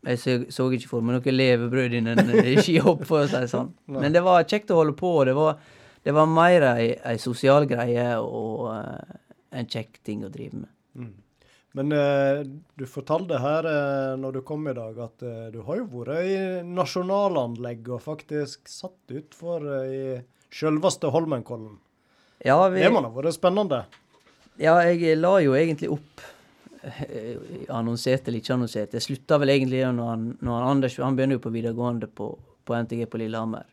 Jeg 0.03 0.21
så, 0.21 0.37
så 0.53 0.67
ikke 0.75 0.91
for 0.91 1.05
meg 1.05 1.17
noe 1.17 1.33
levebrød 1.33 1.97
innen 1.99 2.21
eh, 2.37 2.53
skihopp, 2.61 3.05
for 3.09 3.23
å 3.23 3.31
si 3.31 3.39
det 3.39 3.51
sånn. 3.51 3.73
Men 3.95 4.15
det 4.15 4.23
var 4.25 4.45
kjekt 4.45 4.73
å 4.73 4.81
holde 4.83 4.95
på. 4.99 5.15
Det 5.27 5.35
var, 5.37 5.57
det 6.03 6.15
var 6.15 6.29
mer 6.29 6.69
ei, 6.75 6.93
ei 6.99 7.17
sosial 7.21 7.67
greie 7.69 8.07
og 8.19 8.69
uh, 8.69 9.19
en 9.53 9.69
kjekk 9.69 10.01
ting 10.05 10.25
å 10.27 10.31
drive 10.33 10.65
med. 10.65 10.71
Men 11.73 11.91
eh, 11.91 12.43
du 12.77 12.85
fortalte 12.85 13.39
her 13.41 13.65
eh, 13.65 14.11
når 14.21 14.37
du 14.37 14.41
kom 14.45 14.67
i 14.69 14.75
dag, 14.77 14.97
at 15.07 15.23
eh, 15.25 15.47
du 15.53 15.63
har 15.65 15.79
jo 15.79 15.87
vært 15.89 16.27
i 16.29 16.35
nasjonalanlegg 16.69 17.89
og 17.95 18.03
faktisk 18.03 18.69
satt 18.69 19.13
utfor 19.17 19.65
eh, 19.79 19.93
i 19.93 20.03
sjølveste 20.53 21.09
Holmenkollen. 21.13 21.77
Ja, 22.45 22.57
vi, 22.69 22.83
Det 22.83 22.91
må 22.91 23.01
da 23.01 23.09
ha 23.09 23.17
vært 23.17 23.37
spennende? 23.37 23.85
ja, 24.61 24.75
jeg 24.85 25.17
la 25.17 25.37
jo 25.41 25.55
egentlig 25.57 25.89
opp 25.95 26.23
annonserte 26.83 27.71
Annonsert 27.71 28.27
eller 28.27 28.41
ikke 28.41 28.53
annonsert. 28.57 28.93
Jeg 28.93 29.05
slutta 29.05 29.37
vel 29.39 29.53
egentlig 29.53 29.79
når 29.95 30.09
han, 30.09 30.25
når 30.43 30.57
han 30.57 30.65
Anders 30.67 30.97
Han 30.99 31.15
begynner 31.15 31.37
jo 31.37 31.43
på 31.45 31.53
videregående 31.53 32.09
på, 32.11 32.27
på 32.67 32.75
NTG 32.75 33.05
på 33.07 33.21
Lillehammer. 33.21 33.65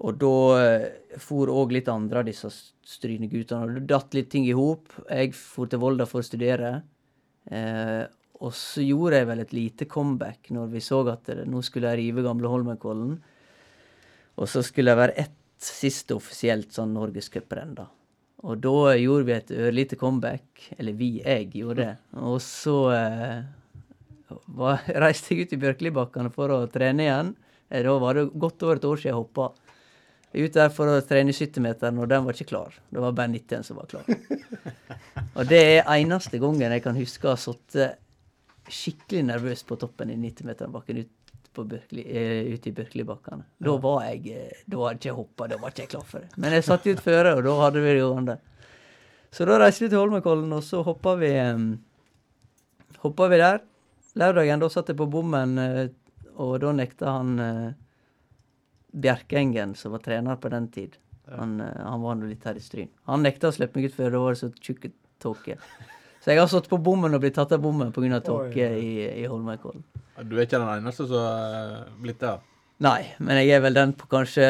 Og 0.00 0.16
da 0.18 0.34
eh, 0.58 0.86
for 1.20 1.52
òg 1.52 1.74
litt 1.76 1.88
andre 1.92 2.22
av 2.22 2.26
disse 2.26 2.50
stryneguttene. 2.50 3.62
Og 3.62 3.76
det 3.78 3.86
datt 3.92 4.16
litt 4.16 4.30
ting 4.32 4.46
i 4.48 4.56
hop. 4.56 4.88
Jeg 5.06 5.34
for 5.36 5.70
til 5.70 5.82
Volda 5.82 6.06
for 6.08 6.22
å 6.22 6.26
studere. 6.26 6.80
Eh, 7.46 8.02
og 8.40 8.54
så 8.56 8.82
gjorde 8.82 9.20
jeg 9.20 9.28
vel 9.28 9.42
et 9.44 9.52
lite 9.52 9.86
comeback 9.90 10.48
når 10.56 10.70
vi 10.72 10.80
så 10.82 11.02
at 11.12 11.28
det, 11.28 11.44
nå 11.46 11.60
skulle 11.62 11.92
jeg 11.92 12.00
rive 12.00 12.24
gamle 12.24 12.50
Holmenkollen. 12.50 13.18
Og 14.40 14.48
så 14.48 14.64
skulle 14.64 14.94
jeg 14.94 15.02
være 15.02 15.18
ett 15.20 15.36
siste 15.64 16.16
offisielt 16.16 16.72
sånn 16.74 16.94
norgescuprenn, 16.96 17.74
da. 17.78 17.86
Og 18.48 18.60
da 18.64 18.94
gjorde 18.96 19.26
vi 19.28 19.34
et 19.36 19.50
ørlite 19.52 19.98
comeback. 20.00 20.70
Eller 20.78 20.96
vi, 20.96 21.18
jeg 21.20 21.50
gjorde 21.60 21.84
det. 21.84 21.94
Og 22.24 22.38
så 22.44 22.76
eh, 22.94 23.42
var, 24.56 24.86
reiste 25.04 25.34
jeg 25.34 25.44
ut 25.46 25.56
i 25.56 25.60
Bjørklibakkene 25.60 26.32
for 26.32 26.54
å 26.54 26.62
trene 26.72 27.04
igjen. 27.04 27.34
Eh, 27.68 27.82
Da 27.84 27.96
var 28.00 28.16
det 28.16 28.30
godt 28.32 28.64
over 28.64 28.80
et 28.80 28.88
år 28.88 29.02
siden 29.02 29.12
jeg 29.12 29.20
hoppa. 29.20 29.50
Ut 30.30 30.54
der 30.54 30.70
for 30.70 30.86
å 30.86 31.00
trene 31.02 31.34
70-meteren, 31.34 31.98
og 31.98 32.08
den 32.08 32.24
var 32.24 32.36
ikke 32.38 32.52
klar. 32.52 32.76
Det 32.88 33.02
var 33.02 33.16
bare 33.18 33.32
90 33.34 33.66
som 33.66 33.80
var 33.80 33.90
klar. 33.90 34.06
og 35.36 35.42
det 35.50 35.58
er 35.58 35.88
eneste 35.98 36.38
gangen 36.40 36.70
jeg 36.70 36.84
kan 36.84 36.96
huske 36.96 37.26
å 37.26 37.34
ha 37.34 37.40
sittet 37.40 37.98
skikkelig 38.70 39.24
nervøs 39.26 39.64
på 39.66 39.74
toppen 39.80 40.12
i 40.14 40.16
90-meterbakken 40.20 41.00
Bjørkeli, 41.56 42.04
eh, 42.06 42.52
ute 42.54 42.70
i 42.70 42.72
Birkelibakkene. 42.72 43.44
Da 43.58 43.74
var 43.82 44.04
jeg 44.06 44.30
eh, 44.32 44.62
Da 44.66 44.78
hadde 44.84 45.00
ikke 45.00 45.08
jeg 45.10 45.16
hoppa, 45.18 45.48
da 45.50 45.58
var 45.60 45.74
ikke 45.74 45.82
jeg 45.82 45.92
klar 45.96 46.06
for 46.06 46.24
det. 46.24 46.30
Men 46.38 46.54
jeg 46.56 46.66
satt 46.66 46.86
ut 46.86 47.02
føre, 47.04 47.34
og 47.36 47.42
da 47.44 47.56
hadde 47.64 47.82
vi 47.84 47.94
det 47.96 48.04
gående. 48.04 48.38
Så 49.30 49.46
da 49.46 49.58
reiste 49.62 49.84
vi 49.84 49.90
til 49.90 50.00
Holmenkollen, 50.00 50.52
og 50.52 50.64
så 50.66 50.82
hoppa 50.86 51.14
vi 51.20 51.30
um, 51.38 51.68
Hoppa 53.00 53.28
vi 53.32 53.38
der. 53.40 53.62
Lørdagen, 54.18 54.60
da 54.60 54.68
satt 54.68 54.90
jeg 54.90 54.98
på 54.98 55.06
bommen, 55.10 55.54
eh, 55.58 55.86
og 56.40 56.58
da 56.62 56.72
nekta 56.74 57.14
han 57.18 57.38
eh, 57.40 57.70
Bjerkengen, 58.90 59.76
som 59.78 59.94
var 59.94 60.02
trener 60.04 60.36
på 60.40 60.50
den 60.52 60.66
tid. 60.74 60.98
Han, 61.30 61.60
eh, 61.62 61.78
han 61.86 62.02
var 62.02 62.18
nå 62.18 62.28
litt 62.28 62.44
her 62.44 62.58
i 62.58 62.64
Stryn. 62.64 62.90
Han 63.08 63.22
nekta 63.24 63.48
å 63.48 63.54
slippe 63.54 63.78
meg 63.78 63.90
ut 63.90 63.96
før 63.96 64.16
da 64.16 64.22
var 64.24 64.36
det 64.36 64.42
så 64.42 64.50
tjukk 64.58 64.90
tåke. 65.22 65.56
Så 66.20 66.34
jeg 66.34 66.40
har 66.42 66.50
stått 66.52 66.68
på 66.68 66.76
bommen 66.84 67.14
og 67.16 67.22
blitt 67.22 67.34
tatt 67.38 67.52
av 67.56 67.62
bommen 67.64 67.92
pga. 67.96 68.20
tåke 68.20 68.70
i, 68.76 69.22
i 69.22 69.26
Holmenkollen. 69.26 69.82
Du 70.28 70.36
er 70.36 70.44
ikke 70.44 70.60
den 70.60 70.68
eneste 70.68 71.06
som 71.08 71.16
er 71.24 71.86
blitt 72.02 72.20
der. 72.20 72.42
Nei, 72.80 73.10
men 73.20 73.36
jeg 73.42 73.58
er 73.58 73.60
vel 73.60 73.74
den 73.76 73.90
på 73.92 74.06
kanskje 74.08 74.44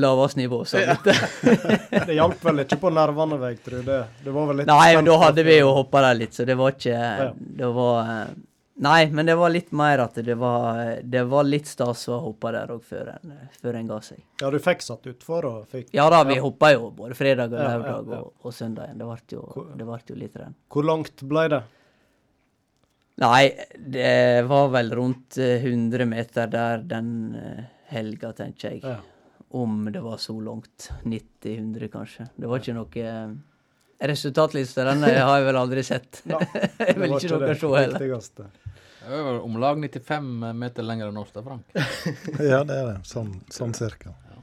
lavest 0.00 0.38
nivå. 0.40 0.62
Så 0.64 0.80
Ja. 0.80 0.94
Det 2.06 2.14
hjalp 2.16 2.44
vel 2.44 2.62
ikke 2.64 2.78
på 2.80 2.92
nervene, 2.92 3.36
tror 3.36 3.50
jeg 3.50 3.58
tro. 3.64 3.80
Det, 3.84 3.98
det 4.24 4.32
var 4.32 4.46
vel 4.48 4.60
litt 4.62 4.70
Nei, 4.70 4.94
men 4.96 5.08
da 5.08 5.16
hadde 5.26 5.44
vi 5.44 5.58
jo 5.58 5.74
hoppa 5.76 6.00
der 6.06 6.16
litt, 6.22 6.36
så 6.36 6.46
det 6.48 6.56
var 6.56 6.72
ikke 6.72 6.94
Ja. 6.96 7.26
Det 7.36 7.72
var 7.76 7.98
eh, 8.14 8.30
Nei, 8.80 9.10
men 9.12 9.26
det 9.28 9.34
var 9.36 9.50
litt 9.52 9.72
mer 9.76 10.00
at 10.06 10.14
det 10.24 10.34
var, 10.40 10.78
det 11.04 11.20
var 11.28 11.44
litt 11.44 11.66
stas 11.68 12.06
å 12.08 12.16
hoppe 12.24 12.52
der 12.54 12.70
òg 12.72 12.80
før, 12.86 13.10
en- 13.18 13.88
ga 13.90 13.98
seg. 14.00 14.22
Ja, 14.40 14.48
du 14.50 14.56
fikk 14.58 14.80
satt 14.80 15.04
utfor 15.10 15.44
og 15.44 15.66
fikk 15.68 15.90
Ja 15.92 16.06
da, 16.08 16.22
vi 16.24 16.38
hoppa 16.40 16.70
jo 16.72 16.88
både 16.96 17.14
fredag 17.18 17.52
og 17.52 17.58
Ja, 17.60 17.66
ja, 17.74 17.76
lørdag 17.82 18.14
ja. 18.14 18.20
og, 18.24 18.32
og 18.48 18.54
søndag. 18.56 18.94
Det 18.96 19.04
ble 19.10 19.18
jo, 19.36 19.66
det 19.76 19.84
ble 19.90 19.98
jo 20.08 20.16
litt 20.22 20.38
renn. 20.40 20.54
Hvor 20.72 20.88
langt 20.88 21.20
ble 21.28 21.44
det? 21.52 21.60
Nei, 23.20 23.42
det 23.76 24.46
var 24.48 24.70
vel 24.72 24.90
rundt 24.96 25.36
eh, 25.36 25.60
100 25.60 26.06
meter 26.08 26.48
der 26.48 26.80
den 26.88 27.10
eh, 27.36 27.64
helga, 27.92 28.32
tenker 28.32 28.70
jeg. 28.70 28.80
Ja. 28.86 28.96
Om 29.60 29.90
det 29.92 30.00
var 30.00 30.16
så 30.22 30.38
langt. 30.40 30.88
90-100, 31.04 31.88
kanskje. 31.92 32.30
Det 32.38 32.48
var 32.48 32.62
ikke 32.62 32.78
noe 32.78 33.04
eh, 33.04 33.34
Resultatlista 34.00 34.84
den 34.88 35.04
eh, 35.04 35.18
har 35.20 35.38
jeg 35.40 35.46
vel 35.50 35.58
aldri 35.60 35.82
sett. 35.84 36.22
Nei, 36.30 36.40
jeg 36.88 36.96
vil 36.96 37.12
var 37.12 37.20
ikke 37.20 37.38
noe 37.38 37.54
se 37.54 37.72
heller. 37.76 38.04
viktigste. 38.06 38.48
Det 39.00 39.16
er 39.16 39.24
vel 39.26 39.40
om 39.44 39.56
lag 39.60 39.80
95 39.80 40.28
meter 40.60 40.86
lenger 40.86 41.10
enn 41.10 41.20
oss, 41.20 41.32
da, 41.34 41.42
Frank. 41.44 41.64
Ja, 42.52 42.62
det 42.64 42.76
er 42.76 42.86
det. 42.92 42.98
Sånn, 43.08 43.32
sånn 43.52 43.72
cirka. 43.76 44.12
Ja, 44.28 44.38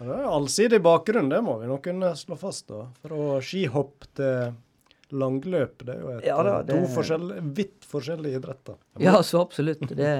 Det 0.00 0.16
er 0.16 0.26
allsidig 0.32 0.80
bakgrunn, 0.84 1.28
det 1.32 1.40
må 1.44 1.58
vi 1.60 1.68
nok 1.70 1.84
kunne 1.84 2.14
slå 2.16 2.36
fast. 2.40 2.68
da. 2.72 2.86
Fra 3.04 3.38
skihopp 3.44 4.08
til 4.16 4.52
langløp. 5.10 5.84
Det 5.84 5.94
er 5.94 6.00
jo 6.04 6.12
et, 6.16 6.26
Ja 6.28 6.40
da, 6.46 6.58
det... 6.66 6.76
to 6.76 6.90
forskjellige, 6.94 7.44
vidt 7.56 7.86
forskjellige 7.88 8.40
idretter. 8.40 8.76
Ja, 9.02 9.16
så 9.26 9.44
absolutt. 9.46 9.84
Det 9.96 10.10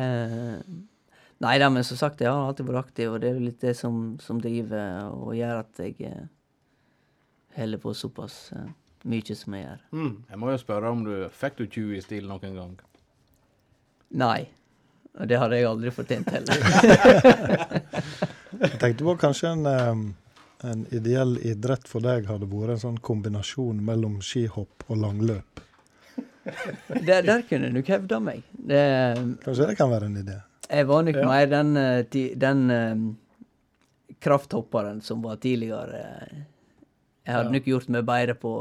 Nei 1.40 1.54
da, 1.56 1.70
men 1.72 1.84
som 1.88 1.96
sagt, 1.96 2.20
jeg 2.20 2.28
har 2.28 2.50
alltid 2.50 2.66
vært 2.68 2.90
aktiv, 2.90 3.14
og 3.14 3.22
det 3.22 3.30
er 3.30 3.38
jo 3.38 3.46
litt 3.46 3.62
det 3.64 3.72
som, 3.78 4.00
som 4.20 4.40
driver 4.42 5.08
og 5.08 5.30
gjør 5.38 5.62
at 5.62 5.78
jeg 5.80 5.94
eh, 6.04 6.26
holder 7.56 7.78
på 7.82 7.94
såpass. 7.94 8.50
uh, 8.56 8.68
mye 9.04 9.34
som 9.36 9.54
jeg 9.56 9.64
gjør. 9.64 9.80
Mm. 9.96 10.16
Jeg 10.30 10.38
må 10.38 10.50
jo 10.52 10.58
spørre 10.60 10.90
om 10.92 11.04
du 11.06 11.12
Fikk 11.32 11.56
du 11.56 11.66
20 11.66 11.96
i 11.96 12.00
stil 12.04 12.26
noen 12.28 12.54
gang? 12.56 12.74
Nei. 14.20 14.48
Og 15.18 15.26
det 15.28 15.38
hadde 15.40 15.56
jeg 15.58 15.66
aldri 15.66 15.90
fortjent 15.90 16.28
heller. 16.30 16.60
Jeg 18.60 18.78
tenkte 18.82 19.04
på 19.06 19.14
kanskje 19.18 19.48
en, 19.54 19.64
em, 19.66 20.02
en 20.66 20.82
ideell 20.94 21.36
idrett 21.46 21.88
for 21.88 22.00
deg 22.04 22.26
hadde 22.28 22.46
vært 22.50 22.70
en 22.76 22.82
sånn 22.82 22.98
kombinasjon 23.02 23.80
mellom 23.86 24.18
skihopp 24.22 24.84
og 24.90 24.96
langløp. 25.00 25.60
der, 27.06 27.22
der 27.26 27.42
kunne 27.48 27.70
nok 27.72 27.88
hevda 27.90 28.20
meg. 28.20 28.42
Det, 28.52 28.82
Kanskje 29.44 29.66
det 29.70 29.76
kan 29.80 29.90
være 29.92 30.06
en 30.10 30.20
idé? 30.22 30.38
jeg 30.70 30.86
var 30.86 31.02
nok 31.02 31.16
Ja. 31.18 31.26
mer 31.26 31.46
den, 31.50 31.76
eh, 31.76 32.34
den 32.38 32.70
eh, 32.70 32.96
krafthopperen 34.22 35.00
som 35.02 35.22
var 35.22 35.36
tidligere. 35.42 36.04
Jeg 37.26 37.34
hadde 37.36 37.50
Ja. 37.50 37.52
nok 37.58 37.64
gjort 37.68 37.88
meg 37.92 38.04
bedre 38.08 38.34
på 38.40 38.52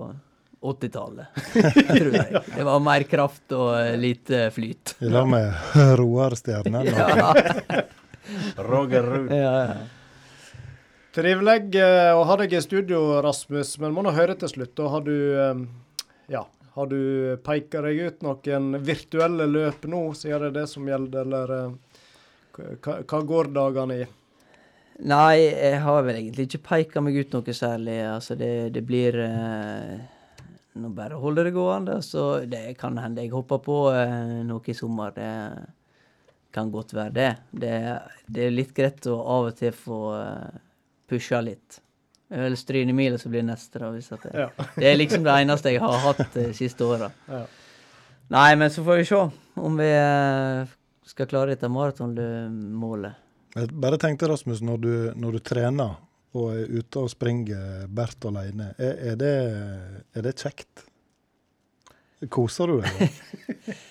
80-tallet, 0.60 1.28
tror 1.88 2.16
jeg. 2.18 2.42
Det 2.58 2.66
var 2.68 2.80
mer 2.84 3.04
kraft 3.08 3.54
og 3.56 3.78
lite 4.02 4.50
flyt. 4.52 4.96
I 5.02 5.08
lag 5.14 5.28
med 5.32 5.54
Roar 6.00 6.36
Stjernen. 6.36 6.76
og- 6.76 6.86
Ja, 7.00 8.64
Roger 8.68 9.04
Ruud. 9.08 9.32
ja, 9.32 9.54
ja. 9.64 9.78
Trivelig 11.16 11.74
eh, 11.82 12.12
å 12.14 12.22
ha 12.30 12.36
deg 12.38 12.54
i 12.54 12.60
studio, 12.62 13.00
Rasmus, 13.26 13.72
men 13.82 13.96
må 13.96 14.04
nå 14.06 14.12
høre 14.14 14.36
til 14.38 14.52
slutt. 14.52 14.76
Da 14.78 14.90
har 14.94 15.02
du 15.08 15.16
eh, 15.42 15.64
Ja, 16.30 16.44
har 16.76 16.92
du 16.92 17.00
peka 17.44 17.82
deg 17.88 17.98
ut 18.06 18.22
noen 18.28 18.76
virtuelle 18.86 19.48
løp 19.50 19.88
nå, 19.90 20.04
siden 20.16 20.44
det 20.44 20.52
er 20.52 20.58
det 20.60 20.68
som 20.70 20.86
gjelder, 20.86 21.26
eller 21.26 21.56
eh, 21.56 21.74
hva, 22.84 23.00
hva 23.10 23.22
går 23.34 23.50
dagene 23.56 23.98
i? 24.04 24.08
Nei, 25.00 25.40
jeg 25.48 25.80
har 25.80 26.02
vel 26.04 26.18
egentlig 26.20 26.50
ikke 26.50 26.64
peika 26.66 27.02
meg 27.02 27.16
ut 27.22 27.36
noe 27.38 27.54
særlig. 27.56 28.00
Altså, 28.04 28.36
det, 28.36 28.50
det 28.76 28.82
blir 28.84 29.16
eh, 29.24 30.00
Nå 30.80 30.90
bare 30.96 31.18
holder 31.20 31.48
det 31.48 31.54
gående. 31.56 32.00
Så 32.04 32.46
det 32.52 32.78
kan 32.80 32.98
hende 33.00 33.24
jeg 33.24 33.32
hopper 33.32 33.62
på 33.64 33.78
eh, 33.96 34.40
noe 34.48 34.64
i 34.68 34.76
sommer. 34.76 35.14
Det 35.16 35.30
kan 36.56 36.72
godt 36.74 36.92
være 36.98 37.14
det. 37.16 37.30
Det, 37.52 37.72
det 38.28 38.48
er 38.48 38.56
litt 38.56 38.74
greit 38.76 39.08
å 39.08 39.16
av 39.38 39.52
og 39.52 39.56
til 39.60 39.72
få 39.76 40.02
eh, 40.18 40.60
pusha 41.10 41.40
litt. 41.46 41.80
Eller 42.30 42.44
er 42.46 42.52
vel 42.52 42.60
Strynemilet 42.62 43.22
som 43.24 43.32
blir 43.34 43.46
neste, 43.48 43.80
da. 43.82 43.90
Hvis 43.96 44.12
at 44.14 44.28
det, 44.28 44.36
Ja. 44.36 44.50
det 44.76 44.86
er 44.92 45.00
liksom 45.00 45.24
det 45.26 45.38
eneste 45.46 45.72
jeg 45.74 45.82
har 45.82 45.96
hatt 46.04 46.26
de 46.36 46.50
siste 46.58 46.86
åra. 46.86 47.08
Ja. 47.32 47.46
Nei, 48.30 48.50
men 48.62 48.70
så 48.70 48.84
får 48.86 49.00
vi 49.00 49.08
se 49.10 49.24
om 49.64 49.80
vi 49.80 49.88
eh, 49.90 50.68
skal 51.10 51.26
klare 51.32 51.56
dette 51.56 51.72
maratonmålet. 51.72 53.16
Jeg 53.60 53.74
bare 53.76 54.00
tenkte, 54.00 54.30
Rasmus, 54.32 54.62
når 54.64 54.78
du, 54.84 54.94
når 55.20 55.36
du 55.38 55.44
trener 55.44 55.98
og 56.38 56.52
er 56.54 56.70
ute 56.70 57.02
og 57.02 57.10
springer 57.12 57.88
Bert 57.90 58.26
alene, 58.30 58.72
er, 58.78 59.00
er, 59.12 59.16
det, 59.20 59.34
er 60.16 60.26
det 60.26 60.36
kjekt? 60.38 60.86
Koser 62.30 62.74
du 62.74 62.82
deg? 62.84 63.08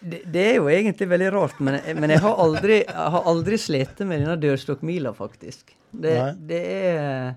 Det, 0.00 0.22
det 0.32 0.40
er 0.40 0.54
jo 0.56 0.68
egentlig 0.72 1.06
veldig 1.10 1.26
rart, 1.34 1.58
men, 1.60 1.74
men 2.00 2.14
jeg 2.14 2.22
har 2.24 2.38
aldri, 2.40 2.78
jeg 2.86 3.10
har 3.14 3.26
aldri 3.28 3.58
slitt 3.60 3.98
med 4.08 4.22
denne 4.22 4.36
dørstokkmila, 4.40 5.12
faktisk. 5.12 5.74
Det, 5.92 6.14
det 6.48 6.60
er 6.88 7.34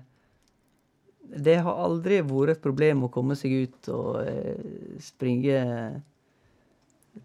Det 1.28 1.58
har 1.60 1.82
aldri 1.84 2.22
vært 2.24 2.54
et 2.56 2.62
problem 2.64 3.04
å 3.04 3.10
komme 3.12 3.36
seg 3.36 3.52
ut 3.66 3.90
og 3.92 4.22
eh, 4.22 4.62
springe 5.04 5.60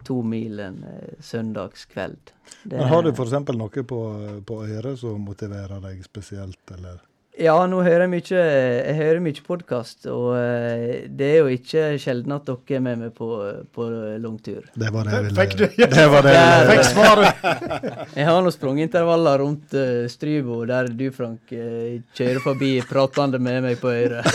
to 0.08 0.22
mil 0.24 0.60
en 0.60 0.84
eh, 0.90 1.16
søndagskveld. 1.24 2.34
Det- 2.64 2.78
Men 2.78 2.88
har 2.92 3.02
du 3.04 3.12
f.eks. 3.14 3.32
noe 3.56 3.84
på, 3.94 4.02
på 4.46 4.62
øret 4.68 5.00
som 5.00 5.20
motiverer 5.22 5.80
deg 5.84 6.04
spesielt, 6.06 6.62
eller? 6.78 7.02
Ja, 7.34 7.56
nå 7.66 7.80
hører 7.82 8.04
jeg 8.04 8.10
mye 8.12 8.42
Jeg 8.44 8.94
hører 9.00 9.20
mye 9.26 9.42
podkast, 9.42 10.06
og 10.06 10.36
eh, 10.38 11.08
det 11.10 11.30
er 11.32 11.40
jo 11.40 11.48
ikke 11.56 11.86
sjelden 11.98 12.36
at 12.36 12.46
dere 12.46 12.76
er 12.78 12.84
med 12.86 13.00
meg 13.02 13.16
på, 13.18 13.26
på 13.74 13.88
langtur. 14.22 14.68
Det 14.78 14.92
var 14.94 15.10
det 15.10 15.16
jeg 15.16 15.26
ville 15.26 15.42
Fikk 15.42 15.56
du- 15.58 15.88
Det 15.98 16.06
var 16.14 16.28
det 16.28 16.36
jeg 16.36 16.68
Fikk 16.70 16.84
svaret! 16.92 17.42
Jeg 18.20 18.28
har 18.30 18.38
nå 18.46 18.52
sprungintervaller 18.54 19.42
rundt 19.42 19.74
uh, 19.74 20.06
Strybo, 20.14 20.60
der 20.70 20.92
du, 20.94 21.08
Frank, 21.16 21.50
eh, 21.58 22.04
kjører 22.14 22.44
forbi 22.46 22.72
pratende 22.86 23.42
med 23.42 23.64
meg 23.66 23.82
på 23.82 23.90
øret. 23.90 24.30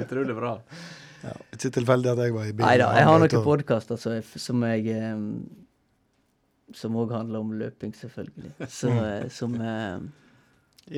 Utrolig 0.00 0.34
bra. 0.40 0.56
Ikke 1.54 1.70
tilfeldig 1.78 2.10
at 2.12 2.18
jeg 2.24 2.34
var 2.34 2.44
i 2.48 2.52
bilen. 2.52 2.66
Nei 2.68 2.76
da, 2.80 2.88
jeg 2.98 3.06
har 3.08 3.18
noen 3.22 3.44
podkaster 3.46 3.96
som 4.00 4.12
jeg, 4.16 4.24
som 4.42 4.62
jeg 4.68 4.86
eh, 4.92 5.24
Som 6.74 6.96
òg 6.98 7.12
handler 7.14 7.40
om 7.44 7.52
løping, 7.60 7.92
selvfølgelig. 7.94 8.52
Så, 8.72 8.88
eh, 8.90 9.28
som 9.30 9.54
eh, 9.60 9.98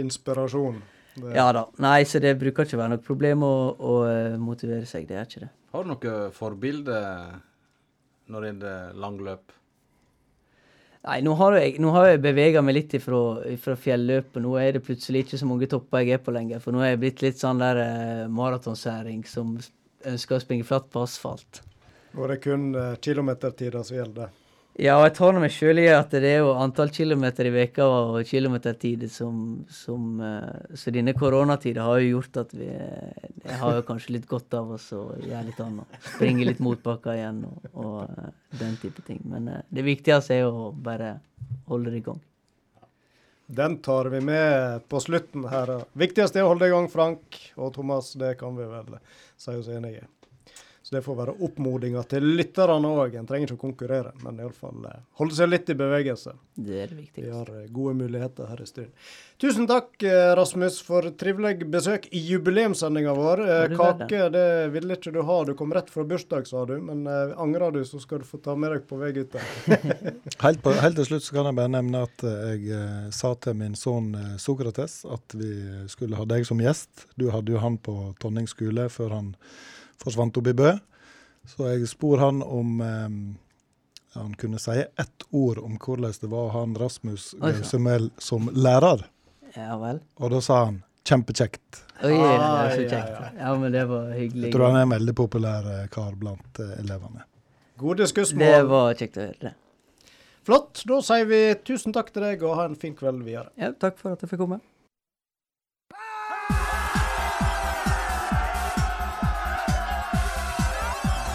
Inspirasjon. 0.03 0.79
Det- 1.17 1.35
Ja 1.37 1.51
da. 1.53 1.67
Nei, 1.81 2.03
så 2.05 2.21
det 2.21 2.35
bruker 2.39 2.65
ikke 2.67 2.77
å 2.77 2.83
være 2.83 2.95
noe 2.97 3.03
problem 3.05 3.43
å, 3.47 3.53
å 3.79 3.93
eh, 4.09 4.37
motivere 4.39 4.87
seg. 4.87 5.07
Det 5.09 5.17
er 5.17 5.25
ikke 5.29 5.45
det. 5.47 5.51
Har 5.73 5.85
du 5.85 5.91
noe 5.95 6.17
forbilde 6.33 6.97
når 8.33 8.49
det 8.61 8.67
er 8.73 8.93
langløp? 8.99 9.53
Nei, 11.07 11.21
nå 11.23 11.37
har 11.39 11.55
jeg, 11.61 11.77
nå 11.79 11.93
har 11.95 12.09
jeg 12.09 12.21
bevega 12.25 12.63
meg 12.67 12.75
litt 12.81 12.95
ifra, 12.99 13.19
ifra 13.53 13.77
fjelløpet. 13.79 14.41
Nå 14.43 14.57
er 14.59 14.73
det 14.75 14.83
plutselig 14.83 15.23
ikke 15.23 15.39
så 15.39 15.47
mange 15.47 15.69
topper 15.71 16.03
jeg 16.03 16.17
er 16.19 16.23
på 16.25 16.33
lenger. 16.35 16.59
For 16.65 16.75
nå 16.75 16.81
er 16.83 16.95
jeg 16.97 17.03
blitt 17.05 17.23
litt 17.23 17.39
sånn 17.39 17.61
der 17.63 17.79
eh, 17.85 18.23
maratonsæring 18.27 19.23
som 19.31 19.53
ønsker 20.05 20.37
å 20.37 20.43
springe 20.43 20.67
flatt 20.69 20.91
på 20.93 21.05
asfalt. 21.07 21.63
Og 22.17 22.27
det 22.29 22.39
er 22.39 22.43
kun 22.43 22.69
uh, 22.77 22.97
kilometertider 23.03 23.85
som 23.87 23.99
gjelder. 23.99 24.35
Ja, 24.77 24.99
jeg 25.07 25.15
tar 25.17 25.33
meg 25.41 25.55
sjøl 25.55 25.79
i 25.81 25.87
at 25.89 26.11
det 26.13 26.29
er 26.29 26.43
jo 26.45 26.51
antall 26.61 26.91
kilometer 26.93 27.49
i 27.49 27.53
veka 27.55 27.87
og 27.89 28.19
kilometertider 28.29 29.09
som, 29.09 29.63
som 29.73 30.21
eh, 30.21 30.75
Så 30.77 30.93
denne 30.93 31.15
koronatida 31.17 31.87
har 31.87 32.03
jo 32.03 32.19
gjort 32.19 32.43
at 32.43 32.53
vi 32.53 32.69
eh, 32.69 33.55
har 33.57 33.79
jo 33.79 33.87
kanskje 33.89 34.19
litt 34.19 34.27
godt 34.29 34.53
av 34.59 34.75
oss 34.77 34.91
å 34.93 35.07
gjøre 35.23 35.47
litt 35.47 35.63
annet. 35.65 35.97
Springe 36.11 36.45
litt 36.45 36.61
motbakker 36.61 37.17
igjen 37.17 37.41
og, 37.49 37.71
og 37.73 37.97
eh, 38.05 38.29
den 38.61 38.77
type 38.83 39.01
ting. 39.09 39.25
Men 39.25 39.49
eh, 39.49 39.65
det 39.73 39.87
viktigste 39.87 40.37
er 40.37 40.51
å 40.51 40.69
bare 40.77 41.15
holde 41.73 41.95
det 41.95 42.03
i 42.03 42.09
gang. 42.11 42.21
Den 43.47 43.79
tar 43.79 44.05
vi 44.05 44.21
med 44.21 44.89
på 44.89 45.01
slutten 45.01 45.45
her. 45.49 45.71
Viktigst 45.93 46.37
er 46.37 46.47
å 46.47 46.51
holde 46.51 46.67
i 46.67 46.73
gang, 46.75 46.89
Frank 46.91 47.39
og 47.55 47.75
Thomas. 47.77 48.13
Det 48.19 48.35
kan 48.41 48.57
vi 48.59 48.67
vel 48.67 48.99
si 49.39 49.55
oss 49.55 49.71
enige 49.71 50.03
i. 50.03 50.09
Så 50.87 50.95
det 50.95 51.01
får 51.03 51.17
være 51.19 51.33
oppmodinga 51.43 52.03
til 52.07 52.23
lytterne 52.39 52.87
òg. 52.87 53.17
En 53.19 53.27
trenger 53.27 53.51
ikke 53.51 53.57
å 53.57 53.63
konkurrere, 53.65 54.13
men 54.23 54.37
iallfall 54.39 54.85
eh, 54.87 55.01
holde 55.19 55.35
seg 55.35 55.49
litt 55.51 55.73
i 55.73 55.75
bevegelse. 55.81 56.35
Det 56.55 56.77
er 56.85 56.93
det 56.95 57.07
Vi 57.17 57.25
har 57.27 57.51
eh, 57.51 57.65
gode 57.75 57.97
muligheter 57.99 58.47
her 58.47 58.63
i 58.63 58.67
Stryn. 58.71 58.93
Tusen 59.43 59.67
takk, 59.67 59.89
eh, 60.07 60.29
Rasmus, 60.39 60.79
for 60.87 61.11
trivelig 61.19 61.67
besøk 61.75 62.07
i 62.15 62.23
jubileumssendinga 62.29 63.17
vår. 63.19 63.45
Kake 63.75 64.31
det 64.31 64.47
ville 64.79 64.95
ikke 64.95 65.17
du 65.19 65.21
ha. 65.27 65.43
Du 65.51 65.57
kom 65.59 65.75
rett 65.75 65.91
fra 65.91 66.07
bursdag, 66.07 66.47
sa 66.47 66.63
du. 66.71 66.77
Men 66.79 67.03
angrer 67.35 67.75
du, 67.75 67.83
så 67.83 67.99
skal 67.99 68.23
du 68.23 68.31
få 68.31 68.39
ta 68.47 68.55
med 68.55 68.77
deg 68.77 68.87
på 68.87 69.03
vei 69.03 69.11
ut. 69.19 69.35
Helt, 70.47 70.63
på, 70.63 70.71
helt 70.71 71.01
til 71.03 71.11
slutt 71.11 71.27
så 71.27 71.41
kan 71.41 71.51
jeg 71.51 71.59
bare 71.65 71.79
nevne 71.81 72.07
at 72.07 72.23
jeg 72.23 73.11
sa 73.11 73.35
til 73.43 73.59
min 73.59 73.75
sønn 73.75 74.13
Sokrates 74.39 75.01
at 75.11 75.35
vi 75.35 75.51
skulle 75.91 76.15
ha 76.15 76.31
deg 76.31 76.47
som 76.47 76.63
gjest. 76.63 77.09
Du 77.19 77.33
hadde 77.35 77.57
jo 77.57 77.59
han 77.65 77.75
på 77.83 78.13
Tonning 78.23 78.47
skole 78.47 78.87
før 78.93 79.19
han 79.19 79.33
forsvant 80.03 80.37
opp 80.41 80.47
i 80.53 80.55
Bø. 80.57 80.73
Så 81.47 81.69
jeg 81.71 81.87
spor 81.91 82.19
han 82.19 82.41
om 82.43 82.81
eh, 82.83 83.09
han 84.17 84.33
kunne 84.41 84.59
si 84.59 84.79
ett 84.81 85.27
ord 85.31 85.59
om 85.63 85.77
hvordan 85.79 86.15
det 86.21 86.31
var 86.33 86.49
å 86.49 86.53
ha 86.55 86.63
han 86.65 86.75
Rasmus 86.81 87.35
Gausemel 87.41 88.11
som 88.19 88.49
lærer. 88.57 89.05
Ja 89.57 89.77
vel. 89.81 90.01
Og 90.21 90.33
da 90.35 90.41
sa 90.45 90.65
han 90.67 90.83
kjempekjekt. 91.07 91.83
Oi, 92.03 92.11
det 92.11 92.17
er 92.19 92.41
Ah, 92.43 92.71
så 92.73 92.81
ja, 92.83 92.89
kjekt. 92.91 93.13
ja. 93.21 93.29
Ja, 93.39 93.53
men 93.61 93.73
det 93.73 93.85
var 93.89 94.09
hyggelig. 94.13 94.49
Jeg 94.49 94.53
tror 94.57 94.67
han 94.71 94.77
er 94.81 94.87
en 94.89 94.95
veldig 94.97 95.15
populær 95.17 95.69
eh, 95.71 95.85
kar 95.93 96.17
blant 96.19 96.61
eh, 96.65 96.75
elevene. 96.83 97.23
Gode 97.79 98.07
Det 98.09 98.63
var 98.69 98.95
kjekt 98.97 99.17
å 99.21 99.27
høre. 99.29 99.39
det. 99.41 99.55
Flott. 100.47 100.83
Da 100.89 100.99
sier 101.03 101.27
vi 101.29 101.41
tusen 101.67 101.93
takk 101.95 102.13
til 102.15 102.23
deg, 102.27 102.43
og 102.47 102.57
ha 102.57 102.65
en 102.69 102.77
fin 102.79 102.95
kveld 102.97 103.23
videre. 103.27 103.51
Ja, 103.61 103.73
takk 103.73 103.99
for 103.99 104.13
at 104.17 104.21
jeg 104.25 104.31
fikk 104.31 104.43
komme. 104.45 104.61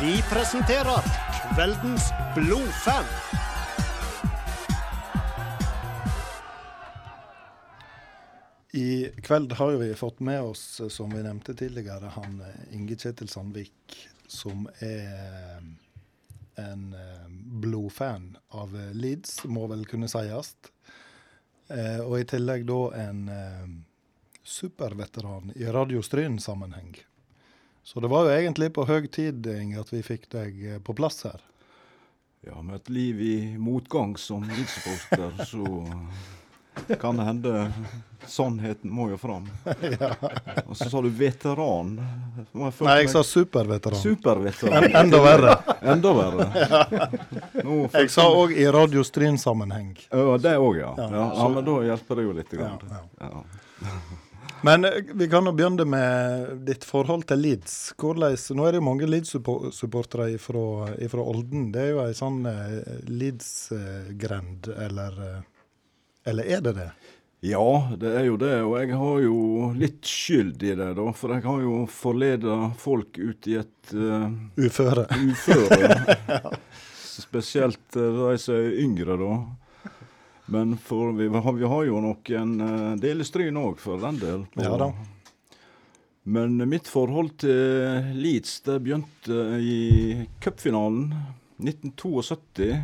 Vi 0.02 0.22
presenterer 0.22 1.04
Kveldens 1.56 2.10
blodfan. 2.36 3.06
I 8.72 9.10
kveld 9.22 9.52
har 9.52 9.72
vi 9.72 9.96
fått 9.96 10.20
med 10.20 10.42
oss, 10.42 10.82
som 10.90 11.10
vi 11.10 11.24
nevnte 11.24 11.54
tidligere, 11.54 12.06
han 12.16 12.42
eh, 12.42 12.76
Inge 12.76 12.96
Kjetil 12.96 13.30
Sandvik, 13.30 13.98
som 14.28 14.66
er 14.80 15.06
eh, 15.06 15.70
en 16.66 16.94
eh, 16.94 17.30
blodfan 17.62 18.38
av 18.50 18.74
Leeds, 18.94 19.44
må 19.46 19.68
vel 19.70 19.86
kunne 19.86 20.10
sies. 20.10 20.56
Og 22.08 22.18
i 22.18 22.26
tillegg 22.28 22.66
da 22.68 22.82
en 23.00 23.22
superveteran 24.44 25.54
i 25.56 25.70
Radio 25.72 26.02
Stryn-sammenheng. 26.04 26.98
Så 27.84 28.00
det 28.00 28.08
var 28.12 28.28
jo 28.28 28.36
egentlig 28.36 28.70
på 28.74 28.86
høy 28.86 29.08
tid, 29.12 29.48
at 29.80 29.90
vi 29.94 30.02
fikk 30.06 30.30
deg 30.32 30.60
eh, 30.76 30.80
på 30.86 30.94
plass 30.98 31.24
her. 31.26 31.42
Ja, 32.46 32.62
med 32.62 32.76
et 32.76 32.90
liv 32.90 33.20
i 33.22 33.36
motgang 33.58 34.16
som 34.18 34.44
Leeds-supporter, 34.50 35.46
så 35.52 36.96
kan 37.02 37.18
det 37.20 37.26
hende 37.28 37.72
sannheten 38.26 38.90
må 38.94 39.10
jo 39.12 39.18
fram. 39.18 39.50
Og 40.70 40.78
så 40.78 40.88
sa 40.90 41.02
du 41.02 41.10
veteran. 41.10 41.92
Jeg 42.54 42.74
Nei, 42.86 42.96
jeg 43.02 43.10
sa 43.12 43.24
superveteran. 43.28 44.00
Superveteran. 44.00 44.88
En- 44.88 44.96
enda 45.04 45.20
verre. 45.26 45.56
Enda 45.94 46.14
verre. 46.16 46.48
Nå 47.66 47.78
Jeg 47.94 48.10
sa 48.14 48.26
òg 48.30 48.54
i 48.56 48.66
Radio 48.72 49.04
Stryn-sammenheng. 49.06 49.94
Ja, 50.10 50.38
det 50.42 50.56
òg, 50.62 50.80
ja. 50.80 50.94
Ja, 50.98 51.10
ja. 51.12 51.28
Ja, 51.42 51.48
men 51.58 51.66
da 51.68 51.78
hjelper 51.92 52.22
det 52.22 52.28
jo 52.30 52.36
litt. 52.40 52.54
Grann. 52.58 53.00
Ja, 53.20 53.32
Ja. 53.82 53.92
Men 54.64 54.86
eh, 54.86 55.00
vi 55.14 55.28
kan 55.30 55.46
jo 55.46 55.54
begynne 55.58 55.86
med 55.90 56.66
ditt 56.68 56.86
forhold 56.86 57.26
til 57.30 57.42
Leeds. 57.42 57.78
Hvordan, 58.00 58.36
nå 58.58 58.68
er 58.68 58.76
det 58.76 58.82
jo 58.82 58.88
mange 58.90 59.10
Leeds-supportere 59.10 60.38
fra 60.42 61.24
Olden. 61.24 61.72
Det 61.74 61.86
er 61.86 61.96
jo 61.96 62.04
ei 62.04 62.14
sånn 62.18 62.44
eh, 62.50 63.00
Leeds-grend, 63.10 64.70
eller 64.78 65.24
eh, 65.30 65.42
Eller 66.30 66.46
er 66.54 66.62
det 66.62 66.76
det? 66.78 66.92
Ja, 67.42 67.90
det 67.98 68.10
er 68.20 68.26
jo 68.28 68.36
det. 68.38 68.54
Og 68.62 68.76
jeg 68.78 68.94
har 68.94 69.22
jo 69.26 69.38
litt 69.74 70.06
skyld 70.06 70.62
i 70.62 70.76
det, 70.78 70.92
da. 71.00 71.08
For 71.18 71.34
jeg 71.34 71.42
har 71.48 71.64
jo 71.64 71.78
forleda 71.90 72.58
folk 72.78 73.18
ut 73.18 73.48
i 73.50 73.56
et 73.58 73.94
uh, 73.98 74.28
Uføre. 74.62 75.08
uføre. 75.10 76.54
Spesielt 77.26 77.98
eh, 77.98 78.20
de 78.20 78.38
som 78.38 78.60
er 78.60 78.78
yngre, 78.84 79.18
da. 79.18 79.40
Men 80.46 80.78
for 80.78 81.12
vi, 81.16 81.28
har- 81.28 81.54
vi 81.54 81.68
har 81.68 81.84
jo 81.88 82.02
noen 82.02 82.98
del 83.00 83.22
i 83.22 83.28
Stryn 83.28 83.58
òg, 83.62 83.78
for 83.80 83.98
den 84.02 84.18
del. 84.20 84.46
Ja 84.60 84.78
da. 84.78 84.92
Men 86.24 86.58
mitt 86.70 86.88
forhold 86.88 87.32
til 87.42 88.12
Leeds 88.22 88.60
det 88.68 88.80
begynte 88.86 89.38
i 89.62 90.28
cupfinalen 90.44 91.14
1972. 91.62 92.76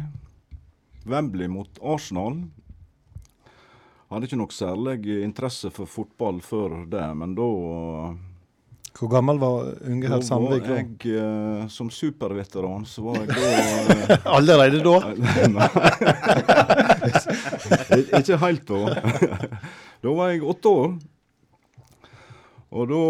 Wembley 1.08 1.48
mot 1.48 1.70
Arsenal. 1.82 2.40
Hadde 4.10 4.26
ikke 4.30 4.40
noe 4.40 4.52
særlig 4.56 5.20
interesse 5.24 5.70
for 5.76 5.86
fotball 5.92 6.40
før 6.44 6.86
det, 6.90 7.04
men 7.20 7.36
da 7.36 7.48
Hvor 8.98 9.10
gammel 9.12 9.38
var 9.38 9.68
Unge 9.86 10.08
Herr 10.10 10.22
Sandvik 10.26 10.64
var 10.64 10.70
da? 10.72 10.76
jeg 10.80 11.20
eh, 11.22 11.68
som 11.70 11.90
superveteran, 11.94 12.86
så 12.90 13.04
var 13.06 13.20
jeg 13.20 13.28
da 13.36 13.42
eh, 14.16 14.26
Allerede 14.34 14.80
da? 14.82 14.96
Ikke 18.22 18.38
helt 18.44 18.68
da. 18.70 18.80
Da 20.04 20.12
var 20.14 20.30
jeg 20.30 20.44
åtte 20.46 20.70
år. 20.70 20.92
Og 22.78 22.90
da 22.92 23.02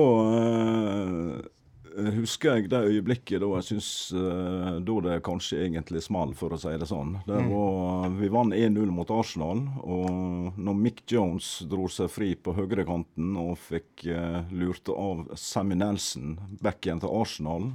eh, 1.98 2.12
husker 2.14 2.60
jeg 2.60 2.70
det 2.72 2.80
øyeblikket 2.92 3.42
da 3.42 3.48
jeg 3.58 3.66
syns 3.72 3.88
eh, 4.16 4.76
Da 4.86 4.98
det 5.08 5.16
kanskje 5.26 5.64
egentlig 5.66 6.04
small, 6.06 6.36
for 6.38 6.54
å 6.54 6.60
si 6.62 6.74
det 6.78 6.88
sånn. 6.90 7.16
Det 7.28 7.40
Mm. 7.42 7.50
var, 7.52 8.10
vi 8.20 8.30
vant 8.34 8.54
1-0 8.54 8.92
mot 8.94 9.10
Arsenal, 9.12 9.64
og 9.84 10.58
når 10.58 10.78
Mick 10.84 11.04
Jones 11.12 11.64
dro 11.70 11.88
seg 11.92 12.10
fri 12.14 12.32
på 12.36 12.54
høyrekanten 12.58 13.34
og 13.42 13.58
fikk 13.58 14.06
eh, 14.14 14.40
lurt 14.54 14.90
av 14.94 15.26
Sammy 15.38 15.76
Nelson 15.76 16.38
backen 16.62 17.02
til 17.04 17.10
Arsenal 17.18 17.72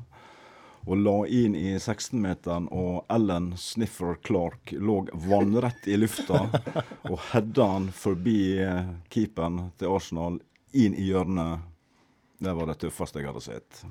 og 0.84 0.96
la 0.98 1.16
inn 1.26 1.54
i 1.56 1.74
16-meteren, 1.78 2.68
og 2.74 3.04
Ellen 3.12 3.52
Sniffer 3.58 4.16
Clark 4.24 4.72
lå 4.72 5.02
vannrett 5.12 5.86
i 5.86 5.96
lufta 5.96 6.46
og 7.10 7.18
hedda 7.32 7.68
han 7.74 7.90
forbi 7.94 8.38
eh, 8.62 8.88
keeperen 9.12 9.68
til 9.78 9.94
Arsenal 9.94 10.40
inn 10.72 10.96
i 10.98 11.06
hjørnet. 11.10 11.68
Det 12.42 12.54
var 12.58 12.66
det 12.66 12.80
tøffeste 12.82 13.22
jeg 13.22 13.30
hadde 13.30 13.44
sett. 13.44 13.84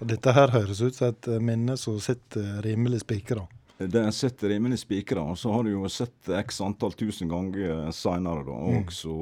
Og 0.00 0.08
dette 0.10 0.34
her 0.34 0.50
høres 0.50 0.82
ut 0.82 0.96
som 0.96 1.12
et 1.12 1.30
eh, 1.30 1.38
minne 1.38 1.78
som 1.78 2.00
sitter 2.02 2.58
rimelig 2.66 3.04
spikra. 3.04 3.46
Det 3.78 4.02
sitter 4.12 4.50
rimelig 4.56 4.80
spikra, 4.82 5.22
og 5.22 5.38
så 5.38 5.52
har 5.54 5.62
du 5.62 5.76
jo 5.76 5.88
sett 5.92 6.32
x 6.40 6.58
antall 6.66 6.96
tusen 6.98 7.30
ganger 7.30 7.92
seinere, 7.94 8.42
da, 8.48 8.56
og 8.74 8.90
så 8.90 9.14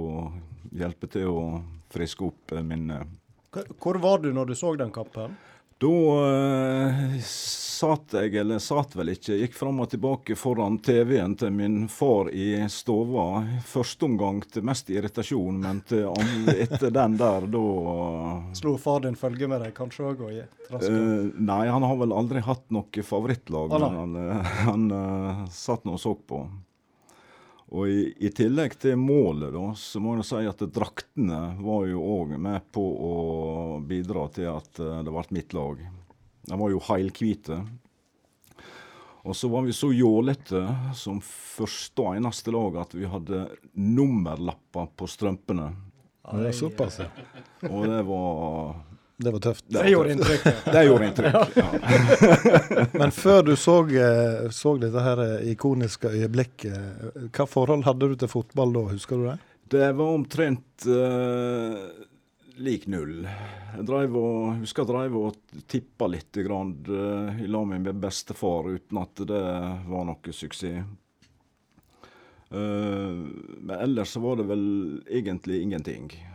hjelper 0.73 1.11
til 1.13 1.29
å 1.29 1.43
friske 1.93 2.25
opp 2.25 2.57
eh, 2.57 2.65
minnet. 2.65 3.05
Hvor 3.81 4.01
var 4.01 4.25
du 4.25 4.33
når 4.33 4.51
du 4.51 4.57
så 4.57 4.73
den 4.77 4.93
kampen? 4.93 5.37
Da 5.79 5.89
eh, 6.89 7.21
satt 7.77 8.15
jeg, 8.17 8.33
eller 8.41 8.61
satt 8.65 8.95
vel 8.97 9.11
ikke, 9.13 9.35
gikk 9.43 9.57
fram 9.59 9.83
og 9.85 9.91
tilbake 9.93 10.33
foran 10.39 10.79
TV-en 10.81 11.35
til 11.37 11.53
min 11.53 11.83
far 11.93 12.31
i 12.33 12.63
stova. 12.73 13.43
Første 13.69 14.09
omgang 14.09 14.41
til 14.49 14.65
mest 14.65 14.89
irritasjon, 14.89 15.59
men 15.61 15.83
til 15.85 16.09
etter 16.55 16.89
den 16.95 17.19
der, 17.21 17.49
da 17.53 17.65
Slo 18.57 18.77
far 18.81 19.05
din 19.05 19.19
følge 19.21 19.51
med 19.53 19.67
deg 19.67 19.75
kanskje 19.77 20.09
òg? 20.15 20.23
Eh, 20.33 21.27
nei, 21.37 21.67
han 21.69 21.85
har 21.85 22.01
vel 22.01 22.17
aldri 22.17 22.41
hatt 22.47 22.65
noe 22.73 23.05
favorittlag, 23.05 23.77
ah, 23.77 23.85
men 23.85 24.01
han, 24.01 24.17
eh, 24.23 24.55
han 24.65 24.89
uh, 24.95 25.45
satt 25.53 25.85
nå 25.85 25.99
og 25.99 26.01
så 26.01 26.17
på. 26.17 26.41
Og 27.77 27.91
i, 27.91 28.03
i 28.23 28.31
tillegg 28.31 28.79
til 28.81 28.97
målet, 28.97 29.51
da, 29.53 29.69
så 29.77 30.01
må 30.01 30.17
jeg 30.17 30.29
si 30.29 30.43
at 30.49 30.65
draktene 30.73 31.41
var 31.61 31.85
jo 31.91 32.01
òg 32.17 32.37
med 32.41 32.65
på 32.73 32.81
å 32.81 33.15
bidra 33.81 34.29
til 34.35 34.51
at 34.53 34.81
eh, 34.81 35.03
det 35.05 35.13
ble 35.13 35.27
mitt 35.37 35.57
lag. 35.57 35.83
De 36.47 36.61
var 36.61 36.73
jo 36.73 36.83
heilhvite. 36.89 37.61
Og 39.27 39.35
så 39.37 39.49
var 39.51 39.65
vi 39.67 39.73
så 39.75 39.91
jålete 39.91 40.61
som 40.95 41.19
første 41.25 42.03
og 42.03 42.15
eneste 42.15 42.53
lag 42.55 42.77
at 42.85 42.93
vi 42.95 43.09
hadde 43.11 43.49
nummerlapper 43.75 44.93
på 44.95 45.09
strømpene. 45.11 45.73
Det 46.27 46.53
er 46.53 46.55
såpass, 46.55 47.01
ja. 47.03 47.09
Og 47.67 47.89
det 47.91 48.03
var 48.07 48.77
Det 49.17 49.33
var 49.33 49.41
tøft. 49.41 49.65
Det 49.73 49.91
gjorde 49.91 50.13
inntrykk. 50.13 50.47
Det 50.65 50.85
gjorde 50.85 51.07
inntrykk, 51.07 51.35
ja. 51.57 52.87
Men 53.01 53.11
før 53.17 53.43
du 53.43 53.55
så, 53.57 53.81
eh, 53.89 54.51
så 54.53 54.77
dette 54.79 55.03
her 55.03 55.23
eh, 55.25 55.51
ikoniske 55.55 56.11
øyeblikket, 56.13 57.31
hva 57.33 57.47
forhold 57.49 57.87
hadde 57.89 58.11
du 58.13 58.17
til 58.21 58.31
fotball 58.31 58.75
da, 58.77 58.85
husker 58.93 59.17
du 59.17 59.31
det? 59.31 59.39
Det 59.69 59.93
var 59.99 60.13
omtrent 60.15 60.87
uh, 60.87 61.89
lik 62.57 62.87
null. 62.93 63.27
Jeg 63.77 63.87
drev 63.89 64.15
og, 64.21 64.61
husker 64.63 64.85
jeg 64.85 64.93
drev 64.93 65.19
og 65.21 65.65
tippa 65.69 66.09
litt 66.11 66.39
grann, 66.47 66.77
uh, 66.89 67.43
i 67.43 67.49
lag 67.51 67.67
med 67.69 67.85
min 67.85 68.01
bestefar, 68.01 68.71
uten 68.77 69.03
at 69.03 69.27
det 69.29 69.43
var 69.91 70.09
noe 70.09 70.37
suksess. 70.37 70.87
Eh, 72.51 73.17
men 73.59 73.77
ellers 73.81 74.09
så 74.09 74.21
var 74.21 74.37
det 74.37 74.43
vel 74.43 74.65
egentlig 75.11 75.63
ingenting. 75.63 76.29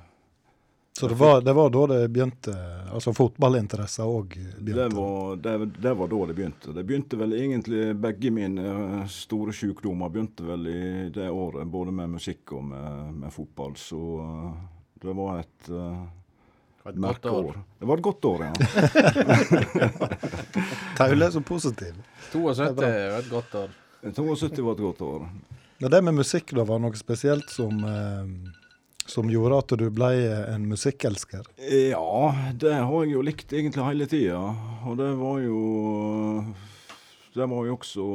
Så 1.00 1.08
det 1.08 1.16
var, 1.16 1.42
det 1.42 1.54
var 1.54 1.70
da 1.70 1.86
det 1.88 2.08
begynte, 2.12 2.54
altså 2.92 3.14
fotballinteresser 3.16 4.04
òg 4.04 4.36
begynte? 4.36 4.90
Det 4.90 4.96
var, 4.96 5.36
det, 5.36 5.54
det 5.82 5.94
var 5.94 6.12
da 6.12 6.20
det 6.28 6.36
begynte. 6.36 6.74
Det 6.76 6.84
begynte 6.84 7.18
vel 7.18 7.34
egentlig 7.38 7.86
Begge 7.96 8.32
mine 8.36 8.66
eh, 8.74 9.08
store 9.08 9.56
sykdommer 9.56 10.12
begynte 10.12 10.46
vel 10.46 10.68
i 10.68 10.84
det 11.16 11.30
året, 11.32 11.68
både 11.68 11.96
med 11.96 12.18
musikk 12.18 12.54
og 12.60 12.68
med, 12.74 13.16
med 13.24 13.34
fotball. 13.34 13.80
Så 13.80 14.02
eh, 14.26 14.52
det 15.02 15.14
var 15.18 15.40
et, 15.40 15.70
uh, 15.70 16.04
merkeår. 16.94 17.08
godt 17.08 17.26
år. 17.26 17.62
Det 17.80 17.86
var 17.90 17.98
et 17.98 18.04
godt 18.04 18.26
år, 18.26 18.44
ja. 18.46 18.54
Taule 20.98 21.26
er 21.26 21.32
så 21.32 21.42
positiv. 21.42 21.94
72 22.32 22.76
var 22.78 22.86
er 22.88 23.18
et 23.20 23.32
godt 23.32 23.56
år. 23.64 23.70
72 24.02 24.62
var 24.66 24.78
et 24.78 24.86
godt 24.90 25.02
år. 25.02 25.26
Men 25.82 25.92
det 25.92 26.02
med 26.02 26.14
musikk, 26.14 26.52
da, 26.54 26.62
var 26.70 26.78
noe 26.78 26.98
spesielt 26.98 27.50
som, 27.50 27.80
eh, 27.82 28.28
som 29.10 29.30
gjorde 29.34 29.58
at 29.64 29.74
du 29.82 29.88
ble 29.90 30.12
en 30.54 30.68
musikkelsker? 30.70 31.48
Ja, 31.58 32.18
det 32.54 32.76
har 32.78 33.06
jeg 33.06 33.16
jo 33.16 33.24
likt 33.26 33.54
egentlig 33.54 33.88
hele 33.88 34.06
tida. 34.06 34.44
Og 34.86 35.00
det 35.02 35.10
var 35.18 35.40
jo 35.42 35.64
Det 37.32 37.48
var 37.48 37.66
jo 37.66 37.78
også 37.78 38.06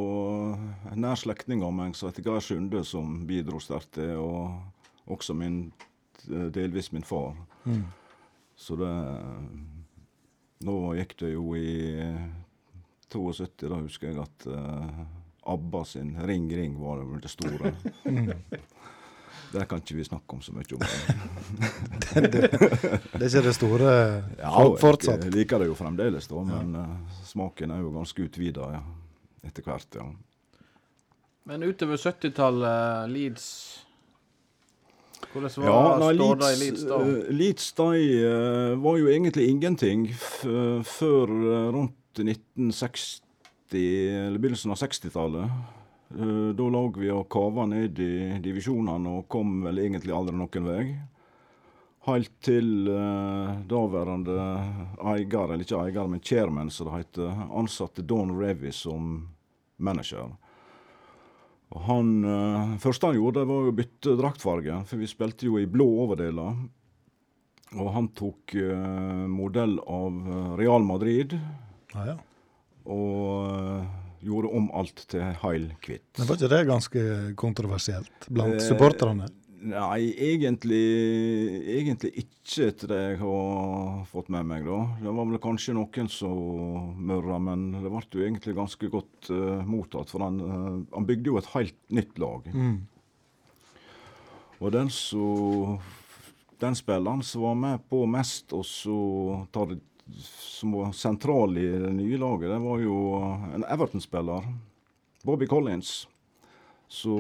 en 0.93 1.01
nær 1.01 1.17
slektning 1.17 1.63
av 1.65 1.73
meg 1.73 1.95
som 1.97 2.11
heter 2.11 2.23
Geir 2.23 2.43
Sunde, 2.45 2.85
som 2.85 3.23
bidro 3.27 3.59
sterkt 3.65 3.95
til, 3.97 4.13
og 4.21 4.53
også 5.09 5.33
min, 5.33 5.73
delvis 6.27 6.93
min 6.93 7.03
far. 7.07 7.37
Mm. 7.65 7.85
Så 8.57 8.77
det 8.81 8.93
Nå 10.65 10.95
gikk 10.97 11.11
det 11.21 11.35
jo 11.35 11.51
i 11.59 12.01
72, 13.13 13.69
da 13.69 13.77
husker 13.83 14.09
jeg 14.09 14.23
at 14.23 14.47
uh, 14.49 15.03
ABBA 15.53 15.83
sin 15.85 16.15
Ring 16.27 16.49
Ring 16.57 16.79
var 16.81 17.03
det, 17.03 17.21
det 17.27 17.31
store. 17.31 17.75
Mm. 18.09 18.33
Det 19.53 19.67
kan 19.69 19.79
ikke 19.79 19.95
vi 19.99 20.05
snakke 20.05 20.35
om 20.35 20.41
så 20.43 20.53
mye 20.57 20.75
om. 20.75 20.81
Det, 22.17 22.21
det, 22.33 22.49
det 23.13 23.21
er 23.21 23.27
ikke 23.29 23.43
det 23.45 23.53
store 23.55 23.91
Ja, 24.41 24.53
fortsatt? 24.81 25.27
jeg 25.29 25.35
liker 25.35 25.61
det 25.61 25.69
jo 25.69 25.77
fremdeles, 25.79 26.27
da, 26.31 26.41
men 26.49 26.73
uh, 26.75 27.21
smaken 27.29 27.71
er 27.77 27.85
jo 27.85 27.93
ganske 27.95 28.25
utvida 28.27 28.71
ja, 28.79 28.81
etter 29.47 29.67
hvert. 29.67 30.01
ja. 30.01 30.07
Men 31.47 31.63
utover 31.63 32.01
70-tallet, 32.01 33.11
Leeds 33.13 33.47
Hvordan 35.33 35.51
var 35.57 35.69
Ja, 35.69 35.99
nei, 36.01 36.15
ståa 36.17 36.51
i 36.53 36.71
da? 36.89 36.99
eh, 37.03 37.31
Leeds 37.33 37.73
de 37.73 38.03
eh, 38.25 38.75
var 38.83 38.99
jo 39.01 39.09
egentlig 39.13 39.49
ingenting 39.51 40.09
f 40.13 40.45
før 40.89 41.33
eh, 41.33 41.71
rundt 41.77 42.21
1960, 42.23 43.23
eller 43.73 44.39
begynnelsen 44.41 44.73
av 44.73 44.81
60-tallet. 44.81 45.51
Uh, 46.15 46.55
da 46.55 46.69
lå 46.71 46.81
vi 46.95 47.11
og 47.11 47.27
kava 47.33 47.65
ned 47.67 47.99
i 47.99 48.39
divisjonene 48.39 49.17
og 49.19 49.27
kom 49.29 49.59
vel 49.67 49.83
egentlig 49.83 50.15
aldri 50.15 50.37
noen 50.39 50.69
vei. 50.71 50.85
Helt 52.07 52.37
til 52.47 52.87
uh, 52.87 53.59
daværende 53.67 54.37
eier, 55.03 55.51
eller 55.51 55.65
ikke 55.67 55.81
eier, 55.83 56.07
men 56.07 56.23
chairman 56.23 56.71
som 56.71 56.89
det 56.89 57.01
heter, 57.01 57.43
ansatte 57.51 58.07
Don 58.07 58.31
Revy 58.39 58.71
som 58.71 59.27
manager. 59.83 60.31
Og 61.75 61.83
han, 61.89 62.11
uh, 62.23 62.75
første 62.83 63.11
han 63.11 63.19
gjorde, 63.19 63.43
det 63.43 63.51
var 63.51 63.69
å 63.69 63.75
bytte 63.75 64.17
draktfarge, 64.21 64.81
for 64.87 65.03
vi 65.03 65.09
spilte 65.11 65.49
jo 65.49 65.59
i 65.59 65.67
blå 65.71 65.87
overdeler. 66.05 66.61
Og 67.77 67.89
han 67.97 68.09
tok 68.17 68.55
uh, 68.55 69.27
modell 69.27 69.75
av 69.83 70.21
eh, 70.31 70.51
Real 70.61 70.85
Madrid 70.87 71.35
Ah, 71.97 72.13
ja. 72.13 72.15
og 72.87 73.49
uh, 73.51 73.89
gjorde 74.23 74.51
om 74.59 74.69
alt 74.77 75.03
til 75.11 75.25
heil 75.43 75.67
hvitt. 75.83 76.07
Men 76.21 76.29
var 76.29 76.39
ikke 76.39 76.53
det 76.53 76.63
ganske 76.69 77.05
kontroversielt 77.41 78.29
blant 78.31 78.63
supporterne? 78.63 79.29
Nei, 79.57 80.13
egentlig, 80.21 80.83
egentlig 81.79 82.11
ikke 82.21 82.67
etter 82.69 82.91
det 82.91 82.99
jeg 83.01 83.21
har 83.23 84.03
fått 84.11 84.29
med 84.33 84.45
meg, 84.51 84.67
da. 84.69 84.81
Det 85.01 85.15
var 85.17 85.29
vel 85.31 85.41
kanskje 85.43 85.75
noen 85.79 86.11
som 86.13 86.93
murra, 87.09 87.39
men 87.43 87.71
det 87.73 87.89
ble 87.89 88.03
jo 88.05 88.27
egentlig 88.27 88.57
ganske 88.59 88.91
godt 88.93 89.31
uh, 89.33 89.65
mottatt. 89.65 90.13
For 90.13 90.23
han, 90.27 90.37
uh, 90.43 90.69
han 90.93 91.09
bygde 91.09 91.33
jo 91.33 91.41
et 91.41 91.51
helt 91.55 91.79
nytt 91.89 92.21
lag. 92.21 92.51
Mm. 92.53 92.77
Og 94.61 94.73
den 94.73 94.93
som 94.93 95.81
Den 96.57 96.73
spilleren 96.73 97.21
som 97.21 97.43
var 97.43 97.57
med 97.61 97.83
på 97.91 98.07
mest, 98.09 98.55
og 98.57 98.65
så 98.65 98.95
som 100.41 100.73
var 100.73 100.95
sentral 100.97 101.59
i 101.61 101.67
det 101.67 101.91
nye 101.93 102.17
laget, 102.17 102.49
det 102.49 102.61
var 102.63 102.81
jo 102.81 102.97
en 103.53 103.67
Everton-spiller. 103.69 104.47
Bobby 105.27 105.47
Collins. 105.47 106.07
Så 106.89 107.13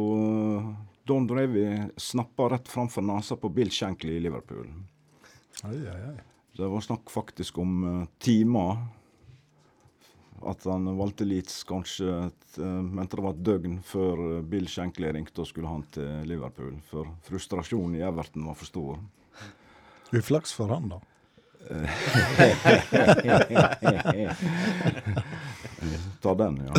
Don 1.07 1.27
Drevy 1.27 1.83
snappa 1.97 2.49
rett 2.51 2.69
framfor 2.69 3.03
nesa 3.03 3.37
på 3.37 3.49
Bill 3.49 3.70
Shankly 3.70 4.16
i 4.16 4.20
Liverpool. 4.20 4.66
Oi, 5.65 5.77
oi, 5.77 6.01
oi. 6.09 6.16
Det 6.57 6.66
var 6.66 6.81
snakk 6.81 7.11
faktisk 7.11 7.59
om 7.59 7.85
uh, 7.85 8.07
timer. 8.19 8.77
At 10.43 10.65
han 10.65 10.89
valgte 10.99 11.24
Leeds 11.24 11.62
kanskje 11.69 12.11
et, 12.27 12.59
uh, 12.59 12.83
mente 12.83 13.16
det 13.16 13.23
var 13.23 13.37
et 13.37 13.45
døgn 13.47 13.78
før 13.87 14.24
eh, 14.24 14.43
Bill 14.51 14.66
Shankly 14.69 15.12
ringte 15.15 15.45
og 15.45 15.49
skulle 15.49 15.70
han 15.70 15.87
til 15.95 16.27
Liverpool. 16.27 16.74
For 16.91 17.15
frustrasjonen 17.28 18.01
i 18.01 18.03
Everton 18.05 18.51
var 18.51 18.59
for 18.59 18.73
stor. 18.73 18.99
Uflaks 20.11 20.59
for 20.59 20.74
han, 20.74 20.91
da. 20.91 21.01
Ta 26.22 26.34
den, 26.34 26.62
ja. 26.66 26.72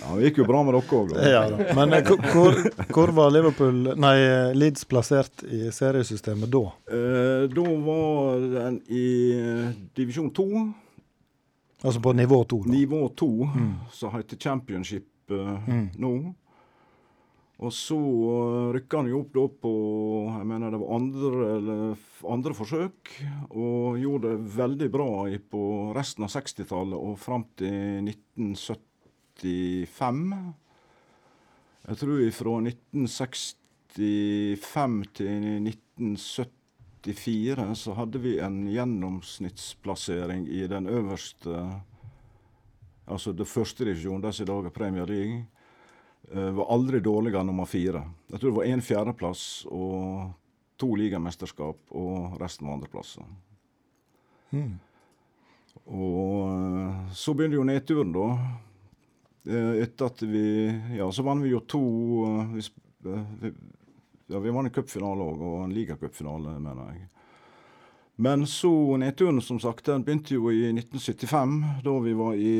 ja. 0.00 0.16
Det 0.16 0.24
gikk 0.24 0.38
jo 0.42 0.46
bra 0.48 0.62
med 0.66 0.74
dere 0.74 0.98
òg, 0.98 1.10
da. 1.12 1.16
Ja, 1.30 1.42
da. 1.50 1.56
Men 1.76 1.92
eh, 1.98 2.04
hvor- 2.32 2.62
hvor, 2.94 3.08
var 3.14 3.30
Liverpool, 3.34 3.78
nei, 4.00 4.16
Leeds 4.56 4.84
plassert 4.88 5.42
i 5.44 5.68
seriesystemet 5.74 6.50
da? 6.50 6.62
Eh, 6.90 7.44
da 7.52 7.66
var 7.86 8.40
den 8.56 8.80
i 8.88 9.06
eh, 9.36 9.68
divisjon 9.96 10.30
to. 10.34 10.46
Altså 11.82 12.00
på 12.02 12.12
nivå 12.16 12.42
to? 12.48 12.62
Nivå 12.70 13.08
to, 13.18 13.28
som 13.92 14.10
heter 14.16 14.36
championship 14.40 15.06
eh, 15.30 15.68
Mm. 15.68 15.88
nå. 15.98 16.14
Og 17.62 17.70
så 17.70 17.94
rykka 18.74 18.98
han 18.98 19.06
jo 19.12 19.20
opp 19.22 19.36
da 19.36 19.42
på 19.62 19.70
jeg 20.32 20.46
mener 20.50 20.72
det 20.74 20.80
var 20.82 20.96
andre, 20.96 21.28
eller, 21.58 22.00
andre 22.34 22.52
forsøk, 22.58 22.98
og 23.54 24.00
gjorde 24.02 24.32
det 24.32 24.50
veldig 24.56 24.88
bra 24.90 25.10
på 25.52 25.62
resten 25.94 26.24
av 26.26 26.32
60-tallet 26.34 26.98
og 26.98 27.14
fram 27.22 27.44
til 27.60 28.10
1975. 28.10 30.24
Jeg 31.82 31.96
tror 32.02 32.22
fra 32.34 32.52
1965 32.66 33.54
til 35.18 35.42
1974 35.70 37.74
så 37.78 37.90
hadde 37.98 38.18
vi 38.22 38.32
en 38.42 38.58
gjennomsnittsplassering 38.72 40.42
i 40.50 40.66
den 40.70 40.86
øverste 40.90 41.54
Altså 43.12 43.32
det 43.34 43.50
første 43.50 43.84
divisjon, 43.84 44.22
det 44.22 44.30
som 44.32 44.44
i 44.44 44.46
dag 44.46 44.64
er 44.64 44.70
Premier 44.70 45.06
League, 45.10 45.46
var 46.30 46.68
aldri 46.72 47.00
dårligere 47.02 47.42
enn 47.42 47.48
nummer 47.50 47.66
fire. 47.68 48.04
Jeg 48.30 48.40
tror 48.40 48.52
det 48.52 48.56
var 48.56 48.68
én 48.70 48.82
fjerdeplass 48.84 49.42
og 49.68 50.30
to 50.80 50.94
ligamesterskap, 50.98 51.78
og 51.94 52.38
resten 52.40 52.66
var 52.68 52.78
andreplasser. 52.78 53.26
Mm. 54.52 54.78
Og 55.86 56.48
eh, 56.48 57.12
så 57.16 57.34
begynner 57.34 57.58
jo 57.58 57.66
nedturen, 57.66 58.12
da. 58.14 58.26
Eh, 59.48 59.82
Etter 59.82 60.10
at 60.10 60.22
vi 60.22 60.44
Ja, 60.98 61.08
så 61.10 61.24
vant 61.26 61.42
vi 61.42 61.50
jo 61.50 61.62
to 61.66 61.82
eh, 62.28 62.58
eh, 62.60 63.24
vi, 63.42 63.52
Ja, 64.30 64.38
vi 64.38 64.52
vant 64.54 64.68
en 64.68 64.74
cupfinale 64.74 65.24
òg, 65.24 65.40
og 65.42 65.64
en 65.64 65.74
ligacupfinale, 65.74 66.58
mener 66.62 66.92
jeg. 66.92 67.08
Men 68.16 68.46
så 68.46 68.96
nedturen, 69.00 69.40
som 69.42 69.60
sagt, 69.60 69.86
den 69.88 70.04
begynte 70.04 70.34
jo 70.36 70.50
i 70.52 70.66
1975, 70.68 71.54
da 71.84 71.94
vi 72.04 72.12
var 72.12 72.34
i 72.34 72.56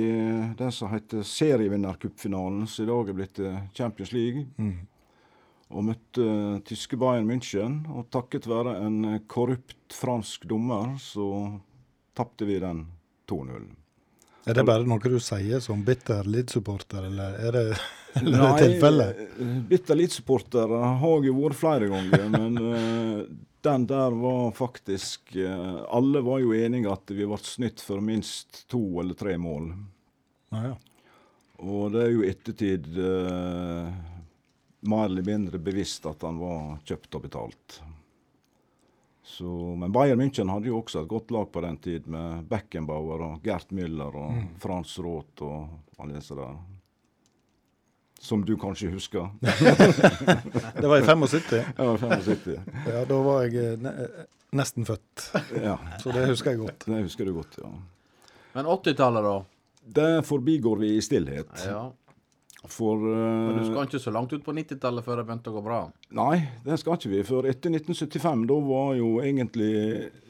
det 0.58 0.70
som 0.72 0.90
heter 0.90 1.22
serievinnercupfinalen, 1.28 2.64
som 2.66 2.84
i 2.84 2.88
dag 2.88 3.10
er 3.12 3.18
blitt 3.18 3.42
Champions 3.76 4.14
League. 4.16 4.46
Mm. 4.56 4.88
Og 5.72 5.84
møtte 5.90 6.24
tyske 6.68 6.96
Bayern 7.00 7.28
München. 7.28 7.82
Og 7.92 8.08
takket 8.12 8.48
være 8.48 8.78
en 8.86 9.20
korrupt 9.28 9.92
fransk 9.96 10.48
dommer, 10.50 10.96
så 11.00 11.28
tapte 12.16 12.48
vi 12.48 12.58
den 12.60 12.86
2-0. 13.30 13.70
Er 14.42 14.58
det 14.58 14.64
bare 14.66 14.82
noe 14.88 14.98
du 15.06 15.20
sier 15.22 15.60
som 15.62 15.84
bitter 15.86 16.26
Leeds-supporter, 16.26 17.04
eller 17.06 17.36
er 17.38 17.54
det, 17.54 17.64
eller 18.18 18.40
Nei, 18.40 18.50
det 18.58 18.66
tilfelle? 18.72 19.06
eh, 19.14 19.54
bitter 19.70 19.94
elitesupporter 19.94 20.74
har 20.98 21.28
jo 21.28 21.34
vært 21.36 21.60
flere 21.60 21.90
ganger, 21.92 22.24
men 22.32 22.58
eh, 22.58 23.20
den 23.62 23.86
der 23.90 24.10
var 24.10 24.50
faktisk 24.56 25.36
eh, 25.36 25.76
Alle 25.88 26.20
var 26.26 26.38
jo 26.42 26.54
enige 26.54 26.90
at 26.92 27.10
vi 27.10 27.26
ble 27.26 27.38
snytt 27.38 27.80
for 27.84 28.02
minst 28.04 28.64
to 28.70 28.82
eller 29.00 29.14
tre 29.18 29.36
mål. 29.38 29.70
Ah, 30.52 30.72
ja. 30.72 30.74
Og 31.62 31.92
det 31.94 32.02
er 32.02 32.10
jo 32.10 32.24
ettertid 32.26 32.88
eh, 32.98 33.92
mer 34.82 35.04
eller 35.06 35.22
mindre 35.26 35.60
bevisst 35.62 36.06
at 36.10 36.24
han 36.26 36.40
var 36.42 36.78
kjøpt 36.88 37.14
og 37.18 37.22
betalt. 37.28 37.80
Så, 39.22 39.46
men 39.78 39.92
Bayern 39.94 40.18
München 40.20 40.50
hadde 40.50 40.66
jo 40.68 40.80
også 40.80 41.04
et 41.04 41.08
godt 41.08 41.30
lag 41.30 41.46
på 41.54 41.60
den 41.62 41.76
tid, 41.78 42.08
med 42.10 42.42
Beckenbauer 42.50 43.22
og 43.28 43.44
Gert 43.46 43.70
Müller 43.70 44.10
og 44.10 44.32
Mm. 44.34 44.48
Frans 44.58 44.98
Roth 44.98 45.46
og 45.46 45.68
alle 46.02 46.18
disse 46.18 46.34
der. 46.34 46.56
Som 48.22 48.44
du 48.46 48.52
kanskje 48.56 48.92
husker? 48.92 49.28
Det 50.80 50.86
var 50.86 50.98
i 50.98 51.02
75. 51.02 51.64
Ja, 51.78 51.96
75. 51.98 52.60
Ja, 52.86 53.00
da 53.08 53.16
var 53.24 53.42
jeg 53.48 53.56
eh, 53.58 53.80
ne 53.82 53.94
nesten 54.52 54.86
født. 54.86 55.24
Ja, 55.56 55.78
Så 55.98 56.12
det 56.12 56.28
husker 56.28 56.52
jeg 56.52 56.60
godt. 56.60 56.84
det 56.86 57.00
husker 57.02 57.26
du 57.26 57.32
godt, 57.34 57.56
ja. 57.58 57.70
Men 58.52 58.68
80-tallet, 58.68 59.24
da? 59.24 59.34
Det 59.98 60.10
forbigår 60.28 60.76
vi 60.84 60.92
i 60.96 61.02
stillhet. 61.02 61.50
Ja. 61.66 61.88
For 62.68 63.00
uh, 63.00 63.48
Men 63.48 63.58
du 63.58 63.64
skal 63.66 63.88
ikke 63.88 63.98
så 63.98 64.12
langt 64.14 64.32
ut 64.32 64.44
på 64.44 64.54
90-tallet 64.54 65.02
før 65.02 65.18
det 65.18 65.24
begynte 65.26 65.50
å 65.50 65.56
gå 65.56 65.62
bra? 65.64 65.80
Nei, 66.14 66.36
det 66.62 66.78
skal 66.78 67.00
ikke 67.00 67.10
vi. 67.10 67.22
For 67.26 67.48
etter 67.50 67.74
1975, 67.74 68.44
da 68.52 68.58
var 68.68 68.92
jo 69.00 69.16
egentlig 69.24 69.72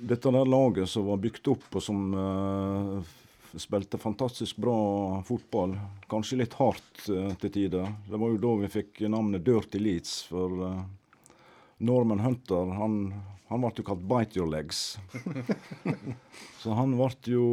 dette 0.01 0.33
der 0.33 0.49
laget 0.49 0.89
som 0.89 1.11
var 1.11 1.21
bygd 1.21 1.51
opp, 1.53 1.67
og 1.77 1.85
som 1.85 2.07
eh, 2.17 3.13
spilte 3.61 3.99
fantastisk 3.99 4.57
bra 4.57 5.23
fotball, 5.27 5.77
kanskje 6.09 6.39
litt 6.41 6.55
hardt 6.57 7.09
eh, 7.09 7.35
til 7.43 7.53
tider. 7.53 7.93
Det 8.09 8.21
var 8.21 8.33
jo 8.33 8.41
da 8.41 8.55
vi 8.63 8.71
fikk 8.73 9.03
navnet 9.13 9.45
Dirty 9.45 9.81
Leeds, 9.83 10.23
for 10.31 10.65
uh, 10.65 10.81
Norman 11.85 12.23
Hunter, 12.25 12.73
han, 12.79 12.97
han 13.51 13.65
ble 13.65 13.73
jo 13.77 13.87
kalt 13.91 14.05
Bite 14.09 14.41
Your 14.41 14.49
Legs. 14.53 14.99
Så 16.63 16.77
han 16.79 16.95
ble 16.95 17.11
jo 17.27 17.47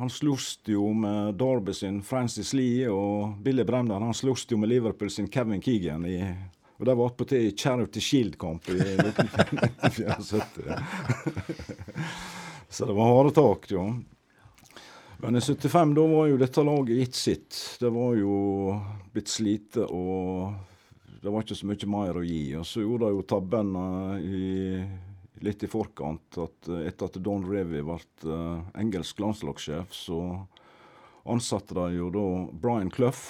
Han 0.00 0.08
sloss 0.10 0.54
jo 0.66 0.86
med 0.96 1.36
Derby 1.38 1.74
sin 1.76 2.00
Francis 2.02 2.54
Lee, 2.56 2.88
og 2.88 3.36
Billy 3.44 3.66
Bremner 3.68 4.00
han 4.00 4.16
sloss 4.16 4.46
jo 4.50 4.58
med 4.58 4.72
Liverpool 4.72 5.12
sin 5.12 5.28
Kevin 5.28 5.62
Keegan 5.62 6.06
i 6.08 6.22
og 6.80 6.86
det 6.88 6.94
var 6.96 7.10
attpåtil 7.10 7.42
i 7.44 7.52
Charity 7.52 8.00
Shield-kamp 8.00 8.70
i 8.72 8.78
1974. 8.80 10.78
Så 12.70 12.86
det 12.86 12.92
var 12.96 13.04
harde 13.04 13.34
tak, 13.36 13.66
jo. 13.70 13.82
Men 15.22 15.36
i 15.36 15.40
75 15.40 15.94
da 15.94 16.06
var 16.06 16.30
jo 16.30 16.36
dette 16.40 16.62
laget 16.64 16.96
gitt 16.96 17.14
sitt. 17.18 17.56
Det 17.80 17.90
var 17.92 18.14
jo 18.16 18.34
blitt 19.12 19.28
slite, 19.28 19.84
og 19.84 20.54
det 21.20 21.28
var 21.28 21.44
ikke 21.44 21.58
så 21.58 21.68
mye 21.68 21.88
mer 21.92 22.16
å 22.16 22.24
gi. 22.24 22.44
Og 22.56 22.64
så 22.64 22.80
gjorde 22.80 23.10
de 23.10 23.18
jo 23.18 23.26
tabben 23.28 23.74
eh, 23.76 24.94
litt 25.44 25.66
i 25.66 25.68
forkant 25.68 26.38
at 26.40 26.70
eh, 26.72 26.86
etter 26.88 27.10
at 27.10 27.18
Don 27.20 27.44
Revy 27.44 27.82
ble 27.84 27.98
eh, 28.00 28.62
engelsk 28.80 29.20
landslagssjef, 29.20 29.92
så 29.92 30.22
ansatte 31.28 31.76
de 31.76 31.98
jo 31.98 32.08
da 32.14 32.24
Brian 32.56 32.88
Clough. 32.88 33.20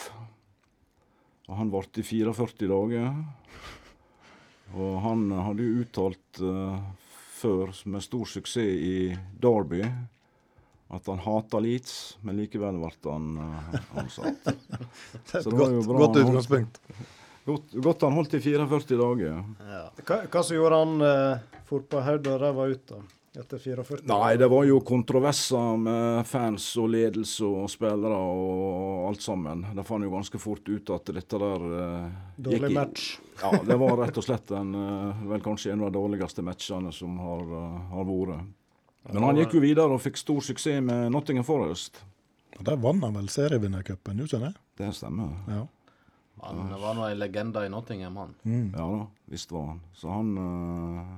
Og 1.50 1.58
han 1.58 1.74
varte 1.74 2.04
i 2.04 2.06
44 2.06 2.70
dager. 2.70 3.10
Og 4.78 4.94
han 5.02 5.26
hadde 5.34 5.66
jo 5.66 5.82
uttalt 5.82 6.38
uh, 6.46 6.78
før, 7.40 7.72
med 7.90 8.04
stor 8.06 8.28
suksess 8.30 8.78
i 8.78 8.94
Derby, 9.42 9.82
at 10.90 11.06
han 11.06 11.22
hata 11.22 11.60
Leeds, 11.62 11.94
men 12.26 12.40
likevel 12.40 12.80
ble 12.82 12.90
han 13.06 13.30
uh, 13.38 13.78
ansatt. 14.00 14.50
Det 15.30 15.38
er 15.38 15.44
et 15.44 15.54
godt, 15.54 15.78
bra 15.86 16.02
godt 16.02 16.18
han 16.18 16.30
utgangspunkt. 16.32 16.82
Godt, 17.46 17.78
godt 17.86 18.04
han 18.06 18.18
holdt 18.18 18.36
i 18.36 18.42
44 18.44 18.98
dager. 18.98 19.40
Hva, 20.02 20.20
hva 20.26 20.42
som 20.44 20.58
gjorde 20.58 20.82
han 20.82 21.06
uh, 21.06 21.62
fort 21.70 21.88
på 21.90 22.02
hodet 22.04 22.34
og 22.34 22.42
ræva 22.42 22.68
ut, 22.74 22.84
da? 22.90 23.00
etter 23.38 23.58
44? 23.58 24.02
Nei, 24.10 24.36
det 24.36 24.48
var 24.50 24.64
jo 24.66 24.80
kontroverser 24.86 25.76
med 25.78 26.26
fans 26.26 26.66
og 26.80 26.90
ledelse 26.90 27.46
og 27.46 27.70
spillere 27.70 28.16
og 28.18 29.08
alt 29.10 29.22
sammen. 29.22 29.64
Det 29.76 29.84
fant 29.86 30.06
jo 30.06 30.12
ganske 30.12 30.40
fort 30.42 30.66
ut 30.66 30.94
at 30.94 31.12
dette 31.14 31.40
der 31.42 31.66
uh, 31.66 32.08
Dårlig 32.36 32.72
gikk 32.72 32.78
match. 32.78 33.10
Ja, 33.40 33.52
det 33.66 33.78
var 33.80 33.96
rett 34.02 34.18
og 34.18 34.26
slett 34.26 34.50
en, 34.56 34.74
uh, 34.74 35.26
vel 35.30 35.44
kanskje 35.44 35.74
en 35.74 35.84
av 35.84 35.92
de 35.92 36.00
dårligste 36.00 36.44
matchene 36.46 36.92
som 36.94 37.18
har, 37.22 37.46
uh, 37.46 37.78
har 37.94 38.08
vært. 38.10 38.50
Men 39.08 39.24
han 39.24 39.40
gikk 39.40 39.56
jo 39.56 39.62
videre 39.64 39.96
og 39.96 40.02
fikk 40.04 40.18
stor 40.20 40.44
suksess 40.44 40.82
med 40.84 41.10
Nottingham 41.14 41.46
Forest. 41.46 42.02
Og 42.58 42.64
Der 42.66 42.76
vant 42.76 43.04
han 43.04 43.16
vel 43.16 43.30
serievinnercupen, 43.32 44.20
gjorde 44.20 44.38
han 44.38 44.50
ikke 44.50 44.58
det? 44.60 44.84
Det 44.84 44.94
stemmer. 44.98 45.30
Ja. 45.48 45.66
Han 46.44 46.72
var 46.80 46.96
nå 46.96 47.04
en 47.08 47.20
legende 47.20 47.64
i 47.66 47.70
Nottingham, 47.72 48.16
han. 48.16 48.34
Ja 48.44 48.86
da, 48.88 49.06
visst 49.32 49.52
var 49.52 49.66
han. 49.72 49.80
Så 49.92 50.08
han 50.08 50.32
eh, 50.40 51.12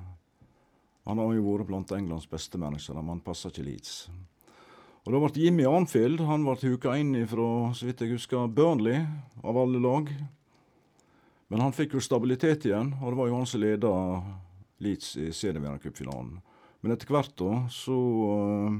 Han 1.07 1.19
har 1.19 1.33
jo 1.35 1.43
vært 1.43 1.67
blant 1.67 1.93
Englands 1.95 2.29
beste 2.31 2.59
managere, 2.59 3.01
men 3.03 3.17
han 3.17 3.25
passer 3.27 3.51
ikke 3.51 3.65
Leeds. 3.67 3.97
Og 5.03 5.11
da 5.11 5.19
ble 5.19 5.43
Jimmy 5.43 5.65
Arnfield 5.67 6.21
han 6.29 6.45
ble 6.47 6.55
huka 6.63 6.95
inn 6.95 7.17
fra, 7.27 7.49
så 7.75 7.89
vidt 7.89 8.05
jeg 8.05 8.15
husker, 8.15 8.47
Burnley, 8.47 9.03
av 9.43 9.59
alle 9.59 9.81
lag. 9.83 10.13
Men 11.51 11.65
han 11.65 11.75
fikk 11.75 11.97
jo 11.97 12.05
stabilitet 12.07 12.69
igjen, 12.69 12.95
og 13.03 13.11
det 13.11 13.19
var 13.19 13.29
jo 13.33 13.41
han 13.41 13.51
som 13.51 13.61
leda 13.65 13.91
Leeds 14.83 15.17
i 15.19 15.33
serievinnercupfinalen. 15.35 16.39
Men 16.83 16.97
etter 16.97 17.11
hvert 17.15 17.35
da, 17.39 17.63
så 17.71 17.97
eh, 18.27 18.79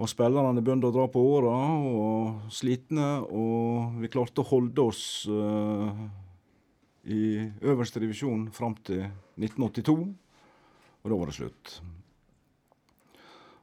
var 0.00 0.10
spillerne 0.10 0.62
begynt 0.64 0.86
å 0.88 0.92
dra 0.94 1.04
på 1.12 1.22
åra 1.36 1.56
og 1.84 2.52
slitne, 2.52 3.08
og 3.28 4.00
vi 4.00 4.10
klarte 4.12 4.42
å 4.42 4.48
holde 4.48 4.86
oss 4.88 5.02
uh, 5.30 5.92
i 7.04 7.44
øverste 7.62 8.02
divisjon 8.02 8.48
fram 8.54 8.74
til 8.82 9.04
1982, 9.36 9.94
og 11.04 11.12
da 11.12 11.20
var 11.20 11.30
det 11.30 11.36
slutt. 11.36 11.76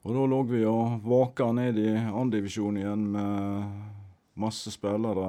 Og 0.01 0.15
da 0.15 0.29
lå 0.29 0.39
vi 0.49 0.63
og 0.69 1.03
vaka 1.05 1.49
ned 1.57 1.81
i 1.81 1.89
andredivisjon 1.97 2.79
igjen 2.79 3.03
med 3.17 4.39
masse 4.41 4.71
spillere 4.73 5.27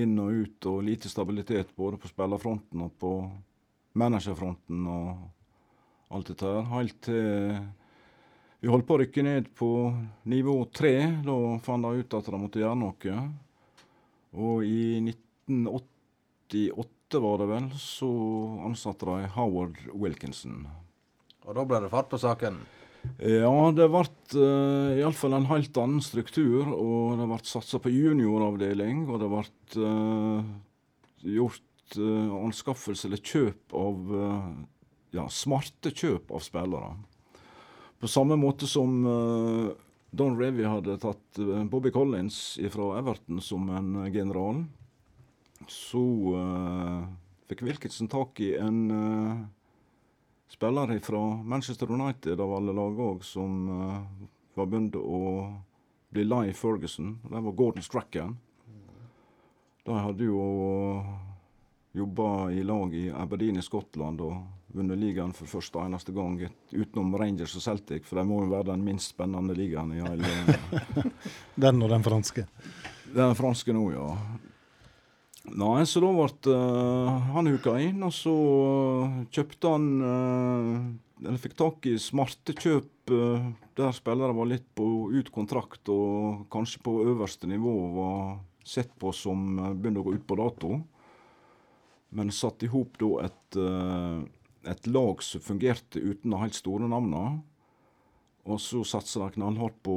inn 0.00 0.14
og 0.22 0.44
ut, 0.44 0.70
og 0.70 0.86
lite 0.86 1.10
stabilitet 1.10 1.74
både 1.76 1.98
på 1.98 2.08
spillerfronten 2.12 2.86
og 2.86 2.94
på 3.00 3.12
managerfronten 3.98 4.86
og 4.86 5.28
alt 6.10 6.32
dette 6.32 6.48
her. 6.48 6.66
Helt 6.74 6.98
til 7.06 7.60
vi 8.60 8.68
holdt 8.68 8.84
på 8.84 8.98
å 8.98 9.00
rykke 9.00 9.22
ned 9.24 9.46
på 9.56 9.66
nivå 10.28 10.52
tre. 10.76 10.92
Da 11.24 11.34
fant 11.64 11.86
de 11.86 12.02
ut 12.02 12.16
at 12.18 12.26
de 12.28 12.36
måtte 12.36 12.60
gjøre 12.60 12.76
noe. 12.76 13.14
Og 14.36 14.66
i 14.68 15.00
1988 15.00 17.22
var 17.24 17.40
det 17.40 17.46
vel, 17.48 17.70
så 17.80 18.10
ansatte 18.68 19.08
de 19.08 19.30
Howard 19.32 19.80
Wilkinson. 19.94 20.68
Og 21.46 21.56
da 21.56 21.64
ble 21.64 21.80
det 21.86 21.92
fart 21.94 22.12
på 22.12 22.20
saken. 22.20 22.60
Ja, 23.16 23.72
det 23.72 23.88
ble 23.88 24.04
uh, 24.36 25.00
iallfall 25.00 25.38
en 25.38 25.48
helt 25.48 25.72
annen 25.80 26.04
struktur. 26.04 26.68
Og 26.68 27.16
det 27.16 27.30
ble 27.32 27.40
satsa 27.48 27.80
på 27.80 27.88
junioravdeling, 27.94 29.08
og 29.08 29.24
det 29.24 29.30
ble 29.32 29.40
eh, 29.88 30.52
gjort 31.38 31.96
eh, 31.96 32.36
anskaffelse 32.44 33.08
eller 33.08 33.24
kjøp 33.24 33.72
av 33.80 34.12
eh, 34.20 34.52
ja, 35.14 35.28
smarte 35.28 35.92
kjøp 35.94 36.30
av 36.30 36.42
spillere. 36.44 36.94
På 38.00 38.08
samme 38.08 38.36
måte 38.40 38.66
som 38.66 39.00
uh, 39.04 39.70
Don 40.10 40.38
Revy 40.38 40.64
hadde 40.64 40.98
tatt 41.02 41.38
uh, 41.38 41.64
Bobby 41.68 41.92
Collins 41.92 42.58
fra 42.72 42.94
Everton 42.98 43.40
som 43.44 43.68
en 43.70 43.90
eh, 44.04 44.12
general, 44.14 44.64
så 45.68 46.02
uh, 46.34 47.04
fikk 47.50 47.66
Wilkinson 47.66 48.08
tak 48.08 48.40
i 48.40 48.54
en 48.56 48.78
uh, 48.90 49.42
spiller 50.50 50.98
fra 51.04 51.20
Manchester 51.44 51.92
United 51.92 52.40
av 52.40 52.54
alle 52.56 52.72
lag 52.74 52.98
òg, 53.00 53.20
som 53.24 53.68
var 54.56 54.66
begynt 54.66 54.96
å 54.98 55.20
bli 56.10 56.24
lei 56.26 56.50
Ferguson. 56.58 57.20
Det 57.22 57.42
var 57.44 57.54
Gordon 57.54 57.86
Strachan. 57.86 58.34
De 59.86 59.94
hadde 59.94 60.26
jo 60.26 60.40
jobba 61.92 62.50
i 62.50 62.64
lag 62.66 62.94
i 62.94 63.04
Aberdeen 63.14 63.60
i 63.60 63.62
Skottland 63.62 64.20
og 64.26 64.42
vunnet 64.74 64.98
ligaen 65.00 65.32
for 65.36 65.50
første 65.50 65.78
og 65.78 65.88
eneste 65.88 66.14
gang, 66.14 66.36
utenom 66.72 67.16
Rangers 67.18 67.56
og 67.58 67.64
Celtic, 67.64 68.06
for 68.06 68.20
det 68.20 68.26
må 68.28 68.44
jo 68.44 68.52
være 68.52 68.70
den 68.72 68.84
minst 68.86 69.14
spennende 69.14 69.56
ligaen 69.58 69.94
i 69.96 70.04
hele 70.04 70.30
Den 71.64 71.82
og 71.82 71.90
den 71.90 72.06
franske. 72.06 72.46
Den 73.10 73.34
franske 73.38 73.74
nå, 73.74 73.88
ja. 73.94 74.06
Nei, 75.50 75.82
så 75.88 76.02
da 76.04 76.10
ble 76.12 76.54
uh, 76.54 77.30
han 77.34 77.48
huka 77.48 77.74
inn, 77.80 78.02
og 78.04 78.12
så 78.14 78.34
eh, 78.36 79.14
kjøpte 79.32 79.70
han 79.72 79.86
uh, 80.04 81.24
Eller 81.24 81.40
fikk 81.40 81.56
tak 81.58 81.88
i 81.88 81.94
smarte 82.00 82.52
kjøp 82.54 83.12
uh, 83.14 83.48
der 83.78 83.96
spillere 83.96 84.36
var 84.36 84.50
litt 84.50 84.68
på 84.76 85.08
ut 85.10 85.30
kontrakt 85.32 85.88
og 85.90 86.44
kanskje 86.52 86.82
på 86.84 86.94
øverste 87.08 87.48
nivå 87.48 87.74
var 87.96 88.20
sett 88.68 88.92
på 89.00 89.14
som 89.16 89.56
begynte 89.80 90.04
å 90.04 90.06
gå 90.10 90.14
ut 90.18 90.26
på 90.28 90.36
dato. 90.38 90.74
Men 92.14 92.30
satt 92.34 92.62
i 92.66 92.70
hop 92.70 93.00
da 93.00 93.10
et, 93.24 93.58
et 94.68 94.86
lag 94.86 95.22
som 95.22 95.40
fungerte 95.40 96.00
uten 96.00 96.30
de 96.30 96.40
helt 96.40 96.54
store 96.56 96.88
navnene. 96.90 97.40
Og 98.50 98.60
så 98.62 98.80
satsa 98.88 99.26
de 99.26 99.30
knallhardt 99.36 99.82
på 99.84 99.94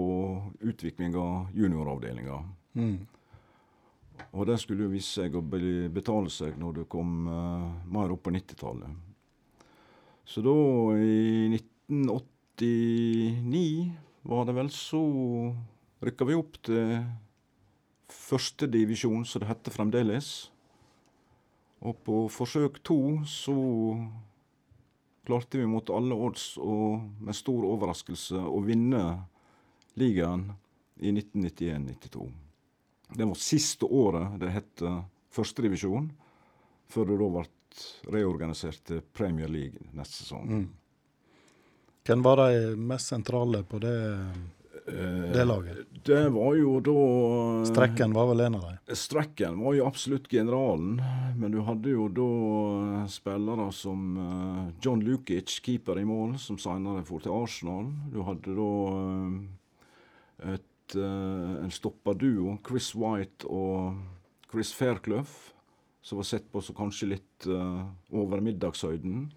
utvikling 0.62 1.16
av 1.16 1.48
junioravdelinga. 1.56 2.44
Mm. 2.76 3.08
Og 4.34 4.48
det 4.50 4.58
skulle 4.62 4.84
jo 4.86 4.94
vise 4.94 5.22
seg 5.22 5.36
å 5.36 5.42
betale 5.44 6.30
seg 6.34 6.58
når 6.60 6.72
det 6.82 6.92
kom 6.92 7.28
uh, 7.30 7.72
mer 7.90 8.12
opp 8.14 8.24
på 8.28 8.32
90-tallet. 8.36 8.90
Så 10.28 10.42
da, 10.44 10.56
i 10.96 11.50
1989, 11.52 13.92
var 14.24 14.46
det 14.48 14.54
vel, 14.56 14.70
så 14.72 15.02
rykka 16.04 16.26
vi 16.30 16.36
opp 16.40 16.54
til 16.64 17.04
første 18.14 18.68
divisjon, 18.72 19.26
som 19.28 19.40
det 19.44 19.50
hette 19.50 19.72
fremdeles. 19.74 20.28
Og 21.84 21.98
på 22.06 22.30
forsøk 22.32 22.80
to 22.88 23.00
så 23.28 23.56
klarte 25.26 25.58
vi 25.58 25.68
mot 25.70 25.90
alle 25.90 26.16
odds 26.16 26.54
og 26.62 27.04
med 27.24 27.38
stor 27.38 27.66
overraskelse 27.70 28.40
å 28.40 28.60
vinne 28.66 29.04
ligaen 30.00 30.50
i 31.00 31.12
1991-92. 31.12 32.28
Det 33.14 33.28
var 33.30 33.40
siste 33.40 33.86
året 33.86 34.40
det 34.42 34.52
het 34.54 34.84
førstedivisjon, 35.34 36.10
før 36.90 37.10
det 37.10 37.20
da 37.22 37.30
ble 37.38 37.46
reorganisert 38.14 38.84
til 38.86 39.02
Premier 39.16 39.50
League 39.50 39.94
neste 39.98 40.24
sesong. 40.24 40.50
Mm. 40.50 40.66
Hvem 42.04 42.26
var 42.26 42.42
de 42.44 42.76
mest 42.76 43.14
sentrale 43.14 43.64
på 43.64 43.80
det, 43.82 43.96
det 44.86 45.46
laget? 45.46 45.78
Det 46.04 46.30
var 46.30 46.56
jo 46.60 46.80
da 46.84 46.94
Strekken 47.70 48.14
var 48.14 48.28
vel 48.34 48.42
en 48.44 48.56
av 48.58 48.64
dem. 48.68 48.96
Strekken 49.00 49.62
var 49.64 49.78
jo 49.78 49.86
absolutt 49.88 50.28
generalen, 50.28 50.98
men 51.40 51.54
du 51.54 51.62
hadde 51.64 51.94
jo 51.94 52.10
da 52.12 52.30
eh, 53.04 53.06
spillere 53.12 53.70
som 53.72 54.18
eh, 54.20 54.66
John 54.84 55.04
Lukic, 55.06 55.54
keeper 55.64 56.02
i 56.02 56.06
mål, 56.08 56.36
som 56.44 56.60
senere 56.60 57.06
for 57.08 57.24
til 57.24 57.36
Arsenal. 57.36 57.88
Du 58.12 58.20
hadde 58.28 58.58
da 58.58 58.72
eh, 59.00 60.58
et, 60.58 60.98
eh, 60.98 61.54
en 61.64 61.72
stopperduo, 61.72 62.58
Chris 62.68 62.92
White 63.00 63.48
og 63.48 63.96
Chris 64.52 64.74
Fairclough, 64.76 65.32
som 66.04 66.20
var 66.20 66.28
sett 66.28 66.52
på 66.52 66.60
som 66.62 66.76
kanskje 66.76 67.14
litt 67.16 67.48
eh, 67.48 67.86
over 68.12 68.44
middagshøyden. 68.44 69.30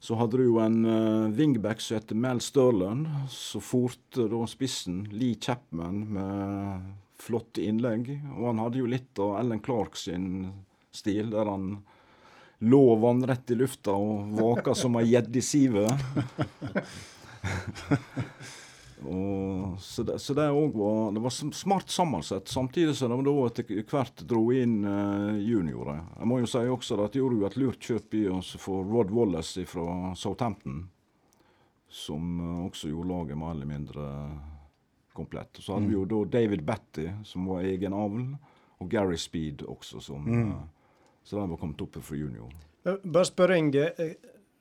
Så 0.00 0.14
hadde 0.14 0.38
du 0.38 0.44
jo 0.44 0.58
en 0.62 0.84
uh, 0.86 1.30
wingback 1.34 1.80
som 1.82 1.98
heter 1.98 2.18
Mel 2.18 2.40
Sterland, 2.40 3.08
som 3.34 3.62
forte 3.64 4.28
da 4.30 4.44
spissen 4.46 5.02
Lee 5.10 5.38
Chapman 5.42 6.04
med 6.14 6.92
flotte 7.18 7.64
innlegg. 7.66 8.12
Og 8.36 8.52
han 8.52 8.62
hadde 8.62 8.82
jo 8.82 8.90
litt 8.90 9.18
av 9.22 9.38
Ellen 9.40 9.62
Clark 9.64 9.98
sin 9.98 10.52
stil, 10.94 11.32
der 11.34 11.50
han 11.50 11.80
lå 12.58 12.84
vannrett 13.02 13.50
i 13.50 13.58
lufta 13.58 13.92
og 13.94 14.32
vaka 14.38 14.74
som 14.78 14.96
ei 14.98 15.06
gjedde 15.12 15.38
i 15.38 15.46
sivet. 15.46 15.88
Og, 19.06 19.76
så 19.78 20.02
det, 20.02 20.16
så 20.18 20.34
det 20.34 20.48
var 20.50 21.12
Det 21.12 21.20
var 21.22 21.30
smart 21.54 21.90
sammensatt, 21.90 22.48
samtidig 22.48 22.96
som 22.98 23.12
de 23.14 23.22
da 23.28 23.34
etter 23.46 23.68
hvert 23.86 24.22
dro 24.26 24.48
inn 24.52 24.80
eh, 24.84 25.38
juniorer. 25.46 26.00
Jeg 26.18 26.26
må 26.26 26.40
jo 26.42 26.46
si 26.50 26.58
også 26.66 26.98
at 27.04 27.12
de 27.14 27.22
gjorde 27.22 27.46
et 27.46 27.56
lurt 27.60 27.78
kjøp 27.80 28.14
i 28.18 28.24
oss 28.28 28.56
for 28.58 28.82
Rod 28.84 29.10
Wallace 29.14 29.64
fra 29.70 30.14
Southampton, 30.18 30.88
som 31.88 32.40
eh, 32.40 32.66
også 32.66 32.90
gjorde 32.90 33.08
laget 33.12 33.38
mer 33.38 33.54
eller 33.54 33.70
mindre 33.70 34.06
komplett. 35.14 35.58
Og 35.58 35.62
så 35.64 35.74
hadde 35.76 35.88
vi 35.90 35.94
jo 35.98 36.04
da 36.06 36.24
David 36.38 36.62
Batty, 36.66 37.08
som 37.26 37.46
var 37.50 37.62
egen 37.66 37.94
avl, 37.94 38.24
og 38.78 38.90
Gary 38.90 39.16
Speed 39.18 39.62
også, 39.66 40.00
som 40.02 40.26
eh, 40.34 40.58
Så 41.24 41.36
de 41.36 41.48
var 41.50 41.58
kommet 41.60 41.80
opp 41.82 41.96
fra 42.02 42.16
junior. 42.16 42.50
Eh, 42.86 42.98
Bare 43.04 43.26
spør 43.28 43.54
Inge. 43.56 43.88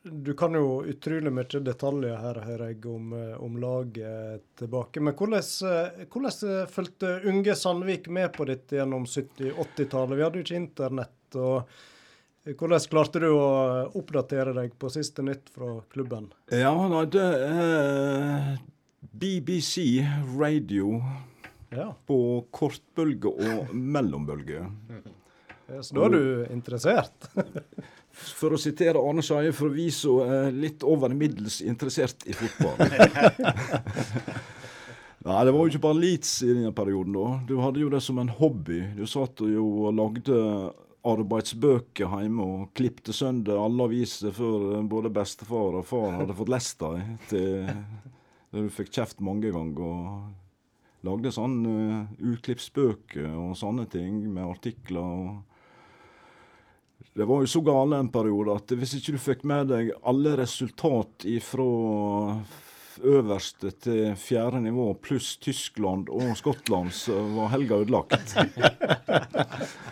Du 0.03 0.33
kan 0.33 0.53
jo 0.55 0.83
utrolig 0.87 1.31
mye 1.33 1.59
detaljer 1.65 2.15
her, 2.21 2.39
hører 2.45 2.69
jeg, 2.71 2.79
om, 2.87 3.11
eh, 3.17 3.35
om 3.43 3.57
laget 3.59 4.45
tilbake. 4.59 5.01
Men 5.03 5.15
hvordan, 5.17 5.43
eh, 5.67 6.05
hvordan 6.07 6.49
eh, 6.61 6.65
fulgte 6.71 7.13
unge 7.27 7.55
Sandvik 7.55 8.07
med 8.07 8.31
på 8.37 8.45
dette 8.47 8.77
gjennom 8.79 9.05
70-80-tallet? 9.05 10.17
Vi 10.17 10.23
hadde 10.23 10.39
jo 10.39 10.45
ikke 10.45 10.61
internett. 10.61 11.35
og 11.35 11.67
Hvordan 12.47 12.87
klarte 12.87 13.19
du 13.19 13.27
å 13.33 13.47
oppdatere 13.99 14.53
deg 14.55 14.77
på 14.79 14.87
siste 14.93 15.25
nytt 15.25 15.49
fra 15.51 15.81
klubben? 15.91 16.29
Ja, 16.53 16.71
han 16.71 16.95
hadde 16.95 17.25
eh, 17.43 18.53
BBC 19.11 20.05
radio 20.37 21.01
Ja, 21.73 21.89
på 22.07 22.47
kortbølge 22.55 23.33
og 23.33 23.73
mellombølge. 23.75 24.63
Så 25.83 25.97
da 25.97 26.05
er 26.07 26.13
du 26.15 26.45
interessert? 26.55 27.27
For 28.17 28.53
å 28.53 28.59
sitere 28.59 29.01
Arne 29.01 29.23
Skeie 29.25 29.53
fra 29.55 29.69
vi 29.71 29.87
som 29.93 30.21
er 30.25 30.51
litt 30.55 30.83
over 30.85 31.13
middels 31.13 31.61
interessert 31.61 32.25
i 32.27 32.33
fotball. 32.37 32.77
Nei, 35.27 35.39
det 35.43 35.51
var 35.51 35.59
jo 35.59 35.69
ikke 35.71 35.83
bare 35.83 35.99
Leeds 35.99 36.33
i 36.45 36.53
denne 36.53 36.73
perioden, 36.75 37.15
da. 37.17 37.29
Du 37.49 37.57
hadde 37.59 37.81
jo 37.81 37.89
det 37.91 37.99
som 38.05 38.19
en 38.21 38.31
hobby. 38.31 38.79
Du 38.95 39.03
satt 39.09 39.41
jo 39.43 39.65
og 39.87 39.95
lagde 39.97 40.37
arbeidsbøker 41.07 42.11
hjemme 42.11 42.45
og 42.45 42.69
klippte 42.77 43.13
søndag 43.15 43.59
alle 43.61 43.87
aviser 43.87 44.33
før 44.35 44.81
både 44.87 45.11
bestefar 45.13 45.79
og 45.79 45.87
far 45.87 46.17
hadde 46.21 46.35
fått 46.37 46.51
lest 46.53 46.83
dem. 46.83 47.17
til 47.29 47.69
Du 48.55 48.69
fikk 48.73 48.93
kjeft 48.95 49.23
mange 49.23 49.51
ganger. 49.51 49.83
og 49.83 51.07
Lagde 51.07 51.31
sånn 51.31 51.59
uh, 51.67 52.07
utklippsbøker 52.33 53.29
og 53.37 53.53
sånne 53.59 53.85
ting 53.91 54.23
med 54.33 54.47
artikler. 54.47 55.03
og 55.03 55.56
det 57.17 57.25
var 57.25 57.41
jo 57.41 57.49
så 57.49 57.61
gale 57.65 57.97
en 57.97 58.09
periode 58.13 58.55
at 58.59 58.71
hvis 58.77 58.97
ikke 58.99 59.15
du 59.15 59.21
fikk 59.21 59.43
med 59.49 59.71
deg 59.71 59.91
alle 60.05 60.35
resultat 60.37 61.25
fra 61.45 61.67
øverste 62.97 63.71
til 63.81 64.15
fjerde 64.17 64.59
nivå, 64.63 64.87
pluss 65.01 65.35
Tyskland 65.41 66.09
og 66.13 66.31
Skottland, 66.37 66.93
så 66.93 67.17
var 67.35 67.51
helga 67.53 67.81
ødelagt. 67.83 68.35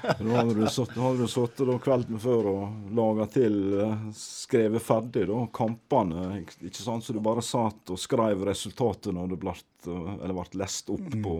Da 0.05 0.37
hadde 0.37 0.53
du 0.53 1.27
sittet 1.29 1.69
kvelden 1.81 2.19
før 2.21 2.49
og 2.51 2.91
laga 2.95 3.25
til, 3.33 3.55
eh, 3.81 4.03
skrevet 4.15 4.83
ferdig 4.85 5.25
da, 5.29 5.39
kampene. 5.53 6.43
Ikke 6.45 6.77
sant, 6.77 7.05
så 7.05 7.13
du 7.13 7.19
bare 7.25 7.41
satt 7.45 7.89
og 7.93 7.99
skrev 7.99 8.45
resultatet 8.45 9.15
når 9.15 9.33
det 9.33 9.55
eller 9.89 10.37
ble 10.37 10.61
lest 10.61 10.93
opp 10.93 11.09
på 11.25 11.35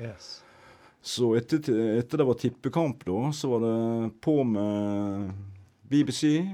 Yes. 0.00 0.38
Så 1.02 1.34
etter, 1.36 1.64
etter 1.98 2.20
det 2.20 2.26
var 2.28 2.34
tippekamp, 2.40 3.04
da, 3.06 3.32
så 3.32 3.48
var 3.54 3.60
det 3.66 4.10
på 4.20 4.42
med 4.44 5.30
BBC 5.88 6.44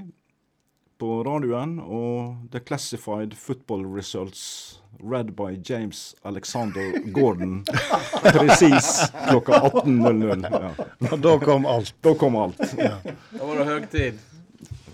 på 0.97 1.23
radioen 1.23 1.77
og 1.79 2.47
The 2.51 2.59
Classified 2.59 3.35
Football 3.37 3.85
Results 3.95 4.79
read 5.03 5.35
by 5.35 5.59
James 5.63 6.15
Alexander 6.21 7.11
Gordon. 7.11 7.65
Presis 8.23 9.11
klokka 9.29 9.51
18.00. 9.53 10.47
Ja. 10.51 10.71
Og 11.11 11.19
da 11.19 11.35
kom 11.39 11.65
alt. 11.65 11.93
Da 12.01 12.15
kom 12.15 12.35
alt. 12.35 12.63
Da 12.77 13.43
var 13.43 13.59
det 13.59 13.65
høytid. 13.65 14.25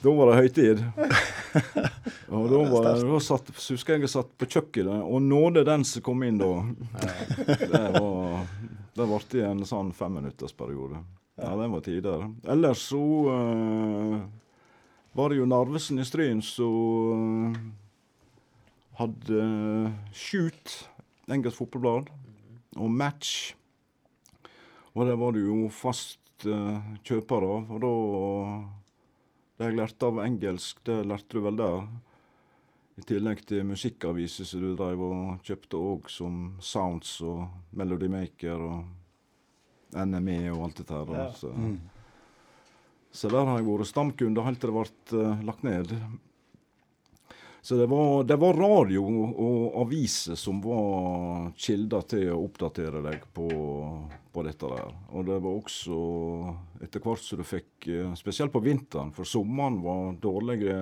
Da 0.04 0.12
var 0.12 0.32
det 0.32 0.36
høytid. 0.42 0.84
Og 2.34 2.50
da 2.50 2.60
var 2.68 2.88
da 2.98 3.20
satt, 3.22 3.52
husker 3.56 3.96
jeg 3.96 4.04
jeg 4.04 4.12
satt 4.12 4.32
på 4.42 4.48
kjøkkenet 4.50 5.04
og 5.06 5.22
nådde 5.22 5.62
den 5.68 5.84
som 5.86 6.02
kom 6.04 6.24
inn 6.26 6.40
da. 6.42 6.50
Det 7.46 7.84
var 7.94 8.42
Det 8.94 9.06
ble 9.10 9.40
i 9.40 9.46
en 9.48 9.64
sånn 9.66 9.90
femminuttersperiode. 9.96 11.00
Ja, 11.42 11.56
det 11.58 11.70
var 11.72 11.82
tider. 11.82 12.28
Ellers 12.46 12.84
så 12.92 13.02
uh, 13.26 14.20
var 15.18 15.32
det 15.32 15.40
jo 15.40 15.48
Narvesen 15.50 16.02
i 16.02 16.06
Stryn 16.06 16.44
som 16.46 17.56
hadde 19.00 19.48
Shoot, 20.14 20.76
engelsk 21.26 21.58
fotballblad, 21.64 22.12
og 22.78 22.94
Match. 22.94 23.56
Og 24.94 25.10
det 25.10 25.18
var 25.18 25.34
det 25.34 25.42
jo 25.48 25.66
fast 25.74 26.46
uh, 26.46 26.78
kjøper 27.02 27.50
av. 27.50 27.74
Og 27.74 27.82
da 27.82 27.94
Det 29.58 29.70
jeg 29.70 29.78
lærte 29.78 30.10
av 30.10 30.22
engelsk, 30.22 30.86
det 30.86 31.02
lærte 31.10 31.34
du 31.34 31.42
vel 31.46 31.58
der. 31.58 31.82
I 32.94 33.06
tillegg 33.10 33.42
til 33.50 33.66
musikkaviser 33.66 34.46
som 34.46 34.62
du 34.62 34.74
drev 34.78 35.02
og 35.02 35.46
kjøpte 35.48 35.80
òg, 35.80 36.12
som 36.14 36.44
Sounds 36.62 37.16
og 37.26 37.48
Melody 37.74 38.10
Maker 38.12 38.68
og 38.68 40.04
NME 40.06 40.52
og 40.54 40.68
alt 40.68 40.84
dette 40.84 41.00
her. 41.00 41.16
Ja. 41.18 41.32
Så. 41.38 41.54
så 43.14 43.32
der 43.34 43.50
har 43.50 43.58
jeg 43.58 43.70
vært 43.70 43.90
stamkunde 43.90 44.46
helt 44.46 44.62
til 44.62 44.70
det 44.70 44.78
ble 44.78 45.24
uh, 45.24 45.42
lagt 45.50 45.66
ned. 45.66 45.96
Så 47.64 47.78
det 47.80 47.86
var, 47.88 48.24
det 48.28 48.36
var 48.36 48.58
radio 48.60 49.06
og 49.08 49.76
aviser 49.86 50.36
som 50.36 50.58
var 50.62 51.54
kilder 51.56 52.02
til 52.12 52.34
å 52.34 52.42
oppdatere 52.44 53.00
deg 53.06 53.24
på, 53.32 53.48
på 54.36 54.44
dette 54.44 54.68
der. 54.68 54.90
Og 55.16 55.24
det 55.30 55.38
var 55.46 55.62
også 55.62 56.00
etter 56.84 57.00
hvert 57.06 57.24
som 57.24 57.40
du 57.40 57.46
fikk 57.48 57.88
eh, 57.88 58.10
Spesielt 58.20 58.52
på 58.52 58.60
vinteren, 58.66 59.14
for 59.16 59.24
sommeren 59.24 59.80
var 59.80 60.12
dårlige 60.20 60.76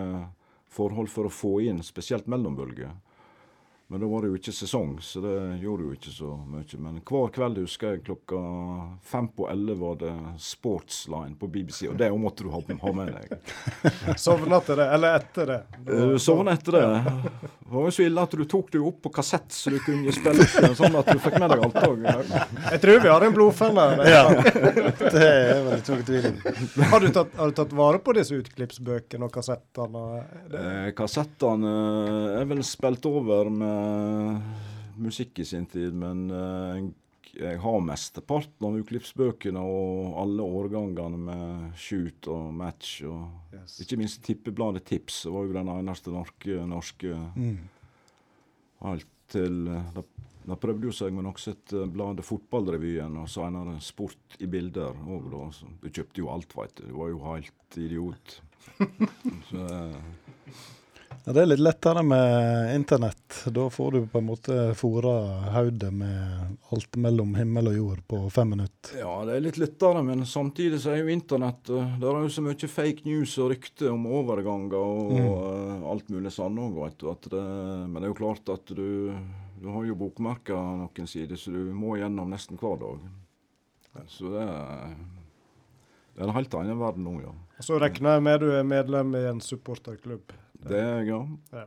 forhold 0.72 1.12
for 1.12 1.28
å 1.28 1.34
få 1.34 1.54
inn 1.68 1.84
spesielt 1.84 2.30
mellombølger. 2.32 2.96
Men 3.92 4.00
da 4.00 4.08
var 4.08 4.22
det 4.22 4.30
jo 4.30 4.38
ikke 4.38 4.52
sesong, 4.56 4.92
så 5.04 5.20
det 5.20 5.38
gjorde 5.60 5.84
jo 5.84 5.94
ikke 5.98 6.12
så 6.16 6.30
mye. 6.48 6.78
Men 6.80 7.00
hver 7.04 7.32
kveld 7.36 7.58
husker 7.60 7.90
jeg 7.90 8.04
klokka 8.08 8.38
fem 9.04 9.26
på 9.36 9.50
elleve 9.52 9.82
var 9.82 9.98
det 10.00 10.12
Sportsline 10.40 11.36
på 11.36 11.50
BBC, 11.52 11.90
og 11.92 11.98
det 12.00 12.08
måtte 12.16 12.46
du 12.48 12.54
ha, 12.54 12.62
ha 12.64 12.94
med 12.96 13.12
deg. 13.12 13.34
Sovna 14.26 14.62
til 14.64 14.80
det, 14.80 14.86
eller 14.96 15.18
etter 15.20 15.52
det? 15.52 15.58
Du 15.90 16.16
sovna 16.24 16.54
etter 16.56 16.78
det. 16.78 16.86
Det 17.42 17.74
var 17.74 17.90
jo 17.90 17.92
så 17.98 18.06
ille 18.06 18.24
at 18.24 18.38
du 18.40 18.46
tok 18.54 18.72
det 18.72 18.80
opp 18.80 19.02
på 19.04 19.12
kassett, 19.18 19.52
så 19.52 19.76
du 19.76 19.82
kunne 19.84 20.16
spille 20.16 20.48
det 20.48 20.72
sånn 20.80 20.96
at 21.02 21.12
du 21.12 21.20
fikk 21.26 21.36
med 21.44 21.52
deg 21.52 21.66
alt 21.68 21.82
òg. 21.84 22.08
Jeg 22.72 22.82
tror 22.86 23.04
vi 23.04 23.12
har 23.12 23.28
en 23.28 23.36
blodfelle. 23.36 23.90
Ja. 24.08 24.24
Det 25.02 25.28
er 25.28 25.62
vel 25.68 25.78
ikke 25.82 26.00
noe 26.00 26.08
tvil 26.08 26.30
om. 26.32 26.42
Har, 26.94 27.04
du 27.04 27.12
tatt, 27.20 27.36
har 27.44 27.52
du 27.52 27.60
tatt 27.60 27.76
vare 27.76 28.00
på 28.00 28.16
disse 28.16 28.40
utklippsbøkene 28.40 29.28
og 29.28 29.36
kassettene? 29.36 30.08
Eh, 30.48 30.90
kassettene 30.96 31.76
er 32.40 32.50
vel 32.56 32.64
spilt 32.68 33.12
over 33.12 33.52
med 33.52 33.81
musikk 35.02 35.42
i 35.42 35.48
sin 35.48 35.66
tid, 35.70 35.96
men 35.98 36.26
eh, 36.32 36.82
jeg 37.32 37.60
har 37.64 37.84
mesteparten 37.86 38.68
av 38.68 38.78
utklippsbøkene 38.82 39.62
og 39.64 40.18
alle 40.20 40.44
årgangene 40.44 41.20
med 41.30 41.78
shoot 41.80 42.28
og 42.32 42.50
match. 42.56 43.00
og 43.08 43.56
Yes. 43.56 43.78
Ikke 43.84 44.00
minst 44.00 44.22
tippebladet 44.26 44.84
Tips 44.88 45.26
var 45.32 45.48
jo 45.48 45.56
den 45.56 45.72
eneste 45.72 46.12
norske, 46.14 46.60
norske 46.68 47.16
Helt 48.82 49.10
til 49.32 49.68
eh, 49.70 49.90
da, 49.96 50.04
da 50.50 50.58
prøvde 50.60 50.90
jo 50.90 50.96
seg 50.96 51.14
med 51.16 51.30
også 51.30 51.54
et 51.56 51.76
eh, 51.78 51.90
bladet 51.92 52.26
Fotballrevyen, 52.28 53.20
og 53.22 53.30
senere 53.32 53.78
Sport 53.84 54.38
i 54.42 54.50
bilder 54.52 54.98
Og 55.08 55.30
da. 55.32 55.46
Så 55.56 55.70
du 55.82 55.90
kjøpte 55.90 56.24
jo 56.24 56.32
alt, 56.34 56.56
veit 56.58 56.76
du. 56.80 56.88
Du 56.90 56.96
var 57.00 57.14
jo 57.14 57.24
helt 57.30 57.80
idiot. 57.80 58.38
Så, 59.50 59.66
eh, 59.66 60.00
Ja, 61.24 61.34
det 61.36 61.42
er 61.44 61.50
litt 61.52 61.62
lettere 61.62 62.02
med 62.02 62.76
internett. 62.76 63.44
Da 63.54 63.68
får 63.70 63.92
du 63.92 64.08
på 64.10 64.18
en 64.18 64.26
måte 64.26 64.56
fora 64.74 65.12
hodet 65.54 65.92
med 65.94 66.56
alt 66.74 66.98
mellom 66.98 67.36
himmel 67.38 67.70
og 67.70 67.76
jord 67.78 68.02
på 68.10 68.22
fem 68.34 68.50
minutter. 68.56 68.96
Ja, 68.98 69.12
det 69.30 69.36
er 69.36 69.44
litt 69.46 69.60
lettere, 69.62 70.02
men 70.08 70.26
samtidig 70.26 70.80
så 70.82 70.96
er 70.96 71.04
jo 71.04 71.14
internett 71.14 71.70
eh, 71.70 71.94
Det 72.02 72.10
er 72.10 72.26
jo 72.26 72.34
så 72.34 72.46
mye 72.46 72.72
fake 72.74 73.06
news 73.06 73.36
og 73.38 73.52
rykter 73.54 73.92
om 73.94 74.10
overganger 74.10 74.80
og 74.80 75.14
eh, 75.20 75.88
alt 75.94 76.10
mulig 76.10 76.34
sånn 76.34 76.58
òg, 76.58 76.82
veit 76.82 76.98
du. 76.98 77.08
At 77.14 77.30
det, 77.30 77.46
men 77.86 78.00
det 78.00 78.08
er 78.08 78.14
jo 78.16 78.20
klart 78.24 78.54
at 78.58 78.74
du 78.74 79.14
Du 79.62 79.70
har 79.70 79.86
jo 79.86 79.94
bokmerka 79.94 80.58
noen 80.58 81.08
sider, 81.08 81.38
så 81.38 81.54
du 81.54 81.70
må 81.70 82.00
gjennom 82.02 82.34
nesten 82.34 82.58
hver 82.58 82.82
dag. 82.82 83.10
Så 84.10 84.32
det 84.34 84.42
er 84.42 84.96
Det 86.16 86.24
er 86.24 86.28
en 86.32 86.34
helt 86.34 86.56
annen 86.58 86.82
verden 86.82 87.06
nå, 87.06 87.20
ja. 87.22 87.40
Så 87.62 87.78
regner 87.78 88.18
jeg 88.18 88.24
med 88.26 88.42
du 88.42 88.50
er 88.58 88.66
medlem 88.66 89.14
i 89.16 89.28
en 89.30 89.40
supporterklubb. 89.40 90.34
Det 90.68 90.80
er 90.80 90.98
jeg, 90.98 91.08
ja. 91.08 91.22
Ja. 91.58 91.64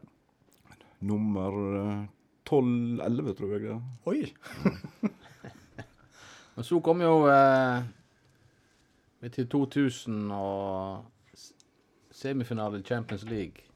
Nummer 1.00 1.56
eh, 1.80 2.04
12-11, 2.50 3.34
tror 3.34 3.52
jeg 3.52 3.60
det 3.60 3.70
er. 3.70 3.80
Oi! 4.06 4.34
Men 6.54 6.64
så 6.64 6.78
kom 6.80 7.02
jo 7.02 7.26
eh, 7.26 7.82
til 9.34 9.48
2000 9.48 10.30
og 10.32 11.04
semifinale 12.14 12.78
i 12.78 12.82
Champions 12.86 13.24
League. 13.24 13.66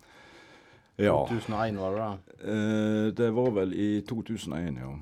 Ja. 0.99 1.27
2001 1.27 1.79
var 1.79 1.91
det 1.91 1.99
da. 1.99 2.11
Eh, 2.53 3.07
det 3.19 3.35
var 3.35 3.51
vel 3.51 3.75
i 3.75 4.01
2001, 4.01 4.79
ja. 4.79 4.95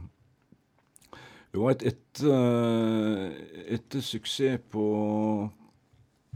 Det 1.52 1.60
var 1.62 1.70
et 1.70 1.86
etter, 1.88 3.36
etter 3.72 4.00
suksess 4.04 4.60
på, 4.72 4.86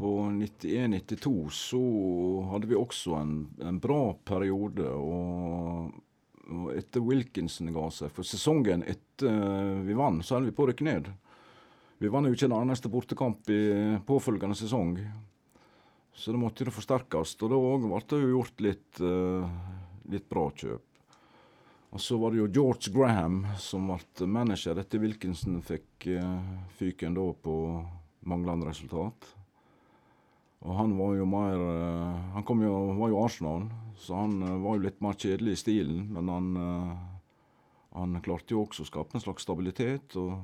på 0.01 0.11
91-92, 0.33 1.33
så 1.55 1.81
hadde 2.51 2.71
vi 2.71 2.79
også 2.79 3.19
en, 3.21 3.35
en 3.61 3.81
bra 3.83 4.15
periode. 4.25 4.87
Og, 4.89 5.91
og 6.51 6.71
etter 6.75 7.05
Wilkinson 7.05 7.69
ga 7.75 7.87
seg, 7.95 8.13
for 8.17 8.27
sesongen 8.27 8.87
etter 8.89 9.83
vi 9.85 9.97
vant, 9.99 10.25
så 10.25 10.39
holdt 10.39 10.51
vi 10.51 10.57
på 10.57 10.65
å 10.65 10.71
rykke 10.73 10.89
ned. 10.89 11.11
Vi 12.01 12.09
vant 12.09 12.25
jo 12.25 12.33
ikke 12.33 12.49
en 12.49 12.57
eneste 12.63 12.89
bortekamp 12.89 13.51
i 13.53 13.63
påfølgende 14.09 14.57
sesong. 14.57 14.95
Så 16.17 16.33
da 16.33 16.41
måtte 16.41 16.65
det 16.65 16.73
forsterkes. 16.73 17.35
Og 17.45 17.53
da 17.53 17.59
òg 17.61 17.85
ble 17.85 18.01
det 18.09 18.21
jo 18.23 18.31
gjort 18.39 18.63
litt, 18.65 19.01
eh, 19.05 19.51
litt 20.13 20.29
bra 20.33 20.47
kjøp. 20.49 20.87
Og 21.91 22.01
så 22.01 22.17
var 22.17 22.33
det 22.33 22.39
jo 22.39 22.49
George 22.55 22.93
Graham 22.95 23.43
som 23.59 23.91
ble 23.91 24.27
manager 24.31 24.79
etter 24.79 25.03
Wilkinson 25.03 25.59
fikk 25.61 26.07
uh, 26.15 26.39
fyken 26.79 27.17
da 27.19 27.25
på 27.35 27.55
manglende 28.31 28.69
resultat. 28.69 29.27
Og 30.61 30.77
han 30.77 30.93
var 30.99 31.15
jo 31.17 31.27
mer 31.29 31.57
eh, 31.57 32.17
Han 32.35 32.45
kom 32.45 32.63
jo, 32.65 32.75
var 32.99 33.13
jo 33.13 33.21
Arsenal, 33.25 33.69
så 34.01 34.19
han 34.23 34.41
eh, 34.45 34.59
var 34.61 34.77
jo 34.77 34.85
litt 34.85 35.01
mer 35.01 35.17
kjedelig 35.17 35.57
i 35.57 35.61
stilen. 35.63 36.03
Men 36.13 36.29
han, 36.29 36.51
eh, 36.61 36.91
han 37.97 38.19
klarte 38.25 38.55
jo 38.55 38.67
også 38.67 38.85
å 38.85 38.91
skape 38.91 39.17
en 39.17 39.25
slags 39.25 39.47
stabilitet 39.49 40.17
og 40.21 40.37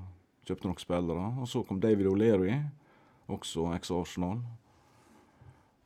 kjøpte 0.49 0.71
nok 0.71 0.81
spillere. 0.81 1.27
Og 1.43 1.51
så 1.51 1.65
kom 1.67 1.83
David 1.83 2.09
O'Leary, 2.09 2.57
også 3.29 3.69
eks-Arsenal. 3.77 4.41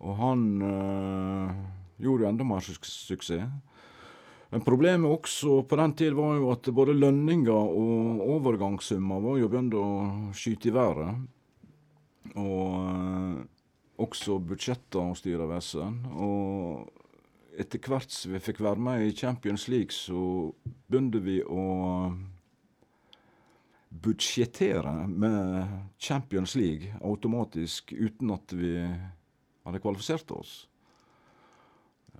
Og 0.00 0.14
han 0.16 0.44
gjorde 2.00 2.24
jo 2.24 2.28
enda 2.30 2.44
mer 2.48 2.64
su 2.64 2.72
suksess. 2.72 3.50
Men 4.50 4.64
problemet 4.64 5.12
også 5.12 5.60
på 5.68 5.76
den 5.78 5.92
tid 5.94 6.16
var 6.16 6.38
jo 6.38 6.48
at 6.54 6.70
både 6.74 6.96
lønninger 6.96 7.52
og 7.52 8.22
overgangssummer 8.24 9.20
var 9.22 9.36
jo 9.38 9.50
begynt 9.52 9.76
å 9.76 9.84
skyte 10.34 10.70
i 10.70 10.74
været. 10.74 11.20
Og 12.40 13.44
også 14.00 14.38
budsjetter 14.42 15.12
og 15.12 15.18
styrevesen. 15.18 16.00
Og 16.16 16.88
etter 17.60 17.82
hvert 17.90 18.12
som 18.14 18.34
vi 18.34 18.42
fikk 18.42 18.62
være 18.64 18.80
med 18.80 19.06
i 19.06 19.14
Champions 19.16 19.68
League, 19.68 19.94
så 19.94 20.50
begynte 20.88 21.20
vi 21.24 21.40
å 21.44 21.64
budsjettere 23.90 24.92
med 25.08 25.66
Champions 25.98 26.54
League 26.56 26.94
automatisk 27.02 27.92
uten 27.92 28.30
at 28.36 28.54
vi 28.54 28.74
hadde 29.66 29.82
kvalifisert 29.82 30.30
oss. 30.32 30.52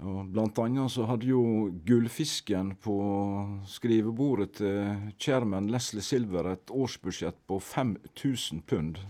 Og 0.00 0.30
blant 0.32 0.56
annet 0.62 0.92
så 0.92 1.04
hadde 1.08 1.28
jo 1.28 1.42
Gullfisken 1.86 2.72
på 2.80 2.96
skrivebordet 3.68 4.54
til 4.62 5.10
chairman 5.20 5.68
Leslie 5.72 6.04
Silver 6.04 6.54
et 6.54 6.72
årsbudsjett 6.72 7.36
på 7.46 7.60
5000 7.60 8.64
pund. 8.70 9.02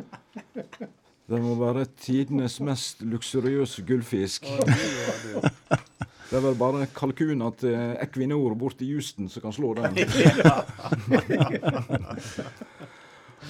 Det 1.30 1.38
må 1.38 1.52
være 1.54 1.84
tidenes 1.94 2.56
mest 2.66 3.04
luksuriøse 3.06 3.84
gullfisk. 3.86 4.48
Det 6.30 6.38
er 6.38 6.42
vel 6.42 6.56
bare 6.58 6.88
kalkuner 6.94 7.54
til 7.58 7.76
Equinor 8.02 8.56
borte 8.58 8.82
i 8.86 8.90
Houston 8.92 9.28
som 9.30 9.44
kan 9.44 9.54
slå 9.54 9.74
den. 9.78 9.94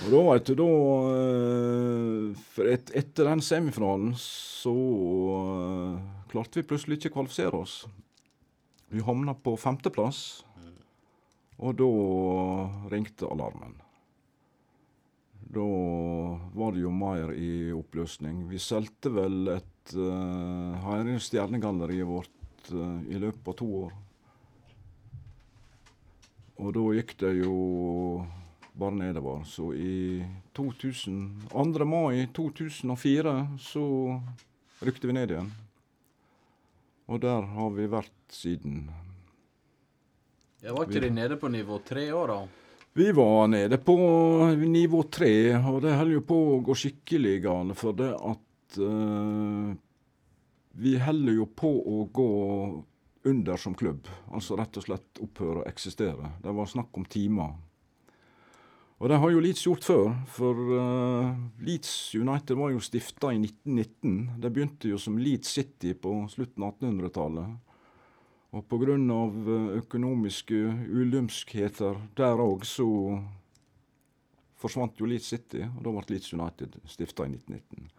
Og 0.01 0.13
da, 0.13 0.21
du, 0.39 0.53
da 0.55 0.69
eh, 1.11 2.37
for 2.55 2.69
et, 2.71 2.93
Etter 2.97 3.27
den 3.27 3.43
semifinalen 3.43 4.13
så 4.17 4.75
eh, 5.41 5.97
klarte 6.31 6.61
vi 6.61 6.69
plutselig 6.69 7.01
ikke 7.01 7.11
å 7.11 7.17
kvalifisere 7.19 7.65
oss. 7.65 7.75
Vi 8.93 9.03
havna 9.05 9.35
på 9.35 9.57
femteplass, 9.61 10.45
og 11.61 11.77
da 11.79 11.91
ringte 12.93 13.29
alarmen. 13.29 13.75
Da 15.51 15.67
var 16.55 16.73
det 16.73 16.85
jo 16.85 16.91
mer 16.95 17.33
i 17.35 17.73
oppløsning. 17.75 18.45
Vi 18.51 18.59
solgte 18.63 19.11
vel 19.11 19.49
et 19.57 19.95
uh, 19.99 20.77
Heirin 20.85 21.19
Stjernegalleriet 21.19 22.07
vårt 22.07 22.71
uh, 22.71 23.01
i 23.11 23.19
løpet 23.19 23.51
av 23.51 23.57
to 23.59 23.67
år. 23.81 23.97
Og 26.61 26.71
da 26.77 26.85
gikk 26.95 27.17
det 27.25 27.33
jo 27.41 27.57
bare 28.79 28.95
nedover. 29.01 29.43
Så 29.49 29.73
i 29.75 30.23
2000, 30.55 31.49
2. 31.51 31.85
mai 31.89 32.29
2004 32.37 33.35
så 33.59 33.85
rykte 34.87 35.11
vi 35.11 35.19
ned 35.19 35.35
igjen. 35.35 35.51
Og 37.11 37.21
der 37.27 37.51
har 37.57 37.75
vi 37.75 37.91
vært 37.91 38.19
siden. 38.31 38.85
Jeg 40.63 40.77
var 40.77 40.87
ikke 40.87 41.03
de 41.03 41.11
nede 41.11 41.41
på 41.41 41.51
nivå 41.51 41.81
tre 41.83 42.07
år, 42.15 42.37
da? 42.37 42.70
Vi 42.93 43.13
var 43.13 43.47
nede 43.47 43.79
på 43.79 43.97
nivå 44.57 45.03
tre, 45.03 45.55
og 45.55 45.79
det 45.85 45.95
holder 45.95 46.17
jo 46.17 46.25
på 46.27 46.39
å 46.57 46.59
gå 46.67 46.75
skikkelig 46.75 47.37
galt. 47.45 47.77
For 47.79 47.95
det 47.95 48.11
at 48.19 48.79
uh, 48.83 49.71
vi 50.83 50.97
holder 50.99 51.39
jo 51.39 51.47
på 51.47 51.71
å 51.71 52.03
gå 52.11 52.31
under 53.31 53.61
som 53.63 53.77
klubb. 53.79 54.09
Altså 54.35 54.59
rett 54.59 54.81
og 54.81 54.89
slett 54.89 55.23
opphøre 55.23 55.63
å 55.63 55.69
eksistere. 55.71 56.33
Det 56.43 56.55
var 56.57 56.71
snakk 56.71 56.99
om 56.99 57.07
timer. 57.07 57.55
Og 59.01 59.09
det 59.09 59.21
har 59.23 59.31
jo 59.33 59.41
Leeds 59.41 59.63
gjort 59.65 59.87
før, 59.87 60.11
for 60.29 60.59
uh, 60.75 61.31
Leeds 61.63 62.13
United 62.19 62.59
var 62.59 62.75
jo 62.75 62.83
stifta 62.85 63.31
i 63.31 63.39
1919. 63.39 64.41
Det 64.43 64.51
begynte 64.51 64.91
jo 64.91 64.99
som 65.01 65.17
Leeds 65.17 65.55
City 65.57 65.95
på 65.95 66.25
slutten 66.35 66.67
av 66.67 66.75
1800-tallet. 66.75 67.70
Og 68.51 68.65
pga. 68.67 68.97
økonomiske 69.79 70.55
ulymskheter 70.91 72.01
der 72.17 72.41
òg, 72.43 72.65
så 72.67 72.87
forsvant 74.59 74.99
jo 74.99 75.07
Leeds 75.07 75.29
City, 75.31 75.63
og 75.63 75.85
da 75.85 75.93
ble 75.95 76.03
Leeds 76.09 76.33
United 76.35 76.81
stifta 76.85 77.25
i 77.25 77.35
1919. 77.37 77.91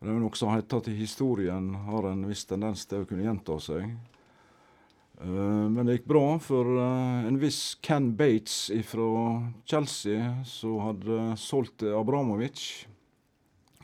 Og 0.00 0.08
Det 0.08 0.14
er 0.14 0.18
noe 0.20 0.36
som 0.36 0.50
heter 0.52 0.82
at 0.82 0.90
historien 0.92 1.70
har 1.86 2.10
en 2.10 2.26
viss 2.28 2.44
tendens 2.44 2.82
til 2.86 3.04
å 3.04 3.06
kunne 3.08 3.24
gjenta 3.24 3.58
seg. 3.62 3.94
Uh, 5.22 5.70
men 5.70 5.86
det 5.86 6.00
gikk 6.00 6.10
bra 6.10 6.24
for 6.42 6.66
uh, 6.74 7.22
en 7.28 7.38
viss 7.38 7.76
Ken 7.80 8.10
Bates 8.18 8.72
fra 8.90 9.38
Chelsea, 9.70 10.42
som 10.44 10.82
hadde 10.82 11.38
solgt 11.38 11.78
til 11.84 11.94
Abramovic. 11.94 12.88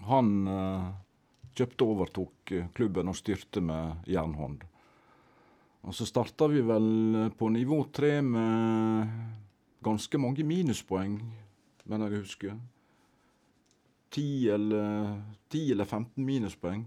Han 0.09 0.49
eh, 0.49 0.91
kjøpte 1.57 1.85
og 1.85 1.95
overtok 1.97 2.53
eh, 2.57 2.69
klubben 2.77 3.11
og 3.11 3.19
styrte 3.19 3.63
med 3.65 4.09
jernhånd. 4.09 4.65
Og 5.87 5.97
så 5.97 6.07
starta 6.09 6.49
vi 6.51 6.61
vel 6.61 7.31
på 7.39 7.49
nivå 7.49 7.83
tre 7.93 8.19
med 8.23 9.09
ganske 9.81 10.19
mange 10.21 10.45
minuspoeng, 10.45 11.17
mener 11.89 12.13
jeg 12.13 12.25
husker. 12.25 12.59
10 14.11 14.51
eller, 14.51 15.23
10 15.49 15.73
eller 15.73 15.85
15 15.85 16.25
minuspoeng. 16.25 16.85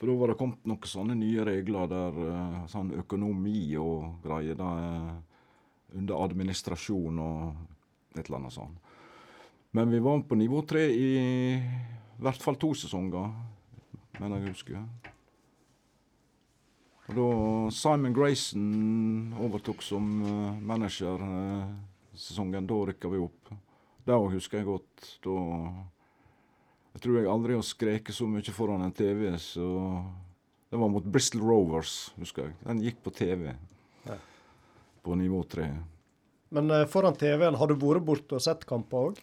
For 0.00 0.08
da 0.08 0.16
var 0.16 0.32
det 0.32 0.38
kommet 0.40 0.64
noen 0.68 0.88
sånne 0.88 1.14
nye 1.16 1.44
regler 1.44 1.88
der 1.90 2.20
eh, 2.24 2.60
sånn 2.72 2.94
økonomi 3.02 3.74
og 3.76 4.22
greier 4.24 4.56
da, 4.56 4.70
eh, 4.80 5.50
under 6.00 6.24
administrasjon 6.24 7.20
og 7.20 8.16
et 8.16 8.24
eller 8.24 8.38
annet 8.38 8.56
sånt. 8.56 8.96
Men 9.76 9.92
vi 9.92 10.00
var 10.02 10.22
på 10.26 10.38
nivå 10.40 10.62
tre 10.66 10.86
i 10.88 11.60
hvert 12.20 12.42
fall 12.42 12.56
to 12.58 12.72
sesonger, 12.74 13.28
mener 14.18 14.40
jeg 14.40 14.54
husker. 14.54 15.09
Og 17.10 17.16
da 17.16 17.70
Simon 17.74 18.12
Grayson 18.14 19.32
overtok 19.42 19.80
som 19.82 20.04
eh, 20.22 20.58
manager 20.62 21.18
eh, 21.18 21.72
sesongen, 22.14 22.68
da 22.70 22.76
rykka 22.86 23.10
vi 23.10 23.18
opp. 23.18 23.50
Det 24.06 24.14
òg 24.14 24.36
husker 24.36 24.60
jeg 24.60 24.68
godt. 24.68 25.08
Da 25.24 25.34
Jeg 26.94 27.02
tror 27.02 27.18
jeg 27.18 27.30
aldri 27.32 27.56
har 27.58 27.66
skreket 27.66 28.14
så 28.14 28.28
mye 28.30 28.54
foran 28.54 28.86
en 28.86 28.94
TV, 28.94 29.32
så 29.42 30.04
Det 30.70 30.78
var 30.78 30.88
mot 30.88 31.04
Bristol 31.04 31.42
Rovers, 31.42 32.12
husker 32.14 32.46
jeg. 32.46 32.54
Den 32.62 32.82
gikk 32.84 33.02
på 33.02 33.10
TV. 33.10 33.56
Ja. 34.06 34.18
På 35.02 35.18
nivå 35.18 35.42
tre. 35.50 35.66
Men 36.54 36.70
eh, 36.70 36.86
foran 36.86 37.18
TV-en, 37.18 37.58
har 37.58 37.66
du 37.66 37.74
vært 37.74 38.06
borte 38.06 38.38
og 38.38 38.44
sett 38.44 38.62
kamper 38.70 39.10
òg? 39.10 39.18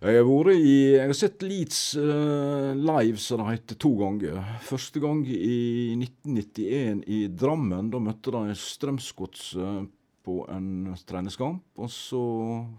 Jeg 0.00 0.24
har 0.24 0.50
i 0.54 0.74
Jeg 0.96 1.06
har 1.10 1.16
sett 1.18 1.42
Leeds 1.44 1.80
uh, 2.00 2.72
live, 2.72 3.18
som 3.20 3.42
det 3.42 3.50
heter, 3.50 3.76
to 3.76 3.90
ganger. 4.00 4.38
Første 4.64 5.00
gang 5.02 5.24
i 5.28 5.92
1991 5.98 7.02
i 7.04 7.26
Drammen. 7.28 7.90
Da 7.92 8.00
møtte 8.00 8.32
de 8.32 8.56
Strømsgodset 8.56 9.90
på 10.24 10.38
en 10.52 10.94
treningskamp. 11.08 11.64
Og 11.76 11.92
så 11.92 12.22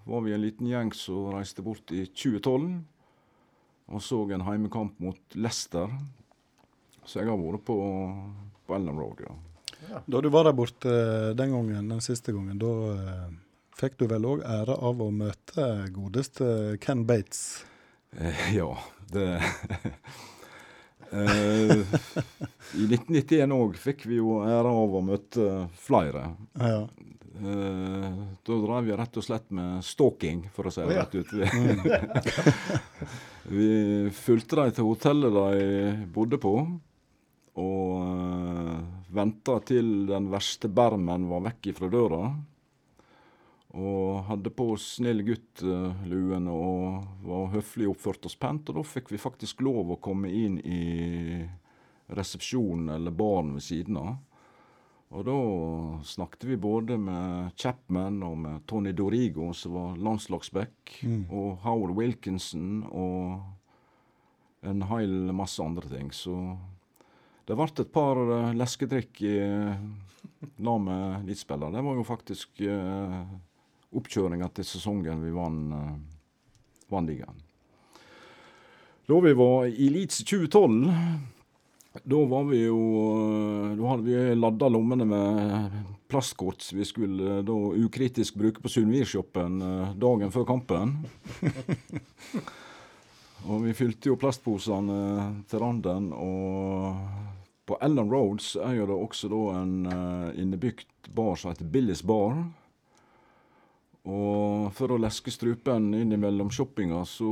var 0.10 0.26
vi 0.26 0.34
en 0.34 0.42
liten 0.42 0.72
gjeng 0.72 0.90
som 0.98 1.30
reiste 1.36 1.62
bort 1.66 1.94
i 1.94 2.08
2012 2.10 2.82
og 3.92 4.02
så 4.04 4.24
en 4.32 4.46
heimekamp 4.48 5.00
mot 5.04 5.36
Leicester. 5.36 5.92
Så 7.04 7.20
jeg 7.20 7.30
har 7.30 7.40
vært 7.40 7.66
på, 7.68 7.78
på 8.68 8.76
Ellen 8.78 9.00
Road, 9.00 9.24
ja. 9.26 9.38
Da 10.06 10.22
du 10.22 10.30
var 10.32 10.46
der 10.46 10.56
borte 10.56 10.92
eh, 10.92 11.32
den 11.36 11.56
gangen, 11.56 11.90
den 11.90 12.04
siste 12.06 12.32
gangen, 12.36 12.60
da 12.62 12.72
eh, 12.94 13.32
fikk 13.82 13.98
du 14.02 14.08
vel 14.12 14.28
òg 14.30 14.44
ære 14.46 14.76
av 14.78 15.02
å 15.02 15.10
møte 15.14 15.68
godeste 15.96 16.78
Ken 16.84 17.06
Bates? 17.10 17.64
Eh, 18.18 18.56
ja, 18.56 18.70
det 19.12 19.28
eh, 21.16 21.80
I 22.78 22.88
1991 22.88 23.56
òg 23.56 23.80
fikk 23.82 24.06
vi 24.10 24.20
jo 24.20 24.42
ære 24.46 24.74
av 24.84 24.98
å 25.00 25.02
møte 25.06 25.48
flere. 25.82 26.28
Ja. 26.60 26.84
Eh, 27.42 28.22
da 28.46 28.60
drev 28.68 28.86
vi 28.86 29.00
rett 29.00 29.18
og 29.18 29.26
slett 29.26 29.50
med 29.56 29.82
stalking, 29.88 30.46
for 30.54 30.70
å 30.70 30.76
si 30.76 30.86
det 30.86 31.00
ja. 31.00 31.06
rett 31.06 31.16
ut. 31.16 31.34
Vi, 31.34 31.50
vi 33.58 33.72
fulgte 34.14 34.62
dem 34.62 34.78
til 34.78 34.90
hotellet 34.92 35.38
de 35.40 35.66
bodde 36.14 36.42
på, 36.42 36.56
og 37.62 37.96
uh, 38.00 38.78
venta 39.12 39.58
til 39.68 40.06
den 40.08 40.30
verste 40.32 40.70
bermen 40.72 41.28
var 41.28 41.44
vekk 41.50 41.74
fra 41.76 41.90
døra. 41.92 42.22
Og 43.72 44.26
hadde 44.28 44.52
på 44.52 44.74
oss 44.74 44.98
snill 44.98 45.22
gutt-luen 45.24 46.50
og 46.52 47.06
var 47.24 47.54
høflig 47.54 47.88
oppført 47.88 48.26
oss 48.28 48.36
pent. 48.36 48.68
Og 48.68 48.82
da 48.82 48.84
fikk 48.84 49.14
vi 49.14 49.22
faktisk 49.22 49.62
lov 49.64 49.94
å 49.94 50.00
komme 50.04 50.28
inn 50.28 50.58
i 50.60 51.46
resepsjonen 52.12 52.90
eller 52.98 53.16
baren 53.16 53.54
ved 53.56 53.64
siden 53.64 54.02
av. 54.02 54.18
Og 55.12 55.26
da 55.28 55.38
snakket 56.08 56.46
vi 56.48 56.58
både 56.60 56.96
med 57.00 57.56
Chapman 57.60 58.22
og 58.24 58.38
med 58.44 58.62
Tony 58.68 58.94
Dorigo, 58.96 59.50
som 59.54 59.74
var 59.76 59.98
landslagsback, 60.00 61.00
Mm. 61.04 61.26
og 61.32 61.58
Howard 61.64 61.96
Wilkinson 61.96 62.84
og 62.92 63.42
en 64.64 64.82
hel 64.82 65.32
masse 65.34 65.60
andre 65.64 65.88
ting. 65.90 66.12
Så 66.12 66.58
det 67.48 67.56
ble 67.58 67.66
et 67.66 67.92
par 67.92 68.16
eh, 68.18 68.54
leskedrikk 68.54 69.22
i 69.22 69.38
lag 70.58 70.82
med 70.82 71.24
elitespillere. 71.26 71.72
Det 71.74 71.84
var 71.84 71.96
jo 71.96 72.04
faktisk 72.04 72.62
uh, 72.62 73.26
oppkjøringa 73.96 74.48
til 74.56 74.68
sesongen 74.68 75.24
vi 75.24 75.34
vant 75.36 75.76
uh, 75.76 75.94
vann 76.92 77.08
ligaen. 77.08 77.38
Da 79.08 79.20
vi 79.20 79.34
var 79.36 79.68
i 79.68 79.90
Leeds 79.92 80.22
i 80.24 80.26
2012 80.30 80.92
da 82.04 82.26
var 82.26 82.44
vi 82.44 82.62
jo 82.64 82.78
eh, 83.16 83.78
Da 83.78 83.88
hadde 83.90 84.04
vi 84.06 84.36
ladda 84.36 84.70
lommene 84.72 85.06
med 85.06 85.74
plastkort 86.12 86.64
vi 86.76 86.86
skulle 86.88 87.40
eh, 87.40 87.44
da 87.44 87.58
ukritisk 87.84 88.38
bruke 88.40 88.64
på 88.64 88.72
Sunnvirshoppen 88.72 89.62
eh, 89.62 89.92
dagen 90.00 90.32
før 90.32 90.48
kampen. 90.48 90.96
og 93.50 93.66
vi 93.66 93.76
fylte 93.76 94.12
jo 94.12 94.20
plastposene 94.20 95.44
til 95.52 95.64
randen, 95.64 96.12
og 96.16 96.96
på 97.68 97.78
Ellen 97.84 98.12
Road 98.12 98.44
er 98.64 98.76
jo 98.78 98.88
det 98.88 98.98
også 98.98 99.32
da 99.32 99.42
en 99.62 99.76
innebygd 100.40 101.12
bar 101.16 101.40
som 101.40 101.52
heter 101.52 101.68
Billis 101.72 102.04
Bar. 102.08 102.38
Og 104.10 104.72
for 104.74 104.94
å 104.94 105.00
leske 105.02 105.34
strupen 105.34 105.92
innimellom 105.94 106.50
shoppinga, 106.54 107.04
så 107.06 107.30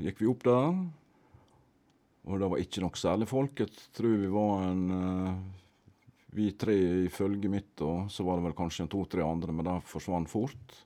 gikk 0.00 0.22
vi 0.22 0.30
opp 0.30 0.46
der. 0.46 0.78
Og 2.28 2.40
det 2.40 2.48
var 2.52 2.62
ikke 2.62 2.82
nok 2.84 2.96
særlig 3.00 3.28
folk. 3.28 3.60
Jeg 3.60 3.92
tror 3.96 4.16
vi 4.20 4.32
var 4.32 4.66
en 4.68 4.82
uh, 4.92 5.38
Vi 6.36 6.50
tre 6.60 6.76
i 7.04 7.08
følget 7.12 7.50
mitt, 7.50 7.80
og 7.80 8.10
så 8.12 8.24
var 8.24 8.36
det 8.36 8.48
vel 8.48 8.56
kanskje 8.56 8.88
to-tre 8.88 9.24
andre, 9.24 9.52
men 9.52 9.64
det 9.64 9.78
forsvant 9.88 10.28
fort. 10.28 10.76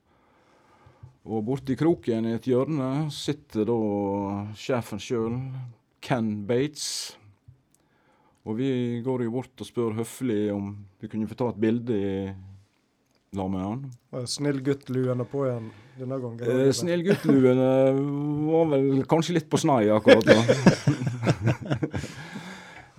Og 1.27 1.43
borti 1.47 1.74
kroken 1.78 2.27
i 2.27 2.36
et 2.36 2.47
hjørne 2.47 3.09
sitter 3.15 3.66
da 3.66 3.78
sjefen 4.59 5.03
sjøl, 5.03 5.35
Ken 6.03 6.31
Bates. 6.47 7.16
Og 8.43 8.59
vi 8.59 8.70
går 9.03 9.27
jo 9.27 9.35
bort 9.35 9.62
og 9.62 9.69
spør 9.69 9.99
høflig 10.01 10.49
om 10.55 10.73
vi 10.99 11.11
kunne 11.11 11.28
få 11.31 11.39
ta 11.39 11.51
et 11.53 11.61
bilde 11.62 11.99
i 11.99 12.15
lag 13.32 13.50
med 13.50 13.60
han. 13.60 13.92
Snill 14.26 14.60
gutt-luene 14.60 15.24
på 15.24 15.46
igjen 15.46 15.68
denne 15.96 16.18
gangen? 16.20 16.42
Eh, 16.44 16.72
snill 16.76 17.04
gutt-luene 17.06 17.68
var 18.50 18.66
vel 18.74 19.04
kanskje 19.09 19.38
litt 19.38 19.46
på 19.48 19.60
snei 19.60 19.86
akkurat 19.92 20.26
da. 20.26 20.34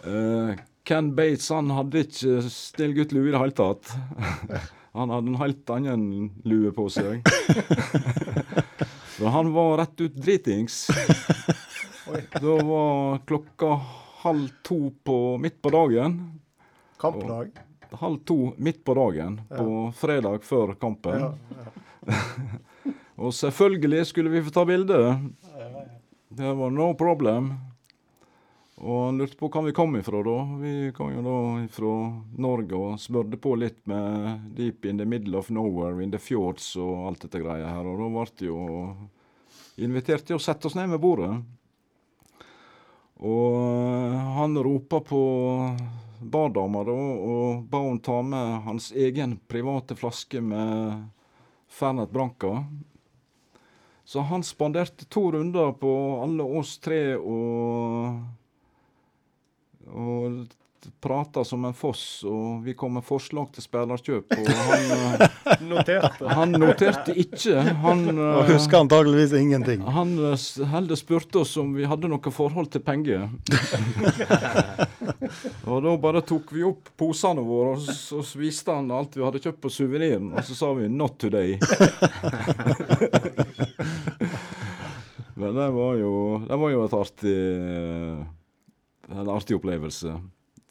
eh, 0.09 0.63
Ken 0.89 1.11
Bates 1.15 1.51
han 1.53 1.69
hadde 1.77 2.01
ikke 2.07 2.39
snill 2.49 2.95
gutt-lue 2.97 3.29
i 3.29 3.35
det 3.35 3.41
hele 3.43 3.57
tatt. 3.59 3.93
han 4.97 5.13
hadde 5.13 5.33
en 5.35 5.41
helt 5.43 5.73
annen 5.75 6.07
lue 6.49 6.73
på 6.73 6.87
seg. 6.93 7.21
Så 9.13 9.29
han 9.35 9.51
var 9.53 9.77
rett 9.83 10.01
ut 10.01 10.15
dritings. 10.17 10.87
Da 12.33 12.55
var 12.65 13.21
klokka 13.29 13.77
halv 14.23 14.49
to 14.65 14.79
på 15.05 15.19
midt 15.37 15.61
på 15.61 15.69
dagen. 15.77 16.17
Kampdag? 16.97 17.53
Halv 17.99 18.23
to 18.25 18.53
midt 18.57 18.83
på 18.85 18.95
dagen 18.97 19.41
på 19.49 19.91
fredag 19.95 20.43
før 20.43 20.73
kampen. 20.79 21.33
Og 23.23 23.33
selvfølgelig 23.33 24.05
skulle 24.09 24.33
vi 24.33 24.41
få 24.43 24.53
ta 24.53 24.65
bilde. 24.65 24.97
Det 26.33 26.53
var 26.57 26.73
no 26.73 26.93
problem. 26.97 27.53
Og 28.83 29.05
han 29.05 29.19
lurte 29.21 29.37
på 29.37 29.47
hvor 29.53 29.63
vi 29.63 29.75
kom 29.75 29.95
ifra 29.95 30.23
da. 30.25 30.37
Vi 30.59 30.91
kom 30.97 31.13
jo 31.13 31.21
da 31.23 31.37
fra 31.71 31.93
Norge 32.41 32.75
og 32.79 32.99
smørte 32.99 33.37
på 33.39 33.53
litt 33.61 33.79
med 33.87 34.49
'Deep 34.57 34.85
in 34.89 34.97
the 34.97 35.05
middle 35.05 35.37
of 35.37 35.49
nowhere 35.49 36.03
in 36.03 36.11
the 36.11 36.19
fjords' 36.19 36.73
og 36.81 37.07
alt 37.07 37.21
dette 37.21 37.39
greia 37.39 37.69
her. 37.69 37.85
Og 37.87 38.01
da 38.01 38.09
ble 38.09 38.25
det 38.39 38.49
jo 38.49 38.63
invitert 39.77 40.25
til 40.25 40.35
å 40.35 40.43
sette 40.43 40.67
oss 40.67 40.75
ned 40.75 40.89
med 40.89 40.99
bordet. 40.99 41.31
Og 43.23 44.17
han 44.39 44.57
ropa 44.57 44.99
på 44.99 45.21
bardama 46.23 46.83
da, 46.87 46.93
og 46.93 47.63
ba 47.69 47.81
hun 47.83 47.99
ta 48.03 48.21
med 48.25 48.63
hans 48.67 48.91
egen 48.91 49.37
private 49.47 49.95
flaske 49.99 50.41
med 50.41 51.03
Fernet 51.67 52.11
Branca. 52.11 52.63
Så 54.03 54.19
han 54.19 54.43
spanderte 54.43 55.05
to 55.05 55.31
runder 55.31 55.71
på 55.79 55.91
alle 56.23 56.43
oss 56.43 56.77
tre 56.83 57.15
og, 57.15 58.19
og 59.87 60.43
prata 61.01 61.43
som 61.43 61.65
en 61.65 61.73
foss, 61.73 62.23
og 62.27 62.63
vi 62.65 62.73
kom 62.77 62.93
med 62.97 63.05
forslag 63.05 63.49
til 63.55 63.63
spillerkjøp. 63.65 64.33
Og 64.35 64.49
han 64.69 64.83
eh, 64.95 65.63
noterte. 65.69 66.27
Han 66.37 66.55
noterte 66.57 67.15
ikke. 67.23 67.61
Han, 67.83 68.05
og 68.37 68.49
husker 68.51 68.79
antageligvis 68.83 69.35
ingenting. 69.39 69.83
Han 69.95 70.13
eh, 70.31 70.47
heller 70.73 70.99
spurte 70.99 71.43
oss 71.43 71.55
om 71.61 71.73
vi 71.77 71.87
hadde 71.89 72.11
noe 72.11 72.33
forhold 72.33 72.71
til 72.73 72.83
penger. 72.85 73.29
og 75.69 75.83
da 75.85 75.95
bare 76.03 76.23
tok 76.27 76.53
vi 76.55 76.65
opp 76.67 76.93
posene 76.99 77.43
våre, 77.45 77.79
og 77.79 77.89
så 77.97 78.21
viste 78.39 78.75
han 78.75 78.91
alt 78.93 79.17
vi 79.17 79.25
hadde 79.25 79.43
kjøpt 79.43 79.63
på 79.63 79.73
suveniren, 79.73 80.31
og 80.33 80.45
så 80.47 80.57
sa 80.57 80.73
vi 80.77 80.87
'not 80.91 81.17
today'. 81.19 81.59
Men 85.35 85.55
det 85.55 85.69
var 85.73 85.95
jo, 85.97 86.13
det 86.47 86.57
var 86.61 86.69
jo 86.71 86.85
et 86.85 86.93
artig 86.93 87.37
en 89.11 89.29
artig 89.29 89.55
opplevelse. 89.55 90.19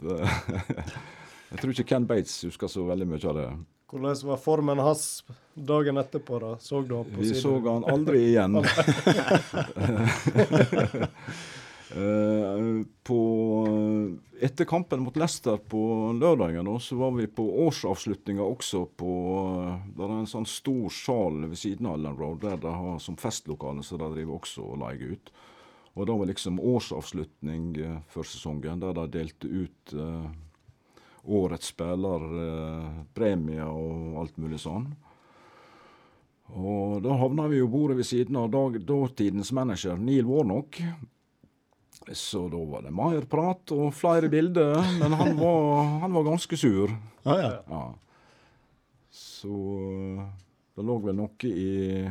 Jeg 1.53 1.61
tror 1.61 1.73
ikke 1.75 1.89
Ken 1.91 2.07
Bates 2.09 2.39
husker 2.49 2.71
så 2.73 2.85
veldig 2.89 3.07
mye 3.11 3.29
av 3.29 3.37
det. 3.37 3.49
Hvordan 3.93 4.17
var 4.25 4.39
formen 4.41 4.81
hans 4.81 5.25
dagen 5.53 6.01
etterpå? 6.01 6.39
da? 6.41 6.55
Så 6.65 6.81
du 6.81 6.95
han 6.97 7.11
på 7.11 7.21
Vi 7.21 7.29
siden? 7.29 7.43
så 7.43 7.51
han 7.67 7.85
aldri 7.93 8.23
igjen. 8.31 8.57
Eh, 11.93 12.85
på, 13.05 13.19
etter 14.41 14.65
kampen 14.65 15.03
mot 15.05 15.17
Leicester 15.17 15.59
på 15.69 15.81
lørdagen 16.17 16.65
da, 16.65 16.79
så 16.81 16.97
var 16.97 17.11
vi 17.19 17.27
på 17.29 17.45
årsavslutninga 17.67 18.41
også 18.47 18.87
på 18.97 19.17
Det 19.93 20.07
er 20.07 20.15
en 20.15 20.31
sånn 20.31 20.49
stor 20.49 20.89
sal 20.97 21.43
ved 21.51 21.61
siden 21.61 21.91
av 21.91 21.99
Ellen 21.99 22.17
Road 22.17 22.41
der 22.47 22.57
de 22.63 22.73
har 22.73 22.97
som 22.97 23.19
festlokale, 23.21 23.85
så 23.85 24.01
de 24.01 24.09
driver 24.15 24.39
også 24.39 24.65
og 24.71 24.81
leier 24.87 25.19
ut. 25.19 25.35
Og 25.93 26.07
det 26.09 26.17
var 26.17 26.29
liksom 26.31 26.61
årsavslutning 26.61 27.75
før 27.77 28.01
for 28.15 28.29
sesongen, 28.29 28.81
der 28.81 28.97
de 28.97 29.07
delte 29.13 29.49
ut 29.49 29.93
eh, 29.93 30.29
årets 31.23 31.73
spiller, 31.75 32.25
eh, 32.49 33.67
og 33.69 34.21
alt 34.23 34.39
mulig 34.41 34.61
sånn. 34.63 34.89
Og 36.53 37.01
da 37.05 37.17
havna 37.17 37.47
vi 37.49 37.61
jo 37.61 37.69
bordet 37.73 37.99
ved 38.01 38.09
siden 38.09 38.37
av 38.41 38.51
dag, 38.53 38.77
dåtidens 38.85 39.53
manager 39.53 40.01
Neil 40.01 40.27
Warnock. 40.29 40.81
Så 42.13 42.49
da 42.51 42.61
var 42.67 42.83
det 42.83 42.93
mer 42.93 43.25
prat 43.31 43.73
og 43.77 43.93
flere 43.95 44.29
bilder, 44.33 44.81
men 44.99 45.15
han 45.17 45.37
var, 45.39 45.85
han 46.03 46.17
var 46.17 46.27
ganske 46.33 46.57
sur. 46.59 46.93
Ja, 47.23 47.37
ja. 47.39 47.53
Ja. 47.69 47.85
Så 49.13 49.53
eh, 49.93 50.25
det 50.73 50.89
lå 50.89 50.97
vel 51.05 51.21
noe 51.21 51.53
i 51.53 52.09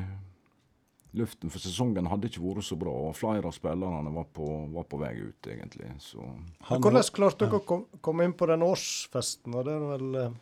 luften, 1.17 1.51
for 1.51 1.63
sesongen 1.63 2.07
hadde 2.11 2.29
ikke 2.29 2.43
vært 2.43 2.67
så 2.67 2.77
bra. 2.79 2.93
og 3.09 3.15
Flere 3.19 3.49
av 3.49 3.55
spillerne 3.55 4.13
var 4.15 4.27
på, 4.33 4.47
var 4.73 4.87
på 4.89 4.99
vei 5.01 5.13
ut, 5.19 5.47
egentlig. 5.47 5.91
Så 6.03 6.23
Hvordan 6.69 7.07
klarte 7.15 7.47
dere 7.47 7.61
å 7.61 7.81
komme 8.03 8.27
inn 8.27 8.35
på 8.37 8.47
den 8.51 8.63
årsfesten? 8.65 9.55
og 9.55 9.67
Det 9.67 9.75
er 9.75 9.87
vel 9.89 10.19
eh, 10.21 10.37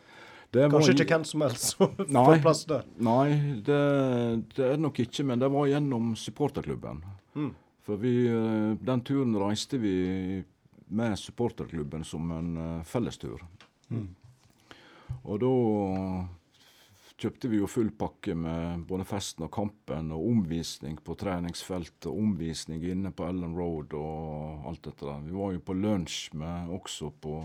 det 0.50 0.64
var 0.64 0.72
kanskje 0.74 0.96
ikke 0.96 1.14
hvem 1.14 1.24
som 1.28 1.42
helst 1.46 1.66
som 1.76 1.92
får 2.26 2.40
plass 2.42 2.64
der? 2.66 2.86
Nei, 3.06 3.26
det, 3.66 3.82
det 4.56 4.64
er 4.66 4.72
det 4.74 4.82
nok 4.82 4.98
ikke, 5.04 5.26
men 5.30 5.42
det 5.42 5.50
var 5.54 5.68
gjennom 5.70 6.14
supporterklubben. 6.18 7.04
Mm. 7.38 7.52
For 7.86 8.00
vi, 8.02 8.14
eh, 8.30 8.72
den 8.82 9.04
turen 9.06 9.36
reiste 9.38 9.78
vi 9.78 9.94
med 10.90 11.18
supporterklubben 11.18 12.02
som 12.06 12.32
en 12.34 12.50
eh, 12.58 12.82
fellestur. 12.86 13.44
Mm. 13.94 14.08
Og 15.22 15.40
da 15.42 15.54
kjøpte 17.20 17.50
vi 17.52 17.58
jo 17.60 17.68
full 17.68 17.90
pakke 18.00 18.34
med 18.38 18.86
både 18.88 19.04
festen 19.08 19.44
og 19.44 19.52
kampen, 19.52 20.12
og 20.14 20.24
omvisning 20.30 20.96
på 21.04 21.16
treningsfeltet, 21.20 22.08
og 22.08 22.22
omvisning 22.22 22.84
inne 22.86 23.12
på 23.12 23.26
Ellen 23.28 23.56
Road 23.58 23.96
og 23.98 24.68
alt 24.70 24.86
dette 24.88 25.04
der. 25.04 25.26
Vi 25.26 25.36
var 25.36 25.52
jo 25.52 25.62
på 25.64 25.76
lunsj 25.76 26.32
med 26.40 26.72
også 26.72 27.10
på, 27.20 27.36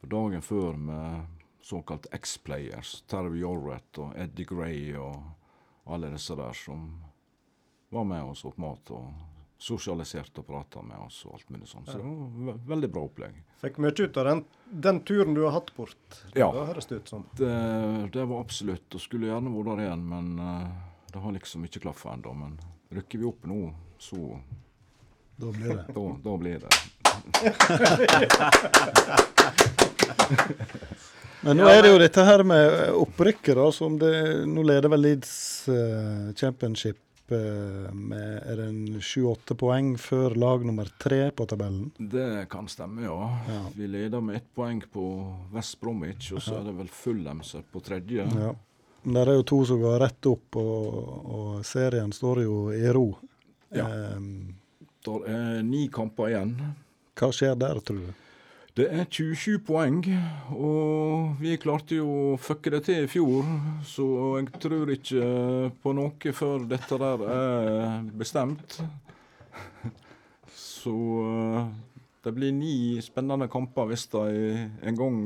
på 0.00 0.10
dagen 0.14 0.44
før 0.44 0.78
med 0.78 1.40
såkalt 1.66 2.06
X-players. 2.14 3.00
Terry 3.10 3.42
Jorrett 3.42 3.98
og 4.02 4.14
Eddie 4.18 4.46
Gray 4.48 4.94
og 4.98 5.18
alle 5.90 6.12
disse 6.14 6.36
der 6.38 6.54
som 6.56 6.86
var 7.90 8.06
med 8.06 8.22
oss 8.30 8.44
åt 8.46 8.58
mat 8.62 8.94
og 8.94 9.10
sosialiserte 9.60 10.40
og 10.40 10.46
prata 10.48 10.82
med 10.82 10.96
oss 11.04 11.20
og 11.28 11.34
alt 11.36 11.50
mulig 11.52 11.68
sånn. 11.68 11.84
Så 11.84 11.98
det 11.98 12.04
var 12.04 12.14
ve 12.46 12.54
veldig 12.70 12.88
bra 12.94 13.02
opplegg. 13.04 13.34
Fikk 13.60 13.76
mye 13.84 13.92
ut 13.92 14.16
av 14.20 14.24
den, 14.30 14.40
den 14.86 15.00
turen 15.04 15.36
du 15.36 15.42
har 15.44 15.52
hatt 15.58 15.70
bort. 15.76 16.20
Ja. 16.32 16.48
Det 16.54 16.66
høres 16.70 16.86
det 16.88 16.96
ut 17.02 17.08
som. 17.12 17.26
Det, 17.36 17.52
det 18.14 18.24
var 18.30 18.38
absolutt, 18.40 18.88
og 18.96 19.00
skulle 19.04 19.28
gjerne 19.28 19.52
vært 19.52 19.68
der 19.74 19.80
igjen, 19.84 20.04
men 20.08 20.26
uh, 20.40 20.68
det 21.12 21.18
har 21.24 21.36
liksom 21.36 21.60
ikke 21.68 21.84
klaffa 21.84 22.08
ennå. 22.16 22.32
Men 22.40 22.52
rykker 22.96 23.20
vi 23.20 23.28
opp 23.28 23.42
nå, 23.50 23.60
så 24.00 24.16
Da 25.40 25.48
blir 25.52 25.70
det. 25.76 25.84
Da, 25.96 26.04
da 26.24 26.32
blir 26.40 26.58
det. 26.64 26.70
Men 31.40 31.56
nå 31.56 31.64
er 31.72 31.78
det 31.80 31.88
jo 31.88 32.00
dette 32.00 32.24
her 32.24 32.42
med 32.44 32.74
opprykket, 33.00 33.54
da. 33.56 33.70
Som 33.72 33.96
det, 34.00 34.12
nå 34.44 34.60
leder 34.68 34.92
vel 34.92 35.00
Leeds 35.06 35.32
uh, 35.72 36.34
Championship 36.36 36.98
eh, 37.32 37.92
med 37.94 38.42
er 38.46 38.56
det 38.60 38.66
en 38.68 39.00
sju-åtte 39.00 39.54
poeng 39.58 39.92
før 40.00 40.34
lag 40.38 40.64
nummer 40.66 40.88
tre 40.98 41.30
på 41.30 41.46
tabellen. 41.50 41.90
Det 41.98 42.46
kan 42.52 42.68
stemme, 42.68 43.02
ja. 43.06 43.18
Ja. 43.48 43.60
Vi 43.76 43.86
leder 43.90 44.20
med 44.20 44.36
ett 44.40 44.48
poeng 44.54 44.80
på 44.92 45.04
West 45.54 45.80
Bromwich, 45.80 46.32
og 46.32 46.42
så 46.42 46.58
er 46.60 46.64
det 46.70 46.76
vel 46.78 46.88
Fulham 46.88 47.42
som 47.46 47.60
er 47.60 47.68
på 47.72 47.82
tredje. 47.86 48.26
Ja. 48.26 48.52
Men 49.02 49.14
det 49.16 49.22
er 49.32 49.38
jo 49.40 49.46
to 49.48 49.58
som 49.64 49.80
går 49.80 49.98
rett 50.02 50.26
opp, 50.28 50.56
og, 50.60 50.96
og 51.24 51.64
serien 51.64 52.12
står 52.12 52.42
jo 52.44 52.56
i 52.76 52.82
ro. 52.92 53.06
Ja. 53.72 53.86
Ehm, 53.88 54.56
Det 55.00 55.14
er 55.32 55.62
ni 55.64 55.86
kamper 55.88 56.28
igjen. 56.28 56.50
hva 57.16 57.30
skjer 57.32 57.54
der, 57.56 57.78
tror 57.80 57.96
du? 58.04 58.10
Det 58.78 58.86
er 58.86 59.06
27 59.10 59.58
poeng, 59.66 60.04
og 60.54 61.40
vi 61.42 61.56
klarte 61.58 61.96
jo 61.98 62.06
å 62.06 62.36
fucke 62.38 62.70
det 62.70 62.84
til 62.86 63.02
i 63.02 63.08
fjor, 63.10 63.48
så 63.82 64.04
jeg 64.38 64.60
tror 64.62 64.92
ikke 64.94 65.30
på 65.82 65.94
noe 65.98 66.34
før 66.38 66.68
dette 66.70 66.98
der 67.02 67.24
er 67.34 68.04
bestemt. 68.20 68.76
Så 70.54 70.94
eh, 71.24 71.66
det 72.22 72.34
blir 72.36 72.54
ni 72.54 73.00
spennende 73.02 73.50
kamper 73.50 73.90
hvis 73.90 74.06
de 74.14 74.22
en 74.86 75.00
gang 75.02 75.18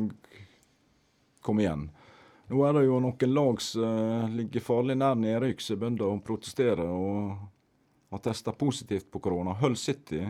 kommer 1.45 1.67
igjen. 1.67 1.85
Nå 2.49 2.65
er 2.65 2.79
det 2.79 2.87
jo 2.87 3.03
noen 3.05 3.37
lag 3.37 3.61
som 3.65 4.33
ligger 4.39 4.65
farlig 4.65 4.97
nær 4.97 5.21
nedrykk, 5.21 5.61
som 5.61 5.81
begynner 5.81 6.09
å 6.09 6.23
protestere 6.25 6.89
og 6.89 7.37
har 8.15 8.25
testa 8.25 8.57
positivt 8.57 9.13
på 9.13 9.21
korona. 9.21 9.53
Hull 9.61 9.77
City 9.77 10.25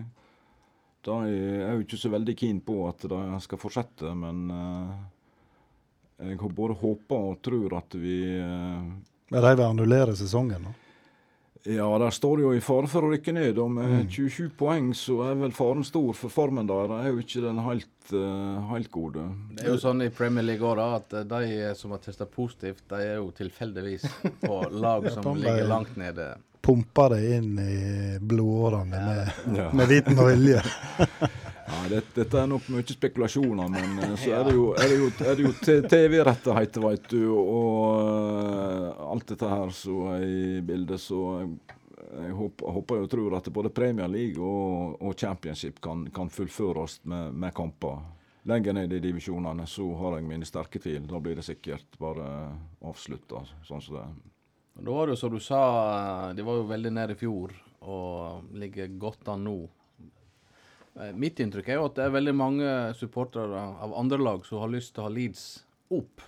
de 1.05 1.16
er 1.64 1.74
jo 1.74 1.82
ikke 1.85 2.01
så 2.01 2.12
veldig 2.12 2.36
keen 2.39 2.62
på 2.64 2.78
at 2.89 3.05
det 3.10 3.24
skal 3.44 3.60
fortsette, 3.60 4.14
men 4.18 4.47
eh, 4.55 4.94
jeg 6.24 6.39
har 6.40 6.56
både 6.56 6.78
håper 6.81 7.28
og 7.32 7.43
tror 7.44 7.76
at 7.81 7.98
vi 7.98 8.16
Er 8.39 8.81
Men 9.35 9.43
de 9.43 9.52
vil 9.56 9.66
annullere 9.66 10.16
sesongen 10.16 10.68
nå? 10.68 10.74
Ja, 11.64 11.86
der 11.98 12.10
står 12.12 12.36
det 12.36 12.44
jo 12.44 12.51
i 12.52 12.60
fare 12.60 12.89
for 12.93 13.06
å 13.06 13.10
rykke 13.14 13.32
ned. 13.32 13.56
Og 13.62 13.70
med 13.72 14.10
27 14.12 14.51
poeng 14.59 14.90
så 14.97 15.16
er 15.31 15.39
vel 15.40 15.55
faren 15.56 15.85
stor, 15.86 16.10
for 16.18 16.32
formen 16.32 16.68
der 16.68 16.93
er 16.93 17.06
jo 17.09 17.22
ikke 17.22 17.40
den 17.40 17.62
helt, 17.64 18.10
eh, 18.12 18.59
helt 18.68 18.90
gode. 18.93 19.24
Det 19.56 19.64
er 19.64 19.72
jo 19.72 19.81
sånn 19.81 20.05
i 20.05 20.10
Premier 20.12 20.44
League 20.44 20.60
òg, 20.60 20.76
da, 20.76 21.01
at 21.01 21.31
de 21.31 21.70
som 21.78 21.94
har 21.97 22.02
testa 22.05 22.28
positivt, 22.28 22.85
de 22.93 23.01
er 23.01 23.16
jo 23.16 23.31
tilfeldigvis 23.32 24.05
på 24.44 24.59
lag 24.76 25.09
som 25.16 25.40
ligger 25.40 25.64
langt 25.70 25.97
nede. 25.97 26.35
Pumper 26.65 27.15
det 27.16 27.23
inn 27.36 27.59
i 27.61 28.19
blodårene 28.24 29.01
med, 29.05 29.57
Ja. 29.59 29.70
med 29.77 29.91
viten 29.93 30.19
og 30.19 30.31
vilje. 30.32 30.62
Ja, 31.65 31.78
det, 31.89 32.03
dette 32.12 32.36
er 32.36 32.49
nok 32.51 32.66
mye 32.69 32.85
spekulasjoner, 32.85 33.70
men 33.73 33.95
eh, 34.05 34.11
så 34.20 34.35
er 34.36 34.43
det 34.45 34.53
jo, 34.53 34.65
er 34.77 34.91
det 34.91 34.99
jo, 35.01 35.07
er 35.24 35.39
det 35.39 35.47
jo 35.47 35.53
TV-rettigheter, 35.89 36.82
veit 36.85 37.07
du, 37.09 37.23
og 37.32 38.03
eh, 38.05 39.01
alt 39.09 39.31
dette 39.32 39.49
her 39.49 39.73
som 39.73 40.03
er 40.12 40.27
i 40.28 40.61
bildet. 40.66 41.01
Så 41.01 41.23
jeg 42.20 42.36
håper, 42.36 42.69
håper 42.77 43.01
og 43.07 43.09
tror 43.15 43.39
at 43.39 43.49
både 43.57 43.73
Premier 43.74 44.12
League 44.12 44.45
og, 44.45 44.99
og 45.01 45.16
Championship 45.19 45.81
kan, 45.82 46.05
kan 46.15 46.28
fullføres 46.31 46.99
med, 47.09 47.32
med 47.32 47.57
kamper. 47.57 47.97
Lenger 48.45 48.77
ned 48.77 48.93
i 48.93 49.01
divisjonene 49.01 49.65
så 49.66 49.89
har 50.03 50.19
jeg 50.19 50.28
mine 50.28 50.45
sterke 50.45 50.78
tvil. 50.85 51.09
Da 51.09 51.16
blir 51.24 51.41
det 51.41 51.47
sikkert 51.49 51.97
bare 51.99 52.28
avslutta 52.85 53.41
sånn 53.65 53.81
som 53.81 53.97
det 53.97 54.05
er. 54.05 54.15
Da 54.74 54.90
var 54.90 55.06
det 55.06 55.14
jo 55.14 55.20
som 55.20 55.30
du 55.34 55.40
sa, 55.42 55.60
de 56.34 56.42
var 56.42 56.59
jo 56.59 56.66
veldig 56.66 56.90
nær 56.96 57.12
i 57.14 57.18
fjor 57.18 57.52
og 57.84 58.55
ligger 58.59 58.88
godt 58.98 59.28
an 59.30 59.44
nå. 59.46 59.56
Eh, 60.98 61.12
Mitt 61.14 61.40
inntrykk 61.42 61.68
er 61.70 61.78
jo 61.78 61.88
at 61.90 61.98
det 61.98 62.06
er 62.09 62.14
veldig 62.16 62.34
mange 62.34 62.70
supportere 62.98 63.60
av 63.84 63.94
andre 63.98 64.18
lag 64.22 64.46
som 64.46 64.62
har 64.64 64.72
lyst 64.72 64.94
til 64.94 65.05
å 65.05 65.09
ha 65.09 65.12
Leeds 65.14 65.44
opp 65.94 66.24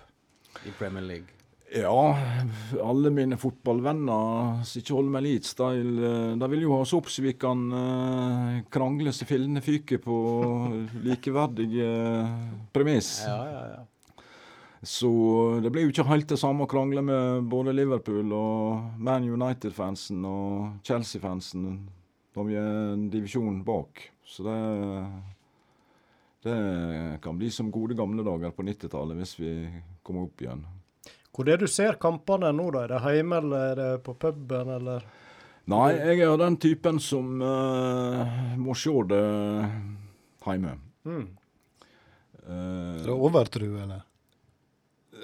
i 0.63 0.71
Premier 0.79 1.03
League. 1.03 1.33
Ja, 1.67 1.91
alle 2.79 3.09
mine 3.11 3.35
fotballvenner 3.35 4.61
som 4.63 4.79
ikke 4.79 4.95
holder 4.95 5.11
med 5.17 5.25
Leeds, 5.25 5.51
de, 5.59 5.81
de 6.39 6.47
vil 6.53 6.63
jo 6.63 6.71
ha 6.77 6.85
oss 6.85 6.93
opp 6.95 7.09
så 7.11 7.25
vi 7.25 7.33
kan 7.35 7.65
eh, 7.75 8.61
krangle 8.71 9.11
så 9.11 9.27
fillene 9.27 9.59
fyker 9.65 9.99
på 10.05 10.15
likeverdige 11.09 11.91
premiss. 12.71 13.17
Ja, 13.27 13.41
ja, 13.51 13.65
ja. 13.75 13.83
Så 14.81 15.09
det 15.63 15.71
blir 15.73 15.87
jo 15.87 15.93
ikke 15.93 16.05
helt 16.11 16.29
det 16.29 16.37
samme 16.37 16.65
å 16.65 16.69
krangle 16.69 17.01
med 17.05 17.47
både 17.49 17.73
Liverpool 17.73 18.33
og 18.35 18.99
Man 19.01 19.25
United-fansen 19.25 20.25
og 20.27 20.85
Chelsea-fansen 20.85 21.71
når 22.37 22.45
vi 22.45 22.57
er 22.61 22.73
en 22.93 23.07
divisjon 23.09 23.63
bak. 23.65 24.03
Så 24.27 24.45
det, 24.45 24.57
det 26.45 26.57
kan 27.23 27.37
bli 27.39 27.49
som 27.53 27.71
gode 27.73 27.97
gamle 27.97 28.25
dager 28.25 28.53
på 28.53 28.65
90-tallet 28.67 29.17
hvis 29.17 29.37
vi 29.39 29.53
kommer 30.05 30.27
opp 30.27 30.43
igjen. 30.45 30.61
Hvor 31.33 31.45
er 31.45 31.57
det 31.57 31.67
du 31.69 31.73
ser 31.73 31.97
kampene 32.01 32.51
nå, 32.53 32.69
da? 32.73 32.85
Er 32.85 32.93
det 32.93 33.15
hjemme, 33.17 33.41
eller 33.41 33.71
er 33.71 33.79
det 33.81 33.89
på 34.05 34.15
puben, 34.17 34.71
eller? 34.77 35.03
Nei, 35.67 35.89
jeg 35.99 36.23
er 36.23 36.37
den 36.39 36.55
typen 36.63 37.01
som 37.03 37.41
uh, 37.43 38.53
må 38.57 38.73
se 38.77 38.93
det 39.09 39.23
hjemme. 40.47 40.77
Mm. 41.05 41.25
Uh, 42.47 42.53
Er 42.53 43.09
det 43.09 43.17
overtro, 43.17 43.69
eller? 43.83 44.06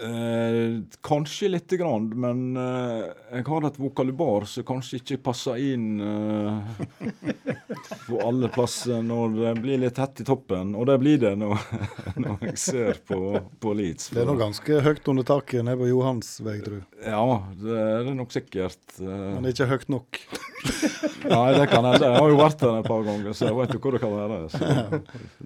Eh, 0.01 0.81
kanskje 1.01 1.47
lite 1.49 1.77
grann, 1.77 2.09
men 2.19 2.57
eh, 2.57 3.03
jeg 3.31 3.45
har 3.45 3.67
et 3.67 3.77
vokalubar 3.79 4.45
som 4.49 4.65
kanskje 4.65 4.97
ikke 4.99 5.19
passer 5.27 5.59
inn 5.61 6.01
eh, 6.01 7.43
på 8.07 8.17
alle 8.25 8.49
plasser 8.53 9.03
når 9.05 9.35
det 9.37 9.51
blir 9.61 9.83
litt 9.83 10.01
hett 10.01 10.23
i 10.23 10.25
toppen. 10.27 10.73
Og 10.79 10.87
det 10.89 10.97
blir 11.03 11.21
det 11.21 11.35
når, 11.39 11.61
når 12.25 12.47
jeg 12.49 12.57
ser 12.63 12.99
på, 13.05 13.19
på 13.61 13.75
Leeds. 13.77 14.09
Det 14.15 14.23
er 14.23 14.29
nå 14.31 14.37
ganske 14.41 14.81
høyt 14.87 15.13
under 15.13 15.29
taket 15.29 15.67
nede 15.67 15.79
på 15.83 15.91
Johansveg, 15.91 16.65
tror 16.65 16.79
jeg. 16.81 16.89
Ja, 17.05 17.23
det 17.61 17.79
er 17.85 18.03
det 18.09 18.17
nok 18.17 18.33
sikkert. 18.33 18.81
eh. 18.97 19.23
Men 19.37 19.49
ikke 19.53 19.69
høyt 19.69 19.87
nok. 19.93 20.21
Nei, 21.35 21.47
det 21.59 21.69
kan 21.69 21.85
hende. 21.85 22.09
Jeg 22.09 22.19
har 22.19 22.33
jo 22.33 22.41
vært 22.41 22.65
der 22.65 22.81
et 22.81 22.89
par 22.89 23.05
ganger, 23.05 23.37
så 23.37 23.51
jeg 23.51 23.59
vet 23.61 23.77
jo 23.77 23.83
hvor 23.83 23.95
det 23.95 24.03
kan 24.03 24.17
være. 24.17 24.43
Så. 24.51 25.01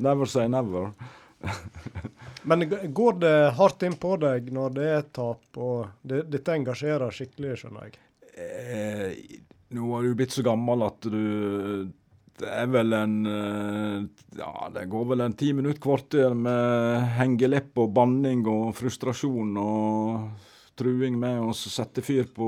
Never 0.08 0.30
say 0.30 0.48
never. 0.50 0.94
Men 2.48 2.66
går 2.94 3.20
det 3.20 3.36
hardt 3.58 3.84
inn 3.84 3.98
på 4.00 4.16
deg 4.22 4.50
når 4.56 4.76
det 4.78 4.88
er 4.96 5.06
tap, 5.16 5.46
og 5.60 5.88
det, 6.02 6.24
dette 6.32 6.56
engasjerer 6.56 7.14
skikkelig, 7.14 7.58
skjønner 7.62 7.88
jeg? 7.90 8.02
Eh, 8.38 9.40
nå 9.76 9.94
har 9.94 10.06
du 10.06 10.18
blitt 10.18 10.36
så 10.36 10.44
gammel 10.46 10.86
at 10.86 11.08
du 11.10 11.90
Det 12.38 12.50
er 12.54 12.68
vel 12.70 12.94
en 12.94 13.16
eh, 13.26 14.04
Ja, 14.38 14.70
det 14.74 14.86
går 14.92 15.08
vel 15.12 15.26
en 15.26 15.36
ti 15.38 15.50
minutt 15.58 15.82
kvarter 15.84 16.36
med 16.38 17.08
hengelepp 17.18 17.82
og 17.82 17.96
banning 17.98 18.46
og 18.48 18.76
frustrasjon 18.78 19.58
og 19.58 20.46
truing 20.78 21.18
med 21.18 21.42
å 21.42 21.54
sette 21.58 22.04
fyr 22.06 22.28
på 22.30 22.48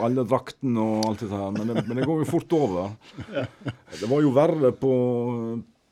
alle 0.00 0.24
draktene 0.24 0.80
og 0.80 1.10
alt 1.10 1.24
dette 1.26 1.36
her. 1.36 1.50
Men 1.52 1.68
det, 1.68 1.82
men 1.84 2.00
det 2.00 2.06
går 2.08 2.22
jo 2.22 2.28
fort 2.30 2.54
over. 2.56 2.94
Det 4.00 4.08
var 4.08 4.22
jo 4.24 4.32
verre 4.32 4.70
på 4.72 4.92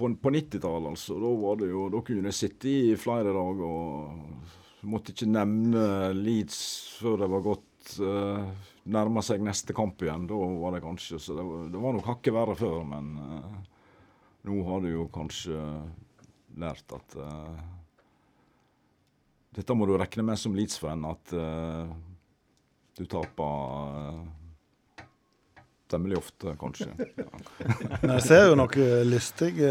på, 0.04 0.10
på 0.20 0.32
90-tallet, 0.36 0.90
altså. 0.92 1.16
Da, 1.24 1.32
var 1.42 1.58
det 1.64 1.70
jo, 1.72 1.88
da 1.96 2.04
kunne 2.06 2.30
jeg 2.30 2.38
sitte 2.38 2.70
i 2.70 2.94
flere 3.00 3.32
dager 3.34 3.64
og 3.66 4.86
måtte 4.92 5.14
ikke 5.14 5.30
nevne 5.32 5.84
Leeds 6.14 6.58
før 7.00 7.22
det 7.24 7.28
var 7.32 7.44
gått 7.46 7.94
uh, 8.04 8.44
nærma 8.92 9.22
seg 9.24 9.40
neste 9.44 9.72
kamp 9.76 10.02
igjen. 10.04 10.26
Da 10.28 10.36
var 10.36 10.74
det 10.76 10.82
kanskje 10.84 11.16
Så 11.24 11.36
det, 11.38 11.44
var- 11.48 11.70
det 11.72 11.80
var 11.80 11.96
nok 11.96 12.10
hakket 12.10 12.36
verre 12.36 12.56
før, 12.58 12.82
men 12.84 13.14
eh, 13.16 13.54
nå 14.44 14.58
har 14.66 14.82
du 14.84 14.90
jo 14.90 15.06
kanskje 15.14 15.56
lært 16.60 16.92
at 16.92 17.16
eh, 17.16 17.62
Dette 19.56 19.74
må 19.78 19.86
du 19.88 19.94
regne 19.96 20.24
med 20.26 20.36
som 20.40 20.52
Leeds-fan, 20.56 21.04
at 21.08 21.32
eh, 21.38 21.92
du 22.98 23.04
taper 23.10 23.88
uh, 23.94 24.20
temmelig 25.90 26.18
ofte, 26.18 26.54
kanskje. 26.60 26.90
Ja. 27.16 27.28
Men 28.02 28.10
jeg 28.16 28.24
ser 28.26 28.42
jo 28.48 28.56
noen 28.58 29.08
lystige 29.08 29.70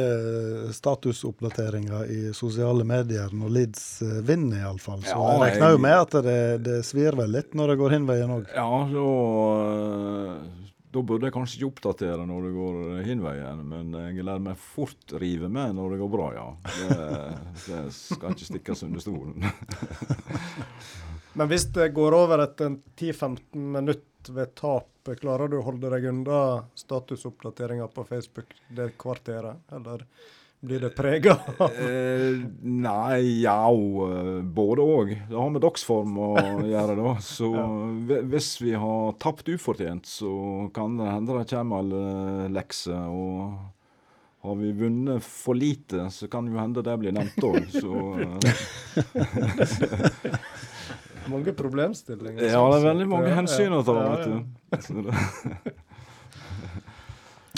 statusoppdateringer 0.73 2.09
i 2.11 2.19
sosiale 2.35 2.85
medier 2.87 3.33
når 3.35 3.53
Leeds 3.57 3.85
eh, 4.05 4.19
vinner, 4.25 4.63
iallfall. 4.63 5.03
Så 5.05 5.13
Ja, 5.13 5.31
jeg 5.33 5.41
regner 5.43 5.75
jo 5.75 5.81
med 5.83 5.97
at 5.97 6.17
det, 6.25 6.41
det 6.65 6.77
svir 6.87 7.17
vel 7.19 7.33
litt 7.35 7.55
når 7.57 7.73
det 7.73 7.79
går 7.81 7.95
hin 7.97 8.07
veien 8.09 8.35
òg. 8.37 8.47
Ja, 8.55 8.67
da, 8.93 9.07
eh, 9.67 10.69
da 10.93 11.03
burde 11.03 11.29
jeg 11.29 11.35
kanskje 11.35 11.59
ikke 11.59 11.71
oppdatere 11.71 12.27
når 12.29 12.47
det 12.47 12.53
går 12.57 12.79
hin 13.09 13.23
veien, 13.25 13.63
men 13.69 13.93
jeg 14.07 14.25
lar 14.27 14.41
meg 14.43 14.59
fort 14.75 15.17
rive 15.21 15.49
med 15.51 15.75
når 15.77 15.95
det 15.95 16.01
går 16.03 16.13
bra, 16.13 16.29
ja. 16.37 16.47
Det, 16.77 17.11
det 17.67 17.83
skal 17.97 18.35
ikke 18.35 18.51
stikkes 18.51 18.85
under 18.87 19.03
stolen. 19.03 19.37
Men 21.33 21.49
hvis 21.49 21.63
det 21.73 21.87
går 21.95 22.13
over 22.13 22.43
etter 22.43 22.75
10-15 22.93 23.57
minutter 23.57 24.12
ved 24.29 24.53
tap, 24.59 24.89
klarer 25.19 25.51
du 25.51 25.57
å 25.59 25.65
holde 25.65 25.89
deg 25.91 26.07
unna 26.11 26.37
statusoppdateringer 26.79 27.89
på 27.91 28.05
Facebook 28.07 28.53
det 28.71 28.93
kvarteret, 29.01 29.59
eller 29.75 30.05
blir 30.63 30.79
det 30.79 30.93
prega? 30.95 31.35
Eh, 31.83 32.39
nei, 32.61 33.41
ja, 33.43 33.67
eh, 33.67 34.41
både 34.43 34.81
òg. 34.83 35.29
Det 35.29 35.35
har 35.35 35.49
med 35.51 35.61
dagsform 35.63 36.17
å 36.23 36.37
gjøre, 36.63 36.95
da. 36.99 37.15
Så 37.23 37.53
ja. 37.57 37.67
hvis 38.31 38.61
vi 38.61 38.73
har 38.79 39.13
tapt 39.19 39.49
ufortjent, 39.51 40.05
så 40.07 40.69
kan 40.75 40.97
det 40.99 41.11
hende 41.11 41.37
det 41.39 41.49
kommer 41.51 41.77
alle 41.83 42.03
lekser. 42.55 43.07
Og 43.11 43.57
har 44.43 44.55
vi 44.59 44.71
vunnet 44.75 45.23
for 45.23 45.53
lite, 45.59 46.09
så 46.11 46.27
kan 46.31 46.47
jo 46.47 46.59
hende 46.59 46.81
det 46.83 46.97
blir 46.99 47.11
nevnt 47.15 47.43
òg. 47.43 47.67
Så 47.71 48.19
eh, 48.23 48.39
Mange 51.31 51.53
problemstillinger. 51.55 52.43
Ja, 52.43 52.59
sånn 52.59 52.71
det 52.73 52.79
er 52.81 52.87
veldig 52.89 53.07
mange 53.11 53.31
Ja, 53.31 53.37
hensyn 53.39 53.75
å 53.75 53.83
ta, 53.85 53.95
ja, 54.01 54.11
vet 54.73 54.87
du. 54.91 55.73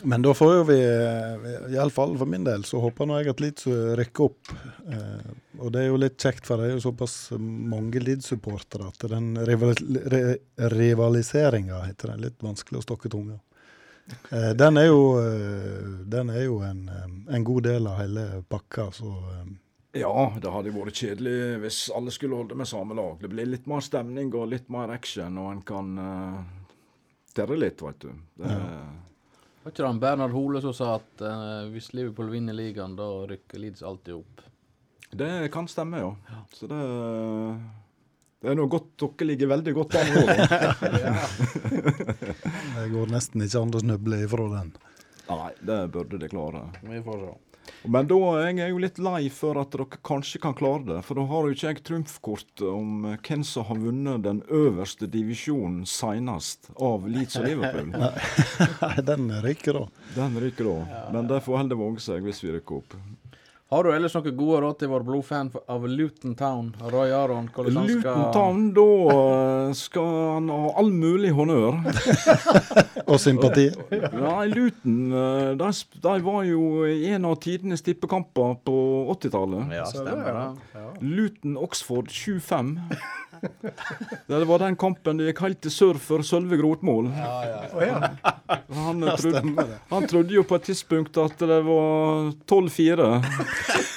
Men 0.05 0.21
da 0.21 0.33
får 0.37 0.51
jo 0.53 0.63
vi, 0.67 0.75
eh, 0.85 1.45
iallfall 1.73 2.13
for 2.19 2.29
min 2.29 2.43
del, 2.45 2.65
så 2.67 2.77
håper 2.83 3.07
nå 3.09 3.15
jeg 3.21 3.31
at 3.31 3.39
Leeds 3.41 3.65
rykker 3.97 4.27
opp. 4.27 4.51
Eh, 4.91 5.31
og 5.57 5.71
det 5.73 5.81
er 5.81 5.87
jo 5.87 5.97
litt 5.97 6.19
kjekt, 6.21 6.45
for 6.45 6.61
det 6.61 6.67
er 6.67 6.75
jo 6.75 6.83
såpass 6.83 7.15
mange 7.39 8.03
Leeds-supportere 8.03 8.91
at 8.91 9.07
den 9.09 9.31
rival, 9.47 9.73
re, 10.13 10.21
rivaliseringa 10.75 11.79
heter 11.87 12.13
det. 12.13 12.17
Litt 12.27 12.45
vanskelig 12.45 12.83
å 12.83 12.85
stokke 12.85 13.09
tunga. 13.09 13.39
Eh, 14.29 14.51
den 14.53 14.77
er 14.77 14.91
jo, 14.91 15.01
eh, 15.23 15.85
den 16.05 16.29
er 16.29 16.43
jo 16.43 16.59
en, 16.61 16.89
eh, 16.89 17.35
en 17.35 17.43
god 17.43 17.63
del 17.63 17.87
av 17.87 17.97
hele 18.03 18.43
pakka, 18.49 18.91
så 18.93 19.09
eh, 19.09 19.45
Ja, 19.95 20.33
det 20.41 20.51
hadde 20.51 20.73
vært 20.75 20.99
kjedelig 20.99 21.35
hvis 21.63 21.77
alle 21.95 22.11
skulle 22.11 22.35
holde 22.35 22.57
med 22.59 22.67
samme 22.67 22.97
lag. 22.97 23.15
Det 23.21 23.29
blir 23.31 23.47
litt 23.47 23.69
mer 23.71 23.83
stemning 23.85 24.33
og 24.35 24.49
litt 24.51 24.67
mer 24.73 24.91
action, 24.91 25.37
og 25.39 25.53
en 25.53 25.61
kan 25.65 25.93
uh, 25.95 26.41
terre 27.35 27.55
litt, 27.55 27.79
veit 27.85 28.03
du. 28.03 28.09
Det, 28.41 28.57
Var 29.63 29.71
ikke 29.71 29.81
det 29.81 29.87
han 29.87 30.01
Bernhard 30.03 30.35
Hole 30.35 30.59
som 30.65 30.75
sa 30.75 30.97
at 30.97 31.23
uh, 31.23 31.71
hvis 31.71 31.93
Liverpool 31.95 32.33
vinner 32.33 32.57
ligaen, 32.57 32.97
da 32.99 33.07
rykker 33.29 33.63
Leeds 33.63 33.85
alltid 33.87 34.19
opp? 34.19 34.43
det 35.15 35.47
kan 35.53 35.67
stemme, 35.67 36.03
ja. 36.03 36.11
Så 36.51 36.67
det 36.67 36.83
det 38.45 38.51
er 38.51 38.57
noe 38.59 38.69
godt 38.69 38.91
dere 39.01 39.25
ligger 39.25 39.47
veldig 39.49 39.71
godt 39.73 39.95
an 39.97 40.11
nå. 40.13 40.21
det 42.75 42.83
går 42.91 43.09
nesten 43.09 43.41
ikke 43.41 43.63
an 43.63 43.71
å 43.73 43.79
snuble 43.81 44.19
ifra 44.21 44.45
den. 44.51 44.69
Nei, 45.31 45.47
det 45.65 45.77
burde 45.95 46.19
de 46.21 46.29
klare. 46.29 46.61
Vi 46.85 46.99
får 47.07 47.23
se. 47.23 47.31
Men 47.85 48.07
da 48.09 48.17
er 48.39 48.51
jeg 48.57 48.71
jo 48.71 48.81
litt 48.81 48.99
lei 49.01 49.27
for 49.33 49.59
at 49.61 49.73
dere 49.73 49.99
kanskje 50.05 50.41
kan 50.43 50.55
klare 50.57 50.83
det. 50.87 50.99
For 51.05 51.19
da 51.19 51.25
har 51.29 51.47
jo 51.47 51.55
ikke 51.55 51.67
jeg 51.69 51.83
trumfkort 51.85 52.63
om 52.69 53.05
eh, 53.11 53.19
hvem 53.25 53.43
som 53.47 53.67
har 53.69 53.81
vunnet 53.81 54.25
den 54.25 54.41
øverste 54.49 55.09
divisjonen 55.11 55.83
senest 55.89 56.71
av 56.75 57.07
Leeds 57.09 57.39
og 57.41 57.47
Liverpool. 57.49 57.93
Nei, 58.85 58.95
den 59.11 59.29
ryker 59.45 59.81
da. 59.81 59.85
Den 60.15 60.39
ryker 60.41 60.71
da. 60.71 61.03
Men 61.15 61.29
det 61.31 61.43
får 61.45 61.61
heller 61.63 61.79
våge 61.79 62.03
seg 62.05 62.25
hvis 62.25 62.43
vi 62.45 62.55
rykker 62.57 62.81
opp. 62.81 62.97
Har 63.75 63.83
du 63.83 63.89
ellers 63.91 64.13
noen 64.15 64.35
gode 64.39 64.59
råd 64.63 64.77
til 64.79 64.87
vår 64.87 65.03
blodfan 65.03 65.49
av 65.67 65.83
Luton 65.91 66.31
Town? 66.39 66.69
Roy 66.93 67.09
Aron? 67.11 67.49
hvordan 67.51 67.73
skal- 67.75 67.89
Luton 67.89 68.21
Town, 68.31 68.61
da 68.77 68.85
eh, 69.15 69.73
skal 69.75 70.05
han 70.35 70.47
ha 70.53 70.69
all 70.79 70.91
mulig 70.95 71.33
honnør. 71.35 71.81
Og 73.11 73.19
sympati. 73.19 73.65
Nei, 73.91 74.45
Luton 74.53 74.95
eh, 75.11 75.49
de, 75.59 75.71
de 76.07 76.13
var 76.23 76.47
jo 76.47 76.61
i 76.87 77.09
en 77.17 77.27
av 77.27 77.35
tidenes 77.43 77.83
tippekamper 77.83 78.55
på 78.63 78.77
80-tallet. 79.17 79.75
Ja, 79.75 79.83
stemmer 79.91 80.39
det. 80.39 80.85
Luton-Oxford 81.03 82.07
7-5. 82.15 82.77
Det 84.27 84.45
var 84.45 84.63
den 84.65 84.75
kampen 84.79 85.19
det 85.19 85.29
gikk 85.29 85.41
helt 85.45 85.61
til 85.65 85.73
sør 85.73 85.99
for 86.01 86.25
Sølve 86.25 86.59
ja. 87.85 88.11
Han, 88.75 89.01
trodde, 89.17 89.65
han 89.89 90.07
trodde 90.09 90.37
jo 90.37 90.45
på 90.47 90.59
et 90.59 90.69
tidspunkt 90.71 91.17
at 91.21 91.39
det 91.39 91.59
var 91.67 92.31
12-4. 92.49 93.09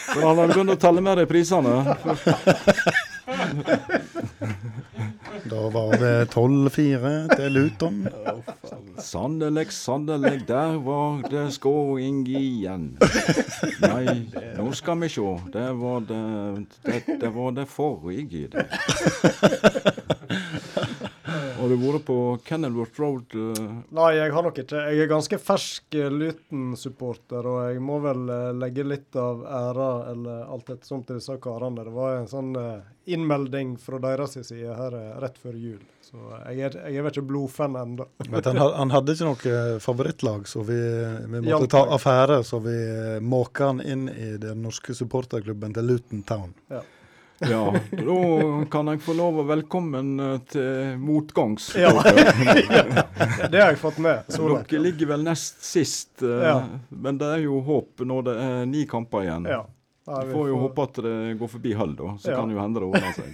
For 0.08 0.24
han 0.24 0.42
hadde 0.42 0.50
begynt 0.54 0.74
å 0.74 0.80
telle 0.80 1.04
med 1.04 1.22
reprisene. 1.22 1.76
Da 5.48 5.60
var 5.72 5.92
det 6.00 6.28
12-4 6.32 7.10
til 7.36 7.52
Luton. 7.52 7.98
Sannelig, 8.98 9.66
sannelig, 9.72 10.40
der 10.48 10.78
var 10.82 11.22
det 11.30 11.44
skåring 11.54 12.24
igjen. 12.28 12.88
Nei, 13.84 14.04
nå 14.58 14.72
skal 14.76 15.00
vi 15.04 15.08
se. 15.12 15.28
Det 15.54 15.68
var 15.78 16.00
det 16.08 16.22
Det, 16.84 17.02
det 17.20 17.30
var 17.34 17.50
det 17.56 17.68
forrige, 17.70 18.48
det. 18.52 18.66
Har 21.68 21.76
du 21.76 21.82
vært 21.84 22.04
på 22.08 22.14
Kenilworth 22.48 23.00
Road? 23.00 23.34
eh, 23.36 23.64
Nei, 23.92 24.12
jeg 24.16 24.32
har 24.32 24.44
nok 24.46 24.56
ikke. 24.62 24.78
Jeg 24.88 25.02
er 25.04 25.10
ganske 25.10 25.36
fersk 25.36 25.96
eh, 26.00 26.08
Luton-supporter, 26.08 27.44
og 27.44 27.58
jeg 27.68 27.82
må 27.84 27.98
vel 28.00 28.22
eh, 28.32 28.46
legge 28.56 28.86
litt 28.88 29.18
av 29.20 29.42
æra 29.44 29.90
eller 30.14 30.46
alt 30.48 30.72
etter 30.72 30.88
som 30.88 31.02
til 31.04 31.18
disse 31.20 31.36
karene. 31.44 31.84
Det 31.84 31.92
var 31.92 32.16
en 32.22 32.30
sånn 32.30 32.56
innmelding 33.04 33.76
fra 33.84 34.00
deres 34.00 34.38
side 34.48 34.80
her 34.80 34.96
rett 35.20 35.36
før 35.44 35.60
jul. 35.60 35.84
Så 36.08 36.16
jeg 36.46 36.64
er, 36.70 36.80
jeg 36.88 36.96
er 36.96 37.04
vel 37.04 37.12
ikke 37.12 37.28
blodfan 37.34 37.76
ennå. 37.76 38.08
Han, 38.32 38.64
han 38.64 38.96
hadde 38.96 39.12
ikke 39.12 39.28
noe 39.28 39.78
favorittlag, 39.84 40.48
så 40.48 40.64
vi, 40.64 40.78
vi 40.80 41.42
måtte 41.42 41.52
Hjalp 41.52 41.72
ta 41.74 41.82
affære. 41.98 42.40
Så 42.48 42.62
vi 42.64 42.78
måka 43.20 43.74
han 43.74 43.84
inn 43.84 44.08
i 44.08 44.38
den 44.40 44.64
norske 44.64 44.96
supporterklubben 44.96 45.76
til 45.76 45.92
Luton 45.92 46.24
Town. 46.24 46.56
Ja, 46.72 46.80
da 48.08 48.64
kan 48.70 48.88
jeg 48.90 49.00
få 49.04 49.14
lov 49.14 49.38
å 49.38 49.46
velkommen 49.46 50.18
eh, 50.20 50.38
til 50.50 50.98
motgangs. 50.98 51.70
Ja. 51.78 51.92
det 53.52 53.60
har 53.62 53.70
jeg 53.72 53.78
fått 53.78 53.98
med. 54.02 54.24
Så 54.28 54.48
langt. 54.48 54.68
Dere 54.70 54.82
ligger 54.88 55.06
vel 55.14 55.22
nest 55.26 55.62
sist, 55.64 56.22
eh, 56.22 56.42
Ja. 56.48 56.56
men 56.90 57.18
det 57.20 57.26
er 57.36 57.44
jo 57.46 57.60
håp 57.62 58.02
når 58.06 58.22
det 58.30 58.36
er 58.42 58.66
ni 58.66 58.84
kamper 58.90 59.22
igjen. 59.28 59.46
Ja. 59.50 59.64
Nei, 60.08 60.22
Vi 60.24 60.32
får 60.32 60.46
jo 60.48 60.56
håpe 60.62 60.84
at 60.88 60.98
det 61.04 61.16
går 61.36 61.48
forbi 61.52 61.72
halv, 61.76 61.96
da. 61.98 62.14
Så 62.16 62.30
Ja. 62.32 62.36
kan 62.40 62.48
jo 62.50 62.58
hende 62.62 62.80
det 62.80 62.86
ordner 62.88 63.12
seg. 63.12 63.28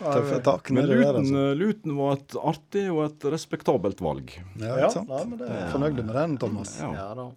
Nei, 0.00 0.14
Tøffe 0.16 0.38
tak 0.46 0.70
Men 0.72 0.88
der, 0.88 1.02
altså. 1.12 1.42
eh, 1.50 1.54
Luton 1.60 1.96
var 1.98 2.14
et 2.16 2.36
artig 2.40 2.86
og 2.90 3.02
et 3.04 3.26
respektabelt 3.34 4.00
valg. 4.00 4.32
Ja, 4.56 4.64
Ja, 4.66 4.86
ikke 4.86 4.94
sant? 4.96 5.08
nei, 5.12 5.24
men 5.28 5.38
det 5.38 5.50
er- 5.50 5.68
Fornøyde 5.74 6.02
med 6.08 6.14
den, 6.16 6.38
Thomas. 6.38 6.72
Ja. 6.80 6.90
Ja 6.96 7.14
da. 7.14 7.28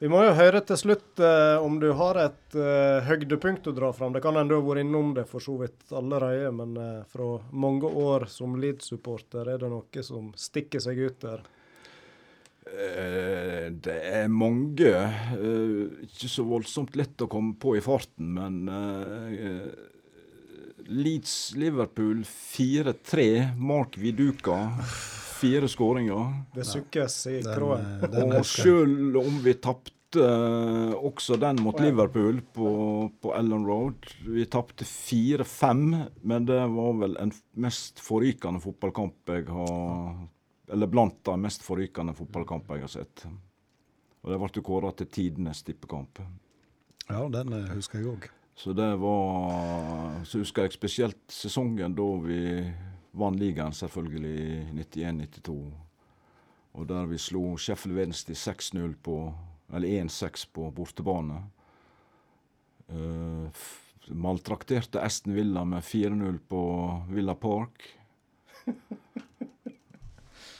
Vi 0.00 0.08
må 0.08 0.22
jo 0.24 0.32
høre 0.32 0.62
til 0.64 0.78
slutt 0.80 1.20
eh, 1.20 1.60
om 1.60 1.74
du 1.82 1.90
har 1.98 2.16
et 2.22 2.54
eh, 2.56 3.02
høydepunkt 3.04 3.66
å 3.68 3.74
dra 3.76 3.90
fram. 3.92 4.14
Det 4.16 4.22
kan 4.24 4.38
hende 4.38 4.54
du 4.54 4.56
har 4.56 4.64
vært 4.64 4.86
innom 4.86 5.10
det 5.18 5.26
for 5.28 5.44
så 5.44 5.58
vidt 5.60 5.92
allerede, 5.92 6.48
men 6.56 6.72
eh, 6.80 7.02
fra 7.12 7.26
mange 7.52 7.84
år 8.00 8.24
som 8.32 8.54
Leeds-supporter, 8.62 9.44
er 9.52 9.60
det 9.60 9.68
noe 9.68 10.04
som 10.06 10.30
stikker 10.40 10.80
seg 10.80 11.02
ut 11.04 11.18
der? 11.26 11.44
Eh, 12.70 13.68
Det 13.76 13.98
er 14.14 14.32
mange. 14.32 14.88
eh, 15.36 16.00
Ikke 16.08 16.32
så 16.32 16.48
voldsomt 16.48 16.96
lett 16.96 17.20
å 17.20 17.28
komme 17.28 17.52
på 17.60 17.76
i 17.76 17.84
farten, 17.84 18.32
men 18.40 18.72
eh, 18.72 19.68
Leeds-Liverpool 20.88 22.24
4-3. 22.24 23.28
Mark 23.60 24.00
Viduka. 24.00 24.62
Fire 25.40 25.68
skåringer. 25.72 26.34
Det 26.54 26.66
sukkes 26.68 27.16
i 27.30 27.38
Den, 27.42 27.54
kråen. 27.56 27.86
eh, 28.04 28.36
Og 28.38 28.44
selv 28.46 29.16
om 29.22 29.38
vi 29.44 29.54
tapte 29.56 30.20
eh, 30.20 30.94
også 31.06 31.38
den 31.40 31.62
mot 31.64 31.78
Liverpool 31.80 32.40
på, 32.52 32.72
på 33.22 33.32
Ellen 33.38 33.64
Road 33.66 34.10
Vi 34.26 34.44
tapte 34.50 34.84
4-5, 34.84 35.84
men 36.22 36.46
det 36.48 36.60
var 36.74 36.92
vel 37.00 37.16
en 37.22 37.32
mest 37.62 38.02
forrykende 38.04 38.60
fotballkamp 38.60 39.32
jeg 39.32 39.46
har 39.48 40.18
Eller 40.70 40.90
blant 40.90 41.22
de 41.24 41.36
mest 41.40 41.64
forrykende 41.66 42.14
fotballkamper 42.18 42.76
jeg 42.80 42.86
har 42.88 42.92
sett. 42.98 43.24
Og 44.20 44.30
det 44.34 44.36
ble 44.42 44.62
kåra 44.66 44.90
til 44.94 45.08
tidenes 45.08 45.62
tippekamp. 45.64 46.20
Ja, 47.08 47.24
den 47.32 47.52
eh, 47.56 47.70
husker 47.74 47.98
jeg 48.02 48.12
òg. 48.12 48.28
Så 48.60 48.74
det 48.76 48.90
var 49.00 50.20
Så 50.28 50.42
husker 50.42 50.66
jeg 50.66 50.76
spesielt 50.76 51.22
sesongen 51.32 51.94
da 51.96 52.08
vi 52.26 52.42
vant 53.12 53.38
ligaen, 53.38 53.72
selvfølgelig, 53.72 54.34
i 54.40 54.82
91-92. 54.82 55.72
Og 56.78 56.88
der 56.88 57.06
vi 57.10 57.18
slo 57.18 57.56
Sheffield 57.58 57.98
Wednesday 57.98 58.34
6-0 58.34 58.94
på 59.02 59.34
Eller 59.72 60.02
1-6 60.02 60.48
på 60.52 60.70
bortebane. 60.74 61.44
Uh, 62.90 63.46
maltrakterte 64.10 64.98
Aston 64.98 65.34
Villa 65.34 65.64
med 65.64 65.82
4-0 65.86 66.38
på 66.48 66.62
Villa 67.08 67.34
Park. 67.34 67.82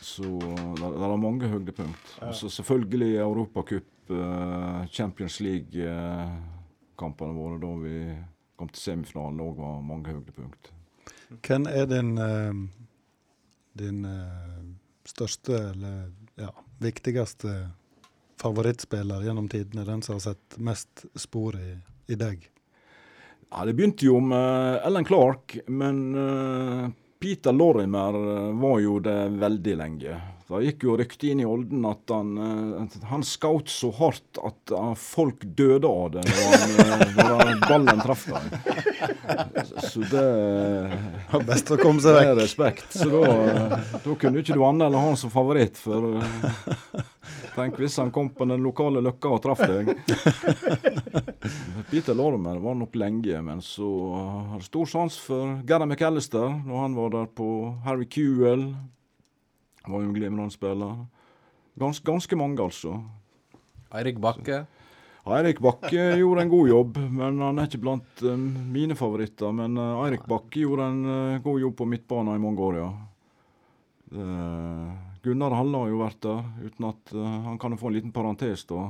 Så 0.00 0.22
det, 0.22 0.92
det 0.94 1.02
er 1.08 1.16
mange 1.16 1.48
høydepunkt. 1.50 2.18
Og 2.22 2.34
så 2.34 2.48
selvfølgelig 2.48 3.16
Europacup, 3.16 4.10
uh, 4.10 4.86
Champions 4.86 5.40
League-kampene 5.40 7.34
våre 7.34 7.58
da 7.62 7.74
vi 7.82 8.16
kom 8.56 8.68
til 8.70 8.82
semifinalen, 8.82 9.40
òg 9.42 9.58
var 9.58 9.80
mange 9.86 10.10
høydepunkt. 10.14 10.72
Hvem 11.38 11.66
er 11.70 11.86
din, 11.86 12.16
eh, 12.18 12.54
din 13.78 14.04
eh, 14.04 14.62
største 15.06 15.54
eller 15.70 16.10
ja, 16.40 16.50
viktigste 16.82 17.70
favorittspiller 18.40 19.22
gjennom 19.22 19.48
tidene? 19.48 19.86
Den 19.86 20.02
som 20.02 20.18
har 20.18 20.24
sett 20.32 20.58
mest 20.58 21.04
spor 21.14 21.58
i, 21.60 21.76
i 22.10 22.18
deg? 22.18 22.48
Ja, 23.50 23.64
Det 23.64 23.74
begynte 23.74 24.06
jo 24.06 24.18
med 24.22 24.80
Ellen 24.86 25.06
Clark, 25.06 25.56
men 25.66 26.02
eh, 26.14 26.90
Peter 27.20 27.52
Lorimer 27.52 28.14
eh, 28.14 28.60
var 28.60 28.78
jo 28.80 28.98
det 29.00 29.28
veldig 29.28 29.74
lenge. 29.76 30.14
Da 30.48 30.58
gikk 30.64 30.86
jo 30.86 30.94
rykte 30.98 31.28
inn 31.28 31.42
i 31.42 31.46
Olden 31.46 31.84
at 31.84 32.08
han, 32.10 32.30
eh, 32.40 32.94
han 33.10 33.24
skjøt 33.26 33.68
så 33.68 33.90
hardt 33.98 34.40
at 34.40 34.72
eh, 34.72 34.94
folk 34.96 35.44
døde 35.44 35.90
av 35.90 36.14
det 36.14 36.24
når, 36.24 36.56
han, 36.80 37.04
når 37.18 37.52
ballen 37.66 38.00
traff 38.00 38.24
dem. 38.30 38.48
Så 39.84 40.00
det 40.08 40.24
Det 41.30 41.42
Best 41.46 41.70
å 41.70 41.78
komme 41.78 42.00
seg 42.00 42.16
vekk. 42.16 42.24
det 42.24 42.32
er 42.32 42.40
respekt. 42.40 42.96
Så 42.96 43.10
da, 43.12 43.82
da 44.00 44.16
kunne 44.16 44.40
ikke 44.40 44.56
du 44.56 44.64
annet 44.64 44.88
enn 44.88 44.96
ha 44.98 45.04
han 45.10 45.20
som 45.20 45.30
favoritt. 45.34 45.76
For 45.76 46.16
tenk 47.54 47.78
hvis 47.80 47.96
han 48.00 48.10
kom 48.14 48.30
på 48.34 48.46
den 48.48 48.62
lokale 48.64 49.02
løkka 49.04 49.32
og 49.34 49.42
traff 49.44 49.62
deg. 49.66 49.92
Peter 51.90 52.14
Lormer 52.14 52.58
var 52.62 52.76
nok 52.78 52.94
lenge, 52.98 53.40
men 53.42 53.62
så 53.64 53.88
har 54.52 54.64
stor 54.64 54.86
sans 54.90 55.16
for 55.20 55.60
Gary 55.66 55.86
McAllister 55.88 56.48
når 56.64 56.84
han 56.84 56.98
var 56.98 57.14
der 57.16 57.30
på 57.36 57.48
Harry 57.86 58.06
Kewell. 58.10 58.68
Var 59.86 59.96
jo 60.02 60.08
en 60.10 60.14
glimrende 60.16 60.52
spiller. 60.54 61.00
Gans, 61.80 62.02
ganske 62.04 62.36
mange, 62.36 62.60
altså. 62.60 62.98
Eirik 63.96 64.18
Bakke. 64.22 64.64
Eirik 65.30 65.60
Bakke 65.62 66.04
gjorde 66.20 66.42
en 66.44 66.50
god 66.52 66.68
jobb, 66.70 66.98
men 67.12 67.40
han 67.44 67.58
er 67.60 67.68
ikke 67.68 67.82
blant 67.82 68.22
eh, 68.24 68.36
mine 68.74 68.96
favoritter. 68.98 69.52
Men 69.56 69.76
eh, 69.78 70.02
Eirik 70.06 70.26
Bakke 70.28 70.62
gjorde 70.62 70.86
en 70.90 71.00
uh, 71.06 71.38
god 71.44 71.60
jobb 71.64 71.76
på 71.80 71.86
midtbanen 71.88 72.36
i 72.36 72.42
mange 72.42 72.66
år, 72.66 72.80
ja. 72.80 72.90
Det- 74.10 75.09
Gunnar 75.22 75.54
Halle 75.56 75.84
har 75.84 75.92
jo 75.92 76.00
vært 76.00 76.20
der, 76.24 76.44
uten 76.64 76.90
at 76.90 77.14
uh, 77.14 77.28
han 77.46 77.58
kan 77.60 77.74
jo 77.74 77.80
få 77.80 77.90
en 77.90 77.96
liten 77.98 78.12
parentes, 78.14 78.64
da. 78.70 78.88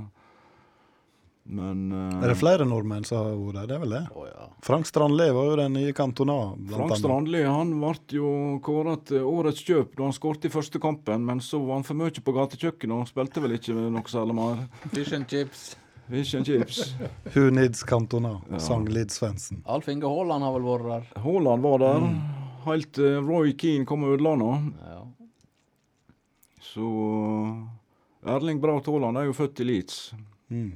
Men 1.50 1.88
uh, 1.92 2.22
Er 2.22 2.30
det 2.30 2.36
flere 2.38 2.66
nordmenn 2.68 3.04
som 3.08 3.18
har 3.18 3.34
vært 3.34 3.56
der? 3.56 3.66
Det 3.66 3.76
er 3.76 3.82
vel 3.82 3.94
det? 3.96 4.02
Å 4.14 4.26
ja. 4.28 4.46
Frank 4.62 4.86
Strandli 4.86 5.26
var 5.34 5.48
jo 5.48 5.58
den 5.58 5.74
nye 5.74 5.94
kantona, 5.96 6.38
blant 6.54 6.76
Frank 6.76 6.92
annet. 6.92 7.02
Strandli 7.02 7.42
han 7.48 7.74
ble 7.80 7.94
jo 8.14 8.32
kåret 8.66 9.06
til 9.10 9.26
årets 9.26 9.64
kjøp 9.66 9.96
da 9.98 10.06
han 10.06 10.16
skåret 10.16 10.46
i 10.46 10.52
første 10.52 10.82
kampen, 10.82 11.26
men 11.26 11.42
så 11.42 11.58
var 11.64 11.80
han 11.80 11.86
for 11.88 11.98
mye 11.98 12.24
på 12.26 12.36
gatekjøkkenet 12.36 13.02
og 13.02 13.10
spilte 13.10 13.42
vel 13.42 13.58
ikke 13.58 13.76
noe 13.80 14.04
særlig 14.10 14.38
mer. 14.38 14.66
Fish 14.92 15.16
and 15.16 15.26
chips. 15.30 15.70
Fish 16.10 16.34
and 16.34 16.46
chips. 16.46 16.94
Who 17.34 17.50
needs 17.50 17.82
Cantona? 17.82 18.40
Ja. 18.50 18.58
Sang 18.58 18.86
Lid 18.86 19.10
Svendsen. 19.10 19.64
Alf 19.66 19.88
Inge 19.88 20.06
Haaland 20.10 20.46
har 20.46 20.54
vel 20.58 20.66
vært 20.66 20.88
der. 20.90 21.10
Haaland 21.22 21.66
var 21.66 21.82
der, 21.82 22.08
helt 22.66 22.94
til 22.98 23.20
Roy 23.26 23.54
Keane 23.58 23.86
kom 23.86 24.06
og 24.06 24.16
ødela 24.16 24.36
nå. 24.38 24.54
Ja. 24.86 24.99
Så 26.70 26.86
Erling 28.26 28.60
Braut 28.62 28.86
Haaland 28.86 29.18
er 29.18 29.26
jo 29.26 29.34
født 29.34 29.64
i 29.64 29.66
Leeds. 29.66 29.98
Mm. 30.52 30.70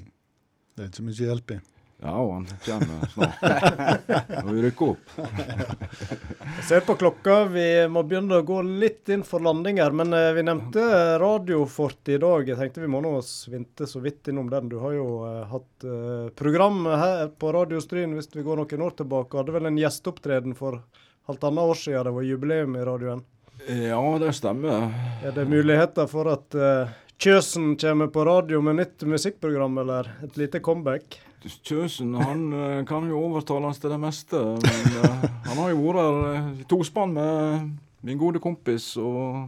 Det 0.75 0.83
er 0.83 0.91
ikke 0.91 1.07
mye 1.07 1.29
hjelp 1.29 1.55
i. 1.55 1.61
Ja, 2.05 2.33
han 2.33 2.47
kommer 2.65 3.07
snart. 3.07 4.45
Når 4.45 4.53
vi 4.53 4.63
rykker 4.63 4.91
opp. 4.91 5.13
Jeg 6.57 6.65
ser 6.69 6.83
på 6.85 6.97
klokka, 7.01 7.37
vi 7.49 7.67
må 7.89 8.03
begynne 8.05 8.41
å 8.41 8.47
gå 8.47 8.59
litt 8.67 9.09
inn 9.15 9.23
for 9.25 9.45
landing 9.45 9.79
her. 9.81 9.95
Men 9.97 10.13
eh, 10.17 10.33
vi 10.37 10.45
nevnte 10.45 10.83
Radiofort 11.23 12.11
i 12.13 12.19
dag. 12.21 12.49
Jeg 12.49 12.59
tenkte 12.59 12.83
vi 12.83 12.91
må 12.93 13.01
nå 13.05 13.15
svinte 13.25 13.89
så 13.89 14.03
vidt 14.05 14.29
innom 14.33 14.51
den. 14.53 14.69
Du 14.73 14.81
har 14.83 14.97
jo 14.97 15.07
eh, 15.29 15.41
hatt 15.53 15.87
eh, 15.89 16.29
program 16.37 16.83
her 16.91 17.31
på 17.39 17.55
Radio 17.57 17.81
Stryn 17.81 18.19
hvis 18.19 18.33
vi 18.35 18.45
går 18.45 18.61
noen 18.61 18.85
år 18.89 18.99
tilbake. 18.99 19.39
Hadde 19.41 19.57
vel 19.57 19.71
en 19.71 19.81
gjesteopptreden 19.81 20.59
for 20.59 20.83
halvannet 21.31 21.73
år 21.73 21.81
siden. 21.87 22.05
Det 22.09 22.17
var 22.19 22.29
jubileum 22.33 22.77
i 22.77 22.85
radioen. 22.91 23.25
Ja, 23.69 24.19
det 24.21 24.33
stemmer. 24.37 24.91
Er 25.25 25.33
det 25.33 25.47
muligheter 25.49 26.09
for 26.11 26.29
at 26.29 26.57
uh, 26.59 26.91
Kjøsen 27.17 27.77
kommer 27.81 28.11
på 28.13 28.25
radio 28.27 28.61
med 28.61 28.77
nytt 28.77 29.05
musikkprogram, 29.09 29.79
eller 29.81 30.11
et 30.27 30.37
lite 30.37 30.61
comeback? 30.61 31.17
Kjøsen 31.45 32.15
han 32.17 32.45
eh, 32.57 32.83
kan 32.89 33.05
jo 33.09 33.19
overtales 33.21 33.81
til 33.81 33.93
det 33.93 33.99
meste. 34.01 34.41
Men 34.65 34.99
uh, 34.99 35.25
han 35.49 35.61
har 35.61 35.73
jo 35.73 35.81
vært 35.81 36.01
her 36.01 36.51
i 36.65 36.67
tospann 36.69 37.15
med 37.17 37.71
min 38.05 38.21
gode 38.21 38.41
kompis 38.45 38.95
og 39.01 39.47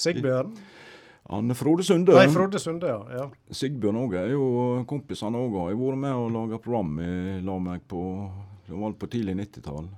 Sigbjørn? 0.00 0.54
han 1.28 1.54
Frode 1.56 1.84
Sunde. 1.84 2.16
Nei, 2.16 2.28
Frode 2.32 2.60
Sunde, 2.60 2.88
ja. 2.88 3.00
ja. 3.18 3.26
Sigbjørn 3.52 4.00
òg 4.04 4.16
er 4.20 4.32
jo 4.32 4.46
kompis, 4.88 5.24
han 5.24 5.36
òg. 5.36 5.56
Har 5.60 5.76
vært 5.80 6.00
med 6.06 6.16
og 6.16 6.32
laga 6.32 6.60
program 6.60 6.96
i 7.00 7.12
lag 7.44 7.60
med 7.60 7.70
meg 7.74 7.86
på 7.88 8.04
på 8.64 9.06
tidlig 9.12 9.36
90-tall. 9.36 9.88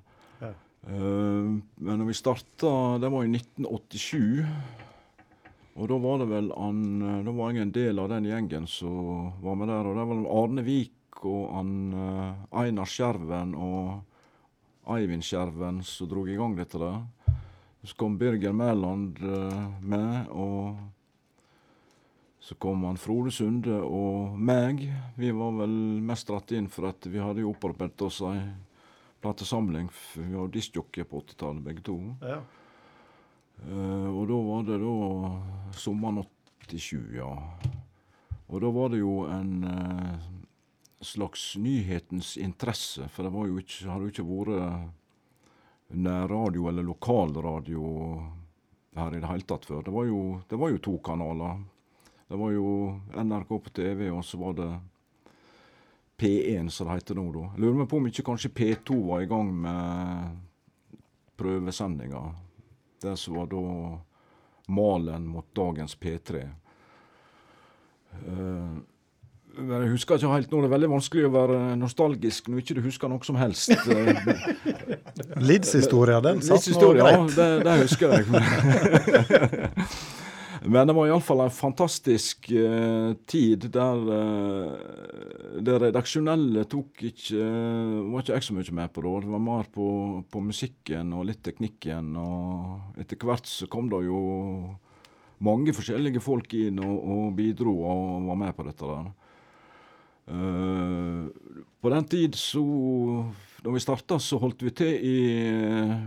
Eh, 0.87 1.47
men 1.75 1.99
når 1.99 2.07
vi 2.07 2.15
starta, 2.15 2.99
det 3.03 3.11
var 3.11 3.25
i 3.25 3.31
1987. 3.33 4.47
Og 5.77 5.89
da 5.91 5.99
var 6.01 6.21
det 6.23 6.29
vel 6.31 6.53
han 6.57 6.83
eh, 7.03 7.25
Da 7.27 7.33
var 7.37 7.53
jeg 7.53 7.67
en 7.67 7.73
del 7.75 7.99
av 8.01 8.13
den 8.15 8.29
gjengen 8.31 8.69
som 8.71 9.33
var 9.43 9.59
med 9.59 9.69
der. 9.73 9.89
Og 9.89 9.99
det 9.99 10.07
var 10.11 10.29
Arne 10.43 10.67
Vik 10.67 11.25
og 11.27 11.43
han 11.57 11.73
eh, 11.91 12.61
Einar 12.63 12.91
Skjerven 12.91 13.57
og 13.59 14.93
Eivind 14.95 15.27
Skjerven 15.27 15.83
som 15.85 16.11
dro 16.11 16.27
i 16.29 16.39
gang 16.39 16.55
dette 16.59 16.79
der. 16.79 17.03
Så 17.87 17.95
kom 17.99 18.19
Birger 18.19 18.55
Mæland 18.55 19.21
med, 19.87 20.31
og 20.35 20.75
så 22.43 22.57
kom 22.59 22.83
han 22.83 22.99
Frode 22.99 23.31
Sunde 23.31 23.79
og 23.79 24.35
meg. 24.39 24.83
Vi 25.15 25.31
var 25.35 25.53
vel 25.61 25.77
mest 26.03 26.27
dratt 26.27 26.51
inn 26.57 26.67
for 26.71 26.89
at 26.91 27.07
vi 27.07 27.23
hadde 27.23 27.45
jo 27.45 27.53
opparbeidet 27.53 28.03
oss 28.09 28.19
ei 28.27 28.41
platesamling. 29.27 29.91
Vi 30.15 30.35
var 30.35 30.49
diskjockey 30.49 31.05
på 31.05 31.21
80-tallet 31.21 31.63
begge 31.67 31.83
to. 31.83 31.99
ja. 32.23 32.43
Uh, 33.57 34.09
og 34.13 34.27
da 34.29 34.39
var 34.45 34.65
det 34.69 34.77
da 34.83 35.71
sommeren 35.73 36.21
87, 36.69 37.17
ja. 37.17 37.31
Og 38.47 38.61
da 38.61 38.71
var 38.71 38.91
det 38.93 39.01
jo 39.01 39.15
en 39.33 39.65
uh, 39.65 40.27
slags 41.01 41.55
nyhetens 41.57 42.35
interesse, 42.37 43.09
for 43.09 43.27
det 43.27 43.33
var 43.33 43.49
jo 43.49 43.57
ikke, 43.63 43.89
hadde 43.89 44.11
jo 44.11 44.13
ikke 44.13 44.27
vært 44.29 45.97
nærradio 45.97 46.69
eller 46.69 46.85
lokalradio 46.85 47.87
her 49.01 49.17
i 49.17 49.23
det 49.25 49.31
hele 49.31 49.49
tatt 49.49 49.67
før. 49.67 49.83
Det 49.89 49.95
var 49.95 50.07
jo, 50.11 50.21
det 50.49 50.61
var 50.61 50.75
jo 50.75 50.83
to 50.85 50.99
kanaler. 51.05 51.65
Det 52.29 52.39
var 52.39 52.53
jo 52.53 52.69
NRK 53.17 53.51
på 53.57 53.75
TV, 53.81 54.11
og 54.11 54.23
så 54.27 54.39
var 54.45 54.61
det 54.61 54.71
P1, 56.17 56.69
som 56.73 56.89
det 56.89 56.99
heter 57.01 57.19
nå, 57.19 57.29
da. 57.35 57.45
Jeg 57.55 57.63
lurer 57.65 57.79
meg 57.83 57.89
på 57.91 58.01
om 58.01 58.09
ikke 58.09 58.25
kanskje 58.31 58.53
P2 58.57 58.99
var 59.11 59.23
i 59.23 59.29
gang 59.31 59.53
med 59.67 60.37
prøvesendinga. 61.37 62.23
Det 63.03 63.17
som 63.21 63.37
var 63.37 63.51
da 63.53 63.65
malen 64.73 65.27
mot 65.29 65.47
dagens 65.55 65.97
P3. 66.01 66.47
Uh, 68.27 68.81
jeg 69.57 69.91
husker 69.93 70.17
ikke 70.17 70.33
helt 70.33 70.51
nå. 70.53 70.61
Det 70.61 70.69
er 70.69 70.75
veldig 70.75 70.91
vanskelig 70.91 71.29
å 71.29 71.33
være 71.37 71.61
nostalgisk 71.81 72.49
når 72.51 72.65
ikke 72.65 72.77
du 72.77 72.83
husker 72.85 73.13
noe 73.13 73.25
som 73.25 73.39
helst. 73.41 73.73
Lids-historia, 75.49 76.21
den 76.25 76.43
satt 76.45 76.69
nå 76.73 76.93
greit. 76.97 77.13
ja. 77.13 77.25
Det, 77.37 77.49
det 77.65 77.81
husker 77.85 78.17
jeg. 78.17 78.25
Men 80.67 80.89
det 80.89 80.97
var 80.97 81.07
iallfall 81.07 81.45
en 81.45 81.53
fantastisk 81.55 82.49
eh, 82.51 83.13
tid 83.31 83.69
der 83.71 84.01
eh, 84.17 85.61
det 85.63 85.77
redaksjonelle 85.79 86.65
tok 86.71 87.05
ikke 87.07 87.39
eh, 87.39 87.93
var 88.11 88.25
ikke 88.25 88.35
jeg 88.35 88.47
så 88.49 88.57
mye 88.57 88.75
med 88.81 88.93
på 88.95 89.05
da. 89.05 89.13
Det 89.23 89.31
var 89.31 89.45
mer 89.47 89.71
på, 89.71 89.87
på 90.27 90.43
musikken 90.43 91.15
og 91.15 91.29
litt 91.29 91.45
teknikken. 91.47 92.11
Og 92.19 92.99
etter 92.99 93.29
hvert 93.29 93.47
så 93.47 93.71
kom 93.71 93.93
det 93.93 94.03
jo 94.09 94.19
mange 95.47 95.75
forskjellige 95.77 96.25
folk 96.25 96.55
inn 96.59 96.83
og, 96.83 96.99
og 96.99 97.25
bidro 97.39 97.77
og 97.87 98.27
var 98.31 98.43
med 98.43 98.59
på 98.59 98.67
dette 98.67 98.91
der. 98.91 99.15
Eh, 100.27 101.27
på 101.79 101.91
den 101.93 102.07
tid 102.11 102.35
så 102.35 102.63
Da 103.63 103.71
vi 103.71 103.79
starta, 103.83 104.19
så 104.19 104.41
holdt 104.43 104.63
vi 104.63 104.73
til 104.75 104.95
i 104.99 105.19
eh, 105.47 105.99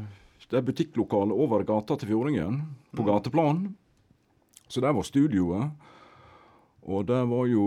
det 0.50 0.66
butikklokalet 0.66 1.36
over 1.36 1.64
gata 1.64 1.96
til 2.00 2.10
Fjordingen, 2.10 2.64
på 2.96 3.04
gateplan. 3.06 3.68
Så 4.70 4.82
der 4.82 4.94
var 4.94 5.04
studioet. 5.04 5.72
Og 6.86 7.06
der 7.10 7.26
var 7.26 7.48
jo 7.50 7.66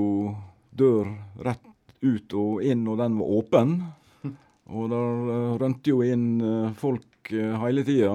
dør 0.70 1.10
rett 1.42 1.66
ut 2.02 2.34
og 2.38 2.62
inn, 2.66 2.86
og 2.88 2.98
den 3.02 3.18
var 3.18 3.34
åpen. 3.38 3.74
Og 4.72 4.88
der 4.88 5.02
rømte 5.02 5.58
rønte 5.60 5.92
jo 5.92 6.00
inn 6.06 6.26
eh, 6.40 6.72
folk 6.78 7.32
eh, 7.34 7.54
hele 7.60 7.82
tida. 7.84 8.14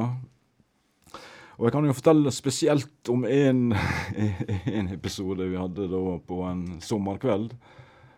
Og 1.57 1.68
jeg 1.68 1.73
kan 1.76 1.85
jo 1.85 1.95
fortelle 1.97 2.31
spesielt 2.34 3.11
om 3.11 3.26
en, 3.27 3.76
en 4.80 4.89
episode 4.95 5.47
vi 5.51 5.59
hadde 5.59 5.89
da 5.91 6.01
på 6.23 6.39
en 6.47 6.64
sommerkveld. 6.84 7.53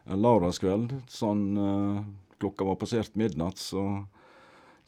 En 0.09 0.23
lørdagskveld. 0.23 0.93
Sånn 1.11 1.43
eh, 1.57 1.99
klokka 2.39 2.69
var 2.69 2.79
passert 2.79 3.17
midnatt, 3.19 3.59
så 3.59 3.83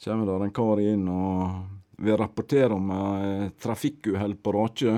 kommer 0.02 0.30
der 0.30 0.46
en 0.46 0.56
kar 0.56 0.80
inn 0.82 1.10
og 1.12 2.02
vil 2.02 2.18
rapportere 2.18 2.74
om 2.74 2.88
et 2.94 3.58
trafikkuhell 3.62 4.38
på 4.42 4.54
Rakjø. 4.56 4.96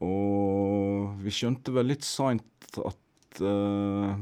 Og 0.00 1.16
vi 1.20 1.32
skjønte 1.34 1.74
vel 1.74 1.90
litt 1.92 2.06
seint 2.06 2.78
at 2.80 3.42
uh, 3.44 4.14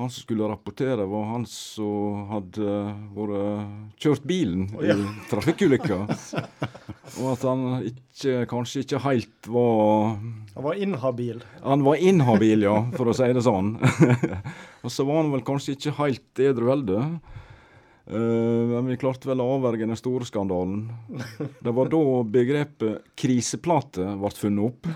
han 0.00 0.10
som 0.10 0.22
skulle 0.22 0.48
rapportere, 0.48 1.04
var 1.04 1.24
han 1.34 1.42
som 1.48 2.28
hadde 2.30 2.76
vært 3.12 4.00
kjørt 4.00 4.24
bilen 4.24 4.70
i 4.80 4.94
trafikkulykka. 5.28 5.98
Og 7.20 7.26
at 7.34 7.42
han 7.44 7.64
ikke, 7.84 8.46
kanskje 8.48 8.84
ikke 8.84 9.00
helt 9.02 9.48
var 9.50 10.14
Han 10.54 10.64
var 10.64 10.78
inhabil. 10.78 11.42
Han 11.64 11.84
var 11.84 12.00
inhabil, 12.00 12.64
ja, 12.64 12.76
for 12.94 13.10
å 13.10 13.16
si 13.16 13.28
det 13.34 13.42
sånn. 13.44 13.74
og 14.84 14.92
så 14.94 15.04
var 15.08 15.20
han 15.20 15.32
vel 15.34 15.44
kanskje 15.44 15.74
ikke 15.74 15.96
helt 15.98 16.42
edru 16.46 16.70
heller. 16.70 17.18
Eh, 18.06 18.14
men 18.72 18.86
vi 18.86 18.96
klarte 19.00 19.28
vel 19.30 19.42
å 19.42 19.48
avverge 19.56 19.86
den 19.86 19.98
store 19.98 20.24
skandalen. 20.28 20.88
Det 21.60 21.72
var 21.76 21.90
da 21.92 22.02
begrepet 22.24 23.14
kriseplate 23.18 24.06
ble 24.20 24.30
funnet 24.36 24.64
opp. 24.70 24.86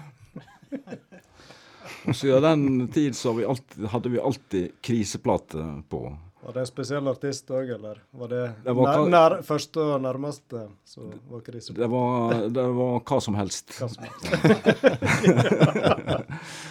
Og 2.05 2.17
siden 2.17 2.43
den 2.45 2.89
tid 2.93 3.17
så 3.17 3.33
vi 3.37 3.47
alltid, 3.49 3.87
hadde 3.93 4.13
vi 4.13 4.21
alltid 4.21 4.73
kriseplate 4.85 5.83
på. 5.89 6.05
Var 6.45 6.53
det 6.53 6.61
en 6.61 6.69
spesiell 6.69 7.09
artist 7.09 7.49
òg, 7.57 7.71
eller 7.79 8.03
var 8.13 8.29
det, 8.29 8.43
Det 8.67 8.73
var 8.77 8.91
nær, 8.91 9.07
nær 9.09 9.35
første 9.47 9.81
og 9.81 10.03
nærmeste 10.05 10.67
som 10.85 11.15
var 11.31 11.41
kriseplate? 11.47 11.81
Det 11.81 11.89
var, 11.89 12.35
det 12.53 12.67
var 12.77 12.99
hva 13.01 13.21
som 13.25 13.39
helst. 13.39 13.73
Hva 13.79 13.89
som 13.89 14.05
helst. 14.05 14.25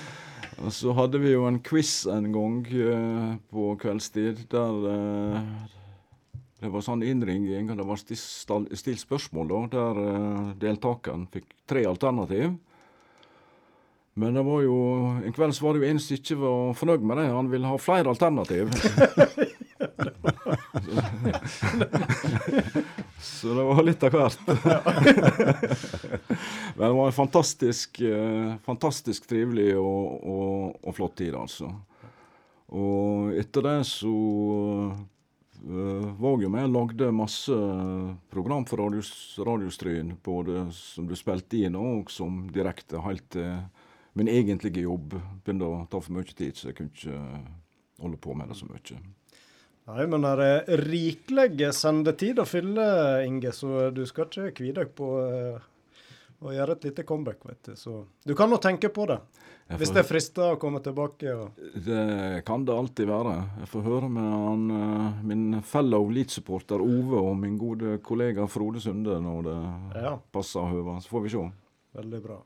Og 0.64 0.72
så 0.72 0.94
hadde 0.96 1.20
vi 1.20 1.34
jo 1.34 1.48
en 1.50 1.58
quiz 1.66 2.06
en 2.08 2.30
gang 2.32 2.60
eh, 2.70 3.32
på 3.52 3.74
kveldstid 3.82 4.46
der 4.54 4.86
eh, 4.94 5.40
Det 6.64 6.70
var 6.72 6.84
sånn 6.86 7.02
innringing, 7.04 7.74
og 7.74 7.80
det 7.82 7.86
var 7.90 8.00
stilt 8.00 9.02
spørsmål 9.02 9.50
da, 9.50 9.58
der 9.74 9.98
uh, 10.00 10.52
deltakeren 10.62 11.26
fikk 11.34 11.50
tre 11.68 11.84
alternativ. 11.90 12.54
Men 14.16 14.38
det 14.38 14.44
var 14.46 14.62
jo, 14.62 14.78
en 15.26 15.34
kveld 15.34 15.56
så 15.58 15.66
var 15.66 15.74
det 15.74 15.82
jo 15.82 15.90
en 15.90 16.00
som 16.00 16.16
ikke 16.16 16.36
var 16.38 16.74
fornøyd 16.78 17.04
med 17.10 17.18
det. 17.20 17.26
Han 17.34 17.50
ville 17.52 17.68
ha 17.68 17.78
flere 17.82 18.10
alternativ. 18.14 18.70
så 23.20 23.48
det 23.58 23.64
var 23.72 23.84
litt 23.84 24.04
av 24.06 24.12
hvert. 24.14 24.40
Men 26.78 26.86
det 26.86 26.94
var 26.94 27.08
en 27.08 27.18
fantastisk, 27.18 28.02
eh, 28.06 28.54
fantastisk 28.66 29.28
trivelig 29.30 29.74
og, 29.82 30.06
og, 30.22 30.78
og 30.84 30.96
flott 30.96 31.18
tid, 31.20 31.34
altså. 31.36 31.74
Og 32.74 33.34
etter 33.38 33.62
det 33.66 33.80
så 33.90 34.14
var 35.64 36.42
jo 36.44 36.50
med 36.52 36.68
og 36.68 36.74
lagde 36.76 37.08
masse 37.16 37.56
program 38.34 38.66
for 38.68 38.82
radios, 38.84 39.12
Radiostryn, 39.40 40.12
både 40.24 40.66
som 40.76 41.08
du 41.08 41.16
spilte 41.16 41.62
inn 41.64 41.78
og 41.80 42.12
som 42.12 42.44
direkte, 42.52 43.00
helt 43.06 43.30
til 43.32 43.62
min 44.14 44.30
egentlige 44.30 44.84
jobb 44.86 45.16
begynte 45.44 45.68
å 45.68 45.84
ta 45.90 46.02
for 46.04 46.14
mye 46.14 46.28
tid, 46.30 46.58
så 46.58 46.70
jeg 46.70 46.78
kunne 46.78 46.94
ikke 46.94 47.20
holde 48.04 48.20
på 48.22 48.36
med 48.38 48.52
det 48.52 48.58
så 48.60 48.68
mye. 48.70 49.00
Nei, 49.84 50.04
men 50.08 50.24
det 50.24 50.48
er 50.48 50.84
rikelig 50.86 51.74
sendetid 51.76 52.40
å 52.40 52.48
fylle, 52.48 52.86
Inge, 53.28 53.52
så 53.56 53.90
du 53.92 54.06
skal 54.08 54.30
ikke 54.30 54.54
kvie 54.62 54.76
deg 54.78 54.94
på 54.96 55.10
eh, 55.26 55.66
å 56.44 56.54
gjøre 56.56 56.78
et 56.78 56.88
lite 56.88 57.04
comeback, 57.08 57.42
vet 57.50 57.72
du. 57.72 57.74
Så 57.80 57.98
du 58.24 58.36
kan 58.38 58.52
nå 58.52 58.62
tenke 58.64 58.94
på 58.94 59.08
det. 59.10 59.20
Jeg 59.70 59.80
Hvis 59.80 59.94
det 59.94 60.02
det 60.02 60.10
frister 60.10 60.54
å 60.54 60.60
komme 60.60 60.82
tilbake. 60.84 61.24
Ja. 61.24 61.48
Det 61.86 62.44
kan 62.46 62.66
det 62.68 62.76
alltid 62.76 63.08
være. 63.10 63.36
Jeg 63.64 63.70
får 63.72 63.86
høre 63.88 64.10
med 64.12 64.30
han, 64.30 64.64
eh, 64.76 65.22
min 65.24 65.62
fellow 65.62 66.10
Leeds-supporter 66.12 66.84
Ove 66.84 67.22
og 67.22 67.38
min 67.40 67.58
gode 67.58 67.98
kollega 68.04 68.46
Frode 68.48 68.82
Sunde 68.84 69.20
når 69.24 69.44
det 69.48 70.04
Ja. 70.04 70.18
passer 70.32 70.60
å 70.60 70.70
høver. 70.70 71.00
Så 71.02 71.10
får 71.10 71.24
vi 71.24 71.30
se. 71.30 71.52
Veldig 71.96 72.22
bra. 72.24 72.42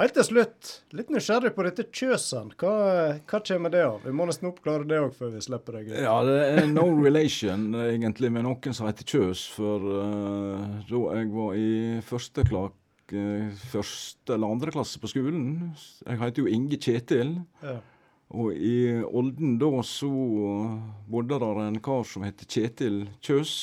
Helt 0.00 0.14
til 0.14 0.24
slutt, 0.24 0.68
litt 0.96 1.10
nysgjerrig 1.12 1.50
på 1.54 1.64
dette 1.66 1.84
Kjøsen. 1.92 2.54
Hva, 2.56 3.18
hva 3.28 3.40
kommer 3.44 3.70
det 3.70 3.82
av? 3.84 3.98
Vi 4.04 4.12
må 4.16 4.24
nesten 4.28 4.48
oppklare 4.48 4.86
det 4.88 4.96
òg 4.96 5.12
før 5.12 5.34
vi 5.34 5.42
slipper 5.44 5.76
deg. 5.76 5.90
Ja, 6.00 6.14
det 6.24 6.38
er 6.62 6.66
no 6.70 6.86
relation 7.02 7.74
egentlig 7.90 8.30
med 8.32 8.46
noen 8.46 8.76
som 8.76 8.88
heter 8.88 9.04
Kjøs. 9.04 9.42
For 9.52 9.84
uh, 9.84 10.80
da 10.88 11.02
jeg 11.18 11.28
var 11.34 11.52
i 11.58 12.00
første, 12.06 12.46
klak, 12.48 12.72
første 13.70 14.34
eller 14.34 14.52
andre 14.52 14.72
klasse 14.74 15.00
på 15.02 15.10
skolen 15.10 15.72
Jeg 16.06 16.20
heter 16.20 16.42
jo 16.42 16.50
Inge 16.50 16.78
Kjetil. 16.80 17.38
Ja. 17.62 17.78
Og 18.30 18.54
i 18.54 19.00
Olden 19.02 19.56
da 19.58 19.70
så 19.86 20.10
bodde 21.10 21.40
der 21.42 21.64
en 21.64 21.80
kar 21.82 22.04
som 22.06 22.22
heter 22.26 22.46
Kjetil 22.46 23.02
Kjøs. 23.22 23.54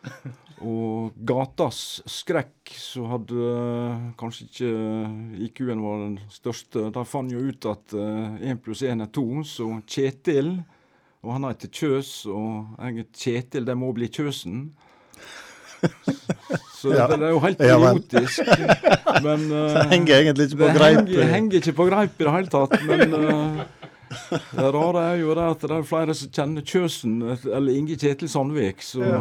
Og 0.60 1.16
gatas 1.24 2.02
skrekk, 2.08 2.68
så 2.76 3.06
hadde 3.08 3.46
eh, 3.48 4.02
kanskje 4.20 4.44
ikke 4.44 4.72
IQ-en 5.46 5.80
var 5.80 6.02
den 6.02 6.18
største. 6.32 6.82
De 6.92 7.04
fant 7.08 7.32
jo 7.32 7.40
ut 7.48 7.68
at 7.70 7.96
én 7.96 8.60
pluss 8.60 8.84
én 8.84 9.00
er 9.00 9.08
to, 9.08 9.24
så 9.48 9.70
Kjetil 9.88 10.58
Og 11.24 11.32
han 11.32 11.48
heter 11.48 11.72
Kjøs, 11.72 12.12
og 12.28 12.76
jeg 12.76 13.00
heter 13.00 13.24
Kjetil, 13.24 13.66
det 13.68 13.76
må 13.80 13.90
bli 13.96 14.08
Kjøsen. 14.12 14.68
Så 15.80 16.36
Ja. 16.88 17.06
det, 17.12 17.18
er 17.20 17.34
jo 17.34 17.42
helt 17.44 17.60
Ja, 17.60 17.76
men- 17.82 18.00
idiotisk. 18.00 18.40
Men 19.22 19.44
Det 19.52 19.60
eh, 19.76 19.90
henger 19.92 20.14
egentlig 20.22 20.48
ikke 20.48 20.60
på 20.62 20.70
det 20.70 20.78
greip. 20.78 20.98
Henger, 21.04 21.28
henger 21.34 21.60
ikke 21.60 21.76
på 21.76 21.88
greip 21.90 22.16
i 22.16 22.24
det 22.24 22.32
hele 22.38 22.52
tatt. 22.56 22.76
Men 22.88 23.14
uh, 23.14 23.62
det 24.56 24.72
rare 24.74 25.04
er 25.12 25.20
jo 25.20 25.34
det 25.38 25.46
at 25.52 25.68
det 25.68 25.76
er 25.76 25.86
flere 25.86 26.14
som 26.18 26.32
kjenner 26.34 26.66
Kjøsen, 26.66 27.20
eller 27.44 27.70
Inge 27.76 27.96
Kjetil 28.00 28.28
Sandvik. 28.32 28.80
Så 28.82 29.04
Ja. 29.06 29.20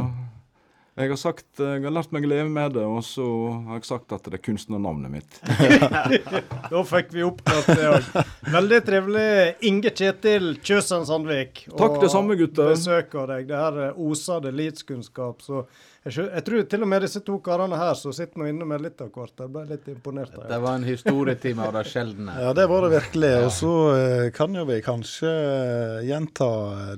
jeg 0.99 1.09
har 1.13 1.19
sagt, 1.21 1.45
jeg 1.61 1.83
har 1.85 1.93
lært 1.95 2.11
meg 2.11 2.25
å 2.25 2.31
leve 2.31 2.49
med 2.51 2.73
det, 2.75 2.83
og 2.83 3.03
så 3.07 3.23
har 3.67 3.77
jeg 3.79 3.85
sagt 3.87 4.11
at 4.11 4.25
det 4.27 4.33
er 4.39 4.43
kunstnernavnet 4.49 5.13
mitt. 5.13 5.37
Da 6.69 6.81
fikk 6.85 7.13
vi 7.15 7.23
oppklart 7.25 7.69
det 7.71 7.85
òg. 7.89 8.09
Veldig 8.53 8.79
trivelig. 8.85 9.29
Inge 9.69 9.89
Kjetil 9.95 10.51
Kjøsen 10.61 11.05
Sandvik. 11.07 11.63
Takk, 11.79 11.95
det 12.03 12.09
samme, 12.13 12.35
gutter. 12.39 12.73
Besøker 12.75 13.29
deg. 13.31 13.47
Det 13.49 13.57
her 13.61 13.79
oser 13.97 14.43
det 14.43 14.51
Leeds-kunnskap. 14.57 15.41
Så 15.45 15.63
jeg, 16.09 16.43
tror 16.45 16.63
til 16.71 16.83
og 16.85 16.89
med 16.91 17.03
disse 17.05 17.21
to 17.25 17.37
karene 17.43 17.77
her 17.79 17.95
som 17.97 18.13
sitter 18.15 18.41
nå 18.41 18.49
inne 18.49 18.67
med 18.67 18.83
litt 18.83 19.01
av 19.03 19.09
hvert, 19.13 19.33
jeg 19.39 19.51
ble 19.53 19.63
litt 19.69 19.87
imponert. 19.91 20.35
av 20.37 20.47
Det 20.49 20.59
var 20.63 20.77
en 20.79 20.85
historietime 20.87 21.65
av 21.67 21.75
det 21.77 21.83
sjeldne. 21.89 22.35
Ja, 22.43 22.53
det 22.57 22.65
var 22.71 22.85
det 22.85 22.91
virkelig. 22.95 23.31
Og 23.45 23.51
så 23.55 23.73
eh, 23.95 24.25
kan 24.35 24.55
jo 24.55 24.65
vi 24.69 24.79
kanskje 24.85 25.33
eh, 25.33 25.99
gjenta 26.09 26.49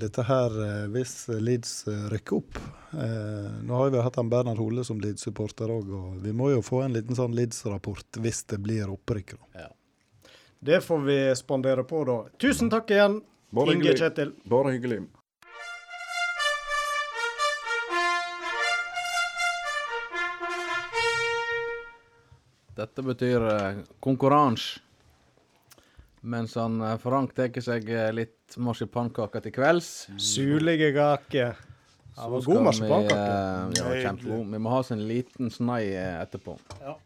dette 0.01 0.25
her 0.27 0.59
eh, 0.65 0.85
hvis 0.93 1.15
Leeds 1.33 1.75
eh, 1.91 2.05
rykker 2.13 2.39
opp. 2.41 2.61
Nå 2.91 3.77
har 3.77 3.87
vi 3.93 4.01
hatt 4.03 4.17
han 4.19 4.27
Bernhard 4.27 4.59
Hole 4.59 4.83
som 4.83 4.97
Leeds-supporter 4.99 5.71
òg, 5.71 5.93
og 5.95 6.17
vi 6.25 6.33
må 6.35 6.49
jo 6.51 6.59
få 6.59 6.81
en 6.83 6.91
liten 6.91 7.15
sånn 7.15 7.31
Leeds-rapport 7.37 8.19
hvis 8.19 8.43
det 8.51 8.59
blir 8.59 8.91
opprykk. 8.91 9.37
Ja. 9.55 9.69
Det 10.59 10.81
får 10.83 10.99
vi 11.07 11.15
spandere 11.39 11.85
på, 11.87 12.03
da. 12.05 12.17
Tusen 12.43 12.67
takk 12.69 12.91
igjen, 12.91 13.21
Bare 13.51 13.73
Inge 13.73 13.83
hyggelig. 13.83 13.99
Kjetil. 13.99 14.33
Bare 14.43 14.71
hyggelig. 14.75 14.99
Dette 22.81 23.05
betyr 23.05 23.47
eh, 23.51 23.81
konkurranse. 24.03 24.81
Mens 26.21 26.55
han 26.59 26.81
eh, 26.85 26.97
Frank 27.01 27.35
tar 27.37 27.53
seg 27.61 27.89
eh, 27.89 28.09
litt 28.13 28.57
marsipankake 28.57 29.41
til 29.45 29.55
kvelds. 29.55 29.91
Sulige 30.21 30.91
kaker. 30.97 31.61
Ja, 32.11 32.25
det 32.25 32.31
var 32.33 32.49
god 32.49 32.65
marsipankake. 32.67 33.29
Ja, 33.77 33.93
kjempegod. 34.07 34.49
Vi 34.51 34.59
må 34.59 34.73
ha 34.73 34.81
oss 34.83 34.91
en 34.93 35.05
liten 35.07 35.53
snei 35.53 35.85
etterpå. 35.95 36.57
Ja. 36.81 36.97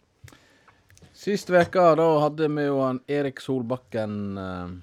Sist 1.16 1.50
veka 1.50 1.94
da 1.96 2.06
hadde 2.26 2.50
vi 2.52 2.66
jo 2.66 2.82
han 2.84 2.98
Erik 3.08 3.40
Solbakken, 3.40 4.16
eh, 4.38 4.74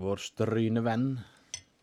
vår 0.00 0.22
strynevenn, 0.24 1.18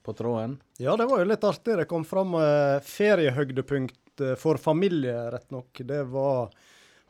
på 0.04 0.14
tråden. 0.18 0.58
Ja, 0.82 0.96
det 0.98 1.06
var 1.06 1.22
jo 1.22 1.28
litt 1.30 1.46
artig. 1.46 1.78
Det 1.78 1.86
kom 1.90 2.02
fram 2.06 2.34
eh, 2.40 2.80
feriehøydepunkt 2.82 4.24
eh, 4.26 4.34
for 4.42 4.58
familie, 4.58 5.14
rett 5.32 5.54
nok. 5.54 5.84
Det 5.86 6.02
var 6.10 6.50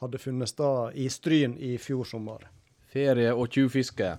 hadde 0.05 0.21
funnet 0.21 0.51
sted 0.51 0.97
i 1.01 1.09
Stryn 1.11 1.57
i 1.57 1.75
fjor 1.81 2.07
sommer. 2.07 2.47
Ferie 2.91 3.33
og 3.33 3.49
tjuvfiske. 3.51 4.11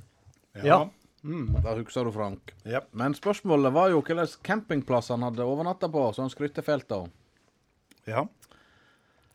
Ja. 0.65 0.81
Mm. 1.27 1.57
Da 1.63 1.75
husker 1.75 2.07
du, 2.07 2.13
Frank. 2.13 2.53
Yep. 2.65 2.91
Men 2.93 3.15
spørsmålet 3.17 3.73
var 3.75 3.91
jo 3.91 4.03
hvilken 4.03 4.27
campingplass 4.47 5.09
han 5.15 5.25
hadde 5.27 5.47
overnatta 5.47 5.89
på, 5.91 6.05
så 6.13 6.23
han 6.23 6.31
skrytte 6.31 6.63
fælt 6.63 6.93
av. 6.93 7.09
Ja. 8.07 8.27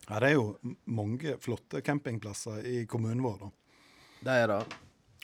ja. 0.07 0.19
Det 0.19 0.29
er 0.29 0.37
jo 0.37 0.75
mange 0.85 1.35
flotte 1.43 1.81
campingplasser 1.83 2.63
i 2.67 2.85
kommunen 2.87 3.23
vår, 3.25 3.43
da. 3.43 3.51
Det 4.21 4.37
er 4.43 4.51
det. 4.53 4.61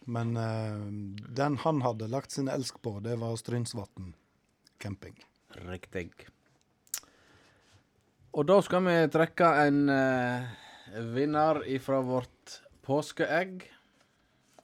Men 0.08 0.38
uh, 0.40 0.88
den 1.36 1.58
han 1.64 1.84
hadde 1.84 2.10
lagt 2.12 2.32
sin 2.32 2.48
elsk 2.52 2.82
på, 2.82 2.98
det 3.04 3.16
var 3.22 3.36
Strynsvatn 3.40 4.14
camping. 4.82 5.16
Riktig. 5.68 6.12
Og 8.38 8.46
da 8.46 8.60
skal 8.62 8.84
vi 8.86 8.96
trekke 9.10 9.48
en 9.66 9.78
eh, 9.90 10.50
vinner 10.96 11.62
ifra 11.68 12.02
vårt 12.02 12.60
påskeegg. 12.86 13.66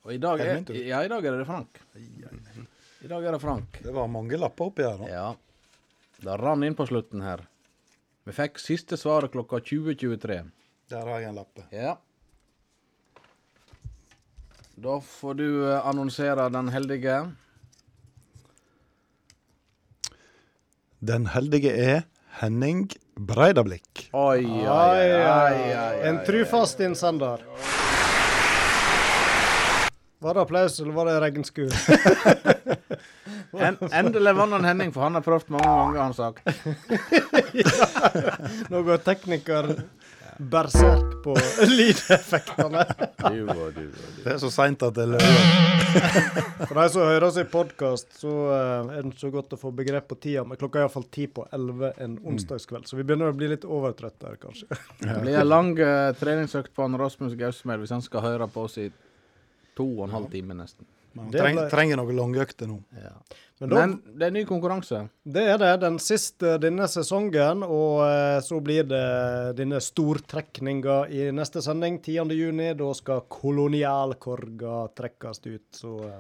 Og 0.04 0.14
i 0.14 0.20
dag 0.20 0.42
Er 0.44 0.64
ja, 0.76 1.04
i 1.04 1.12
dag 1.12 1.26
er 1.26 1.38
det 1.40 1.48
Frank. 1.48 1.80
I 1.96 3.08
dag 3.08 3.26
er 3.26 3.36
det 3.36 3.40
Frank. 3.40 3.80
Det 3.84 3.92
var 3.96 4.08
mange 4.08 4.38
lapper 4.40 4.72
oppi 4.72 4.84
her, 4.84 5.00
da. 5.00 5.10
Ja. 5.12 5.28
Det 6.24 6.38
rann 6.40 6.64
inn 6.64 6.76
på 6.76 6.88
slutten 6.88 7.24
her. 7.24 7.44
Vi 8.24 8.32
fikk 8.36 8.60
siste 8.64 8.96
svaret 9.00 9.34
klokka 9.34 9.60
20.23. 9.60 10.40
Der 10.92 11.08
har 11.08 11.20
jeg 11.20 11.32
en 11.32 11.40
lappe. 11.40 11.66
Ja. 11.72 11.98
Da 14.76 14.98
får 15.04 15.34
du 15.40 15.48
eh, 15.68 15.86
annonsere 15.86 16.48
den 16.50 16.72
heldige. 16.74 17.18
Den 21.04 21.28
heldige 21.34 21.74
er 21.76 22.02
Henning 22.40 22.90
Breidablikk. 23.16 24.10
Oi, 24.12 24.46
oi, 24.46 25.04
oi, 25.22 26.08
En 26.08 26.24
trufast 26.26 26.80
innsender. 26.80 27.44
Var 30.20 30.34
det 30.34 30.42
applaus, 30.42 30.80
eller 30.80 30.94
var 30.94 31.06
det 31.06 31.20
regnskur? 31.20 31.70
En, 33.54 33.78
endelig 33.92 34.32
vant 34.34 34.52
han 34.56 34.66
Henning, 34.66 34.90
for 34.90 35.06
han 35.06 35.14
har 35.14 35.22
prøvd 35.22 35.52
mange 35.54 35.68
ganger, 35.70 36.00
har 36.00 36.06
han 36.10 36.14
sagt. 36.18 36.42
Nå 38.74 38.82
går 38.88 39.04
tekniker 39.06 39.70
berserk 40.38 41.24
på 41.24 41.36
lydeffektene. 41.78 42.86
Det 44.24 44.34
er 44.34 44.40
så 44.42 44.50
seint 44.54 44.84
at 44.86 44.96
det 44.98 45.06
løper. 45.14 45.84
For 46.68 46.78
de 46.78 46.86
som 46.94 47.06
hører 47.06 47.28
oss 47.28 47.38
i 47.42 47.46
podkast, 47.50 48.16
så 48.20 48.34
eh, 48.56 48.92
er 48.98 49.08
det 49.08 49.14
så 49.22 49.32
godt 49.34 49.56
å 49.56 49.60
få 49.60 49.74
begrep 49.76 50.08
på 50.10 50.18
tida, 50.26 50.46
men 50.48 50.60
klokka 50.60 50.82
er 50.82 50.88
iallfall 50.88 51.08
ti 51.14 51.28
på 51.32 51.46
elleve 51.54 51.94
en 52.04 52.18
onsdagskveld, 52.30 52.90
så 52.90 53.00
vi 53.00 53.06
begynner 53.08 53.32
å 53.32 53.38
bli 53.38 53.52
litt 53.54 53.68
overtrøtte 53.68 54.32
her, 54.32 54.40
kanskje. 54.42 54.70
Det 55.04 55.20
blir 55.22 55.40
en 55.40 55.50
lang 55.50 55.74
uh, 55.80 56.12
treningsøkt 56.20 56.74
på 56.76 56.86
han 56.86 56.98
Rasmus 57.00 57.38
Gausmel 57.40 57.84
hvis 57.84 57.94
han 57.96 58.04
skal 58.06 58.26
høre 58.26 58.50
på 58.52 58.68
oss 58.68 58.80
i 58.82 58.90
to 59.78 59.88
og 59.88 60.08
en 60.08 60.18
halv 60.18 60.32
time 60.34 60.58
nesten. 60.58 60.88
Men 61.14 61.26
han 61.28 61.34
treng, 61.34 61.58
ble- 61.60 61.70
trenger 61.72 62.00
noen 62.02 62.16
langøkter 62.18 62.68
nå. 62.70 62.80
Men 63.62 63.70
da, 63.70 63.76
Men 63.80 63.92
det 64.20 64.26
er 64.28 64.32
ny 64.36 64.42
konkurranse. 64.50 65.04
det 65.24 65.44
er 65.54 65.58
det. 65.62 65.72
Den 65.84 66.00
siste 66.02 66.58
denne 66.60 66.88
sesongen, 66.92 67.62
og 67.64 68.02
eh, 68.08 68.40
så 68.44 68.58
blir 68.66 68.84
det 68.90 69.04
denne 69.56 69.80
stortrekninga 69.80 71.04
i 71.14 71.28
neste 71.32 71.62
sending, 71.64 72.00
10. 72.04 72.34
juni. 72.36 72.72
Da 72.76 72.90
skal 72.98 73.22
kolonialkorga 73.32 74.88
trekkes 74.98 75.44
ut, 75.46 75.68
så 75.78 75.94
eh, 76.10 76.20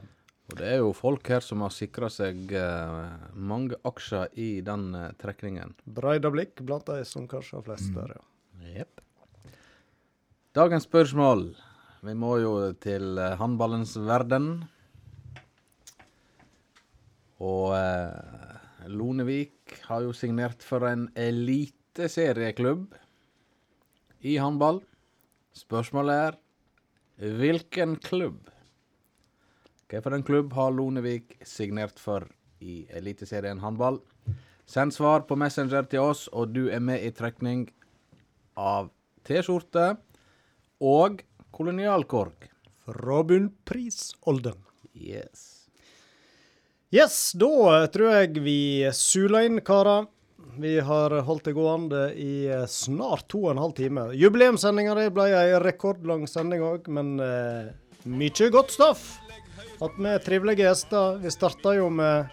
Og 0.51 0.57
det 0.59 0.69
er 0.75 0.77
jo 0.83 0.93
folk 0.95 1.27
her 1.33 1.41
som 1.43 1.61
har 1.65 1.73
sikra 1.73 2.09
seg 2.13 2.51
eh, 2.53 3.27
mange 3.33 3.75
aksjer 3.87 4.29
i 4.39 4.61
den 4.61 4.93
eh, 4.95 5.09
trekningen. 5.19 5.73
Breidablikk 5.85 6.61
blant 6.61 6.85
de 6.91 7.01
som 7.07 7.27
kanskje 7.27 7.57
har 7.59 7.65
flest 7.67 7.91
der, 7.97 8.13
ja. 8.15 8.23
Yep. 8.83 9.01
Dagens 10.55 10.85
spørsmål. 10.87 11.47
Vi 12.03 12.13
må 12.19 12.35
jo 12.43 12.53
til 12.83 13.17
eh, 13.17 13.35
håndballens 13.39 13.95
verden. 14.05 14.65
Og 17.43 17.73
eh, 17.75 18.87
Lonevik 18.91 19.75
har 19.89 20.05
jo 20.05 20.13
signert 20.15 20.63
for 20.63 20.85
en 20.87 21.09
eliteserieklubb 21.19 22.95
i 24.23 24.37
håndball. 24.39 24.79
Spørsmålet 25.53 26.39
er 27.19 27.33
hvilken 27.37 27.97
klubb? 28.03 28.47
Hvilken 29.91 30.23
klubb 30.25 30.55
har 30.57 30.71
Lonevik 30.73 31.35
signert 31.45 31.99
for 32.01 32.25
i 32.63 32.83
Eliteserien 32.95 33.59
håndball? 33.61 33.99
Send 34.65 34.95
svar 34.95 35.27
på 35.27 35.35
Messenger 35.35 35.85
til 35.91 36.01
oss, 36.01 36.25
og 36.31 36.55
du 36.55 36.69
er 36.71 36.79
med 36.81 37.03
i 37.03 37.11
trekning 37.13 37.67
av 38.57 38.89
T-skjorte 39.27 39.91
og 40.81 41.21
kolonialkork. 41.53 42.49
Fra 42.83 43.21
Bunnpris 43.23 44.11
Olden. 44.27 44.57
Yes. 44.95 45.52
Yes, 46.93 47.31
da 47.33 47.87
tror 47.89 48.11
jeg 48.13 48.41
vi 48.45 48.85
suler 48.93 49.47
inn, 49.47 49.55
karer. 49.65 50.05
Vi 50.61 50.75
har 50.85 51.15
holdt 51.25 51.47
det 51.47 51.55
gående 51.57 52.03
i 52.13 52.45
eh, 52.45 52.67
snart 52.69 53.25
to 53.33 53.47
og 53.47 53.55
en 53.55 53.61
halv 53.63 53.73
time. 53.73 54.03
Jubileumssendinga 54.13 54.93
di 54.99 55.07
ble 55.15 55.25
ei 55.33 55.55
rekordlang 55.63 56.27
sending 56.29 56.61
òg, 56.61 56.85
men 56.93 57.15
eh, 57.17 57.71
mye 58.05 58.49
godt 58.53 58.75
stoff. 58.75 59.07
Hatt 59.79 59.97
med 59.97 60.21
trivelige 60.21 60.67
gjester. 60.67 61.17
Vi 61.23 61.33
starta 61.33 61.73
jo 61.79 61.87
med 61.89 62.29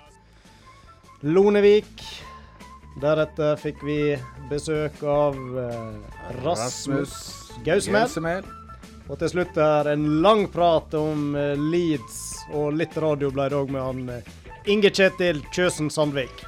Lonevik. 1.25 2.05
Deretter 3.01 3.57
fikk 3.65 3.81
vi 3.89 3.99
besøk 4.53 5.01
av 5.09 5.41
eh, 5.65 6.21
Rasmus 6.45 7.17
Gausmed. 7.65 8.13
Gausmed. 8.13 8.53
Og 9.09 9.17
til 9.25 9.33
slutt 9.33 9.57
er 9.57 9.95
en 9.95 10.05
lang 10.21 10.45
prat 10.53 10.93
om 11.01 11.33
eh, 11.33 11.57
Leeds, 11.73 12.21
og 12.53 12.77
litt 12.77 13.01
radio 13.01 13.33
ble 13.33 13.49
det 13.49 13.57
òg 13.57 13.73
med 13.73 13.87
han 13.89 14.05
eh, 14.19 14.37
Inge 14.69 14.91
Kjetil 14.93 15.41
Kjøsen 15.55 15.91
Sandvik. 15.93 16.45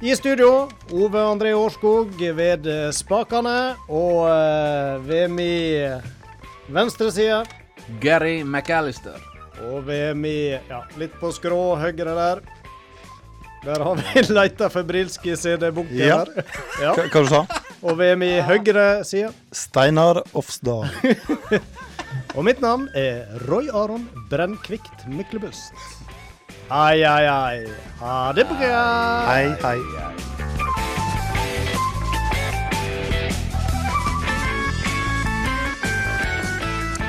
I 0.00 0.14
studio 0.16 0.68
Ove 0.96 1.20
André 1.20 1.52
Årskog 1.56 2.14
ved 2.36 2.66
spakene, 2.96 3.74
og 3.92 4.22
eh, 4.30 4.94
ved 5.04 5.28
min 5.34 6.06
venstre 6.72 7.10
side 7.12 7.42
Gary 8.00 8.40
McAllister. 8.44 9.18
og 9.68 9.84
ved 9.86 10.14
min 10.16 10.56
ja, 10.70 10.80
litt 10.96 11.12
på 11.20 11.28
skrå 11.36 11.76
høyre 11.76 12.14
der. 12.16 12.40
Der 13.64 13.82
har 13.84 13.98
vi 13.98 14.22
leita 14.38 14.70
febrilsk 14.72 15.26
i 15.28 15.34
CD-bunken 15.36 15.98
Ja. 16.00 16.22
her. 16.22 16.30
Ja. 16.80 16.94
Hva, 16.96 17.04
hva 17.12 17.20
du 17.20 17.28
sa 17.28 17.42
Og 17.82 17.98
ved 17.98 18.14
min 18.16 18.38
høyre 18.44 19.04
side 19.04 19.34
Steinar 19.52 20.22
Ofsdal. 20.32 20.86
Og 22.36 22.44
mitt 22.46 22.60
navn 22.64 22.86
er 22.96 23.26
Roy 23.50 23.68
Aron 23.74 24.08
Brennkvikt 24.30 25.04
Myklebust. 25.12 25.74
Ai, 26.70 27.02
ai, 27.02 27.26
ai. 27.26 27.66
Ha 27.98 28.30
det 28.30 28.44
bra. 28.46 28.82
Hei, 29.26 29.46
hei. 29.58 29.78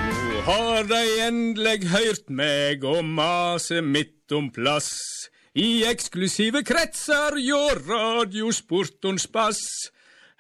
Nå 0.02 0.40
har 0.48 0.88
dei 0.90 1.10
endelig 1.28 1.92
hørt 1.92 2.32
meg 2.34 2.82
og 2.90 3.06
mase 3.06 3.84
midt 3.86 4.34
om 4.34 4.48
plass. 4.50 4.90
I 5.54 5.84
eksklusive 5.92 6.64
kretser 6.66 7.38
hjå 7.38 7.60
radiosportons 7.84 9.28
bass. 9.30 9.62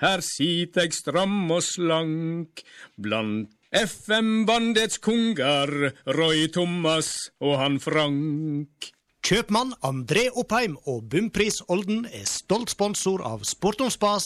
Her 0.01 0.23
sit 0.25 0.79
eg 0.81 0.97
stram 0.97 1.43
og 1.53 1.61
slank 1.61 2.63
blant 2.97 3.53
FM-bandets 3.69 4.97
kongar, 4.97 5.69
Roy 6.09 6.49
Thomas 6.49 7.29
og 7.37 7.59
han 7.61 7.77
Frank. 7.85 8.89
Kjøpmann 9.21 9.75
André 9.85 10.23
Oppheim 10.33 10.79
og 10.89 11.03
Bumpris 11.11 11.59
Olden 11.69 12.07
er 12.09 12.23
stolt 12.25 12.71
sponsor 12.73 13.21
av 13.21 13.43
Sport 13.45 13.83
om 13.85 13.91
spas 13.93 14.25